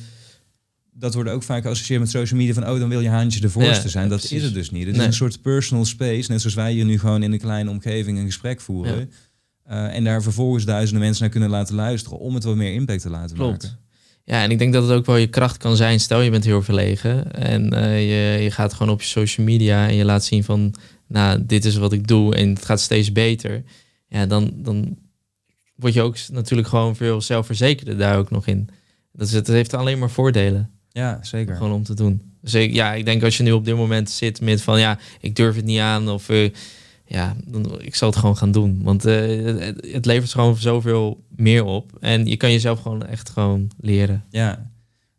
Dat 0.92 1.14
wordt 1.14 1.30
ook 1.30 1.44
vaak 1.44 1.62
geassocieerd 1.62 2.00
met 2.00 2.10
social 2.10 2.40
media 2.40 2.54
van 2.54 2.70
oh, 2.70 2.80
dan 2.80 2.90
wil 2.90 3.02
je 3.02 3.10
haantje 3.10 3.40
de 3.40 3.50
voorste 3.50 3.90
zijn. 3.90 4.10
Dat 4.10 4.24
is 4.24 4.44
het 4.44 4.54
dus 4.54 4.72
niet. 4.72 4.86
Het 4.86 4.98
is 4.98 5.06
een 5.06 5.14
soort 5.14 5.42
personal 5.42 5.86
space, 5.86 6.32
net 6.32 6.42
zoals 6.42 6.56
wij 6.56 6.74
hier 6.74 6.86
nu 6.86 7.00
gewoon 7.00 7.24
in 7.24 7.32
een 7.32 7.40
kleine 7.40 7.70
omgeving 7.70 8.18
een 8.18 8.26
gesprek 8.26 8.62
voeren. 8.62 9.12
Uh, 9.70 9.96
en 9.96 10.04
daar 10.04 10.24
vervolgens 10.24 10.66
duizenden 10.66 11.04
mensen 11.04 11.22
naar 11.22 11.32
kunnen 11.32 11.50
laten 11.50 11.76
luisteren 11.76 12.20
om 12.20 12.34
het 12.34 12.44
wat 12.44 12.56
meer 12.56 12.74
impact 12.74 13.02
te 13.02 13.10
laten 13.10 13.36
Klopt. 13.36 13.64
maken. 13.64 13.85
Ja, 14.26 14.44
en 14.44 14.52
ik 14.52 14.60
denk 14.60 14.74
dat 14.74 14.84
het 14.84 14.92
ook 14.92 15.06
wel 15.06 15.16
je 15.16 15.28
kracht 15.28 15.58
kan 15.58 15.76
zijn. 15.76 16.00
Stel 16.00 16.22
je 16.22 16.30
bent 16.30 16.44
heel 16.44 16.62
verlegen 16.62 17.32
en 17.32 17.74
uh, 17.74 18.00
je, 18.00 18.44
je 18.44 18.52
gaat 18.52 18.74
gewoon 18.74 18.94
op 18.94 19.02
je 19.02 19.08
social 19.08 19.46
media 19.46 19.88
en 19.88 19.96
je 19.96 20.06
laat 20.06 20.24
zien 20.24 20.44
van, 20.44 20.74
nou, 21.08 21.46
dit 21.46 21.66
is 21.66 21.76
wat 21.76 21.94
ik 21.94 22.08
doe 22.08 22.36
en 22.36 22.50
het 22.50 22.66
gaat 22.66 22.82
steeds 22.82 23.12
beter. 23.12 23.64
Ja, 24.08 24.26
dan, 24.26 24.52
dan 24.56 24.98
word 25.76 25.94
je 25.94 26.02
ook 26.02 26.18
natuurlijk 26.32 26.68
gewoon 26.68 26.96
veel 26.96 27.22
zelfverzekerder 27.22 27.98
daar 27.98 28.18
ook 28.18 28.32
nog 28.32 28.48
in. 28.48 28.70
Dat, 29.12 29.28
is, 29.28 29.34
het 29.34 29.48
heeft 29.48 29.74
alleen 29.74 30.00
maar 30.00 30.10
voordelen. 30.10 30.70
Ja, 30.90 31.20
zeker. 31.22 31.56
Gewoon 31.56 31.72
om 31.72 31.84
te 31.84 31.94
doen. 31.94 32.22
Zeker, 32.42 32.76
ja, 32.76 32.94
ik 32.94 33.06
denk 33.06 33.24
als 33.24 33.38
je 33.38 33.44
nu 33.44 33.52
op 33.52 33.66
dit 33.66 33.76
moment 33.76 34.10
zit 34.10 34.42
met 34.42 34.62
van 34.62 34.80
ja, 34.80 35.00
ik 35.20 35.36
durf 35.36 35.56
het 35.56 35.66
niet 35.66 35.80
aan 35.80 36.10
of 36.10 36.30
uh, 36.30 36.50
ja, 37.06 37.36
dan, 37.46 37.82
ik 37.82 37.96
zal 37.96 38.10
het 38.10 38.18
gewoon 38.18 38.38
gaan 38.38 38.52
doen. 38.52 38.80
Want 38.84 39.06
uh, 39.06 39.46
het, 39.60 39.88
het, 39.92 40.06
levert 40.06 40.32
gewoon 40.32 40.58
zoveel 40.58 41.24
meer 41.36 41.64
op. 41.64 41.92
En 42.00 42.26
je 42.26 42.38
kan 42.38 42.52
jezelf 42.52 42.82
gewoon 42.82 43.06
echt 43.06 43.30
gewoon 43.30 43.72
leren. 43.80 44.24
Ja, 44.30 44.72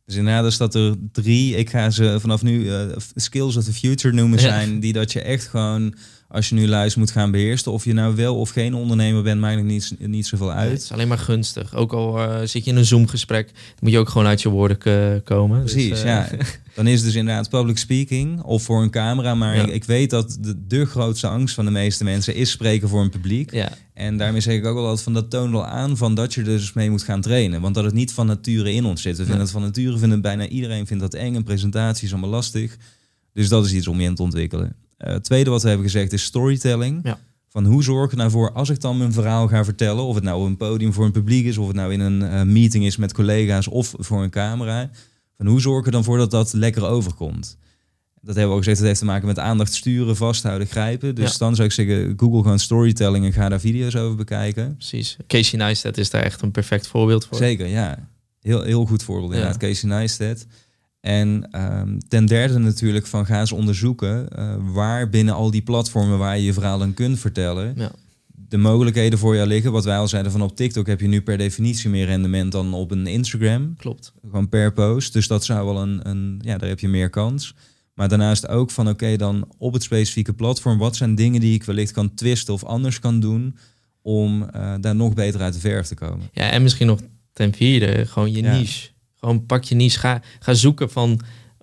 dus 0.05 0.17
inderdaad 0.17 0.45
is 0.45 0.57
dat 0.57 0.75
er 0.75 0.95
drie, 1.13 1.57
ik 1.57 1.71
ga 1.71 1.91
ze 1.91 2.17
vanaf 2.21 2.43
nu 2.43 2.65
uh, 2.65 2.81
skills 3.15 3.57
of 3.57 3.65
the 3.65 3.73
future 3.73 4.15
noemen 4.15 4.41
zijn, 4.41 4.81
die 4.81 4.93
dat 4.93 5.13
je 5.13 5.21
echt 5.21 5.47
gewoon 5.47 5.95
als 6.29 6.49
je 6.49 6.55
nu 6.55 6.69
luistert 6.69 7.05
moet 7.05 7.11
gaan 7.11 7.31
beheersen. 7.31 7.73
Of 7.73 7.85
je 7.85 7.93
nou 7.93 8.17
wel 8.17 8.37
of 8.37 8.51
geen 8.51 8.75
ondernemer 8.75 9.23
bent, 9.23 9.41
maakt 9.41 9.57
het 9.57 9.65
niet, 9.65 9.95
niet 9.99 10.27
zoveel 10.27 10.53
uit. 10.53 10.71
het 10.71 10.83
is 10.83 10.93
alleen 10.93 11.09
maar 11.09 11.19
gunstig. 11.19 11.75
Ook 11.75 11.93
al 11.93 12.19
uh, 12.19 12.39
zit 12.45 12.65
je 12.65 12.71
in 12.71 12.77
een 12.77 12.85
Zoom-gesprek, 12.85 13.51
moet 13.81 13.93
je 13.93 13.99
ook 13.99 14.09
gewoon 14.09 14.27
uit 14.27 14.43
je 14.43 14.49
woorden 14.49 15.23
komen. 15.23 15.63
Dus, 15.63 15.73
Precies, 15.73 15.99
uh, 15.99 16.05
ja. 16.05 16.29
Dan 16.75 16.87
is 16.87 16.95
het 16.95 17.05
dus 17.05 17.15
inderdaad 17.15 17.51
public 17.51 17.79
speaking 17.79 18.43
of 18.43 18.63
voor 18.63 18.83
een 18.83 18.91
camera. 18.91 19.35
Maar 19.35 19.57
ik, 19.57 19.67
ik, 19.67 19.85
weet 19.85 20.11
dat 20.11 20.39
de, 20.41 20.67
de 20.67 20.85
grootste 20.85 21.29
angst 21.29 21.55
van 21.55 21.65
de 21.65 21.71
meeste 21.71 22.05
mensen 22.05 22.35
is 22.35 22.51
spreken 22.51 22.89
voor 22.89 23.01
een 23.01 23.11
publiek. 23.11 23.53
Ja. 23.53 23.73
En 23.95 24.17
daarmee 24.17 24.41
zeg 24.41 24.55
ik 24.55 24.67
ook 24.67 24.75
wel 24.75 24.85
altijd 24.85 25.03
van 25.03 25.13
dat 25.13 25.31
toont 25.31 25.51
wel 25.51 25.67
aan 25.67 25.97
van 25.97 26.15
dat 26.15 26.35
je 26.35 26.41
er 26.41 26.47
dus 26.47 26.73
mee 26.73 26.91
moet 26.91 27.03
gaan 27.03 27.21
trainen. 27.21 27.61
Want 27.61 27.75
dat 27.75 27.85
het 27.85 27.95
niet 27.95 28.13
van 28.13 28.27
nature 28.27 28.73
in 28.73 28.85
ons 28.85 29.03
zit. 29.03 29.17
We 29.17 29.23
vinden 29.23 29.43
het 29.43 29.51
van 29.51 29.63
nature, 29.63 29.99
vinden 29.99 30.21
bijna 30.21 30.49
iedereen 30.49 30.87
vindt 30.87 31.03
dat 31.03 31.15
eng. 31.15 31.35
Een 31.35 31.45
presentatie 31.45 32.07
is 32.07 32.13
allemaal 32.13 32.31
lastig. 32.31 32.77
Dus 33.33 33.49
dat 33.49 33.65
is 33.65 33.73
iets 33.73 33.89
om 33.89 34.01
je 34.01 34.07
in 34.07 34.15
te 34.15 34.23
ontwikkelen. 34.23 34.77
Uh, 34.99 35.15
tweede 35.15 35.51
wat 35.51 35.63
we 35.63 35.69
hebben 35.69 35.87
gezegd 35.87 36.13
is 36.13 36.23
storytelling. 36.23 37.01
Ja. 37.03 37.19
Van 37.49 37.65
hoe 37.65 37.83
zorg 37.83 38.13
ik 38.13 38.19
nou 38.19 38.31
voor 38.31 38.53
als 38.53 38.69
ik 38.69 38.81
dan 38.81 38.99
mijn 38.99 39.13
verhaal 39.13 39.49
ga 39.49 39.65
vertellen, 39.65 40.05
of 40.05 40.15
het 40.15 40.25
nou 40.25 40.41
op 40.41 40.47
een 40.47 40.57
podium 40.57 40.93
voor 40.93 41.05
een 41.05 41.13
publiek 41.13 41.47
is, 41.47 41.59
of 41.59 41.67
het 41.67 41.77
nou 41.77 41.93
in 41.93 42.01
een 42.01 42.21
uh, 42.21 42.43
meeting 42.43 42.85
is 42.85 42.97
met 42.97 43.13
collega's 43.13 43.69
of 43.69 43.95
voor 43.99 44.23
een 44.23 44.31
camera. 44.31 44.91
Van 45.37 45.47
hoe 45.47 45.61
zorg 45.61 45.81
ik 45.81 45.87
er 45.87 45.93
dan 45.93 46.05
voor 46.05 46.19
dat 46.19 46.31
dat 46.31 46.53
lekker 46.53 46.85
overkomt? 46.85 47.57
Dat 48.21 48.35
hebben 48.35 48.53
we 48.53 48.59
ook 48.59 48.65
gezegd, 48.65 48.79
dat 48.79 48.87
heeft 48.87 48.99
te 48.99 49.05
maken 49.05 49.27
met 49.27 49.39
aandacht 49.39 49.75
sturen, 49.75 50.17
vasthouden, 50.17 50.67
grijpen. 50.67 51.15
Dus 51.15 51.39
dan 51.39 51.55
zou 51.55 51.69
ik 51.69 51.75
zeggen, 51.75 52.15
Google 52.17 52.43
gewoon 52.43 52.59
storytelling 52.59 53.25
en 53.25 53.33
ga 53.33 53.49
daar 53.49 53.61
video's 53.61 53.95
over 53.95 54.17
bekijken. 54.17 54.77
Precies. 54.77 55.17
Casey 55.27 55.59
Neistat 55.59 55.97
is 55.97 56.11
daar 56.11 56.23
echt 56.23 56.43
een 56.43 56.51
perfect 56.51 56.87
voorbeeld 56.87 57.27
voor. 57.27 57.39
Zeker, 57.39 57.67
ja. 57.67 58.09
Heel, 58.41 58.63
heel 58.63 58.87
goed 58.87 59.03
voorbeeld 59.03 59.33
inderdaad, 59.33 59.57
Casey 59.57 59.89
Neistat. 59.89 60.47
En 61.07 61.49
um, 61.63 61.99
ten 62.09 62.27
derde 62.27 62.59
natuurlijk 62.59 63.07
van 63.07 63.27
ga 63.27 63.41
eens 63.41 63.53
onderzoeken 63.53 64.29
uh, 64.39 64.55
waar 64.73 65.09
binnen 65.09 65.35
al 65.35 65.51
die 65.51 65.63
platformen 65.63 66.19
waar 66.19 66.39
je 66.39 66.45
je 66.45 66.53
verhaal 66.53 66.79
dan 66.79 66.95
kunt 66.95 67.19
vertellen, 67.19 67.75
ja. 67.77 67.91
de 68.27 68.57
mogelijkheden 68.57 69.19
voor 69.19 69.35
jou 69.35 69.49
liggen. 69.49 69.73
Wat 69.73 69.85
wij 69.85 69.99
al 69.99 70.09
zeiden 70.09 70.33
van 70.33 70.43
op 70.43 70.57
TikTok 70.57 70.87
heb 70.87 71.01
je 71.01 71.07
nu 71.07 71.23
per 71.23 71.39
definitie 71.39 71.91
meer 71.91 72.07
rendement 72.07 72.53
dan 72.53 72.75
op 72.75 72.91
een 72.91 73.07
Instagram. 73.07 73.77
Klopt. 73.77 74.13
Gewoon 74.23 74.49
per 74.49 74.73
post. 74.73 75.13
Dus 75.13 75.27
dat 75.27 75.45
zou 75.45 75.67
wel 75.67 75.83
een, 75.83 76.09
een 76.09 76.41
ja, 76.45 76.59
daar 76.59 76.69
heb 76.69 76.81
je 76.81 76.89
meer 76.89 77.11
kans. 77.11 77.55
Maar 77.95 78.09
daarnaast 78.09 78.49
ook 78.49 78.71
van 78.71 78.89
oké, 78.89 79.17
dan 79.17 79.49
op 79.59 79.73
het 79.73 79.83
specifieke 79.83 80.33
platform, 80.33 80.79
wat 80.79 80.97
zijn 80.97 81.15
dingen 81.15 81.41
die 81.41 81.55
ik 81.55 81.65
wellicht 81.65 81.93
kan 81.93 82.15
twisten 82.15 82.55
of 82.55 82.65
anders 82.65 82.99
kan 82.99 83.21
doen 83.21 83.57
om 84.03 84.43
uh, 84.43 84.75
daar 84.81 84.97
nog 84.97 85.15
beter 85.15 85.41
uit 85.41 85.55
de 85.55 85.61
verf 85.61 85.87
te 85.87 85.95
komen. 85.95 86.29
Ja, 86.33 86.51
en 86.51 86.63
misschien 86.63 86.87
nog 86.87 87.01
ten 87.33 87.55
vierde, 87.55 88.07
gewoon 88.07 88.33
je 88.33 88.43
ja. 88.43 88.59
niche. 88.59 88.95
Gewoon 89.27 89.47
pak 89.47 89.65
je 89.65 89.75
niche, 89.75 89.99
ga, 89.99 90.21
ga 90.39 90.55
zoeken 90.55 90.91
van 90.91 91.21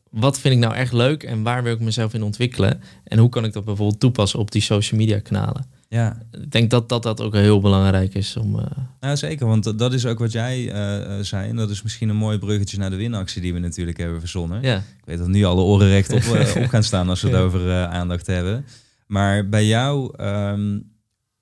wat 0.10 0.40
vind 0.40 0.54
ik 0.54 0.60
nou 0.60 0.74
echt 0.74 0.94
leuk 0.94 1.24
en 1.24 1.44
waar 1.44 1.64
wil 1.64 1.74
ik 1.74 1.80
mezelf 1.80 2.14
in 2.14 2.24
ontwikkelen. 2.24 2.82
En 3.04 3.18
hoe 3.18 3.30
kan 3.30 3.46
ik 3.46 3.54
dat 3.54 3.66
bijvoorbeeld 3.66 4.00
toepassen 4.00 4.40
op 4.40 4.52
die 4.52 4.62
social 4.62 5.00
media 5.00 5.20
kanalen. 5.20 5.66
Ja. 5.88 6.18
Ik 6.32 6.52
denk 6.52 6.70
dat 6.70 6.90
dat, 6.90 7.04
dat 7.04 7.22
ook 7.22 7.34
heel 7.34 7.60
belangrijk 7.60 8.14
is. 8.14 8.38
Om, 8.38 8.56
uh... 8.56 8.66
Nou, 9.00 9.18
zeker, 9.18 9.48
want 9.48 9.80
dat 9.80 9.94
is 9.94 10.06
ook 10.06 10.20
wat 10.20 10.32
jij 10.32 10.60
uh, 10.60 11.24
zei. 11.24 11.50
En 11.50 11.56
dat 11.56 11.70
is 11.70 11.82
misschien 11.82 12.10
een 12.10 12.16
mooi 12.16 12.38
bruggetje 12.38 12.78
naar 12.78 12.90
de 12.90 12.96
winactie 12.96 13.42
die 13.42 13.54
we 13.54 13.60
natuurlijk 13.60 13.98
hebben 13.98 14.20
verzonnen. 14.20 14.62
Ja. 14.62 14.78
Ik 14.78 15.06
weet 15.06 15.18
dat 15.18 15.28
nu 15.28 15.44
alle 15.44 15.62
oren 15.62 15.88
recht 15.88 16.14
op, 16.14 16.24
op 16.64 16.68
gaan 16.68 16.84
staan 16.84 17.10
als 17.10 17.22
we 17.22 17.28
het 17.28 17.38
over 17.38 17.86
aandacht 17.86 18.28
hebben. 18.28 18.66
Maar 19.08 19.50
bij 19.50 19.66
jou 19.66 20.24
um, 20.24 20.92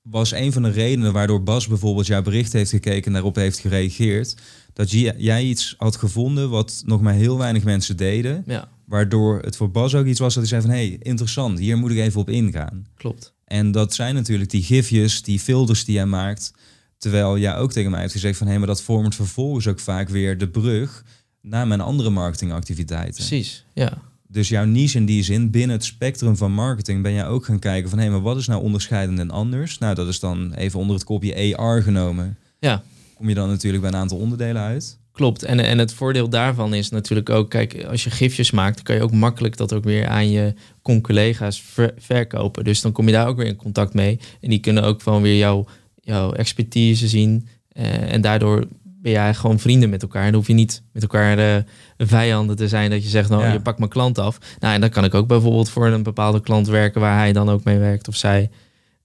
was 0.02 0.32
een 0.32 0.54
van 0.54 0.64
de 0.64 0.72
redenen 0.72 1.14
waardoor 1.14 1.44
Bas 1.44 1.68
bijvoorbeeld 1.68 2.08
jouw 2.08 2.22
bericht 2.22 2.54
heeft 2.54 2.70
gekeken 2.70 3.06
en 3.06 3.14
daarop 3.14 3.36
heeft 3.36 3.60
gereageerd 3.60 4.36
dat 4.74 4.92
jij 4.92 5.44
iets 5.44 5.76
had 5.78 5.96
gevonden 5.96 6.50
wat 6.50 6.84
nog 6.86 7.02
maar 7.02 7.14
heel 7.14 7.38
weinig 7.38 7.64
mensen 7.64 7.98
deden. 7.98 8.44
Ja. 8.48 8.70
Waardoor 8.86 9.40
het 9.40 9.56
voor 9.56 9.72
Bas 9.72 9.96
ook 9.96 10.06
iets 10.06 10.20
was 10.20 10.34
dat 10.34 10.50
hij 10.50 10.60
zei 10.60 10.62
van... 10.62 10.72
hé, 10.80 10.88
hey, 10.88 10.98
interessant, 11.02 11.60
hier 11.60 11.78
moet 11.78 11.92
ik 11.92 11.98
even 11.98 12.20
op 12.22 12.30
ingaan. 12.30 12.86
Klopt. 12.96 13.34
En 13.46 13.72
dat 13.72 13.94
zijn 13.94 14.16
natuurlijk 14.16 14.50
die 14.50 14.64
gifjes, 14.64 15.24
die 15.24 15.40
filters 15.40 15.86
die 15.86 15.96
jij 15.96 16.06
maakt... 16.06 16.54
terwijl 16.98 17.38
jij 17.38 17.56
ook 17.56 17.72
tegen 17.72 17.92
mij 17.92 18.00
heeft 18.00 18.14
gezegd 18.14 18.38
van... 18.38 18.46
hé, 18.46 18.52
hey, 18.52 18.60
maar 18.62 18.72
dat 18.72 18.82
vormt 18.82 19.16
vervolgens 19.16 19.68
ook 19.68 19.80
vaak 19.80 20.10
weer 20.10 20.38
de 20.38 20.48
brug... 20.48 21.04
naar 21.42 21.68
mijn 21.68 21.82
andere 21.82 22.10
marketingactiviteiten. 22.10 23.14
Precies, 23.14 23.66
ja. 23.74 23.98
Dus 24.28 24.50
jouw 24.50 24.66
niche 24.66 24.98
in 24.98 25.06
die 25.06 25.24
zin, 25.24 25.52
binnen 25.52 25.76
het 25.76 25.86
spectrum 25.86 26.38
van 26.38 26.52
marketing... 26.52 27.02
ben 27.02 27.14
jij 27.14 27.28
ook 27.28 27.46
gaan 27.46 27.60
kijken 27.60 27.90
van... 27.90 27.98
hé, 27.98 28.04
hey, 28.04 28.14
maar 28.14 28.24
wat 28.24 28.38
is 28.38 28.48
nou 28.48 28.64
onderscheidend 28.64 29.20
en 29.20 29.32
anders? 29.32 29.78
Nou, 29.78 29.96
dat 29.96 30.08
is 30.08 30.20
dan 30.20 30.54
even 30.54 30.80
onder 30.80 30.96
het 30.96 31.06
kopje 31.06 31.58
AR 31.58 31.82
genomen. 31.82 32.38
Ja 32.60 32.84
kom 33.22 33.30
je 33.30 33.36
dan 33.36 33.50
natuurlijk 33.50 33.84
bij 33.84 33.92
een 33.92 33.98
aantal 33.98 34.18
onderdelen 34.18 34.62
uit. 34.62 35.00
Klopt. 35.12 35.44
En, 35.44 35.60
en 35.60 35.78
het 35.78 35.94
voordeel 35.94 36.30
daarvan 36.30 36.74
is 36.74 36.90
natuurlijk 36.90 37.30
ook, 37.30 37.50
kijk, 37.50 37.84
als 37.84 38.04
je 38.04 38.10
gifjes 38.10 38.52
maakt, 38.52 38.76
dan 38.76 38.84
kan 38.84 38.96
je 38.96 39.02
ook 39.02 39.12
makkelijk 39.12 39.58
dat 39.58 39.74
ook 39.74 39.84
weer 39.84 40.08
aan 40.08 40.30
je 40.30 40.54
collega's 41.02 41.64
verkopen. 41.98 42.64
Dus 42.64 42.82
dan 42.82 42.92
kom 42.92 43.06
je 43.06 43.12
daar 43.12 43.28
ook 43.28 43.38
weer 43.38 43.46
in 43.46 43.56
contact 43.56 43.94
mee. 43.94 44.20
En 44.42 44.50
die 44.50 44.60
kunnen 44.60 44.84
ook 44.84 45.02
gewoon 45.02 45.22
weer 45.22 45.38
jouw, 45.38 45.66
jouw 45.96 46.32
expertise 46.32 47.08
zien. 47.08 47.48
Uh, 47.74 48.14
en 48.14 48.22
daardoor 48.22 48.66
ben 48.84 49.12
jij 49.12 49.34
gewoon 49.34 49.60
vrienden 49.60 49.90
met 49.90 50.02
elkaar. 50.02 50.22
En 50.22 50.28
dan 50.28 50.40
hoef 50.40 50.48
je 50.48 50.54
niet 50.54 50.84
met 50.92 51.02
elkaar 51.02 51.40
uh, 51.40 51.64
vijanden 51.98 52.56
te 52.56 52.68
zijn 52.68 52.90
dat 52.90 53.04
je 53.04 53.10
zegt, 53.10 53.30
nou, 53.30 53.52
je 53.52 53.62
pakt 53.62 53.78
mijn 53.78 53.90
klant 53.90 54.20
af. 54.20 54.38
Nou, 54.60 54.74
en 54.74 54.82
dan 54.82 54.90
kan 54.90 55.04
ik 55.04 55.14
ook 55.14 55.28
bijvoorbeeld 55.28 55.70
voor 55.70 55.88
een 55.88 56.04
bepaalde 56.04 56.42
klant 56.42 56.68
werken 56.68 57.02
waar 57.02 57.18
hij 57.18 57.34
dan 57.34 57.50
ook 57.50 57.64
mee 57.64 57.78
werkt 57.78 58.08
of 58.08 58.16
zij. 58.16 58.50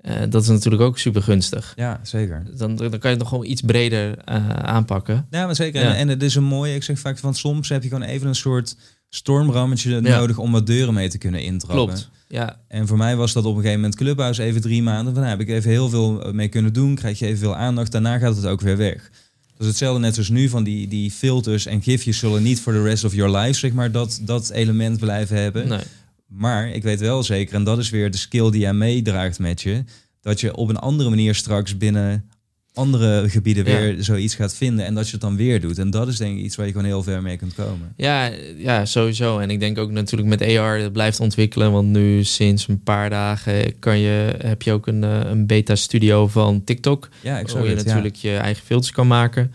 Uh, 0.08 0.14
dat 0.28 0.42
is 0.42 0.48
natuurlijk 0.48 0.82
ook 0.82 0.98
super 0.98 1.22
gunstig. 1.22 1.72
Ja, 1.76 2.00
zeker. 2.02 2.46
Dan, 2.56 2.76
dan 2.76 2.90
kan 2.90 3.00
je 3.00 3.08
het 3.08 3.18
nog 3.18 3.28
gewoon 3.28 3.46
iets 3.46 3.60
breder 3.60 4.18
uh, 4.28 4.48
aanpakken. 4.48 5.26
Ja, 5.30 5.46
maar 5.46 5.54
zeker. 5.54 5.82
Ja. 5.82 5.88
En, 5.88 5.96
en, 5.96 6.08
het 6.08 6.22
is 6.22 6.34
een 6.34 6.44
mooie, 6.44 6.74
ik 6.74 6.82
zeg 6.82 6.98
vaak 6.98 7.18
van 7.18 7.34
soms 7.34 7.68
heb 7.68 7.82
je 7.82 7.88
gewoon 7.88 8.08
even 8.08 8.28
een 8.28 8.34
soort 8.34 8.76
stormrammetje 9.08 9.90
ja. 9.90 10.00
nodig 10.18 10.38
om 10.38 10.52
wat 10.52 10.66
deuren 10.66 10.94
mee 10.94 11.08
te 11.08 11.18
kunnen 11.18 11.42
intrappen. 11.42 11.86
Klopt. 11.86 12.10
Ja. 12.28 12.60
En 12.68 12.86
voor 12.86 12.96
mij 12.96 13.16
was 13.16 13.32
dat 13.32 13.44
op 13.44 13.50
een 13.50 13.60
gegeven 13.60 13.80
moment 13.80 13.96
Clubhouse 13.96 14.42
even 14.42 14.60
drie 14.60 14.82
maanden. 14.82 15.12
Van, 15.14 15.22
nou, 15.22 15.36
heb 15.38 15.48
ik 15.48 15.54
even 15.54 15.70
heel 15.70 15.88
veel 15.88 16.32
mee 16.32 16.48
kunnen 16.48 16.72
doen, 16.72 16.94
krijg 16.94 17.18
je 17.18 17.26
even 17.26 17.38
veel 17.38 17.56
aandacht, 17.56 17.92
daarna 17.92 18.18
gaat 18.18 18.36
het 18.36 18.46
ook 18.46 18.60
weer 18.60 18.76
weg. 18.76 19.10
Dus 19.58 19.66
hetzelfde 19.66 20.00
net 20.00 20.14
zoals 20.14 20.28
nu 20.28 20.48
van 20.48 20.64
die, 20.64 20.88
die 20.88 21.10
filters 21.10 21.66
en 21.66 21.82
gifjes 21.82 22.18
zullen 22.18 22.42
niet 22.42 22.60
voor 22.60 22.72
de 22.72 22.82
rest 22.82 23.04
of 23.04 23.14
your 23.14 23.38
life, 23.38 23.58
zeg 23.58 23.72
maar, 23.72 23.92
dat, 23.92 24.20
dat 24.22 24.50
element 24.50 24.98
blijven 24.98 25.36
hebben. 25.36 25.68
Nee. 25.68 25.80
Maar 26.26 26.68
ik 26.70 26.82
weet 26.82 27.00
wel 27.00 27.22
zeker, 27.22 27.54
en 27.54 27.64
dat 27.64 27.78
is 27.78 27.90
weer 27.90 28.10
de 28.10 28.16
skill 28.16 28.50
die 28.50 28.60
jij 28.60 28.74
meedraagt 28.74 29.38
met 29.38 29.62
je, 29.62 29.84
dat 30.20 30.40
je 30.40 30.56
op 30.56 30.68
een 30.68 30.78
andere 30.78 31.08
manier 31.08 31.34
straks 31.34 31.76
binnen 31.76 32.30
andere 32.76 33.28
gebieden 33.28 33.64
weer 33.64 33.96
zoiets 33.98 34.34
gaat 34.34 34.54
vinden 34.54 34.84
en 34.84 34.94
dat 34.94 35.06
je 35.06 35.12
het 35.12 35.20
dan 35.20 35.36
weer 35.36 35.60
doet. 35.60 35.78
En 35.78 35.90
dat 35.90 36.08
is 36.08 36.16
denk 36.16 36.38
ik 36.38 36.44
iets 36.44 36.56
waar 36.56 36.66
je 36.66 36.72
gewoon 36.72 36.86
heel 36.86 37.02
ver 37.02 37.22
mee 37.22 37.36
kunt 37.36 37.54
komen. 37.54 37.92
Ja, 37.96 38.30
ja, 38.56 38.84
sowieso. 38.84 39.38
En 39.38 39.50
ik 39.50 39.60
denk 39.60 39.78
ook 39.78 39.90
natuurlijk 39.90 40.28
met 40.28 40.56
AR, 40.56 40.78
dat 40.78 40.92
blijft 40.92 41.20
ontwikkelen. 41.20 41.72
Want 41.72 41.88
nu 41.88 42.24
sinds 42.24 42.68
een 42.68 42.82
paar 42.82 43.10
dagen 43.10 43.78
kan 43.78 43.98
je, 43.98 44.34
heb 44.38 44.62
je 44.62 44.72
ook 44.72 44.86
een, 44.86 45.04
eh, 45.04 45.20
een 45.24 45.46
beta 45.46 45.74
studio 45.74 46.26
van 46.28 46.64
TikTok. 46.64 47.08
Ja, 47.22 47.38
ik 47.38 47.48
waar 47.48 47.66
je 47.66 47.74
natuurlijk 47.74 48.16
je 48.16 48.36
eigen 48.36 48.64
filters 48.64 48.92
kan 48.92 49.06
maken. 49.06 49.52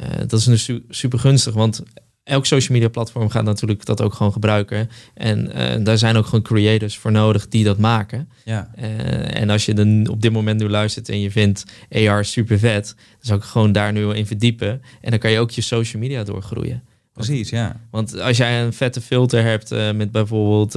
Uh, 0.00 0.18
dat 0.26 0.32
is 0.32 0.44
dus 0.44 0.70
super 0.88 1.18
gunstig, 1.18 1.54
want 1.54 1.82
elk 2.24 2.46
social 2.46 2.78
media 2.78 2.88
platform 2.88 3.30
gaat 3.30 3.44
natuurlijk 3.44 3.84
dat 3.84 4.00
ook 4.02 4.14
gewoon 4.14 4.32
gebruiken. 4.32 4.90
En 5.14 5.50
uh, 5.56 5.84
daar 5.84 5.98
zijn 5.98 6.16
ook 6.16 6.24
gewoon 6.24 6.42
creators 6.42 6.98
voor 6.98 7.12
nodig 7.12 7.48
die 7.48 7.64
dat 7.64 7.78
maken. 7.78 8.28
Ja. 8.44 8.70
Uh, 8.78 9.40
en 9.40 9.50
als 9.50 9.66
je 9.66 9.74
dan 9.74 10.08
op 10.08 10.22
dit 10.22 10.32
moment 10.32 10.60
nu 10.60 10.68
luistert 10.68 11.08
en 11.08 11.20
je 11.20 11.30
vindt 11.30 11.64
AR 11.90 12.24
super 12.24 12.58
vet, 12.58 12.94
dan 12.96 13.18
zou 13.20 13.38
ik 13.38 13.44
gewoon 13.44 13.72
daar 13.72 13.92
nu 13.92 14.14
in 14.14 14.26
verdiepen. 14.26 14.82
En 15.00 15.10
dan 15.10 15.18
kan 15.18 15.30
je 15.30 15.38
ook 15.38 15.50
je 15.50 15.60
social 15.60 16.02
media 16.02 16.24
doorgroeien. 16.24 16.82
Precies, 17.12 17.50
ja. 17.50 17.80
Want 17.90 18.20
als 18.20 18.36
jij 18.36 18.62
een 18.62 18.72
vette 18.72 19.00
filter 19.00 19.42
hebt 19.42 19.72
uh, 19.72 19.92
met 19.92 20.12
bijvoorbeeld 20.12 20.72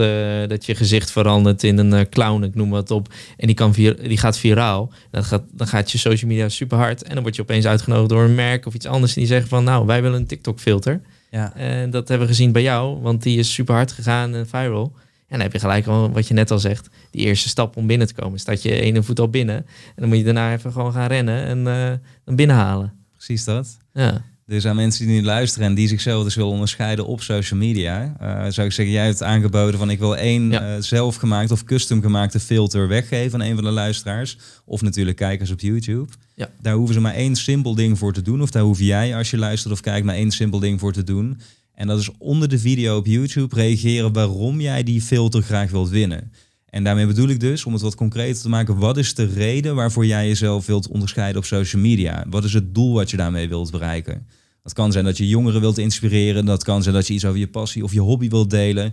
dat 0.50 0.66
je 0.66 0.76
gezicht 0.76 1.12
verandert 1.12 1.64
in 1.64 1.78
een 1.78 2.10
clown, 2.10 2.43
ik 2.43 2.56
noem 2.56 2.70
wat 2.70 2.91
op, 2.91 3.14
en 3.38 3.48
die, 3.48 3.56
kan 3.56 3.72
die 3.72 4.18
gaat 4.18 4.38
viraal, 4.38 4.91
dan 5.12 5.24
gaat, 5.24 5.43
dan 5.52 5.68
gaat 5.68 5.91
je 5.91 5.98
social 5.98 6.30
media 6.30 6.50
super 6.50 6.78
hard. 6.78 7.04
En 7.04 7.14
dan 7.14 7.24
word 7.24 7.36
je 7.36 7.41
opeens 7.41 7.66
uitgenodigd 7.66 8.10
door 8.10 8.24
een 8.24 8.36
merk 8.36 8.66
of 8.66 8.74
iets 8.74 8.86
anders 8.86 9.14
en 9.14 9.20
die 9.20 9.30
zeggen 9.30 9.50
van, 9.50 9.64
nou, 9.64 9.86
wij 9.86 10.02
willen 10.02 10.20
een 10.20 10.28
TikTok 10.28 10.60
filter. 10.60 11.02
Ja. 11.30 11.55
En 11.55 11.89
dat 11.89 12.07
hebben 12.07 12.28
we 12.28 12.34
gezien 12.34 12.51
bij 12.51 12.61
jou, 12.61 13.01
want 13.01 13.23
die 13.23 13.39
is 13.39 13.53
super 13.53 13.76
hard 13.76 13.91
gegaan 13.91 14.36
en 14.36 14.47
viral. 14.47 14.93
En 15.28 15.32
dan 15.32 15.39
heb 15.39 15.51
je 15.53 15.59
gelijk 15.59 15.88
al, 15.88 16.11
wat 16.11 16.28
je 16.28 16.34
net 16.34 16.51
al 16.51 16.59
zegt, 16.59 16.89
die 17.11 17.26
eerste 17.26 17.49
stap 17.49 17.78
om 17.78 17.88
binnen 17.88 18.07
te 18.07 18.13
komen. 18.13 18.39
Staat 18.39 18.61
je 18.61 18.80
ene 18.80 19.03
voet 19.03 19.19
al 19.19 19.30
binnen 19.30 19.55
en 19.55 19.65
dan 19.95 20.07
moet 20.07 20.17
je 20.17 20.23
daarna 20.23 20.53
even 20.53 20.71
gewoon 20.71 20.93
gaan 20.93 21.07
rennen 21.07 21.45
en 21.45 21.57
uh, 21.57 21.91
dan 22.23 22.36
binnenhalen. 22.36 22.93
Precies 23.11 23.43
dat. 23.43 23.78
Ja. 23.93 24.21
Dus 24.48 24.66
aan 24.68 24.76
mensen 24.76 25.08
die 25.08 25.16
nu 25.16 25.26
luisteren 25.26 25.68
en 25.68 25.76
die 25.76 25.88
zichzelf 25.88 26.24
dus 26.24 26.36
willen 26.36 26.52
onderscheiden 26.52 27.06
op 27.06 27.22
social 27.22 27.60
media, 27.60 28.16
uh, 28.22 28.52
zou 28.52 28.68
ik 28.68 28.74
zeggen, 28.74 28.89
jij 28.89 29.06
hebt 29.06 29.24
aangeboden 29.24 29.80
van 29.80 29.89
ik 29.89 30.00
wil 30.00 30.18
één 30.18 30.52
ja. 30.52 30.76
uh, 30.76 30.82
zelfgemaakt 30.82 31.52
of 31.52 31.64
custom 31.64 32.02
gemaakte 32.02 32.39
filter 32.39 32.88
weggeven 32.88 33.41
aan 33.41 33.48
een 33.48 33.56
van 33.56 33.64
de 33.64 33.70
luisteraars. 33.70 34.38
Of 34.66 34.82
natuurlijk 34.82 35.18
kijkers 35.18 35.52
op 35.52 35.60
YouTube. 35.60 36.12
Ja. 36.36 36.50
Daar 36.62 36.76
hoeven 36.76 36.93
ze 36.93 37.02
maar 37.02 37.14
één 37.14 37.36
simpel 37.36 37.76
ding 37.76 37.98
voor 37.98 38.14
te 38.14 38.22
doen. 38.22 38.41
Of 38.41 38.52
daar 38.52 38.64
hoef 38.64 38.80
jij 38.80 39.16
als 39.16 39.30
je 39.30 39.38
luistert 39.38 39.74
of 39.74 39.80
kijkt 39.80 40.06
maar 40.06 40.16
één 40.16 40.32
simpel 40.32 40.60
ding 40.60 40.80
voor 40.80 40.93
te 40.93 41.04
doen. 41.04 41.39
En 41.74 41.88
dat 41.88 42.00
is 42.00 42.10
onder 42.18 42.50
de 42.50 42.60
video 42.60 42.98
op 42.98 43.06
YouTube 43.06 43.56
reageren 43.56 44.14
waarom 44.14 44.62
jij 44.62 44.84
die 44.84 45.02
filter 45.02 45.41
graag 45.41 45.72
wilt 45.72 45.89
winnen. 45.89 46.32
En 46.76 46.84
daarmee 46.84 47.07
bedoel 47.07 47.30
ik 47.30 47.39
dus, 47.39 47.65
om 47.65 47.73
het 47.73 47.82
wat 47.82 47.95
concreter 47.95 48.41
te 48.41 48.49
maken, 48.49 48.78
wat 48.78 48.97
is 48.97 49.13
de 49.13 49.26
reden 49.26 49.76
waarvoor 49.76 50.05
jij 50.05 50.28
jezelf 50.28 50.65
wilt 50.65 50.88
onderscheiden 50.88 51.38
op 51.38 51.45
social 51.45 51.82
media? 51.82 52.26
Wat 52.30 52.43
is 52.43 52.53
het 52.53 52.76
doel 52.76 52.93
wat 52.93 53.11
je 53.11 53.17
daarmee 53.17 53.49
wilt 53.49 53.71
bereiken? 53.71 54.28
Dat 54.63 54.73
kan 54.73 54.91
zijn 54.91 55.05
dat 55.05 55.17
je 55.17 55.28
jongeren 55.28 55.61
wilt 55.61 55.78
inspireren, 55.78 56.45
dat 56.45 56.63
kan 56.63 56.84
zijn 56.84 56.95
dat 56.95 57.07
je 57.07 57.13
iets 57.13 57.26
over 57.26 57.39
je 57.39 57.47
passie 57.47 57.84
of 57.84 57.93
je 57.93 57.99
hobby 57.99 58.30
wilt 58.30 58.49
delen. 58.49 58.84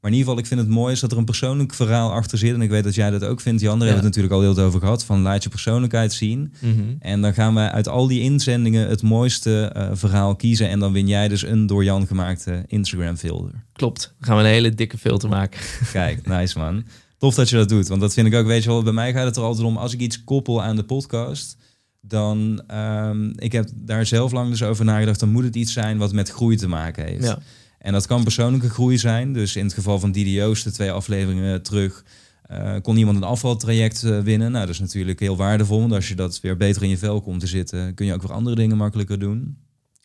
Maar 0.00 0.10
in 0.10 0.16
ieder 0.16 0.18
geval, 0.18 0.38
ik 0.38 0.46
vind 0.46 0.60
het 0.60 0.68
mooi 0.68 0.92
is 0.92 1.00
dat 1.00 1.12
er 1.12 1.18
een 1.18 1.24
persoonlijk 1.24 1.74
verhaal 1.74 2.12
achter 2.12 2.38
zit. 2.38 2.54
En 2.54 2.62
ik 2.62 2.70
weet 2.70 2.84
dat 2.84 2.94
jij 2.94 3.10
dat 3.10 3.24
ook 3.24 3.40
vindt. 3.40 3.60
Jan, 3.60 3.78
daar 3.78 3.88
hebben 3.88 4.04
het 4.04 4.16
natuurlijk 4.16 4.34
al 4.34 4.52
heel 4.52 4.64
over 4.64 4.80
gehad. 4.80 5.04
Van 5.04 5.20
laat 5.20 5.42
je 5.42 5.48
persoonlijkheid 5.48 6.12
zien. 6.12 6.52
Mhm. 6.58 6.94
En 6.98 7.20
dan 7.20 7.34
gaan 7.34 7.54
we 7.54 7.70
uit 7.70 7.88
al 7.88 8.06
die 8.06 8.20
inzendingen 8.20 8.88
het 8.88 9.02
mooiste 9.02 9.72
uh, 9.76 9.88
verhaal 9.92 10.36
kiezen. 10.36 10.68
En 10.68 10.78
dan 10.78 10.92
win 10.92 11.08
jij 11.08 11.28
dus 11.28 11.42
een 11.42 11.66
door 11.66 11.84
Jan 11.84 12.06
gemaakte 12.06 12.64
Instagram 12.66 13.16
filter. 13.16 13.64
Klopt. 13.72 14.14
Dan 14.18 14.28
gaan 14.28 14.36
we 14.36 14.42
een 14.42 14.54
hele 14.54 14.74
dikke 14.74 14.98
filter 14.98 15.28
maken. 15.28 15.60
Kijk, 15.92 16.26
nice 16.26 16.58
man. 16.58 16.84
Tof 17.22 17.34
dat 17.34 17.48
je 17.48 17.56
dat 17.56 17.68
doet. 17.68 17.88
Want 17.88 18.00
dat 18.00 18.12
vind 18.12 18.26
ik 18.26 18.34
ook, 18.34 18.46
weet 18.46 18.62
je 18.62 18.68
wel, 18.68 18.82
bij 18.82 18.92
mij 18.92 19.12
gaat 19.12 19.24
het 19.24 19.36
er 19.36 19.42
altijd 19.42 19.66
om. 19.66 19.76
Als 19.76 19.92
ik 19.92 20.00
iets 20.00 20.24
koppel 20.24 20.62
aan 20.62 20.76
de 20.76 20.84
podcast 20.84 21.56
dan 22.00 22.62
um, 22.74 23.32
ik 23.36 23.52
heb 23.52 23.68
daar 23.74 24.06
zelf 24.06 24.32
lang 24.32 24.50
dus 24.50 24.62
over 24.62 24.84
nagedacht, 24.84 25.20
dan 25.20 25.28
moet 25.28 25.44
het 25.44 25.56
iets 25.56 25.72
zijn 25.72 25.98
wat 25.98 26.12
met 26.12 26.30
groei 26.30 26.56
te 26.56 26.68
maken 26.68 27.04
heeft. 27.04 27.24
Ja. 27.24 27.38
En 27.78 27.92
dat 27.92 28.06
kan 28.06 28.22
persoonlijke 28.22 28.70
groei 28.70 28.98
zijn. 28.98 29.32
Dus 29.32 29.56
in 29.56 29.64
het 29.64 29.74
geval 29.74 29.98
van 29.98 30.12
Didio's, 30.12 30.62
de 30.62 30.70
twee 30.70 30.90
afleveringen 30.90 31.62
terug, 31.62 32.04
uh, 32.50 32.76
kon 32.82 32.96
iemand 32.96 33.16
een 33.16 33.22
afvaltraject 33.22 34.02
uh, 34.02 34.20
winnen. 34.20 34.52
Nou, 34.52 34.66
dat 34.66 34.74
is 34.74 34.80
natuurlijk 34.80 35.20
heel 35.20 35.36
waardevol. 35.36 35.80
Want 35.80 35.92
als 35.92 36.08
je 36.08 36.14
dat 36.14 36.40
weer 36.40 36.56
beter 36.56 36.82
in 36.82 36.88
je 36.88 36.98
vel 36.98 37.20
komt 37.20 37.40
te 37.40 37.46
zitten, 37.46 37.94
kun 37.94 38.06
je 38.06 38.14
ook 38.14 38.22
weer 38.22 38.32
andere 38.32 38.56
dingen 38.56 38.76
makkelijker 38.76 39.18
doen. 39.18 39.56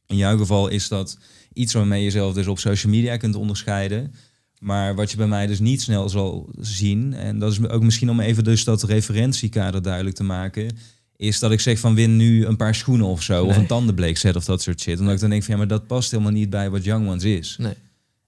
In 0.08 0.18
jouw 0.18 0.38
geval 0.38 0.68
is 0.68 0.88
dat 0.88 1.18
iets 1.54 1.74
waarmee 1.74 2.00
je 2.00 2.06
jezelf 2.06 2.34
dus 2.34 2.48
op 2.48 2.60
social 2.60 2.92
media 2.92 3.18
kunt 3.18 3.36
onderscheiden. 3.36 4.14
Maar 4.60 4.96
wat 4.96 5.12
je 5.12 5.18
bij 5.18 5.28
mij 5.28 5.48
dus 5.48 5.60
niet 5.60 5.82
snel 5.82 6.10
zal 6.10 6.50
zien, 6.60 7.14
en 7.14 7.40
dat 7.40 7.52
is 7.52 7.68
ook 7.68 7.84
misschien 7.84 8.10
om 8.10 8.20
even 8.20 8.44
dus 8.44 8.64
dat 8.64 8.84
referentiekader 8.84 9.82
duidelijk 9.82 10.16
te 10.16 10.24
maken, 10.24 10.78
is 11.16 11.40
dat 11.40 11.52
ik 11.52 11.60
zeg 11.60 11.80
van 11.80 11.96
win 11.96 12.16
nu 12.16 12.46
een 12.46 12.56
paar 12.56 12.76
schoenen 12.76 13.08
of 13.08 13.24
zo. 13.24 13.46
Of 13.46 13.58
een 13.58 13.68
tandenbleekset 13.68 14.36
of 14.36 14.46
dat 14.46 14.62
soort 14.62 14.82
shit. 14.82 15.00
Omdat 15.00 15.14
ik 15.14 15.20
dan 15.20 15.30
denk 15.30 15.44
van 15.44 15.54
ja, 15.54 15.60
maar 15.60 15.68
dat 15.68 15.88
past 15.88 16.12
helemaal 16.12 16.32
niet 16.32 16.50
bij 16.50 16.70
wat 16.70 16.84
Young 16.84 17.08
Ones 17.08 17.24
is. 17.24 17.56
Nee. 17.60 17.74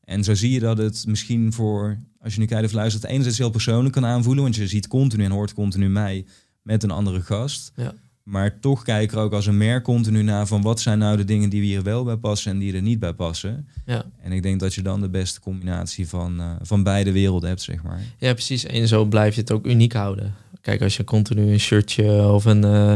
En 0.04 0.24
zo 0.24 0.34
zie 0.34 0.52
je 0.52 0.60
dat 0.60 0.78
het 0.78 1.04
misschien 1.08 1.54
voor, 1.54 2.00
als 2.20 2.34
je 2.34 2.40
nu 2.40 2.46
kijkt 2.46 2.66
of 2.66 2.72
luistert, 2.72 3.04
enerzijds 3.04 3.38
heel 3.38 3.50
persoonlijk 3.50 3.94
kan 3.94 4.06
aanvoelen. 4.06 4.44
Want 4.44 4.56
je 4.56 4.68
ziet 4.68 4.88
continu 4.88 5.24
en 5.24 5.32
hoort 5.32 5.54
continu 5.54 5.90
mij 5.90 6.26
met 6.62 6.84
een 6.84 6.92
andere 6.92 7.22
gast. 7.22 7.72
Ja. 7.76 7.94
Maar 8.30 8.60
toch 8.60 8.84
kijk 8.84 9.12
er 9.12 9.18
ook 9.18 9.34
als 9.34 9.46
een 9.46 9.58
merk 9.58 9.84
continu 9.84 10.24
naar 10.24 10.48
van 10.48 10.62
wat 10.62 10.80
zijn 10.80 11.00
nou 11.00 11.18
de 11.18 11.24
dingen 11.24 11.50
die 11.50 11.60
we 11.60 11.66
hier 11.66 11.84
wel 11.84 12.04
bij 12.04 12.16
passen 12.16 12.52
en 12.52 12.58
die 12.58 12.74
er 12.74 12.82
niet 12.82 13.00
bij 13.00 13.14
passen. 13.14 13.68
Ja. 13.86 14.04
En 14.22 14.32
ik 14.32 14.44
denk 14.44 14.60
dat 14.60 14.74
je 14.74 14.82
dan 14.82 15.02
de 15.02 15.10
beste 15.10 15.40
combinatie 15.40 16.08
van, 16.08 16.40
uh, 16.40 16.52
van 16.62 16.84
beide 16.84 17.12
werelden 17.12 17.50
hebt, 17.50 17.62
zeg 17.62 17.84
maar. 17.84 18.00
Ja, 18.18 18.34
precies. 18.34 18.66
En 18.66 18.88
zo 18.88 19.06
blijf 19.06 19.36
je 19.36 19.42
het 19.42 19.52
ook 19.52 19.66
uniek 19.66 19.94
houden. 19.94 20.34
Kijk, 20.62 20.82
als 20.82 20.98
je 20.98 21.04
continu 21.04 21.52
een 21.52 21.60
shirtje 21.60 22.32
of 22.32 22.46
een 22.46 22.66
uh, 22.66 22.94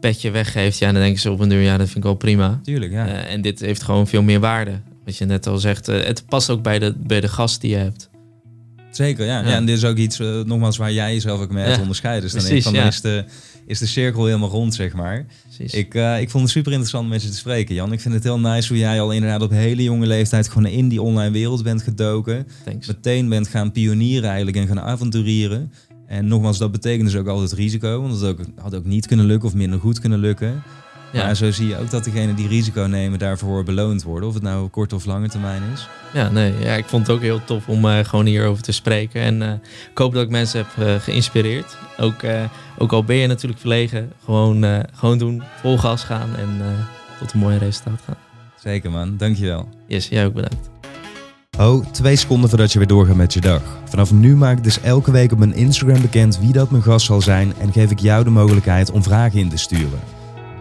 petje 0.00 0.30
weggeeft, 0.30 0.78
ja, 0.78 0.92
dan 0.92 1.00
denken 1.00 1.20
ze 1.20 1.30
op 1.30 1.40
een 1.40 1.48
deur, 1.48 1.62
ja, 1.62 1.76
dat 1.76 1.86
vind 1.86 1.98
ik 1.98 2.02
wel 2.02 2.14
prima. 2.14 2.60
Tuurlijk, 2.62 2.92
ja. 2.92 3.06
Uh, 3.06 3.32
en 3.32 3.42
dit 3.42 3.60
heeft 3.60 3.82
gewoon 3.82 4.06
veel 4.06 4.22
meer 4.22 4.40
waarde. 4.40 4.80
Wat 5.04 5.16
je 5.16 5.24
net 5.24 5.46
al 5.46 5.58
zegt, 5.58 5.86
het 5.86 6.24
past 6.26 6.50
ook 6.50 6.62
bij 6.62 6.78
de, 6.78 6.94
bij 6.96 7.20
de 7.20 7.28
gast 7.28 7.60
die 7.60 7.70
je 7.70 7.76
hebt. 7.76 8.08
Zeker, 8.90 9.24
ja. 9.24 9.40
ja. 9.40 9.48
ja 9.48 9.54
en 9.54 9.66
dit 9.66 9.76
is 9.76 9.84
ook 9.84 9.96
iets, 9.96 10.18
nogmaals, 10.18 10.76
waar 10.76 10.92
jij 10.92 11.12
jezelf 11.12 11.40
ook 11.40 11.50
mee 11.50 11.68
ja. 11.68 11.80
onderscheidt. 11.80 12.22
Dus 12.22 12.32
dan, 12.32 12.42
Precies, 12.42 12.64
van, 12.64 12.72
dan 12.72 12.86
is, 12.86 13.00
de, 13.00 13.24
is 13.66 13.78
de 13.78 13.86
cirkel 13.86 14.24
helemaal 14.24 14.48
rond, 14.48 14.74
zeg 14.74 14.94
maar. 14.94 15.26
Ik, 15.58 15.94
ik 15.94 16.30
vond 16.30 16.42
het 16.42 16.52
super 16.52 16.72
interessant 16.72 17.04
om 17.04 17.10
met 17.10 17.22
je 17.22 17.28
te 17.28 17.36
spreken, 17.36 17.74
Jan. 17.74 17.92
Ik 17.92 18.00
vind 18.00 18.14
het 18.14 18.22
heel 18.22 18.40
nice 18.40 18.68
hoe 18.68 18.78
jij 18.78 19.00
al 19.00 19.12
inderdaad 19.12 19.42
op 19.42 19.50
hele 19.50 19.82
jonge 19.82 20.06
leeftijd 20.06 20.48
gewoon 20.48 20.66
in 20.66 20.88
die 20.88 21.02
online 21.02 21.30
wereld 21.30 21.62
bent 21.62 21.82
gedoken. 21.82 22.46
Thanks. 22.64 22.86
Meteen 22.86 23.28
bent 23.28 23.48
gaan 23.48 23.72
pionieren 23.72 24.28
eigenlijk 24.28 24.56
en 24.56 24.66
gaan 24.66 24.80
avonturieren. 24.80 25.72
En 26.06 26.26
nogmaals, 26.26 26.58
dat 26.58 26.72
betekent 26.72 27.10
dus 27.10 27.20
ook 27.20 27.26
altijd 27.26 27.52
risico. 27.52 28.00
Want 28.00 28.20
het 28.20 28.24
ook, 28.24 28.38
had 28.56 28.74
ook 28.74 28.84
niet 28.84 29.06
kunnen 29.06 29.26
lukken 29.26 29.48
of 29.48 29.54
minder 29.54 29.80
goed 29.80 30.00
kunnen 30.00 30.18
lukken. 30.18 30.62
Ja. 31.14 31.24
Maar 31.24 31.36
zo 31.36 31.50
zie 31.50 31.68
je 31.68 31.78
ook 31.78 31.90
dat 31.90 32.04
degenen 32.04 32.34
die 32.34 32.48
risico 32.48 32.82
nemen 32.82 33.18
daarvoor 33.18 33.64
beloond 33.64 34.02
worden. 34.02 34.28
Of 34.28 34.34
het 34.34 34.42
nou 34.42 34.68
kort 34.68 34.92
of 34.92 35.04
lange 35.04 35.28
termijn 35.28 35.62
is. 35.72 35.88
Ja, 36.12 36.28
nee, 36.28 36.54
ja, 36.60 36.74
ik 36.74 36.84
vond 36.84 37.06
het 37.06 37.16
ook 37.16 37.22
heel 37.22 37.44
tof 37.44 37.68
om 37.68 37.84
uh, 37.84 37.98
gewoon 37.98 38.26
hierover 38.26 38.62
te 38.62 38.72
spreken. 38.72 39.22
En 39.22 39.42
uh, 39.42 39.52
ik 39.90 39.98
hoop 39.98 40.12
dat 40.12 40.22
ik 40.22 40.30
mensen 40.30 40.58
heb 40.58 40.86
uh, 40.86 40.94
geïnspireerd. 40.94 41.76
Ook, 41.98 42.22
ook 42.78 42.92
al 42.92 43.04
ben 43.04 43.16
je 43.16 43.26
natuurlijk 43.26 43.60
verlegen, 43.60 44.12
gewoon, 44.24 44.84
gewoon 44.92 45.18
doen, 45.18 45.42
vol 45.60 45.78
gas 45.78 46.04
gaan 46.04 46.36
en 46.36 46.48
tot 47.18 47.32
een 47.32 47.38
mooi 47.38 47.58
resultaat 47.58 48.00
gaan. 48.04 48.16
Zeker 48.60 48.90
man, 48.90 49.16
dankjewel. 49.16 49.68
Yes, 49.86 50.08
jij 50.08 50.26
ook 50.26 50.34
bedankt. 50.34 50.70
Oh, 51.58 51.86
twee 51.86 52.16
seconden 52.16 52.48
voordat 52.48 52.72
je 52.72 52.78
weer 52.78 52.88
doorgaat 52.88 53.16
met 53.16 53.34
je 53.34 53.40
dag. 53.40 53.62
Vanaf 53.84 54.12
nu 54.12 54.36
maak 54.36 54.56
ik 54.56 54.64
dus 54.64 54.80
elke 54.80 55.10
week 55.10 55.32
op 55.32 55.38
mijn 55.38 55.54
Instagram 55.54 56.00
bekend 56.00 56.38
wie 56.38 56.52
dat 56.52 56.70
mijn 56.70 56.82
gast 56.82 57.06
zal 57.06 57.20
zijn 57.20 57.52
en 57.58 57.72
geef 57.72 57.90
ik 57.90 57.98
jou 57.98 58.24
de 58.24 58.30
mogelijkheid 58.30 58.90
om 58.90 59.02
vragen 59.02 59.38
in 59.38 59.48
te 59.48 59.56
sturen. 59.56 60.00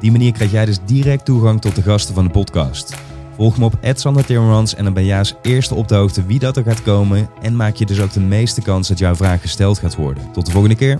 Die 0.04 0.12
manier 0.12 0.32
krijg 0.32 0.52
jij 0.52 0.66
dus 0.66 0.80
direct 0.86 1.26
toegang 1.26 1.62
tot 1.62 1.76
de 1.76 1.82
gasten 1.82 2.16
van 2.16 2.24
de 2.24 2.30
podcast. 2.30 2.96
Volg 3.36 3.58
me 3.58 3.66
op 3.66 3.78
Sander 3.94 4.26
en 4.76 4.84
dan 4.84 4.94
ben 4.94 5.06
jij 5.06 5.18
als 5.18 5.36
eerste 5.42 5.76
op 5.76 5.88
de 5.88 5.96
hoogte 5.96 6.26
wie 6.26 6.40
dat 6.40 6.58
er 6.58 6.64
gaat 6.64 6.82
komen 6.82 7.30
en 7.42 7.56
maak 7.56 7.76
je 7.76 7.86
dus 7.86 8.02
ook 8.02 8.12
de 8.14 8.20
meeste 8.20 8.62
kans 8.62 8.88
dat 8.88 9.00
jouw 9.00 9.16
vraag 9.16 9.42
gesteld 9.42 9.80
gaat 9.80 9.96
worden. 9.96 10.32
Tot 10.32 10.46
de 10.46 10.52
volgende 10.52 10.76
keer. 10.76 11.00